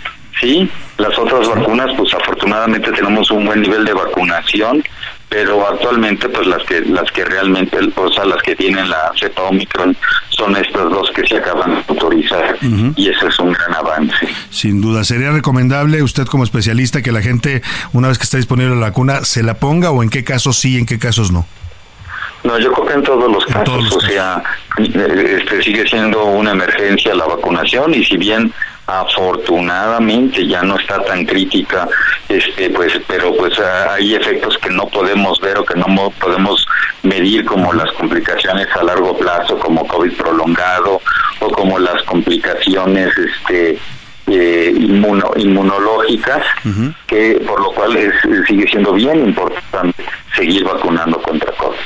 sí. 0.41 0.69
Las 0.97 1.18
otras 1.18 1.47
vacunas, 1.47 1.91
pues 1.97 2.13
afortunadamente 2.13 2.91
tenemos 2.91 3.31
un 3.31 3.45
buen 3.45 3.61
nivel 3.61 3.85
de 3.85 3.93
vacunación, 3.93 4.84
pero 5.30 5.65
actualmente 5.65 6.27
pues 6.27 6.45
las 6.45 6.61
que 6.63 6.81
las 6.81 7.09
que 7.11 7.23
realmente, 7.23 7.77
o 7.95 8.11
sea, 8.11 8.26
las 8.26 8.41
que 8.41 8.55
tienen 8.55 8.89
la 8.89 9.11
cepa 9.18 9.43
Omicron 9.43 9.95
son 10.30 10.57
estas 10.57 10.89
dos 10.89 11.09
que 11.11 11.26
se 11.26 11.38
acaban 11.38 11.76
de 11.76 11.84
autorizar 11.88 12.57
y 12.95 13.09
ese 13.09 13.27
es 13.27 13.39
un 13.39 13.53
gran 13.53 13.73
avance. 13.73 14.27
Sin 14.49 14.81
duda, 14.81 15.03
¿sería 15.03 15.31
recomendable 15.31 16.03
usted 16.03 16.26
como 16.26 16.43
especialista 16.43 17.01
que 17.01 17.11
la 17.11 17.22
gente, 17.22 17.61
una 17.93 18.09
vez 18.09 18.18
que 18.18 18.26
está 18.26 18.38
disponible 18.38 18.76
la 18.76 18.88
vacuna, 18.88 19.23
se 19.23 19.43
la 19.43 19.53
ponga 19.53 19.91
o 19.91 20.03
en 20.03 20.09
qué 20.09 20.23
casos 20.23 20.57
sí, 20.57 20.77
en 20.77 20.85
qué 20.85 20.99
casos 20.99 21.31
no? 21.31 21.45
No, 22.43 22.57
yo 22.57 22.72
creo 22.73 22.88
que 22.88 22.93
en 22.93 23.03
todos 23.03 23.31
los 23.31 23.45
casos, 23.45 23.95
o 23.95 24.01
sea, 24.01 24.43
eh, 24.80 25.38
este 25.39 25.61
sigue 25.61 25.88
siendo 25.88 26.26
una 26.26 26.51
emergencia 26.51 27.13
la 27.13 27.26
vacunación 27.26 27.93
y 27.93 28.03
si 28.03 28.18
bien 28.18 28.51
afortunadamente 28.99 30.45
ya 30.47 30.61
no 30.63 30.77
está 30.77 31.01
tan 31.03 31.26
crítica, 31.26 31.88
este, 32.30 32.69
pues, 32.69 32.93
pero 33.07 33.35
pues 33.35 33.57
ah, 33.59 33.93
hay 33.93 34.15
efectos 34.15 34.57
que 34.57 34.69
no 34.69 34.88
podemos 34.88 35.39
ver 35.39 35.57
o 35.57 35.65
que 35.65 35.77
no 35.80 35.88
mo- 35.88 36.11
podemos 36.11 36.65
medir 37.03 37.45
como 37.45 37.73
las 37.73 37.91
complicaciones 37.93 38.68
a 38.76 38.84
largo 38.84 39.18
plazo, 39.18 39.57
como 39.59 39.88
COVID 39.88 40.13
prolongado 40.13 41.01
o 41.39 41.49
como 41.49 41.80
las 41.80 42.01
complicaciones, 42.03 43.11
este, 43.18 43.80
eh, 44.27 44.72
inmuno- 44.76 45.31
inmunológicas, 45.35 46.43
que 47.07 47.41
por 47.45 47.60
lo 47.61 47.72
cual 47.72 47.95
es, 47.98 48.14
sigue 48.48 48.68
siendo 48.69 48.93
bien 48.93 49.27
importante 49.27 50.03
seguir 50.35 50.64
vacunando 50.64 51.22
contra 51.22 51.52
COVID. 51.57 51.77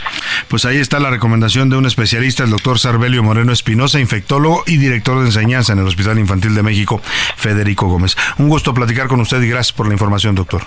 Pues 0.48 0.66
ahí 0.66 0.78
está 0.78 1.00
la 1.00 1.10
recomendación 1.10 1.70
de 1.70 1.78
un 1.78 1.86
especialista, 1.86 2.44
el 2.44 2.52
doctor 2.52 2.78
Sarbelio 2.80 3.24
Moreno 3.24 3.52
Espinosa, 3.52 4.00
infectólogo 4.00 4.64
y 4.68 4.78
director 4.78 5.20
de 5.20 5.26
enseñanza 5.28 5.74
en 5.74 5.80
el 5.80 5.88
Hospital 5.88 6.20
Infantil 6.20 6.54
de 6.56 6.64
México, 6.64 7.02
Federico 7.36 7.88
Gómez. 7.88 8.16
Un 8.38 8.50
gusto 8.50 8.74
platicar 8.74 9.08
con 9.08 9.20
usted 9.22 9.42
y 9.42 9.50
gracias 9.50 9.74
por 9.74 9.88
la 9.88 9.94
información, 9.94 10.36
doctor. 10.36 10.62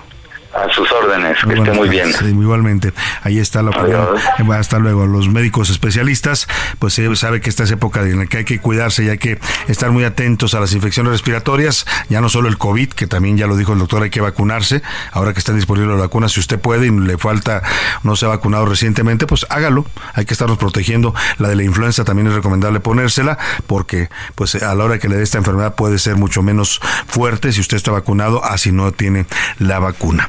A 0.59 0.69
sus 0.73 0.91
órdenes, 0.91 1.39
que 1.47 1.55
esté 1.55 1.73
muy 1.73 1.89
bien. 1.89 2.13
Sí, 2.13 2.27
igualmente. 2.27 2.93
Ahí 3.23 3.39
está 3.39 3.63
la 3.63 3.71
opinión. 3.71 4.09
Bueno, 4.39 4.61
Hasta 4.61 4.79
luego. 4.79 5.07
Los 5.07 5.29
médicos 5.29 5.71
especialistas, 5.71 6.49
pues 6.79 6.99
eh, 6.99 7.15
sabe 7.17 7.41
que 7.41 7.49
esta 7.49 7.65
es 7.65 7.71
época 7.71 8.03
en 8.03 8.19
la 8.19 8.27
que 8.27 8.39
hay 8.39 8.45
que 8.45 8.61
cuidarse 8.61 9.05
y 9.05 9.09
hay 9.09 9.19
que 9.19 9.39
estar 9.69 9.91
muy 9.91 10.05
atentos 10.05 10.55
a 10.55 10.61
las 10.61 10.73
infecciones 10.73 11.13
respiratorias, 11.13 11.87
ya 12.09 12.21
no 12.21 12.29
solo 12.29 12.49
el 12.49 12.59
COVID, 12.59 12.91
que 12.91 13.07
también 13.07 13.37
ya 13.37 13.47
lo 13.47 13.57
dijo 13.57 13.73
el 13.73 13.79
doctor, 13.79 14.03
hay 14.03 14.11
que 14.11 14.21
vacunarse. 14.21 14.83
Ahora 15.13 15.33
que 15.33 15.39
están 15.39 15.57
disponibles 15.57 15.91
las 15.93 16.01
vacunas, 16.01 16.33
si 16.33 16.41
usted 16.41 16.59
puede 16.59 16.87
y 16.87 16.91
le 16.91 17.19
falta, 17.19 17.63
no 18.03 18.17
se 18.17 18.27
ha 18.27 18.29
vacunado 18.29 18.67
recientemente, 18.67 19.27
pues 19.27 19.47
hágalo. 19.51 19.85
Hay 20.15 20.25
que 20.25 20.35
estarnos 20.35 20.59
protegiendo. 20.59 21.15
La 21.39 21.49
de 21.49 21.57
la 21.57 21.63
influenza 21.63 22.05
también 22.05 22.29
es 22.29 22.35
recomendable 22.35 22.81
ponérsela, 22.81 23.39
porque 23.67 24.09
pues 24.35 24.55
a 24.57 24.75
la 24.75 24.85
hora 24.85 24.99
que 24.99 25.09
le 25.09 25.17
dé 25.17 25.23
esta 25.23 25.39
enfermedad 25.39 25.75
puede 25.75 25.99
ser 25.99 26.17
mucho 26.17 26.43
menos 26.43 26.81
fuerte 27.07 27.53
si 27.53 27.61
usted 27.61 27.77
está 27.77 27.91
vacunado, 27.91 28.45
así 28.45 28.73
no 28.73 28.93
tiene 28.93 29.27
la 29.59 29.79
vacuna. 29.79 30.29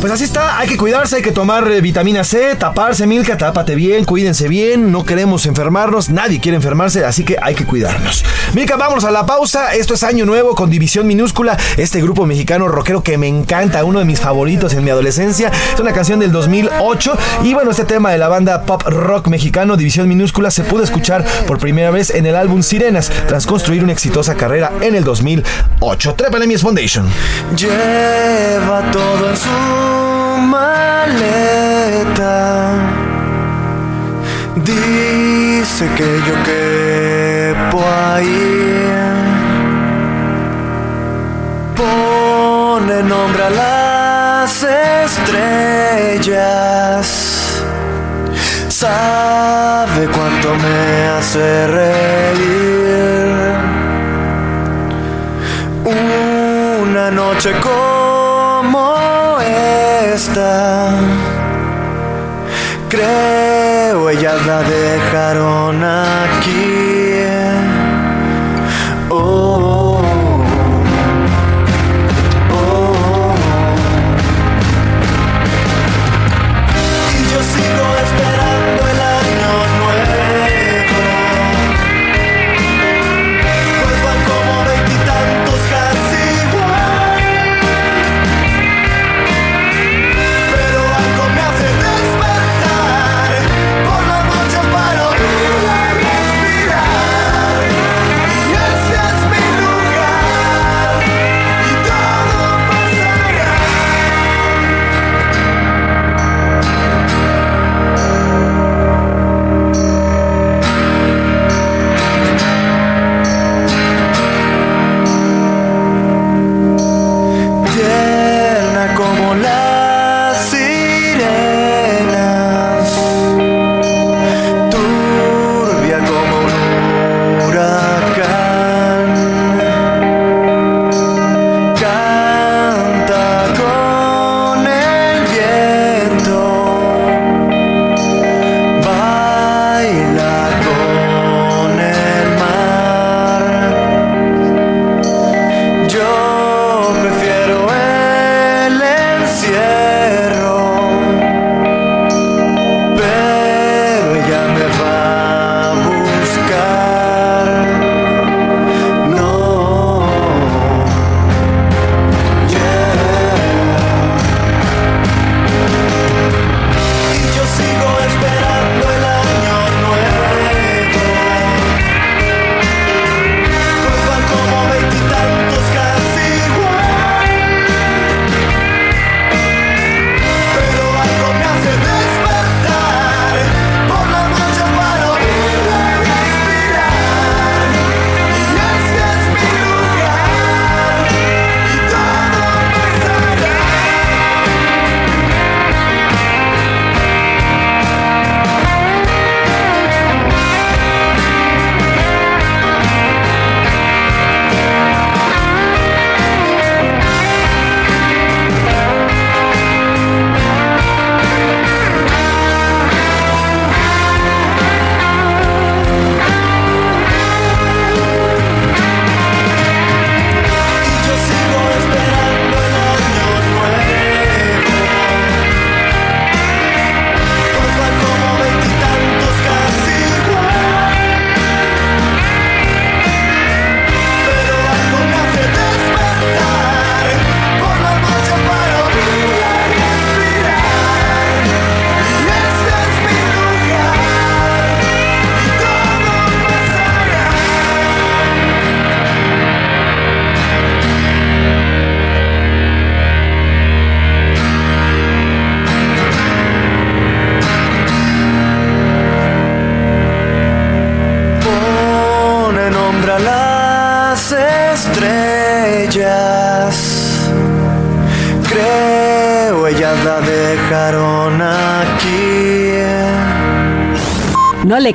Pues 0.00 0.14
así 0.14 0.24
está, 0.24 0.58
hay 0.58 0.66
que 0.66 0.78
cuidarse, 0.78 1.16
hay 1.16 1.22
que 1.22 1.30
tomar 1.30 1.70
eh, 1.70 1.82
vitamina 1.82 2.24
C, 2.24 2.56
taparse, 2.56 3.06
Milka, 3.06 3.36
tápate 3.36 3.74
bien, 3.74 4.06
cuídense 4.06 4.48
bien, 4.48 4.90
no 4.90 5.04
queremos 5.04 5.44
enfermarnos, 5.44 6.08
nadie 6.08 6.40
quiere 6.40 6.56
enfermarse, 6.56 7.04
así 7.04 7.22
que 7.22 7.36
hay 7.40 7.54
que 7.54 7.66
cuidarnos. 7.66 8.24
Milka, 8.54 8.76
vamos 8.76 9.04
a 9.04 9.10
la 9.10 9.26
pausa, 9.26 9.74
esto 9.74 9.92
es 9.92 10.02
Año 10.02 10.24
Nuevo 10.24 10.54
con 10.54 10.70
División 10.70 11.06
Minúscula, 11.06 11.58
este 11.76 12.00
grupo 12.00 12.24
mexicano 12.24 12.66
rockero 12.66 13.02
que 13.02 13.18
me 13.18 13.28
encanta, 13.28 13.84
uno 13.84 13.98
de 13.98 14.06
mis 14.06 14.20
favoritos 14.20 14.72
en 14.72 14.84
mi 14.84 14.90
adolescencia, 14.90 15.52
es 15.74 15.78
una 15.78 15.92
canción 15.92 16.18
del 16.18 16.32
2008 16.32 17.18
y 17.44 17.52
bueno, 17.52 17.70
este 17.70 17.84
tema 17.84 18.10
de 18.10 18.16
la 18.16 18.28
banda 18.28 18.62
pop 18.62 18.82
rock 18.86 19.28
mexicano 19.28 19.76
División 19.76 20.08
Minúscula 20.08 20.50
se 20.50 20.64
pudo 20.64 20.82
escuchar 20.82 21.26
por 21.46 21.58
primera 21.58 21.90
vez 21.90 22.08
en 22.08 22.24
el 22.24 22.36
álbum 22.36 22.62
Sirenas, 22.62 23.12
tras 23.28 23.46
construir 23.46 23.84
una 23.84 23.92
exitosa 23.92 24.34
carrera 24.34 24.72
en 24.80 24.94
el 24.94 25.04
2008. 25.04 26.14
Trépale 26.14 26.58
Foundation. 26.58 27.06
Lleva 27.54 28.90
todo 28.90 29.36
su 29.36 29.89
maleta. 30.38 32.36
Dice 34.56 35.88
que 35.96 36.20
yo 36.26 36.34
quepo 36.48 37.78
ahí. 37.86 38.38
Pone 41.76 43.02
nombre 43.02 43.42
a 43.44 43.50
las 43.50 44.66
estrellas. 45.04 47.06
Sabe 48.68 50.06
cuánto 50.14 50.48
me 50.56 51.08
hace 51.08 51.66
reír. 51.66 52.70
Una 55.84 57.10
noche 57.10 57.52
como 57.62 57.99
creo 62.90 64.10
ellas 64.10 64.46
la 64.46 64.62
dejaron 64.62 65.82
aquí. 65.82 66.59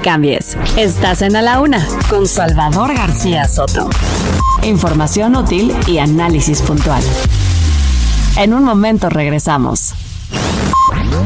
Cambies. 0.06 0.56
Estás 0.78 1.24
en 1.24 1.36
A 1.36 1.42
la 1.42 1.60
Una 1.60 1.84
con 2.12 2.28
Salvador 2.28 2.94
García 2.94 3.48
Soto. 3.48 3.90
Información 4.62 5.36
útil 5.36 5.76
y 5.88 5.98
análisis 5.98 6.62
puntual. 6.62 7.02
En 8.38 8.54
un 8.54 8.64
momento 8.64 9.10
regresamos. 9.10 9.96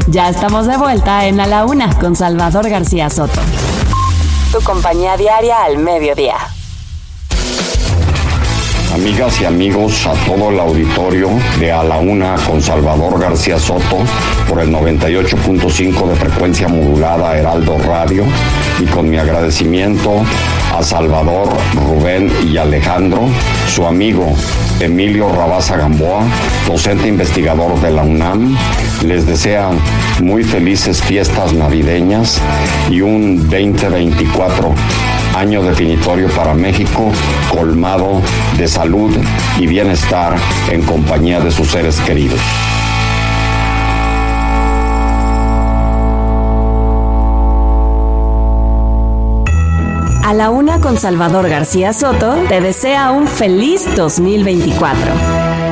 Ya 0.07 0.29
estamos 0.29 0.65
de 0.65 0.77
vuelta 0.77 1.25
en 1.25 1.41
A 1.41 1.45
la 1.45 1.65
Una 1.65 1.93
con 1.99 2.15
Salvador 2.15 2.69
García 2.69 3.09
Soto. 3.09 3.41
Tu 4.53 4.61
compañía 4.61 5.17
diaria 5.17 5.61
al 5.65 5.77
mediodía. 5.79 6.37
Amigas 8.93 9.41
y 9.41 9.45
amigos, 9.45 10.07
a 10.07 10.13
todo 10.25 10.49
el 10.51 10.59
auditorio 10.59 11.29
de 11.59 11.71
A 11.71 11.83
la 11.83 11.97
Una 11.97 12.35
con 12.35 12.61
Salvador 12.61 13.19
García 13.19 13.59
Soto 13.59 13.97
por 14.47 14.61
el 14.61 14.69
98.5 14.71 16.07
de 16.07 16.15
frecuencia 16.15 16.67
modulada 16.67 17.37
Heraldo 17.37 17.77
Radio 17.77 18.23
y 18.79 18.85
con 18.85 19.09
mi 19.09 19.17
agradecimiento 19.17 20.23
a 20.77 20.83
Salvador, 20.83 21.49
Rubén 21.87 22.31
y 22.47 22.57
Alejandro, 22.57 23.27
su 23.67 23.85
amigo 23.85 24.33
Emilio 24.79 25.29
Rabaza 25.29 25.77
Gamboa, 25.77 26.23
docente 26.67 27.07
investigador 27.07 27.79
de 27.81 27.91
la 27.91 28.03
UNAM, 28.03 28.57
les 29.05 29.25
desea 29.25 29.69
muy 30.21 30.43
felices 30.43 31.01
fiestas 31.01 31.53
navideñas 31.53 32.39
y 32.89 33.01
un 33.01 33.37
2024 33.49 34.73
año 35.35 35.61
definitorio 35.61 36.27
para 36.29 36.53
México, 36.53 37.11
colmado 37.49 38.21
de 38.57 38.67
salud 38.67 39.15
y 39.57 39.67
bienestar 39.67 40.35
en 40.69 40.81
compañía 40.81 41.39
de 41.39 41.51
sus 41.51 41.69
seres 41.69 41.99
queridos. 42.01 42.39
A 50.29 50.33
la 50.35 50.51
Una 50.51 50.79
con 50.79 50.99
Salvador 50.99 51.49
García 51.49 51.91
Soto 51.91 52.35
te 52.47 52.61
desea 52.61 53.09
un 53.09 53.27
feliz 53.27 53.89
2024. 53.95 55.68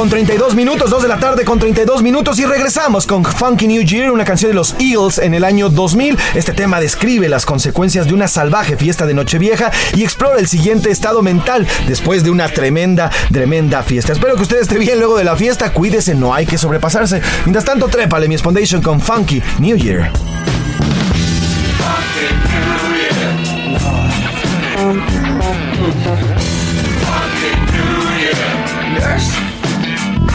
Con 0.00 0.08
32 0.08 0.54
minutos, 0.54 0.88
2 0.88 1.02
de 1.02 1.08
la 1.08 1.18
tarde 1.18 1.44
con 1.44 1.58
32 1.58 2.02
minutos 2.02 2.38
y 2.38 2.46
regresamos 2.46 3.06
con 3.06 3.22
Funky 3.22 3.66
New 3.66 3.82
Year, 3.82 4.10
una 4.10 4.24
canción 4.24 4.50
de 4.50 4.54
los 4.54 4.74
Eagles 4.78 5.18
en 5.18 5.34
el 5.34 5.44
año 5.44 5.68
2000. 5.68 6.16
Este 6.34 6.54
tema 6.54 6.80
describe 6.80 7.28
las 7.28 7.44
consecuencias 7.44 8.06
de 8.06 8.14
una 8.14 8.26
salvaje 8.26 8.78
fiesta 8.78 9.04
de 9.04 9.12
Nochevieja 9.12 9.70
y 9.94 10.02
explora 10.02 10.38
el 10.38 10.48
siguiente 10.48 10.90
estado 10.90 11.20
mental 11.20 11.66
después 11.86 12.24
de 12.24 12.30
una 12.30 12.48
tremenda, 12.48 13.10
tremenda 13.30 13.82
fiesta. 13.82 14.14
Espero 14.14 14.36
que 14.36 14.42
usted 14.42 14.60
esté 14.60 14.78
bien 14.78 14.98
luego 15.00 15.18
de 15.18 15.24
la 15.24 15.36
fiesta, 15.36 15.70
cuídese, 15.70 16.14
no 16.14 16.32
hay 16.32 16.46
que 16.46 16.56
sobrepasarse. 16.56 17.20
Mientras 17.44 17.66
tanto, 17.66 17.88
trépale 17.88 18.26
mi 18.26 18.38
Spondation 18.38 18.80
con 18.80 19.02
Funky 19.02 19.42
New 19.58 19.76
Year. 19.76 20.10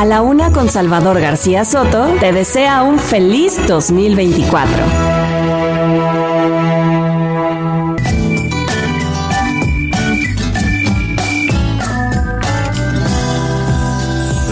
A 0.00 0.04
la 0.06 0.22
Una 0.22 0.50
con 0.50 0.70
Salvador 0.70 1.20
García 1.20 1.66
Soto 1.66 2.06
te 2.20 2.32
desea 2.32 2.82
un 2.82 2.98
feliz 2.98 3.60
2024. 3.66 5.19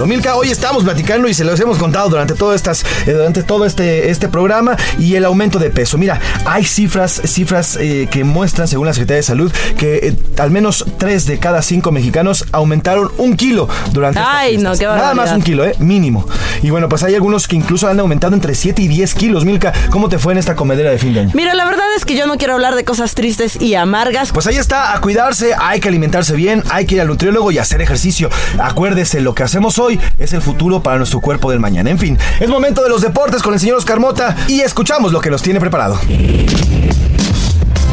Milka, 0.06 0.36
hoy 0.36 0.50
estamos 0.50 0.84
platicando 0.84 1.28
y 1.28 1.34
se 1.34 1.44
los 1.44 1.58
hemos 1.60 1.76
contado 1.76 2.08
durante 2.08 2.34
todo 2.34 2.54
estas, 2.54 2.84
eh, 3.06 3.12
durante 3.12 3.42
todo 3.42 3.64
este, 3.64 4.10
este 4.10 4.28
programa 4.28 4.76
y 4.98 5.16
el 5.16 5.24
aumento 5.24 5.58
de 5.58 5.70
peso. 5.70 5.98
Mira, 5.98 6.20
hay 6.44 6.64
cifras, 6.64 7.20
cifras 7.24 7.76
eh, 7.80 8.08
que 8.10 8.22
muestran, 8.22 8.68
según 8.68 8.86
la 8.86 8.92
Secretaría 8.92 9.16
de 9.16 9.22
Salud, 9.24 9.52
que 9.76 9.96
eh, 9.96 10.16
al 10.38 10.50
menos 10.50 10.84
3 10.98 11.26
de 11.26 11.38
cada 11.38 11.62
5 11.62 11.90
mexicanos 11.90 12.44
aumentaron 12.52 13.10
un 13.18 13.36
kilo 13.36 13.68
durante 13.92 14.20
estas 14.20 14.34
Ay, 14.34 14.56
no, 14.58 14.72
qué 14.76 14.84
Nada 14.84 15.14
más 15.14 15.32
un 15.32 15.42
kilo, 15.42 15.64
¿eh? 15.64 15.74
Mínimo. 15.78 16.26
Y 16.62 16.70
bueno, 16.70 16.88
pues 16.88 17.02
hay 17.02 17.14
algunos 17.14 17.48
que 17.48 17.56
incluso 17.56 17.88
han 17.88 17.98
aumentado 17.98 18.34
entre 18.34 18.54
7 18.54 18.80
y 18.82 18.88
10 18.88 19.14
kilos. 19.14 19.44
Milka, 19.44 19.72
¿cómo 19.90 20.08
te 20.08 20.18
fue 20.18 20.32
en 20.32 20.38
esta 20.38 20.54
comedera 20.54 20.90
de 20.90 20.98
fin 20.98 21.14
de 21.14 21.20
año? 21.20 21.30
Mira, 21.34 21.54
la 21.54 21.64
verdad 21.64 21.86
es 21.96 22.04
que 22.04 22.16
yo 22.16 22.26
no 22.26 22.36
quiero 22.36 22.54
hablar 22.54 22.76
de 22.76 22.84
cosas 22.84 23.14
tristes 23.14 23.60
y 23.60 23.74
amargas. 23.74 24.32
Pues 24.32 24.46
ahí 24.46 24.56
está, 24.56 24.94
a 24.94 25.00
cuidarse, 25.00 25.54
hay 25.58 25.80
que 25.80 25.88
alimentarse 25.88 26.34
bien, 26.34 26.62
hay 26.70 26.86
que 26.86 26.96
ir 26.96 27.00
al 27.00 27.08
nutriólogo 27.08 27.50
y 27.50 27.58
hacer 27.58 27.82
ejercicio. 27.82 28.30
Acuérdese, 28.58 29.20
lo 29.20 29.34
que 29.34 29.42
hacemos 29.42 29.78
hoy 29.78 29.87
es 30.18 30.32
el 30.32 30.42
futuro 30.42 30.82
para 30.82 30.98
nuestro 30.98 31.20
cuerpo 31.20 31.50
del 31.50 31.60
mañana. 31.60 31.90
En 31.90 31.98
fin, 31.98 32.18
es 32.40 32.48
momento 32.48 32.82
de 32.82 32.90
los 32.90 33.00
deportes 33.00 33.42
con 33.42 33.54
el 33.54 33.60
señor 33.60 33.78
Oscar 33.78 34.00
Mota 34.00 34.36
y 34.48 34.60
escuchamos 34.60 35.12
lo 35.12 35.20
que 35.20 35.30
nos 35.30 35.42
tiene 35.42 35.60
preparado. 35.60 35.98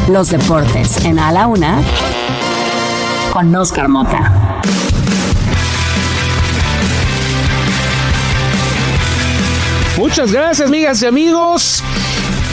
Los 0.08 0.30
deportes 0.30 1.04
en 1.04 1.18
A 1.18 1.32
la 1.32 1.46
Una 1.46 1.80
con 3.32 3.54
Oscar 3.54 3.88
Mota. 3.88 4.60
Muchas 9.96 10.30
gracias, 10.30 10.68
amigas 10.68 11.02
y 11.02 11.06
amigos. 11.06 11.82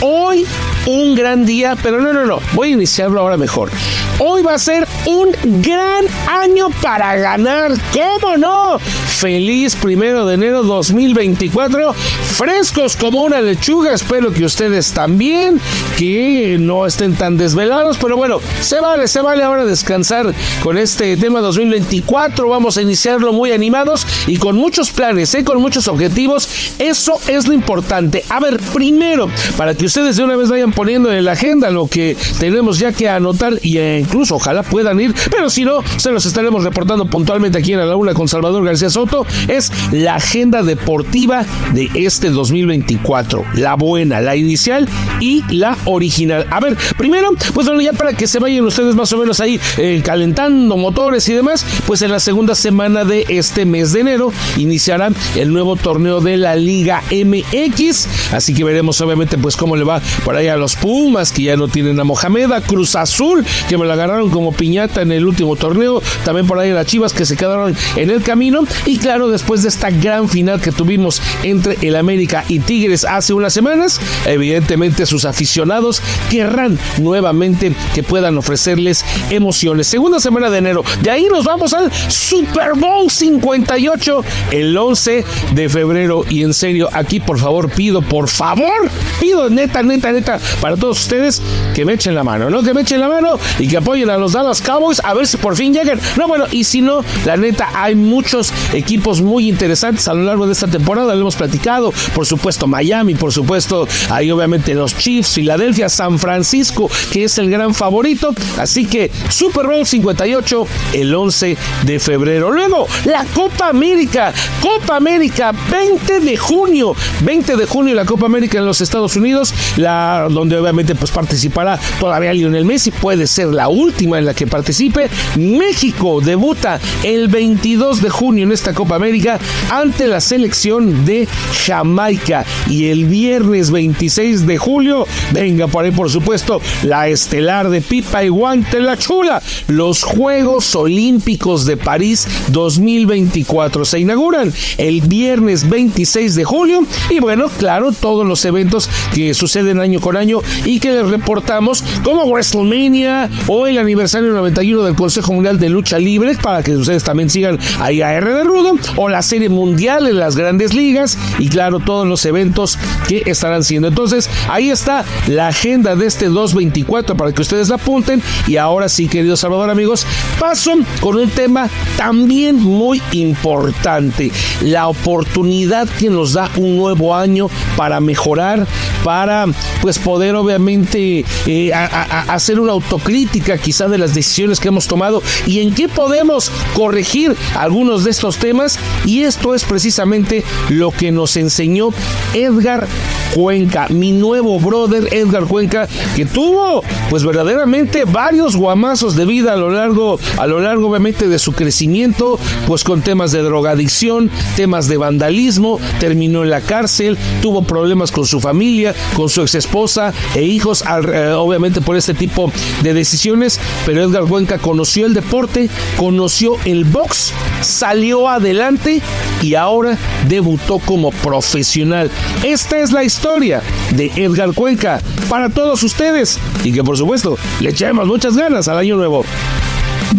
Hoy 0.00 0.46
un 0.86 1.14
gran 1.14 1.46
día, 1.46 1.76
pero 1.82 2.00
no, 2.00 2.12
no, 2.12 2.24
no. 2.26 2.40
Voy 2.52 2.70
a 2.70 2.72
iniciarlo 2.72 3.20
ahora 3.20 3.36
mejor. 3.36 3.70
Hoy 4.18 4.42
va 4.42 4.54
a 4.54 4.58
ser 4.58 4.86
un 5.06 5.32
gran 5.60 6.04
año 6.28 6.68
para 6.82 7.16
ganar. 7.16 7.72
¿Cómo 7.92 8.36
no? 8.36 8.78
Feliz 8.78 9.74
primero 9.74 10.26
de 10.26 10.34
enero 10.34 10.62
2024. 10.62 11.94
Frescos 11.94 12.96
como 12.96 13.22
una 13.22 13.40
lechuga. 13.40 13.92
Espero 13.92 14.32
que 14.32 14.44
ustedes 14.44 14.92
también. 14.92 15.60
Que 15.98 16.56
no 16.60 16.86
estén 16.86 17.14
tan 17.16 17.36
desvelados. 17.36 17.98
Pero 17.98 18.16
bueno, 18.16 18.40
se 18.60 18.80
vale, 18.80 19.08
se 19.08 19.20
vale 19.20 19.42
ahora 19.42 19.64
descansar 19.64 20.32
con 20.62 20.78
este 20.78 21.16
tema 21.16 21.40
2024. 21.40 22.48
Vamos 22.48 22.76
a 22.76 22.82
iniciarlo 22.82 23.32
muy 23.32 23.52
animados 23.52 24.06
y 24.26 24.36
con 24.36 24.56
muchos 24.56 24.90
planes, 24.90 25.34
¿eh? 25.34 25.44
con 25.44 25.60
muchos 25.60 25.88
objetivos. 25.88 26.74
Eso 26.78 27.18
es 27.26 27.48
lo 27.48 27.54
importante. 27.54 28.24
A 28.28 28.38
ver, 28.38 28.60
primero, 28.72 29.28
para 29.56 29.74
que 29.74 29.86
ustedes 29.86 30.16
de 30.16 30.24
una 30.24 30.36
vez 30.36 30.50
vayan 30.50 30.73
poniendo 30.74 31.12
en 31.12 31.24
la 31.24 31.32
agenda 31.32 31.70
lo 31.70 31.86
que 31.86 32.16
tenemos 32.38 32.78
ya 32.78 32.92
que 32.92 33.08
anotar 33.08 33.54
y 33.62 33.78
eh, 33.78 34.00
incluso 34.00 34.36
ojalá 34.36 34.62
puedan 34.62 35.00
ir, 35.00 35.14
pero 35.30 35.50
si 35.50 35.64
no, 35.64 35.80
se 35.96 36.10
los 36.10 36.26
estaremos 36.26 36.64
reportando 36.64 37.06
puntualmente 37.06 37.58
aquí 37.58 37.72
en 37.72 37.86
la 37.86 37.96
Una 37.96 38.14
con 38.14 38.28
Salvador 38.28 38.64
García 38.64 38.90
Soto. 38.90 39.26
Es 39.48 39.72
la 39.92 40.16
agenda 40.16 40.62
deportiva 40.62 41.44
de 41.72 41.90
este 41.94 42.30
2024. 42.30 43.44
La 43.54 43.74
buena, 43.74 44.20
la 44.20 44.36
inicial 44.36 44.88
y 45.20 45.44
la 45.52 45.76
original. 45.84 46.46
A 46.50 46.60
ver, 46.60 46.76
primero, 46.96 47.32
pues 47.52 47.66
bueno, 47.66 47.80
ya 47.80 47.92
para 47.92 48.12
que 48.14 48.26
se 48.26 48.38
vayan 48.38 48.64
ustedes 48.64 48.94
más 48.94 49.12
o 49.12 49.18
menos 49.18 49.40
ahí 49.40 49.60
eh, 49.78 50.02
calentando 50.04 50.76
motores 50.76 51.28
y 51.28 51.34
demás, 51.34 51.64
pues 51.86 52.02
en 52.02 52.10
la 52.10 52.20
segunda 52.20 52.54
semana 52.54 53.04
de 53.04 53.24
este 53.28 53.64
mes 53.64 53.92
de 53.92 54.00
enero 54.00 54.32
iniciará 54.56 55.10
el 55.36 55.52
nuevo 55.52 55.76
torneo 55.76 56.20
de 56.20 56.36
la 56.36 56.56
Liga 56.56 57.02
MX. 57.10 58.32
Así 58.32 58.54
que 58.54 58.64
veremos 58.64 59.00
obviamente 59.00 59.38
pues 59.38 59.56
cómo 59.56 59.76
le 59.76 59.84
va 59.84 60.00
por 60.24 60.36
ahí 60.36 60.48
a 60.48 60.56
los 60.56 60.63
Pumas, 60.76 61.30
que 61.32 61.42
ya 61.42 61.56
no 61.56 61.68
tienen 61.68 62.00
a 62.00 62.04
Mohamed, 62.04 62.50
Cruz 62.66 62.96
Azul, 62.96 63.44
que 63.68 63.78
me 63.78 63.86
la 63.86 63.94
agarraron 63.94 64.30
como 64.30 64.52
piñata 64.52 65.02
en 65.02 65.12
el 65.12 65.26
último 65.26 65.56
torneo, 65.56 66.02
también 66.24 66.46
por 66.46 66.58
ahí 66.58 66.70
las 66.72 66.86
Chivas 66.86 67.12
que 67.12 67.26
se 67.26 67.36
quedaron 67.36 67.76
en 67.96 68.10
el 68.10 68.22
camino. 68.22 68.64
Y 68.86 68.98
claro, 68.98 69.28
después 69.28 69.62
de 69.62 69.68
esta 69.68 69.90
gran 69.90 70.28
final 70.28 70.60
que 70.60 70.72
tuvimos 70.72 71.20
entre 71.42 71.76
el 71.86 71.96
América 71.96 72.44
y 72.48 72.60
Tigres 72.60 73.04
hace 73.04 73.34
unas 73.34 73.52
semanas, 73.52 74.00
evidentemente 74.26 75.06
sus 75.06 75.24
aficionados 75.24 76.02
querrán 76.30 76.78
nuevamente 76.98 77.74
que 77.94 78.02
puedan 78.02 78.38
ofrecerles 78.38 79.04
emociones. 79.30 79.86
Segunda 79.86 80.20
semana 80.20 80.50
de 80.50 80.58
enero. 80.58 80.84
De 81.02 81.10
ahí 81.10 81.26
nos 81.30 81.44
vamos 81.44 81.74
al 81.74 81.90
Super 82.08 82.74
Bowl 82.74 83.10
58 83.10 84.24
el 84.50 84.76
11 84.76 85.24
de 85.54 85.68
febrero. 85.68 86.24
Y 86.28 86.42
en 86.42 86.54
serio, 86.54 86.88
aquí 86.92 87.20
por 87.20 87.38
favor 87.38 87.70
pido, 87.70 88.02
por 88.02 88.28
favor, 88.28 88.90
pido 89.20 89.50
neta, 89.50 89.82
neta, 89.82 90.12
neta, 90.12 90.38
para 90.60 90.76
todos 90.76 91.00
ustedes 91.00 91.42
que 91.74 91.84
me 91.84 91.94
echen 91.94 92.14
la 92.14 92.24
mano, 92.24 92.50
¿no? 92.50 92.62
Que 92.62 92.74
me 92.74 92.82
echen 92.82 93.00
la 93.00 93.08
mano 93.08 93.38
y 93.58 93.68
que 93.68 93.76
apoyen 93.76 94.10
a 94.10 94.16
los 94.16 94.32
Dallas 94.32 94.60
Cowboys 94.60 95.00
a 95.04 95.14
ver 95.14 95.26
si 95.26 95.36
por 95.36 95.56
fin 95.56 95.72
llegan. 95.72 96.00
No, 96.16 96.28
bueno, 96.28 96.44
y 96.50 96.64
si 96.64 96.80
no, 96.80 97.04
la 97.24 97.36
neta, 97.36 97.70
hay 97.74 97.94
muchos 97.94 98.52
equipos 98.72 99.20
muy 99.20 99.48
interesantes 99.48 100.08
a 100.08 100.14
lo 100.14 100.22
largo 100.24 100.46
de 100.46 100.52
esta 100.52 100.66
temporada. 100.66 101.14
Lo 101.14 101.20
hemos 101.20 101.36
platicado, 101.36 101.92
por 102.14 102.26
supuesto, 102.26 102.66
Miami, 102.66 103.14
por 103.14 103.32
supuesto, 103.32 103.86
hay 104.10 104.30
obviamente 104.30 104.74
los 104.74 104.96
Chiefs, 104.96 105.34
Filadelfia, 105.34 105.88
San 105.88 106.18
Francisco, 106.18 106.90
que 107.12 107.24
es 107.24 107.38
el 107.38 107.50
gran 107.50 107.74
favorito. 107.74 108.34
Así 108.58 108.86
que 108.86 109.10
Super 109.30 109.66
Bowl 109.66 109.86
58 109.86 110.66
el 110.94 111.14
11 111.14 111.56
de 111.84 112.00
febrero. 112.00 112.50
Luego, 112.50 112.86
la 113.04 113.24
Copa 113.34 113.68
América, 113.68 114.32
Copa 114.60 114.96
América, 114.96 115.52
20 115.70 116.20
de 116.20 116.36
junio, 116.36 116.94
20 117.22 117.56
de 117.56 117.66
junio 117.66 117.94
la 117.94 118.04
Copa 118.04 118.26
América 118.26 118.58
en 118.58 118.66
los 118.66 118.80
Estados 118.80 119.16
Unidos, 119.16 119.54
la 119.76 120.26
donde 120.44 120.58
obviamente 120.58 120.94
pues 120.94 121.10
participará 121.10 121.80
todavía 121.98 122.34
Lionel 122.34 122.66
Messi, 122.66 122.90
puede 122.90 123.26
ser 123.26 123.46
la 123.46 123.68
última 123.68 124.18
en 124.18 124.26
la 124.26 124.34
que 124.34 124.46
participe. 124.46 125.08
México 125.38 126.20
debuta 126.20 126.78
el 127.02 127.28
22 127.28 128.02
de 128.02 128.10
junio 128.10 128.44
en 128.44 128.52
esta 128.52 128.74
Copa 128.74 128.96
América 128.96 129.38
ante 129.70 130.06
la 130.06 130.20
selección 130.20 131.06
de 131.06 131.26
Jamaica. 131.66 132.44
Y 132.68 132.88
el 132.88 133.06
viernes 133.06 133.70
26 133.70 134.46
de 134.46 134.58
julio, 134.58 135.06
venga 135.32 135.66
por 135.66 135.86
ahí 135.86 135.92
por 135.92 136.10
supuesto 136.10 136.60
la 136.82 137.08
estelar 137.08 137.70
de 137.70 137.80
Pipa 137.80 138.22
y 138.22 138.28
Guante 138.28 138.80
la 138.80 138.98
Chula, 138.98 139.42
los 139.68 140.02
Juegos 140.02 140.76
Olímpicos 140.76 141.64
de 141.64 141.78
París 141.78 142.28
2024 142.48 143.86
se 143.86 144.00
inauguran 144.00 144.52
el 144.76 145.00
viernes 145.00 145.66
26 145.70 146.34
de 146.34 146.44
julio. 146.44 146.86
Y 147.08 147.20
bueno, 147.20 147.46
claro, 147.58 147.92
todos 147.92 148.26
los 148.26 148.44
eventos 148.44 148.90
que 149.14 149.32
suceden 149.32 149.80
año 149.80 150.00
con 150.00 150.18
año 150.18 150.33
y 150.64 150.80
que 150.80 150.90
les 150.90 151.08
reportamos 151.08 151.84
como 152.02 152.24
WrestleMania 152.26 153.30
o 153.46 153.66
el 153.66 153.78
aniversario 153.78 154.32
91 154.32 154.82
del 154.82 154.94
Consejo 154.94 155.32
Mundial 155.32 155.58
de 155.58 155.68
Lucha 155.68 155.98
Libre 155.98 156.36
para 156.40 156.62
que 156.62 156.76
ustedes 156.76 157.04
también 157.04 157.30
sigan 157.30 157.58
ahí 157.80 158.02
a 158.02 158.14
R 158.14 158.34
de 158.34 158.44
Rudo 158.44 158.76
o 158.96 159.08
la 159.08 159.22
Serie 159.22 159.48
Mundial 159.48 160.06
en 160.06 160.18
las 160.18 160.36
grandes 160.36 160.74
ligas 160.74 161.18
y 161.38 161.48
claro, 161.48 161.80
todos 161.80 162.06
los 162.06 162.24
eventos 162.24 162.78
que 163.08 163.22
estarán 163.26 163.64
siendo. 163.64 163.88
Entonces, 163.88 164.28
ahí 164.48 164.70
está 164.70 165.04
la 165.26 165.48
agenda 165.48 165.96
de 165.96 166.06
este 166.06 166.26
224 166.26 167.16
para 167.16 167.32
que 167.32 167.42
ustedes 167.42 167.68
la 167.68 167.76
apunten 167.76 168.22
y 168.46 168.56
ahora 168.56 168.88
sí, 168.88 169.08
queridos 169.08 169.40
Salvador 169.40 169.70
amigos, 169.70 170.06
paso 170.38 170.64
con 171.00 171.16
un 171.16 171.28
tema 171.30 171.68
también 171.96 172.56
muy 172.56 173.02
importante, 173.12 174.30
la 174.62 174.88
oportunidad 174.88 175.88
que 175.88 176.10
nos 176.10 176.32
da 176.32 176.50
un 176.56 176.76
nuevo 176.76 177.14
año 177.14 177.48
para 177.76 178.00
mejorar, 178.00 178.66
para 179.02 179.46
pues 179.82 179.98
poder 179.98 180.13
obviamente 180.14 181.24
eh, 181.46 181.72
hacer 181.72 182.60
una 182.60 182.72
autocrítica 182.72 183.58
quizá 183.58 183.88
de 183.88 183.98
las 183.98 184.14
decisiones 184.14 184.60
que 184.60 184.68
hemos 184.68 184.86
tomado 184.86 185.22
y 185.46 185.60
en 185.60 185.74
qué 185.74 185.88
podemos 185.88 186.50
corregir 186.74 187.36
algunos 187.56 188.04
de 188.04 188.10
estos 188.10 188.38
temas. 188.38 188.78
Y 189.04 189.22
esto 189.22 189.54
es 189.54 189.64
precisamente 189.64 190.44
lo 190.68 190.90
que 190.90 191.12
nos 191.12 191.36
enseñó 191.36 191.90
Edgar 192.32 192.86
Cuenca, 193.34 193.88
mi 193.88 194.12
nuevo 194.12 194.60
brother 194.60 195.12
Edgar 195.12 195.44
Cuenca, 195.46 195.88
que 196.14 196.24
tuvo 196.24 196.82
pues 197.10 197.24
verdaderamente 197.24 198.04
varios 198.04 198.56
guamazos 198.56 199.16
de 199.16 199.24
vida 199.24 199.54
a 199.54 199.56
lo 199.56 199.70
largo, 199.70 200.18
a 200.38 200.46
lo 200.46 200.60
largo 200.60 200.88
obviamente 200.88 201.28
de 201.28 201.38
su 201.38 201.52
crecimiento, 201.52 202.38
pues 202.66 202.84
con 202.84 203.02
temas 203.02 203.32
de 203.32 203.42
drogadicción, 203.42 204.30
temas 204.56 204.86
de 204.88 204.98
vandalismo, 204.98 205.80
terminó 205.98 206.44
en 206.44 206.50
la 206.50 206.60
cárcel, 206.60 207.18
tuvo 207.42 207.62
problemas 207.62 208.12
con 208.12 208.24
su 208.24 208.40
familia, 208.40 208.94
con 209.16 209.28
su 209.28 209.42
ex 209.42 209.54
esposa 209.56 210.03
e 210.34 210.42
hijos, 210.42 210.82
eh, 210.82 211.30
obviamente 211.30 211.80
por 211.80 211.96
este 211.96 212.14
tipo 212.14 212.52
de 212.82 212.94
decisiones, 212.94 213.60
pero 213.86 214.02
Edgar 214.02 214.24
Cuenca 214.24 214.58
conoció 214.58 215.06
el 215.06 215.14
deporte, 215.14 215.70
conoció 215.96 216.56
el 216.64 216.84
box, 216.84 217.32
salió 217.62 218.28
adelante 218.28 219.00
y 219.42 219.54
ahora 219.54 219.96
debutó 220.28 220.78
como 220.78 221.10
profesional. 221.10 222.10
Esta 222.42 222.78
es 222.78 222.92
la 222.92 223.04
historia 223.04 223.62
de 223.94 224.10
Edgar 224.16 224.52
Cuenca 224.54 225.00
para 225.28 225.48
todos 225.50 225.82
ustedes 225.82 226.38
y 226.62 226.72
que 226.72 226.82
por 226.82 226.96
supuesto 226.96 227.36
le 227.60 227.70
echemos 227.70 228.06
muchas 228.06 228.36
ganas 228.36 228.68
al 228.68 228.78
año 228.78 228.96
nuevo. 228.96 229.24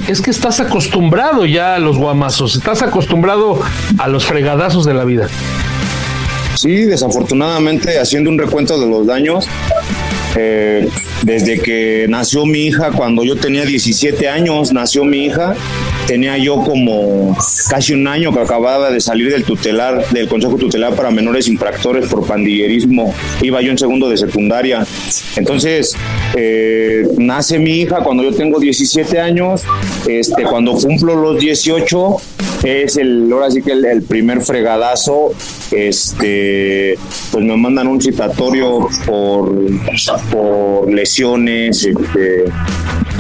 Es 0.08 0.22
que 0.22 0.30
estás 0.30 0.60
acostumbrado 0.60 1.46
ya 1.46 1.76
a 1.76 1.80
los 1.80 1.98
guamazos, 1.98 2.56
estás 2.56 2.82
acostumbrado 2.82 3.60
a 3.98 4.08
los 4.08 4.26
fregadazos 4.26 4.86
de 4.86 4.94
la 4.94 5.04
vida. 5.04 5.28
Sí, 6.56 6.86
desafortunadamente, 6.86 8.00
haciendo 8.00 8.30
un 8.30 8.38
recuento 8.38 8.80
de 8.80 8.88
los 8.88 9.06
daños, 9.06 9.46
eh, 10.36 10.88
desde 11.26 11.60
que 11.60 12.06
nació 12.08 12.46
mi 12.46 12.68
hija, 12.68 12.92
cuando 12.92 13.24
yo 13.24 13.36
tenía 13.36 13.66
17 13.66 14.30
años, 14.30 14.72
nació 14.72 15.04
mi 15.04 15.26
hija, 15.26 15.56
tenía 16.06 16.38
yo 16.38 16.58
como 16.58 17.36
casi 17.68 17.94
un 17.94 18.08
año 18.08 18.32
que 18.32 18.42
acababa 18.42 18.92
de 18.92 19.02
salir 19.02 19.32
del 19.32 19.44
tutelar, 19.44 20.08
del 20.12 20.28
Consejo 20.28 20.56
Tutelar 20.56 20.94
para 20.94 21.10
Menores 21.10 21.48
Infractores 21.48 22.08
por 22.10 22.28
pandillerismo. 22.28 23.12
Iba 23.42 23.60
yo 23.64 23.72
en 23.72 23.78
segundo 23.80 24.08
de 24.08 24.18
secundaria. 24.18 24.86
Entonces, 25.36 25.96
eh, 26.36 27.08
nace 27.18 27.58
mi 27.58 27.72
hija 27.80 28.04
cuando 28.04 28.22
yo 28.22 28.32
tengo 28.32 28.60
17 28.60 29.20
años. 29.20 29.64
Este, 30.08 30.44
cuando 30.44 30.74
cumplo 30.74 31.16
los 31.16 31.40
18, 31.40 32.18
es 32.64 32.98
el, 32.98 33.32
ahora 33.32 33.50
sí 33.50 33.64
que 33.64 33.72
el, 33.72 34.04
primer 34.04 34.42
fregadazo. 34.42 35.34
Este, 35.72 36.98
pues 37.32 37.44
me 37.44 37.58
mandan 37.58 37.88
un 37.88 38.00
citatorio 38.00 38.88
por, 39.08 39.52
por 40.32 40.88
Este, 41.18 42.46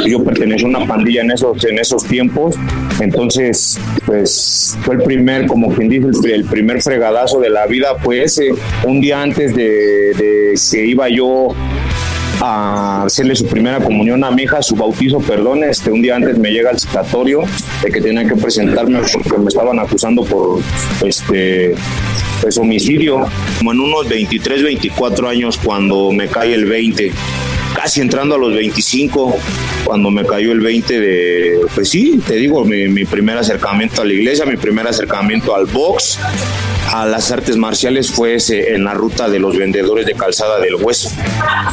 yo 0.05 0.23
pertenecía 0.23 0.67
a 0.67 0.69
una 0.69 0.85
pandilla 0.85 1.21
en 1.21 1.31
esos, 1.31 1.63
en 1.63 1.79
esos 1.79 2.03
tiempos, 2.03 2.55
entonces, 2.99 3.79
pues 4.05 4.77
fue 4.81 4.95
el 4.95 5.03
primer, 5.03 5.47
como 5.47 5.73
quien 5.73 5.87
dice, 5.87 6.07
el, 6.07 6.31
el 6.31 6.45
primer 6.45 6.81
fregadazo 6.81 7.39
de 7.39 7.49
la 7.49 7.65
vida 7.67 7.95
fue 8.03 8.23
ese, 8.23 8.49
un 8.83 8.99
día 8.99 9.21
antes 9.21 9.55
de, 9.55 10.13
de 10.13 10.55
que 10.71 10.85
iba 10.85 11.07
yo 11.07 11.49
a 12.41 13.03
hacerle 13.05 13.33
su 13.33 13.45
primera 13.45 13.79
comunión 13.79 14.23
a 14.25 14.31
mi 14.31 14.43
hija, 14.43 14.61
su 14.61 14.75
bautizo, 14.75 15.19
perdón, 15.19 15.63
este, 15.63 15.89
un 15.89 16.01
día 16.01 16.17
antes 16.17 16.37
me 16.37 16.51
llega 16.51 16.71
el 16.71 16.79
citatorio 16.79 17.43
de 17.81 17.91
que 17.91 18.01
tenía 18.01 18.27
que 18.27 18.35
presentarme 18.35 18.99
porque 19.13 19.37
me 19.37 19.47
estaban 19.47 19.79
acusando 19.79 20.23
por 20.25 20.59
este 21.05 21.75
pues 22.41 22.57
homicidio, 22.57 23.25
como 23.57 23.71
en 23.71 23.79
unos 23.79 24.09
23, 24.09 24.63
24 24.63 25.29
años 25.29 25.57
cuando 25.57 26.11
me 26.11 26.27
cae 26.27 26.53
el 26.53 26.65
20 26.65 27.13
casi 27.75 28.01
entrando 28.01 28.35
a 28.35 28.37
los 28.37 28.53
25, 28.53 29.37
cuando 29.83 30.09
me 30.09 30.25
cayó 30.25 30.51
el 30.51 30.61
20 30.61 30.99
de, 30.99 31.59
pues 31.75 31.89
sí, 31.89 32.21
te 32.25 32.35
digo, 32.35 32.63
mi, 32.63 33.05
primer 33.05 33.37
acercamiento 33.37 34.01
a 34.01 34.05
la 34.05 34.13
iglesia, 34.13 34.45
mi 34.45 34.57
primer 34.57 34.87
acercamiento 34.87 35.55
al 35.55 35.65
box, 35.65 36.19
a 37.01 37.05
las 37.05 37.31
artes 37.31 37.57
marciales 37.57 38.09
fue 38.09 38.37
en 38.49 38.85
la 38.85 38.93
ruta 38.93 39.27
de 39.27 39.39
los 39.39 39.57
vendedores 39.57 40.05
de 40.05 40.13
calzada 40.13 40.59
del 40.59 40.75
hueso. 40.75 41.11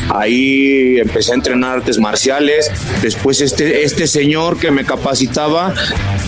Ahí 0.09 0.99
empecé 0.99 1.33
a 1.33 1.35
entrenar 1.37 1.79
artes 1.79 1.99
marciales, 1.99 2.71
después 3.03 3.41
este, 3.41 3.85
este 3.85 4.07
señor 4.09 4.59
que 4.59 4.71
me 4.71 4.85
capacitaba 4.85 5.75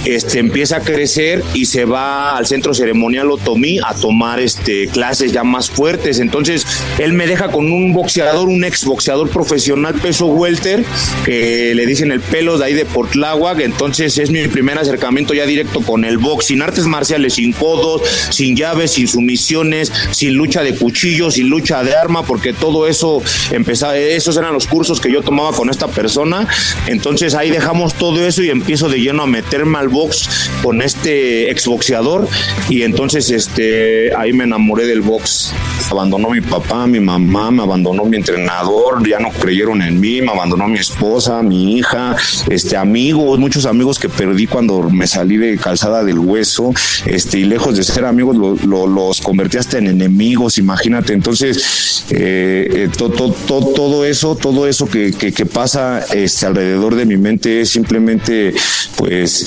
este, 0.05 0.39
empieza 0.39 0.77
a 0.77 0.81
crecer 0.81 1.43
y 1.55 1.67
se 1.67 1.87
va 1.87 2.37
al 2.37 2.47
centro 2.47 2.75
ceremonial 2.75 3.31
Otomí 3.31 3.79
a 3.85 3.95
tomar 3.95 4.39
este, 4.39 4.87
clases 4.89 5.33
ya 5.33 5.45
más 5.45 5.71
fuertes. 5.71 6.21
Entonces, 6.21 6.67
él 6.99 7.15
me 7.15 7.27
deja 7.27 7.49
con 7.51 7.73
un 7.73 7.93
boxeador, 7.93 8.49
un 8.49 8.65
ex 8.65 8.85
boxeador 8.85 9.31
profesional 9.31 9.95
peso 9.95 10.27
welter, 10.27 10.85
que 11.25 11.75
le 11.75 11.87
dicen 11.87 12.13
el 12.13 12.21
pelo 12.21 12.59
de 12.59 12.67
ahí 12.67 12.75
de 12.75 12.85
Portláhuac. 12.85 13.61
Entonces, 13.61 14.19
es 14.19 14.31
mi 14.31 14.47
primer 14.49 14.79
acercamiento 14.79 15.33
ya 15.35 15.47
directo 15.47 15.81
con 15.81 16.05
el 16.05 16.19
box, 16.19 16.47
sin 16.47 16.63
artes 16.63 16.85
marciales, 16.85 17.35
sin 17.35 17.53
codos, 17.53 18.03
sin 18.31 18.57
llaves, 18.57 18.84
sin 18.93 19.09
sumisiones, 19.09 19.93
sin 20.11 20.35
lucha 20.35 20.63
de 20.63 20.75
cuchillo, 20.75 21.31
sin 21.31 21.49
lucha 21.49 21.83
de 21.83 21.95
arma, 21.97 22.23
porque 22.25 22.53
todo 22.53 22.87
eso 22.87 23.23
empezaba, 23.51 23.97
esos 23.97 24.37
eran 24.37 24.53
los 24.53 24.67
cursos 24.67 25.01
que 25.01 25.11
yo 25.13 25.23
tomaba 25.23 25.53
con 25.53 25.71
esta 25.71 25.89
persona. 25.89 26.47
Entonces, 26.87 27.35
ahí 27.35 27.51
dejamos 27.51 27.95
todo 27.95 28.27
eso 28.27 28.43
y 28.43 28.51
empiezo 28.51 28.89
de 28.89 29.01
lleno 29.01 29.23
a 29.23 29.27
meterme 29.27 29.79
al 29.79 29.89
box 29.89 30.29
con 30.63 30.83
este 30.83 31.51
exboxeador 31.51 32.29
y 32.69 32.83
entonces 32.83 33.31
este 33.31 34.15
ahí 34.15 34.33
me 34.33 34.45
enamoré 34.45 34.87
del 34.87 35.01
box. 35.01 35.53
Abandonó 35.91 36.31
mi 36.31 36.41
papá, 36.41 36.87
mi 36.87 37.01
mamá, 37.01 37.51
me 37.51 37.63
abandonó 37.63 38.05
mi 38.05 38.17
entrenador, 38.17 39.07
ya 39.09 39.19
no 39.19 39.31
creyeron 39.31 39.83
en 39.83 40.01
mí, 40.01 40.21
me 40.21 40.31
abandonó 40.31 40.67
mi 40.69 40.79
esposa, 40.79 41.43
mi 41.43 41.77
hija, 41.79 42.17
este 42.49 42.77
amigos, 42.77 43.39
muchos 43.39 43.67
amigos 43.67 43.99
que 43.99 44.09
perdí 44.09 44.47
cuando 44.47 44.83
me 44.91 45.07
salí 45.07 45.37
de 45.37 45.57
calzada 45.59 46.03
del 46.05 46.19
hueso, 46.19 46.73
este 47.07 47.39
y 47.41 47.45
lejos 47.45 47.77
de 47.77 47.85
ser 47.85 48.05
amigos 48.05 48.37
lo- 48.37 48.57
los 48.87 49.21
convertí 49.21 49.57
hasta 49.59 49.79
en 49.79 49.87
enemigos, 49.87 50.59
imagínate. 50.59 51.13
Entonces 51.13 52.05
eh, 52.11 52.69
eh, 52.75 52.89
to- 52.97 53.11
to- 53.11 53.31
to- 53.47 53.73
todo 53.75 54.05
eso, 54.05 54.35
todo 54.37 54.67
eso 54.67 54.87
que 54.87 55.13
pasa 55.53 56.01
este, 56.13 56.47
alrededor 56.47 56.95
de 56.95 57.07
mi 57.07 57.17
mente 57.17 57.61
es 57.61 57.71
simplemente 57.71 58.53
pues 58.97 59.47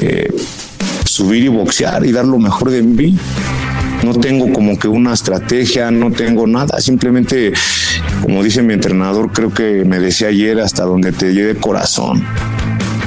eh, 0.00 0.30
subir 1.04 1.44
y 1.44 1.48
boxear 1.48 2.04
y 2.06 2.12
dar 2.12 2.24
lo 2.26 2.38
mejor 2.38 2.70
de 2.70 2.82
mí. 2.82 3.16
No 4.04 4.14
tengo 4.14 4.52
como 4.52 4.78
que 4.78 4.86
una 4.86 5.12
estrategia, 5.12 5.90
no 5.90 6.12
tengo 6.12 6.46
nada, 6.46 6.80
simplemente, 6.80 7.52
como 8.22 8.44
dice 8.44 8.62
mi 8.62 8.72
entrenador, 8.74 9.32
creo 9.32 9.52
que 9.52 9.84
me 9.84 9.98
decía 9.98 10.28
ayer, 10.28 10.60
hasta 10.60 10.84
donde 10.84 11.10
te 11.10 11.32
lleve 11.34 11.56
corazón. 11.56 12.24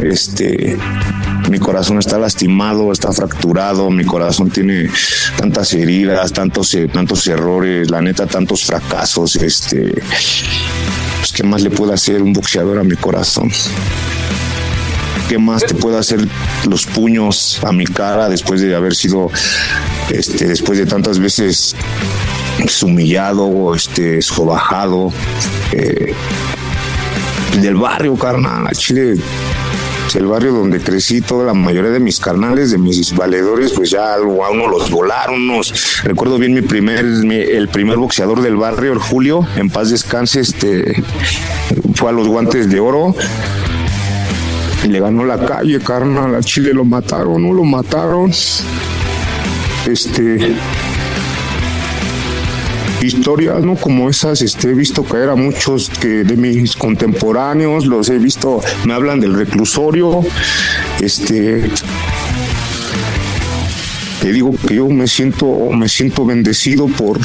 Este, 0.04 0.78
mi 1.52 1.60
corazón 1.60 2.00
está 2.00 2.18
lastimado, 2.18 2.94
está 2.94 3.12
fracturado, 3.12 3.90
mi 3.92 4.06
corazón 4.06 4.50
tiene 4.50 4.90
tantas 5.36 5.74
heridas, 5.74 6.32
tantos, 6.32 6.74
eh, 6.76 6.88
tantos 6.88 7.28
errores, 7.28 7.92
la 7.92 8.02
neta, 8.02 8.26
tantos 8.26 8.64
fracasos, 8.64 9.36
este, 9.36 10.02
pues, 11.20 11.34
¿qué 11.36 11.44
más 11.44 11.62
le 11.62 11.70
puede 11.70 11.94
hacer 11.94 12.22
un 12.22 12.32
boxeador 12.32 12.80
a 12.80 12.84
mi 12.84 12.96
corazón? 12.96 13.52
¿Qué 15.28 15.38
más 15.38 15.66
te 15.66 15.76
puede 15.76 15.98
hacer 15.98 16.26
los 16.70 16.86
puños 16.86 17.60
a 17.64 17.74
mi 17.74 17.86
cara 17.86 18.30
después 18.30 18.62
de 18.62 18.74
haber 18.74 18.96
sido, 18.96 19.30
este, 20.10 20.48
después 20.48 20.80
de 20.80 20.86
tantas 20.86 21.20
veces 21.20 21.76
humillado, 22.82 23.76
este, 23.76 24.22
sobajado, 24.22 25.12
eh, 25.74 26.14
del 27.60 27.76
barrio, 27.76 28.16
carnal, 28.16 28.74
Chile, 28.74 29.16
el 30.16 30.28
barrio 30.28 30.52
donde 30.52 30.80
crecí, 30.80 31.22
toda 31.22 31.46
la 31.46 31.54
mayoría 31.54 31.92
de 31.92 32.00
mis 32.00 32.20
carnales, 32.20 32.72
de 32.72 32.78
mis 32.78 33.16
valedores, 33.16 33.72
pues 33.74 33.90
ya 33.90 34.16
a 34.16 34.20
uno 34.20 34.68
los 34.68 34.90
volaron, 34.90 35.50
unos, 35.50 36.04
recuerdo 36.04 36.38
bien 36.38 36.54
mi 36.54 36.62
primer, 36.62 37.06
el 37.06 37.68
primer 37.70 37.98
boxeador 37.98 38.42
del 38.42 38.56
barrio, 38.56 38.94
el 38.94 39.00
Julio, 39.00 39.48
en 39.56 39.70
paz 39.70 39.90
descanse, 39.90 40.42
este, 40.42 41.04
fue 41.96 42.10
a 42.10 42.14
los 42.14 42.28
guantes 42.28 42.70
de 42.70 42.80
oro, 42.80 43.16
y 44.84 44.88
le 44.88 45.00
ganó 45.00 45.26
la 45.26 45.46
calle, 45.46 45.80
carnal. 45.80 46.36
A 46.36 46.42
Chile 46.42 46.74
lo 46.74 46.84
mataron, 46.84 47.44
no 47.44 47.54
lo 47.54 47.64
mataron. 47.64 48.32
Este. 49.86 50.56
Historias, 53.02 53.64
¿no? 53.64 53.76
Como 53.76 54.10
esas, 54.10 54.42
este, 54.42 54.70
he 54.70 54.74
visto 54.74 55.04
caer 55.04 55.30
a 55.30 55.36
muchos 55.36 55.90
que 55.90 56.24
de 56.24 56.36
mis 56.38 56.76
contemporáneos, 56.76 57.88
los 57.88 58.10
he 58.10 58.20
visto, 58.20 58.62
me 58.86 58.94
hablan 58.94 59.20
del 59.20 59.34
reclusorio, 59.34 60.22
este. 61.00 61.70
Te 64.22 64.32
digo 64.32 64.54
que 64.68 64.76
yo 64.76 64.88
me 64.88 65.08
siento, 65.08 65.48
me 65.72 65.90
siento 65.90 66.28
bendecido 66.28 66.86
por, 66.88 67.20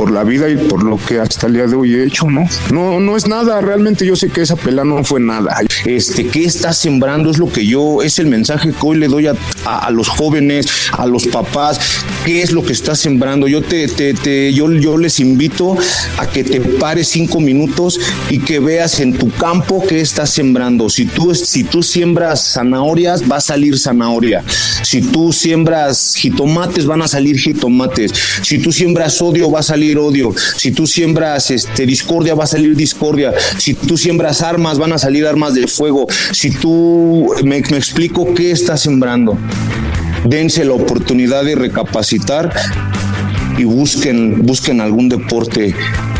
por 0.00 0.10
la 0.12 0.24
vida 0.24 0.48
y 0.48 0.56
por 0.56 0.82
lo 0.82 0.96
que 0.96 1.18
hasta 1.20 1.46
el 1.46 1.52
día 1.52 1.66
de 1.66 1.74
hoy 1.76 1.94
he 1.94 2.04
hecho, 2.04 2.24
¿no? 2.30 2.48
No, 2.72 3.00
no 3.00 3.18
es 3.18 3.28
nada, 3.28 3.60
realmente 3.60 4.06
yo 4.06 4.16
sé 4.16 4.30
que 4.30 4.40
esa 4.40 4.56
pelea 4.56 4.82
no 4.82 5.04
fue 5.04 5.20
nada. 5.20 5.58
Este, 5.84 6.26
¿qué 6.26 6.44
estás 6.44 6.78
sembrando? 6.78 7.30
Es 7.30 7.36
lo 7.36 7.52
que 7.52 7.66
yo, 7.66 8.00
es 8.02 8.18
el 8.18 8.26
mensaje 8.28 8.70
que 8.70 8.76
hoy 8.80 8.96
le 8.96 9.08
doy 9.08 9.26
a, 9.26 9.34
a- 9.66 9.90
los 9.90 10.08
jóvenes, 10.08 10.64
a 10.96 11.06
los 11.06 11.26
papás, 11.26 11.78
¿qué 12.24 12.40
es 12.40 12.50
lo 12.52 12.62
que 12.64 12.72
estás 12.72 12.98
sembrando? 12.98 13.46
Yo 13.46 13.60
te, 13.60 13.88
te, 13.88 14.14
te- 14.14 14.54
yo, 14.54 14.72
yo 14.72 14.96
les 14.96 15.20
invito 15.20 15.76
a 16.16 16.26
que 16.26 16.44
te 16.44 16.60
pares 16.62 17.08
cinco 17.08 17.38
minutos 17.38 18.00
y 18.30 18.38
que 18.38 18.58
veas 18.58 19.00
en 19.00 19.12
tu 19.12 19.30
campo 19.32 19.84
qué 19.86 20.00
estás 20.00 20.30
sembrando. 20.30 20.88
Si 20.88 21.04
tú, 21.04 21.34
si 21.34 21.62
tú 21.62 21.82
siembras 21.82 22.54
zanahorias, 22.54 23.30
va 23.30 23.36
a 23.36 23.40
salir 23.42 23.78
zanahoria. 23.78 24.42
Si 24.82 25.02
tú 25.02 25.30
siembras 25.30 26.14
jitomates, 26.16 26.86
van 26.86 27.02
a 27.02 27.08
salir 27.08 27.38
jitomates. 27.38 28.12
Si 28.40 28.56
tú 28.60 28.72
siembras 28.72 29.20
odio, 29.20 29.50
va 29.50 29.60
a 29.60 29.62
salir 29.62 29.89
odio. 29.98 30.34
Si 30.56 30.72
tú 30.72 30.86
siembras 30.86 31.50
este, 31.50 31.86
discordia, 31.86 32.34
va 32.34 32.44
a 32.44 32.46
salir 32.46 32.76
discordia. 32.76 33.32
Si 33.58 33.74
tú 33.74 33.96
siembras 33.96 34.42
armas, 34.42 34.78
van 34.78 34.92
a 34.92 34.98
salir 34.98 35.26
armas 35.26 35.54
de 35.54 35.66
fuego. 35.66 36.06
Si 36.32 36.50
tú 36.50 37.32
me, 37.44 37.60
me 37.60 37.76
explico 37.76 38.34
qué 38.34 38.50
estás 38.50 38.80
sembrando, 38.80 39.36
dense 40.24 40.64
la 40.64 40.74
oportunidad 40.74 41.44
de 41.44 41.54
recapacitar 41.54 42.52
y 43.60 43.64
busquen, 43.64 44.42
busquen 44.42 44.80
algún 44.80 45.08
deporte, 45.08 45.74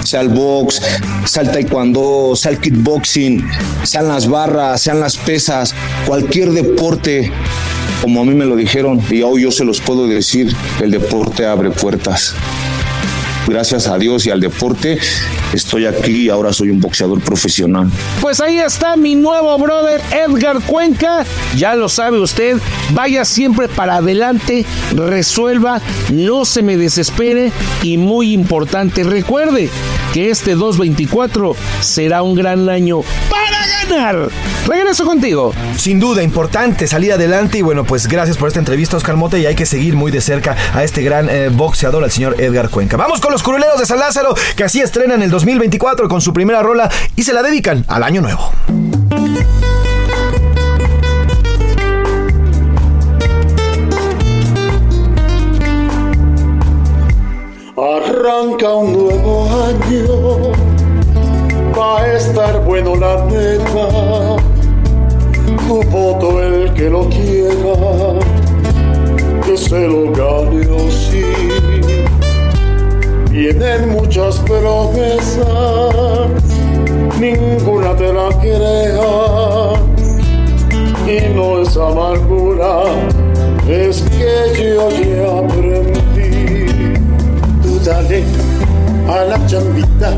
sea 0.05 0.21
el 0.21 0.29
box, 0.29 0.83
sea 1.25 1.43
el 1.43 1.51
taekwondo, 1.51 2.35
sea 2.37 2.53
el 2.53 2.59
kickboxing, 2.59 3.49
sean 3.83 4.09
las 4.09 4.29
barras, 4.29 4.83
sean 4.83 5.01
las 5.01 5.17
pesas, 5.17 5.75
cualquier 6.07 6.51
deporte, 6.51 7.33
como 8.03 8.21
a 8.21 8.25
mí 8.25 8.35
me 8.35 8.45
lo 8.45 8.57
dijeron, 8.57 9.01
y 9.11 9.23
hoy 9.23 9.43
yo 9.43 9.51
se 9.51 9.65
los 9.65 9.81
puedo 9.81 10.07
decir, 10.07 10.55
el 10.83 10.91
deporte 10.91 11.47
abre 11.47 11.71
puertas. 11.71 12.35
Gracias 13.47 13.87
a 13.87 13.99
Dios 13.99 14.27
y 14.27 14.31
al 14.31 14.41
deporte, 14.41 14.99
estoy 15.53 15.87
aquí 15.87 16.27
y 16.27 16.29
ahora 16.29 16.53
soy 16.53 16.71
un 16.71 16.81
boxeador 16.81 17.21
profesional. 17.21 17.91
Pues 18.21 18.41
ahí 18.41 18.59
está 18.59 18.97
mi 18.97 19.15
nuevo 19.15 19.57
brother 19.59 20.01
Edgar 20.11 20.61
Cuenca. 20.61 21.25
Ya 21.57 21.75
lo 21.75 21.89
sabe 21.89 22.19
usted, 22.19 22.59
vaya 22.93 23.25
siempre 23.25 23.69
para 23.69 23.97
adelante, 23.97 24.65
resuelva, 24.95 25.81
no 26.11 26.45
se 26.45 26.63
me 26.63 26.77
desespere 26.77 27.53
y 27.83 27.97
muy 27.97 28.33
importante, 28.33 29.05
recuerde 29.05 29.69
que 30.13 30.31
este 30.31 30.55
224 30.55 31.55
será 31.81 32.23
un 32.23 32.35
gran 32.35 32.69
año 32.69 33.03
ganar. 33.89 34.29
Regreso 34.67 35.05
contigo. 35.05 35.53
Sin 35.77 36.01
duda, 36.01 36.23
importante 36.23 36.87
salir 36.87 37.13
adelante 37.13 37.59
y 37.59 37.63
bueno, 37.63 37.85
pues 37.85 38.07
gracias 38.07 38.37
por 38.37 38.49
esta 38.49 38.61
entrevista, 38.61 38.97
Oscar 38.97 39.17
Mote, 39.17 39.39
y 39.39 39.47
hay 39.47 39.55
que 39.55 39.67
seguir 39.67 39.95
muy 39.95 40.11
de 40.11 40.21
cerca 40.21 40.57
a 40.75 40.85
este 40.85 41.03
gran 41.03 41.29
eh, 41.29 41.49
boxeador, 41.51 42.05
al 42.05 42.11
señor 42.11 42.41
Edgar 42.41 42.69
Cuenca. 42.69 42.97
Vamos 42.97 43.21
con 43.21 43.33
los 43.33 43.43
curuleros 43.43 43.79
de 43.79 43.87
San 43.87 43.99
Lázaro, 43.99 44.35
que 44.57 44.65
así 44.65 44.81
estrenan 44.81 45.23
el 45.23 45.31
2024 45.31 46.09
con 46.09 46.21
su 46.21 46.33
primera 46.33 46.63
rola 46.63 46.91
y 47.17 47.23
se 47.23 47.33
la 47.33 47.43
dedican 47.43 47.85
al 47.89 48.03
año 48.03 48.21
nuevo. 48.21 48.53
Arranca 57.81 58.75
un 58.75 58.93
nuevo 58.93 59.49
año, 59.65 60.50
va 61.81 62.03
a 62.03 62.15
estar 62.15 62.63
bueno 62.65 62.95
la 62.95 63.25
neta. 63.25 64.37
Tu 65.67 65.83
voto 65.85 66.43
el 66.43 66.73
que 66.75 66.91
lo 66.91 67.09
quiera, 67.09 68.19
que 69.45 69.57
se 69.57 69.89
lo 69.89 70.13
gane 70.13 70.67
o 70.69 70.91
sí. 70.91 71.25
Vienen 73.31 73.91
muchas 73.91 74.39
promesas, 74.41 75.47
ninguna 77.19 77.97
te 77.97 78.13
la 78.13 78.29
creas. 78.41 79.81
Y 81.07 81.35
no 81.35 81.63
es 81.63 81.77
amargura, 81.77 82.83
es 83.67 84.03
que 84.03 84.35
yo 84.63 84.91
ya 84.91 85.39
aprendí 85.39 86.95
tú 87.63 87.81
dale 87.85 88.23
a 89.09 89.25
la 89.25 89.47
chambita 89.47 90.17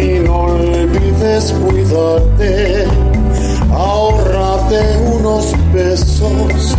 y 0.00 0.18
no 0.20 0.44
olvides 0.44 1.52
cuidarte. 1.52 2.84
Ahorrate 3.72 4.80
unos 5.16 5.52
pesos 5.72 6.76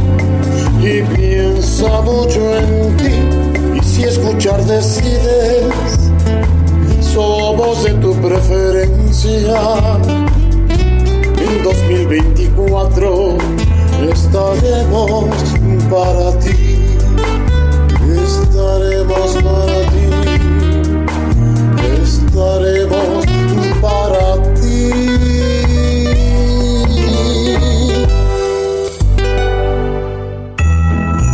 y 0.82 1.02
piensa 1.16 2.02
mucho 2.02 2.58
en 2.58 2.98
ti. 2.98 3.80
Y 3.80 3.84
si 3.84 4.04
escuchar 4.04 4.64
decides, 4.66 6.12
somos 7.02 7.84
de 7.84 7.94
tu 7.96 8.14
preferencia. 8.16 9.62
En 11.38 11.64
2024 11.64 13.38
estaremos 14.10 15.26
para 15.90 16.40
ti 16.40 16.62
estaremos 18.02 19.36
para 19.44 19.82
ti, 19.92 20.11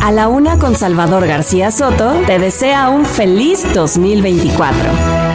A 0.01 0.11
la 0.11 0.27
una 0.27 0.57
con 0.57 0.75
Salvador 0.75 1.27
García 1.27 1.69
Soto 1.71 2.13
te 2.25 2.39
desea 2.39 2.89
un 2.89 3.05
feliz 3.05 3.65
2024. 3.73 5.26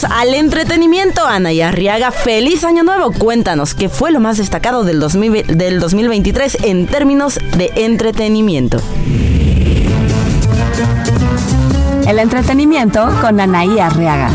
Vámonos 0.00 0.04
al 0.04 0.34
entretenimiento, 0.34 1.24
Ana 1.24 1.52
y 1.52 1.60
Arriaga. 1.60 2.10
Feliz 2.10 2.64
año 2.64 2.82
nuevo. 2.82 3.12
Cuéntanos, 3.12 3.74
¿qué 3.74 3.88
fue 3.88 4.12
lo 4.12 4.20
más 4.20 4.38
destacado 4.38 4.84
del, 4.84 5.00
2000 5.00 5.58
del 5.58 5.80
2023 5.80 6.58
en 6.62 6.86
términos 6.86 7.38
de 7.56 7.70
entretenimiento? 7.76 8.80
El 12.06 12.18
entretenimiento 12.18 13.08
con 13.20 13.40
Anaí 13.40 13.78
Arriaga. 13.78 14.30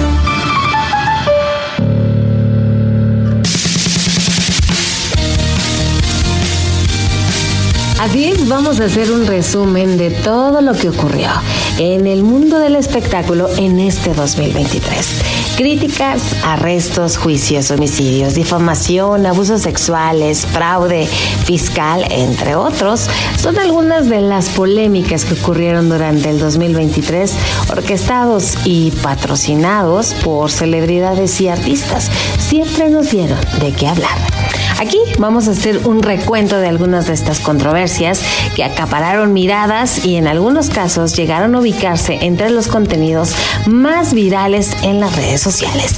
Así 8.00 8.26
es, 8.26 8.48
vamos 8.48 8.80
a 8.80 8.86
hacer 8.86 9.12
un 9.12 9.26
resumen 9.26 9.98
de 9.98 10.12
todo 10.12 10.62
lo 10.62 10.74
que 10.74 10.90
ocurrió 10.90 11.30
en 11.80 12.08
el 12.08 12.24
mundo 12.24 12.60
del 12.60 12.76
espectáculo 12.76 13.50
en 13.58 13.80
este 13.80 14.14
2023. 14.14 15.35
Críticas, 15.58 16.22
arrestos, 16.44 17.18
juicios, 17.18 17.72
homicidios, 17.72 18.36
difamación, 18.36 19.26
abusos 19.26 19.62
sexuales, 19.62 20.46
fraude 20.46 21.06
fiscal, 21.06 22.06
entre 22.10 22.56
otros, 22.56 23.10
son 23.38 23.58
algunas 23.58 24.10
de 24.10 24.20
las 24.20 24.50
polémicas 24.50 25.24
que 25.24 25.34
ocurrieron 25.34 25.88
durante 25.88 26.30
el 26.30 26.40
2023, 26.40 27.34
orquestados 27.70 28.56
y 28.66 28.92
patrocinados 29.02 30.14
por 30.26 30.52
celebridades 30.52 31.40
y 31.40 31.48
artistas. 31.48 32.12
Siempre 32.38 32.90
nos 32.90 33.12
dieron 33.12 33.40
de 33.62 33.72
qué 33.72 33.88
hablar. 33.88 34.18
Aquí 34.80 35.00
vamos 35.20 35.48
a 35.48 35.52
hacer 35.52 35.88
un 35.88 36.04
recuento 36.04 36.60
de 36.60 36.68
algunas 36.68 37.08
de 37.08 37.14
estas 37.14 37.40
controversias 37.40 38.22
que 38.56 38.64
acapararon 38.64 39.32
miradas 39.32 40.06
y 40.06 40.16
en 40.16 40.28
algunos 40.28 40.70
casos 40.70 41.16
llegaron 41.16 41.56
a 41.56 41.60
ubicarse 41.60 42.20
entre 42.22 42.50
los 42.50 42.68
contenidos 42.68 43.34
más 43.68 44.14
virales 44.14 44.76
en 44.84 45.00
las 45.00 45.16
redes 45.16 45.42
sociales. 45.42 45.96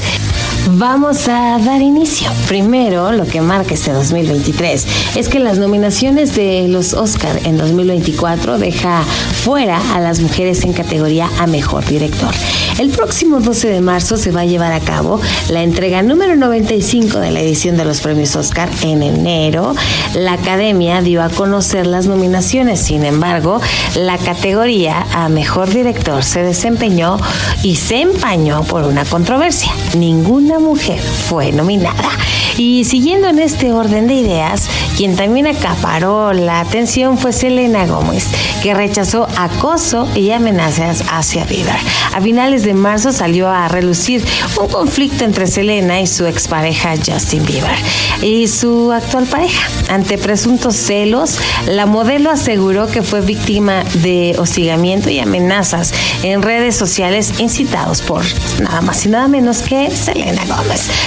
Vamos 0.71 1.29
a 1.29 1.57
dar 1.59 1.81
inicio. 1.81 2.29
Primero, 2.49 3.13
lo 3.13 3.25
que 3.25 3.39
marca 3.39 3.73
este 3.73 3.93
2023 3.93 5.15
es 5.15 5.29
que 5.29 5.39
las 5.39 5.57
nominaciones 5.57 6.35
de 6.35 6.67
los 6.67 6.93
Oscar 6.93 7.39
en 7.45 7.57
2024 7.57 8.57
deja 8.57 9.01
fuera 9.03 9.79
a 9.95 10.01
las 10.01 10.19
mujeres 10.19 10.65
en 10.65 10.73
categoría 10.73 11.29
a 11.39 11.47
mejor 11.47 11.85
director. 11.85 12.33
El 12.79 12.89
próximo 12.89 13.39
12 13.39 13.69
de 13.69 13.81
marzo 13.81 14.17
se 14.17 14.31
va 14.31 14.41
a 14.41 14.45
llevar 14.45 14.73
a 14.73 14.81
cabo 14.81 15.21
la 15.49 15.63
entrega 15.63 16.03
número 16.03 16.35
95 16.35 17.17
de 17.19 17.31
la 17.31 17.39
edición 17.39 17.77
de 17.77 17.85
los 17.85 18.01
premios 18.01 18.35
Oscar 18.35 18.69
en 18.81 19.01
enero. 19.03 19.73
La 20.15 20.33
Academia 20.33 21.01
dio 21.01 21.23
a 21.23 21.29
conocer 21.29 21.87
las 21.87 22.07
nominaciones, 22.07 22.81
sin 22.81 23.05
embargo, 23.05 23.61
la 23.95 24.17
categoría 24.17 25.07
a 25.13 25.29
mejor 25.29 25.69
director 25.69 26.23
se 26.23 26.43
desempeñó 26.43 27.17
y 27.63 27.77
se 27.77 28.01
empañó 28.01 28.63
por 28.63 28.83
una 28.83 29.05
controversia. 29.05 29.71
Ninguna 29.97 30.56
mujer 30.59 30.99
fue 30.99 31.51
nominada. 31.51 32.09
Y 32.57 32.85
siguiendo 32.85 33.27
en 33.27 33.37
este 33.37 33.71
orden 33.71 34.07
de 34.07 34.15
ideas, 34.15 34.67
quien 34.97 35.15
también 35.15 35.45
acaparó 35.45 36.33
la 36.33 36.59
atención 36.59 37.19
fue 37.19 37.31
Selena 37.31 37.85
Gómez, 37.85 38.25
que 38.63 38.73
rechazó 38.73 39.27
acoso 39.37 40.07
y 40.15 40.31
amenazas 40.31 41.03
hacia 41.11 41.45
Bieber. 41.45 41.77
A 42.15 42.19
finales 42.19 42.63
de 42.63 42.73
marzo 42.73 43.11
salió 43.11 43.47
a 43.47 43.67
relucir 43.67 44.25
un 44.59 44.67
conflicto 44.69 45.23
entre 45.23 45.45
Selena 45.45 46.01
y 46.01 46.07
su 46.07 46.25
expareja 46.25 46.95
Justin 46.97 47.45
Bieber 47.45 47.75
y 48.23 48.47
su 48.47 48.91
actual 48.91 49.25
pareja. 49.25 49.69
Ante 49.89 50.17
presuntos 50.17 50.75
celos, 50.75 51.37
la 51.67 51.85
modelo 51.85 52.31
aseguró 52.31 52.87
que 52.87 53.03
fue 53.03 53.21
víctima 53.21 53.83
de 54.01 54.35
hostigamiento 54.39 55.11
y 55.11 55.19
amenazas 55.19 55.93
en 56.23 56.41
redes 56.41 56.75
sociales 56.75 57.33
incitados 57.37 58.01
por 58.01 58.23
nada 58.59 58.81
más 58.81 59.05
y 59.05 59.09
nada 59.09 59.27
menos 59.27 59.61
que 59.61 59.91
Selena 59.91 60.43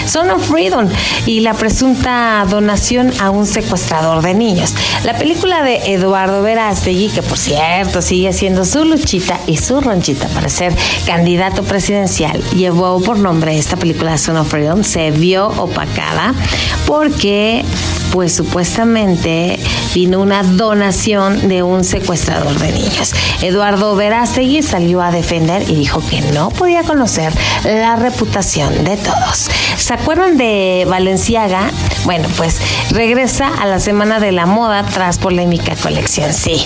Son 0.07 0.31
of 0.31 0.47
Freedom 0.47 0.89
y 1.27 1.41
la 1.41 1.55
presunta 1.55 2.45
donación 2.49 3.13
a 3.21 3.31
un 3.31 3.47
secuestrador 3.47 4.23
de 4.23 4.35
niños. 4.35 4.75
La 5.05 5.17
película 5.17 5.63
de 5.63 5.95
Eduardo 5.95 6.43
Verástegui, 6.43 7.09
que 7.09 7.23
por 7.23 7.39
cierto 7.39 8.03
sigue 8.03 8.29
haciendo 8.29 8.65
su 8.65 8.85
luchita 8.85 9.41
y 9.47 9.57
su 9.57 9.81
ronchita 9.81 10.29
para 10.29 10.49
ser 10.49 10.75
candidato 11.07 11.63
presidencial, 11.63 12.43
llevó 12.51 13.01
por 13.01 13.19
nombre 13.19 13.59
esta 13.59 13.77
película 13.77 14.19
Son 14.19 14.37
of 14.37 14.49
Freedom, 14.49 14.85
se 14.85 15.11
vio 15.11 15.49
opacada 15.49 16.35
porque 16.87 17.65
pues 18.13 18.35
supuestamente 18.35 19.59
vino 19.95 20.21
una 20.21 20.43
donación 20.43 21.49
de 21.49 21.63
un 21.63 21.85
secuestrador 21.85 22.59
de 22.59 22.73
niños. 22.73 23.15
Eduardo 23.43 23.95
Verástegui 23.97 24.63
salió 24.63 25.01
a 25.01 25.11
defender 25.11 25.63
y 25.69 25.75
dijo 25.75 26.03
que 26.09 26.21
no 26.33 26.51
podía 26.51 26.83
conocer 26.83 27.33
la 27.65 27.97
reputación 27.97 28.85
de 28.85 28.97
todos. 28.97 29.51
¿Se 29.77 29.95
acuerdan 29.95 30.37
de 30.37 30.87
Valenciaga? 30.89 31.71
Bueno, 32.05 32.29
pues 32.37 32.61
regresa 32.91 33.49
a 33.49 33.67
la 33.67 33.81
Semana 33.81 34.21
de 34.21 34.33
la 34.33 34.47
Moda 34.47 34.85
tras 34.85 35.19
polémica 35.19 35.75
colección, 35.77 36.33
sí. 36.33 36.65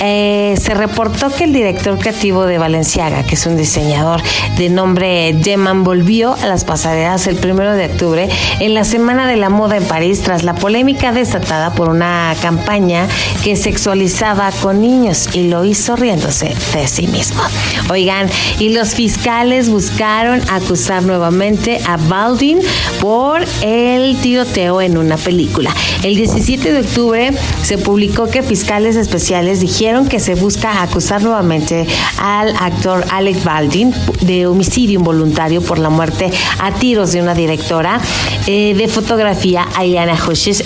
Eh, 0.00 0.54
se 0.60 0.74
reportó 0.74 1.30
que 1.30 1.44
el 1.44 1.52
director 1.52 1.98
creativo 1.98 2.46
de 2.46 2.58
Valenciaga, 2.58 3.22
que 3.22 3.34
es 3.34 3.46
un 3.46 3.56
diseñador 3.56 4.20
de 4.56 4.68
nombre 4.68 5.34
Geman, 5.42 5.84
volvió 5.84 6.34
a 6.34 6.46
las 6.46 6.64
pasarelas 6.64 7.26
el 7.26 7.36
primero 7.36 7.72
de 7.74 7.86
octubre 7.86 8.28
en 8.60 8.74
la 8.74 8.84
Semana 8.84 9.26
de 9.26 9.36
la 9.36 9.48
Moda 9.48 9.76
en 9.76 9.84
París 9.84 10.22
tras 10.22 10.42
la 10.42 10.54
polémica 10.54 10.83
desatada 10.84 11.72
por 11.74 11.88
una 11.88 12.36
campaña 12.42 13.08
que 13.42 13.56
sexualizaba 13.56 14.50
con 14.62 14.82
niños 14.82 15.28
y 15.32 15.48
lo 15.48 15.64
hizo 15.64 15.96
riéndose 15.96 16.54
de 16.74 16.86
sí 16.86 17.06
mismo. 17.06 17.42
Oigan, 17.90 18.28
y 18.58 18.68
los 18.70 18.94
fiscales 18.94 19.70
buscaron 19.70 20.42
acusar 20.50 21.02
nuevamente 21.02 21.80
a 21.86 21.96
Baldwin 21.96 22.60
por 23.00 23.44
el 23.62 24.16
tiroteo 24.20 24.82
en 24.82 24.98
una 24.98 25.16
película. 25.16 25.74
El 26.02 26.16
17 26.16 26.72
de 26.72 26.80
octubre 26.80 27.32
se 27.62 27.78
publicó 27.78 28.28
que 28.28 28.42
fiscales 28.42 28.96
especiales 28.96 29.60
dijeron 29.60 30.06
que 30.06 30.20
se 30.20 30.34
busca 30.34 30.82
acusar 30.82 31.22
nuevamente 31.22 31.86
al 32.18 32.54
actor 32.56 33.04
Alec 33.10 33.42
Baldwin 33.42 33.94
de 34.20 34.46
homicidio 34.46 34.98
involuntario 34.98 35.62
por 35.62 35.78
la 35.78 35.88
muerte 35.88 36.30
a 36.60 36.72
tiros 36.72 37.12
de 37.12 37.22
una 37.22 37.34
directora 37.34 38.00
eh, 38.46 38.74
de 38.74 38.88
fotografía, 38.88 39.66
Ayana 39.74 40.14
Hoshes, 40.14 40.64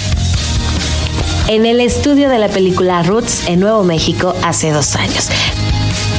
en 1.48 1.64
el 1.64 1.80
estudio 1.80 2.28
de 2.28 2.38
la 2.38 2.48
película 2.48 3.02
Roots 3.02 3.48
en 3.48 3.60
Nuevo 3.60 3.82
México 3.82 4.34
hace 4.42 4.70
dos 4.70 4.94
años. 4.96 5.30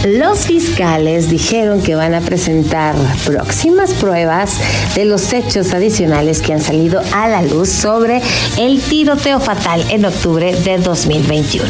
Los 0.06 0.46
fiscales 0.46 1.30
dijeron 1.30 1.82
que 1.82 1.94
van 1.94 2.14
a 2.14 2.22
presentar 2.22 2.96
próximas 3.26 3.94
pruebas 3.94 4.58
de 4.96 5.04
los 5.04 5.34
hechos 5.34 5.74
adicionales 5.74 6.42
que 6.42 6.54
han 6.54 6.62
salido 6.62 7.02
a 7.14 7.28
la 7.28 7.42
luz 7.42 7.68
sobre 7.68 8.22
el 8.58 8.82
tiroteo 8.82 9.42
fatal 9.42 9.84
en 9.90 10.06
octubre 10.06 10.56
de 10.56 10.78
2021. 10.78 11.66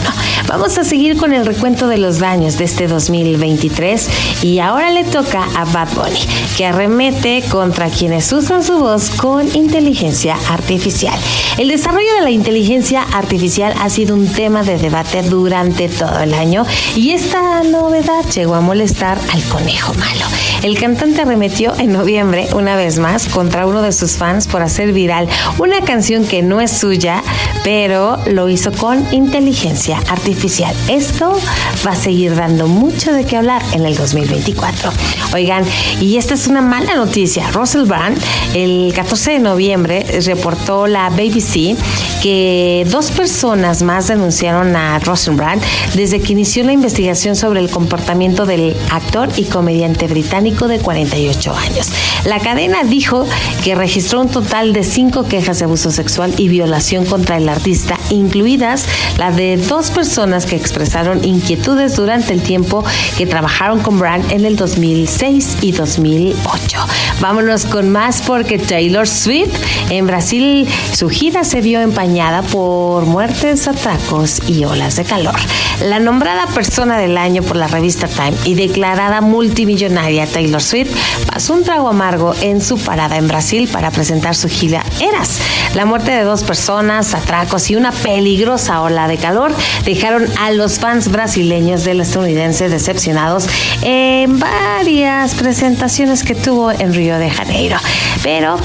Vamos 0.47 0.77
a 0.77 0.83
seguir 0.83 1.17
con 1.17 1.33
el 1.33 1.45
recuento 1.45 1.87
de 1.87 1.97
los 1.97 2.19
daños 2.19 2.59
de 2.59 2.65
este 2.65 2.87
2023 2.87 4.43
y 4.43 4.59
ahora 4.59 4.91
le 4.91 5.05
toca 5.05 5.47
a 5.55 5.65
Bad 5.65 5.89
Bunny, 5.95 6.19
que 6.55 6.67
arremete 6.67 7.43
contra 7.49 7.89
quienes 7.89 8.31
usan 8.31 8.63
su 8.63 8.77
voz 8.77 9.09
con 9.09 9.47
inteligencia 9.55 10.35
artificial. 10.49 11.17
El 11.57 11.67
desarrollo 11.67 12.13
de 12.15 12.21
la 12.21 12.31
inteligencia 12.31 13.03
artificial 13.13 13.73
ha 13.79 13.89
sido 13.89 14.15
un 14.15 14.27
tema 14.27 14.63
de 14.63 14.77
debate 14.77 15.23
durante 15.23 15.89
todo 15.89 16.19
el 16.19 16.33
año 16.33 16.65
y 16.95 17.11
esta 17.11 17.63
novedad 17.63 18.18
llegó 18.21 18.55
a 18.55 18.61
molestar 18.61 19.17
al 19.31 19.43
conejo 19.43 19.93
malo. 19.93 20.25
El 20.61 20.77
cantante 20.77 21.21
arremetió 21.21 21.73
en 21.79 21.93
noviembre 21.93 22.47
una 22.53 22.75
vez 22.75 22.99
más 22.99 23.29
contra 23.29 23.65
uno 23.65 23.81
de 23.81 23.93
sus 23.93 24.17
fans 24.17 24.45
por 24.45 24.61
hacer 24.61 24.91
viral 24.91 25.29
una 25.57 25.81
canción 25.81 26.25
que 26.25 26.41
no 26.41 26.59
es 26.59 26.71
suya, 26.71 27.23
pero 27.63 28.17
lo 28.27 28.49
hizo 28.49 28.71
con 28.73 29.05
inteligencia 29.13 29.99
artificial. 30.09 30.75
Esto 30.89 31.39
va 31.87 31.91
a 31.91 31.95
seguir 31.95 32.35
dando 32.35 32.67
mucho 32.67 33.13
de 33.13 33.25
qué 33.25 33.37
hablar 33.37 33.61
en 33.71 33.85
el 33.85 33.95
2024. 33.95 34.91
Oigan, 35.33 35.63
y 36.01 36.17
esta 36.17 36.33
es 36.33 36.47
una 36.47 36.61
mala 36.61 36.95
noticia. 36.95 37.49
Russell 37.51 37.85
Brand, 37.85 38.17
el 38.53 38.91
14 38.93 39.31
de 39.31 39.39
noviembre, 39.39 40.05
reportó 40.25 40.87
la 40.87 41.09
BBC 41.09 41.77
que 42.21 42.85
dos 42.89 43.11
personas 43.11 43.81
más 43.81 44.07
denunciaron 44.07 44.75
a 44.75 44.99
Russell 44.99 45.35
Brand 45.35 45.61
desde 45.95 46.19
que 46.19 46.33
inició 46.33 46.65
la 46.65 46.73
investigación 46.73 47.37
sobre 47.37 47.61
el 47.61 47.69
comportamiento 47.69 48.08
del 48.09 48.75
actor 48.91 49.29
y 49.37 49.43
comediante 49.43 50.07
británico 50.07 50.67
de 50.67 50.79
48 50.79 51.55
años. 51.55 51.91
La 52.25 52.39
cadena 52.39 52.83
dijo 52.83 53.27
que 53.63 53.75
registró 53.75 54.21
un 54.21 54.29
total 54.29 54.73
de 54.73 54.83
cinco 54.83 55.25
quejas 55.25 55.59
de 55.59 55.65
abuso 55.65 55.91
sexual 55.91 56.33
y 56.37 56.47
violación 56.47 57.05
contra 57.05 57.37
el 57.37 57.47
artista, 57.47 57.99
incluidas 58.09 58.85
la 59.17 59.31
de 59.31 59.57
dos 59.57 59.91
personas 59.91 60.47
que 60.47 60.55
expresaron 60.55 61.23
inquietudes 61.23 61.97
durante 61.97 62.33
el 62.33 62.41
tiempo 62.41 62.83
que 63.15 63.27
trabajaron 63.27 63.79
con 63.79 63.99
Brand 63.99 64.31
en 64.31 64.43
el 64.43 64.55
2006 64.55 65.57
y 65.61 65.71
2008. 65.71 66.79
Vámonos 67.21 67.65
con 67.65 67.91
más 67.91 68.23
porque 68.23 68.57
Taylor 68.57 69.07
Swift 69.07 69.53
en 69.91 70.07
Brasil 70.07 70.67
su 70.93 71.09
gira 71.09 71.43
se 71.43 71.61
vio 71.61 71.79
empañada 71.79 72.41
por 72.41 73.05
muertes, 73.05 73.67
atracos 73.67 74.41
y 74.47 74.63
olas 74.65 74.95
de 74.95 75.03
calor. 75.03 75.39
La 75.81 75.99
nombrada 75.99 76.47
persona 76.47 76.97
del 76.97 77.17
año 77.17 77.43
por 77.43 77.55
la 77.55 77.67
revista 77.67 77.98
Time 78.07 78.37
y 78.45 78.53
declarada 78.55 79.21
multimillonaria 79.21 80.25
Taylor 80.27 80.61
Swift 80.61 80.91
pasó 81.25 81.53
un 81.53 81.63
trago 81.63 81.89
amargo 81.89 82.33
en 82.41 82.61
su 82.61 82.77
parada 82.77 83.17
en 83.17 83.27
Brasil 83.27 83.69
para 83.71 83.91
presentar 83.91 84.35
su 84.35 84.47
gira 84.47 84.83
Eras. 84.99 85.39
La 85.75 85.85
muerte 85.85 86.11
de 86.11 86.23
dos 86.23 86.43
personas, 86.43 87.13
atracos 87.13 87.69
y 87.69 87.75
una 87.75 87.91
peligrosa 87.91 88.81
ola 88.81 89.07
de 89.07 89.17
calor 89.17 89.53
dejaron 89.85 90.25
a 90.39 90.51
los 90.51 90.79
fans 90.79 91.11
brasileños 91.11 91.83
del 91.83 92.01
estadounidense 92.01 92.69
decepcionados 92.69 93.47
en 93.81 94.39
varias 94.39 95.35
presentaciones 95.35 96.23
que 96.23 96.35
tuvo 96.35 96.71
en 96.71 96.93
Río 96.93 97.17
de 97.17 97.29
Janeiro. 97.29 97.77
Pero 98.23 98.57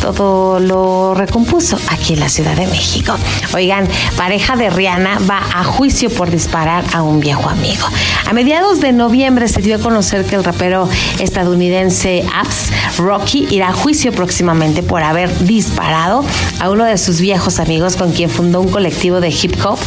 todo 0.00 0.58
lo 0.58 1.14
recompuso 1.14 1.78
aquí 1.88 2.14
en 2.14 2.20
la 2.20 2.28
Ciudad 2.28 2.56
de 2.56 2.66
México. 2.66 3.14
Oigan, 3.54 3.86
pareja 4.16 4.56
de 4.56 4.70
Rihanna 4.70 5.18
va 5.30 5.40
a 5.54 5.64
juicio 5.64 6.10
por 6.10 6.30
disparar 6.30 6.84
a 6.92 7.02
un 7.02 7.20
viejo 7.20 7.48
amigo. 7.48 7.86
A 8.26 8.32
mediados 8.32 8.80
de 8.80 8.92
noviembre 8.92 9.48
se 9.48 9.60
dio 9.60 9.76
a 9.76 9.78
conocer 9.78 10.24
que 10.24 10.36
el 10.36 10.44
rapero 10.44 10.88
estadounidense 11.18 12.24
Apps 12.34 12.70
Rocky 12.98 13.46
irá 13.50 13.68
a 13.68 13.72
juicio 13.72 14.12
próximamente 14.12 14.82
por 14.82 15.02
haber 15.02 15.36
disparado 15.46 16.24
a 16.60 16.70
uno 16.70 16.84
de 16.84 16.98
sus 16.98 17.20
viejos 17.20 17.60
amigos 17.60 17.96
con 17.96 18.12
quien 18.12 18.30
fundó 18.30 18.60
un 18.60 18.68
colectivo 18.68 19.20
de 19.20 19.28
hip 19.28 19.54
hop 19.64 19.78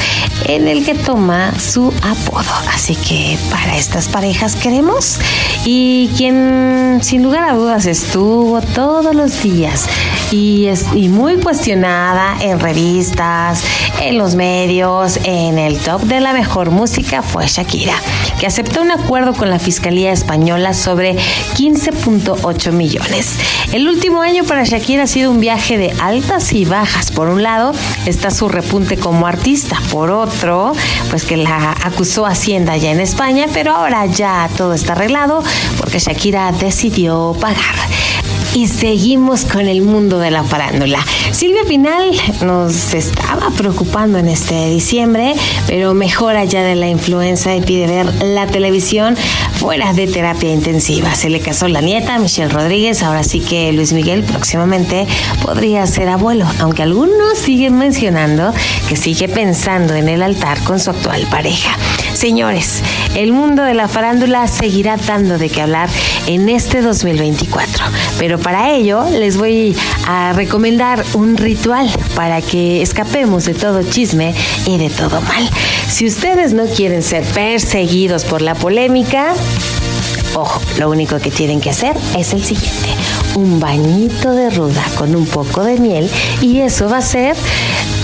en 0.45 0.67
el 0.67 0.85
que 0.85 0.93
toma 0.93 1.57
su 1.59 1.93
apodo. 2.01 2.53
Así 2.73 2.95
que 2.95 3.37
para 3.49 3.77
estas 3.77 4.07
parejas 4.07 4.55
queremos 4.55 5.19
y 5.65 6.09
quien 6.17 6.99
sin 7.01 7.23
lugar 7.23 7.49
a 7.49 7.53
dudas 7.53 7.85
estuvo 7.85 8.61
todos 8.61 9.15
los 9.15 9.41
días 9.41 9.87
y, 10.33 11.09
muy 11.09 11.37
cuestionada 11.37 12.37
en 12.41 12.59
revistas, 12.59 13.63
en 14.01 14.17
los 14.17 14.33
medios, 14.33 15.19
en 15.25 15.59
el 15.59 15.77
top 15.77 16.01
de 16.01 16.19
la 16.19 16.33
mejor 16.33 16.71
música 16.71 17.21
fue 17.21 17.45
Shakira, 17.45 17.93
que 18.39 18.47
aceptó 18.47 18.81
un 18.81 18.91
acuerdo 18.91 19.33
con 19.33 19.51
la 19.51 19.59
Fiscalía 19.59 20.11
Española 20.11 20.73
sobre 20.73 21.15
15.8 21.55 22.71
millones. 22.71 23.37
El 23.71 23.87
último 23.87 24.21
año 24.21 24.43
para 24.43 24.63
Shakira 24.63 25.03
ha 25.03 25.07
sido 25.07 25.29
un 25.29 25.39
viaje 25.39 25.77
de 25.77 25.93
altas 25.99 26.51
y 26.53 26.65
bajas. 26.65 27.11
Por 27.11 27.29
un 27.29 27.43
lado 27.43 27.73
está 28.07 28.31
su 28.31 28.49
repunte 28.49 28.97
como 28.97 29.27
artista, 29.27 29.77
por 29.91 30.09
otro, 30.09 30.73
pues 31.11 31.25
que 31.25 31.37
la 31.37 31.75
acusó 31.83 32.25
Hacienda 32.25 32.75
ya 32.77 32.91
en 32.91 33.01
España, 33.01 33.45
pero 33.53 33.73
ahora 33.73 34.07
ya 34.07 34.49
todo 34.57 34.73
está 34.73 34.93
arreglado 34.93 35.43
porque 35.77 35.99
Shakira 35.99 36.51
decidió 36.53 37.35
pagar. 37.39 37.75
Y 38.55 38.67
seguimos 38.67 39.45
con 39.45 39.67
el 39.67 39.81
mundo 39.81 40.19
de 40.19 40.29
la 40.29 40.43
farándula. 40.43 41.03
Silvia 41.31 41.63
Pinal 41.67 42.11
nos 42.45 42.93
estaba 42.93 43.49
preocupando 43.57 44.19
en 44.19 44.27
este 44.27 44.69
diciembre, 44.69 45.33
pero 45.65 45.95
mejora 45.95 46.43
ya 46.45 46.61
de 46.61 46.75
la 46.75 46.87
influenza 46.87 47.55
y 47.55 47.61
pide 47.61 47.87
ver 47.87 48.13
la 48.23 48.45
televisión 48.45 49.17
fuera 49.55 49.93
de 49.93 50.05
terapia 50.05 50.53
intensiva. 50.53 51.15
Se 51.15 51.29
le 51.29 51.39
casó 51.39 51.67
la 51.67 51.81
nieta, 51.81 52.19
Michelle 52.19 52.49
Rodríguez, 52.49 53.01
ahora 53.01 53.23
sí 53.23 53.39
que 53.39 53.71
Luis 53.73 53.91
Miguel 53.91 54.23
próximamente 54.23 55.07
podría 55.41 55.87
ser 55.87 56.09
abuelo, 56.09 56.45
aunque 56.59 56.83
algunos 56.83 57.39
siguen 57.39 57.77
mencionando 57.79 58.53
que 58.87 58.97
sigue 58.97 59.27
pensando 59.29 59.95
en 59.95 60.09
el 60.09 60.21
altar 60.21 60.59
con 60.63 60.79
su 60.79 60.91
actual 60.91 61.25
pareja. 61.31 61.75
Señores, 62.13 62.83
el 63.15 63.31
mundo 63.31 63.63
de 63.63 63.73
la 63.73 63.87
farándula 63.87 64.47
seguirá 64.47 64.97
dando 64.97 65.37
de 65.39 65.49
qué 65.49 65.61
hablar 65.61 65.89
en 66.27 66.47
este 66.47 66.81
2024, 66.81 67.85
pero 68.19 68.39
para 68.43 68.71
ello 68.71 69.05
les 69.09 69.37
voy 69.37 69.75
a 70.05 70.33
recomendar 70.33 71.03
un 71.13 71.37
ritual 71.37 71.89
para 72.15 72.41
que 72.41 72.81
escapemos 72.81 73.45
de 73.45 73.53
todo 73.53 73.81
chisme 73.83 74.35
y 74.65 74.77
de 74.77 74.89
todo 74.89 75.21
mal. 75.21 75.49
Si 75.89 76.05
ustedes 76.05 76.53
no 76.53 76.65
quieren 76.65 77.01
ser 77.01 77.23
perseguidos 77.23 78.25
por 78.25 78.41
la 78.41 78.53
polémica, 78.53 79.33
Ojo, 80.35 80.59
lo 80.79 80.89
único 80.89 81.19
que 81.19 81.29
tienen 81.29 81.61
que 81.61 81.69
hacer 81.69 81.95
es 82.17 82.33
el 82.33 82.43
siguiente. 82.43 82.89
Un 83.35 83.59
bañito 83.59 84.31
de 84.31 84.49
ruda 84.49 84.83
con 84.97 85.15
un 85.15 85.27
poco 85.27 85.63
de 85.63 85.77
miel 85.77 86.09
y 86.41 86.61
eso 86.61 86.89
va 86.89 86.95
a 86.95 86.99
hacer 86.99 87.35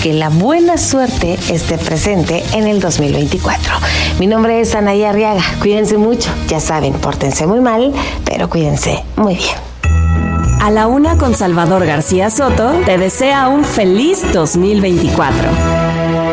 que 0.00 0.12
la 0.12 0.28
buena 0.28 0.78
suerte 0.78 1.36
esté 1.50 1.76
presente 1.76 2.44
en 2.52 2.68
el 2.68 2.78
2024. 2.78 3.72
Mi 4.20 4.28
nombre 4.28 4.60
es 4.60 4.76
Anaya 4.76 5.10
Arriaga. 5.10 5.42
Cuídense 5.58 5.98
mucho. 5.98 6.30
Ya 6.48 6.60
saben, 6.60 6.92
pórtense 6.94 7.48
muy 7.48 7.60
mal, 7.60 7.92
pero 8.24 8.48
cuídense 8.48 9.02
muy 9.16 9.34
bien. 9.34 9.69
A 10.60 10.70
la 10.70 10.86
una 10.86 11.16
con 11.16 11.34
Salvador 11.34 11.86
García 11.86 12.28
Soto 12.28 12.72
te 12.84 12.98
desea 12.98 13.48
un 13.48 13.64
feliz 13.64 14.22
2024. 14.34 16.29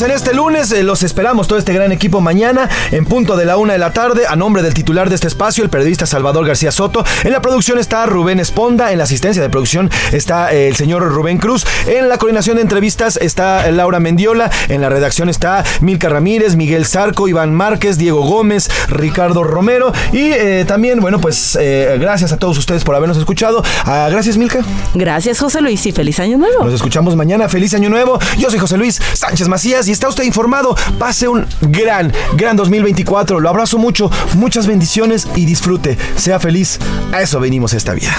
En 0.00 0.12
este 0.12 0.32
lunes. 0.32 0.70
eh, 0.70 0.84
Los 0.84 1.02
esperamos 1.02 1.48
todo 1.48 1.58
este 1.58 1.72
gran 1.72 1.90
equipo 1.90 2.20
mañana 2.20 2.68
en 2.92 3.04
punto 3.04 3.36
de 3.36 3.44
la 3.44 3.56
una 3.56 3.72
de 3.72 3.78
la 3.80 3.92
tarde. 3.92 4.26
A 4.28 4.36
nombre 4.36 4.62
del 4.62 4.72
titular 4.72 5.08
de 5.08 5.16
este 5.16 5.26
espacio, 5.26 5.64
el 5.64 5.70
periodista 5.70 6.06
Salvador 6.06 6.46
García 6.46 6.70
Soto. 6.70 7.04
En 7.24 7.32
la 7.32 7.42
producción 7.42 7.78
está 7.78 8.06
Rubén 8.06 8.38
Esponda. 8.38 8.92
En 8.92 8.98
la 8.98 9.04
asistencia 9.04 9.42
de 9.42 9.50
producción 9.50 9.90
está 10.12 10.52
eh, 10.54 10.68
el 10.68 10.76
señor 10.76 11.02
Rubén 11.02 11.38
Cruz. 11.38 11.66
En 11.86 12.08
la 12.08 12.16
coordinación 12.16 12.56
de 12.56 12.62
entrevistas 12.62 13.18
está 13.20 13.68
eh, 13.68 13.72
Laura 13.72 13.98
Mendiola. 13.98 14.50
En 14.68 14.80
la 14.80 14.88
redacción 14.88 15.28
está 15.28 15.64
Milka 15.80 16.08
Ramírez, 16.08 16.54
Miguel 16.54 16.86
Zarco, 16.86 17.26
Iván 17.26 17.52
Márquez, 17.52 17.98
Diego 17.98 18.22
Gómez, 18.22 18.70
Ricardo 18.88 19.42
Romero. 19.42 19.92
Y 20.12 20.20
eh, 20.30 20.64
también, 20.66 21.00
bueno, 21.00 21.20
pues 21.20 21.58
eh, 21.60 21.96
gracias 22.00 22.32
a 22.32 22.36
todos 22.36 22.56
ustedes 22.56 22.84
por 22.84 22.94
habernos 22.94 23.18
escuchado. 23.18 23.64
Ah, 23.84 24.08
gracias, 24.10 24.36
Milka. 24.36 24.60
Gracias, 24.94 25.40
José 25.40 25.60
Luis, 25.60 25.84
y 25.86 25.92
feliz 25.92 26.20
año 26.20 26.38
nuevo. 26.38 26.64
Nos 26.64 26.74
escuchamos 26.74 27.16
mañana. 27.16 27.48
Feliz 27.48 27.74
año 27.74 27.88
nuevo. 27.90 28.18
Yo 28.38 28.48
soy 28.48 28.60
José 28.60 28.76
Luis 28.76 29.00
Sánchez 29.14 29.48
Macías 29.48 29.87
y 29.88 29.92
está 29.92 30.08
usted 30.08 30.24
informado. 30.24 30.76
Pase 30.98 31.28
un 31.28 31.46
gran, 31.62 32.12
gran 32.34 32.56
2024. 32.56 33.40
Lo 33.40 33.48
abrazo 33.48 33.78
mucho. 33.78 34.10
Muchas 34.34 34.66
bendiciones 34.66 35.26
y 35.34 35.46
disfrute. 35.46 35.96
Sea 36.16 36.38
feliz. 36.38 36.78
A 37.12 37.22
eso 37.22 37.40
venimos 37.40 37.72
esta 37.72 37.94
vida. 37.94 38.12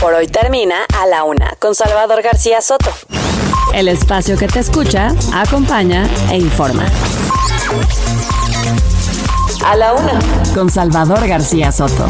Por 0.00 0.14
hoy 0.14 0.28
termina 0.28 0.76
A 0.98 1.06
la 1.06 1.24
Una 1.24 1.54
con 1.58 1.74
Salvador 1.74 2.22
García 2.22 2.62
Soto. 2.62 2.90
El 3.74 3.88
espacio 3.88 4.38
que 4.38 4.48
te 4.48 4.60
escucha, 4.60 5.14
acompaña 5.34 6.08
e 6.30 6.38
informa. 6.38 6.86
A 9.64 9.76
la 9.76 9.92
Una. 9.92 10.18
Con 10.54 10.70
Salvador 10.70 11.28
García 11.28 11.70
Soto. 11.70 12.08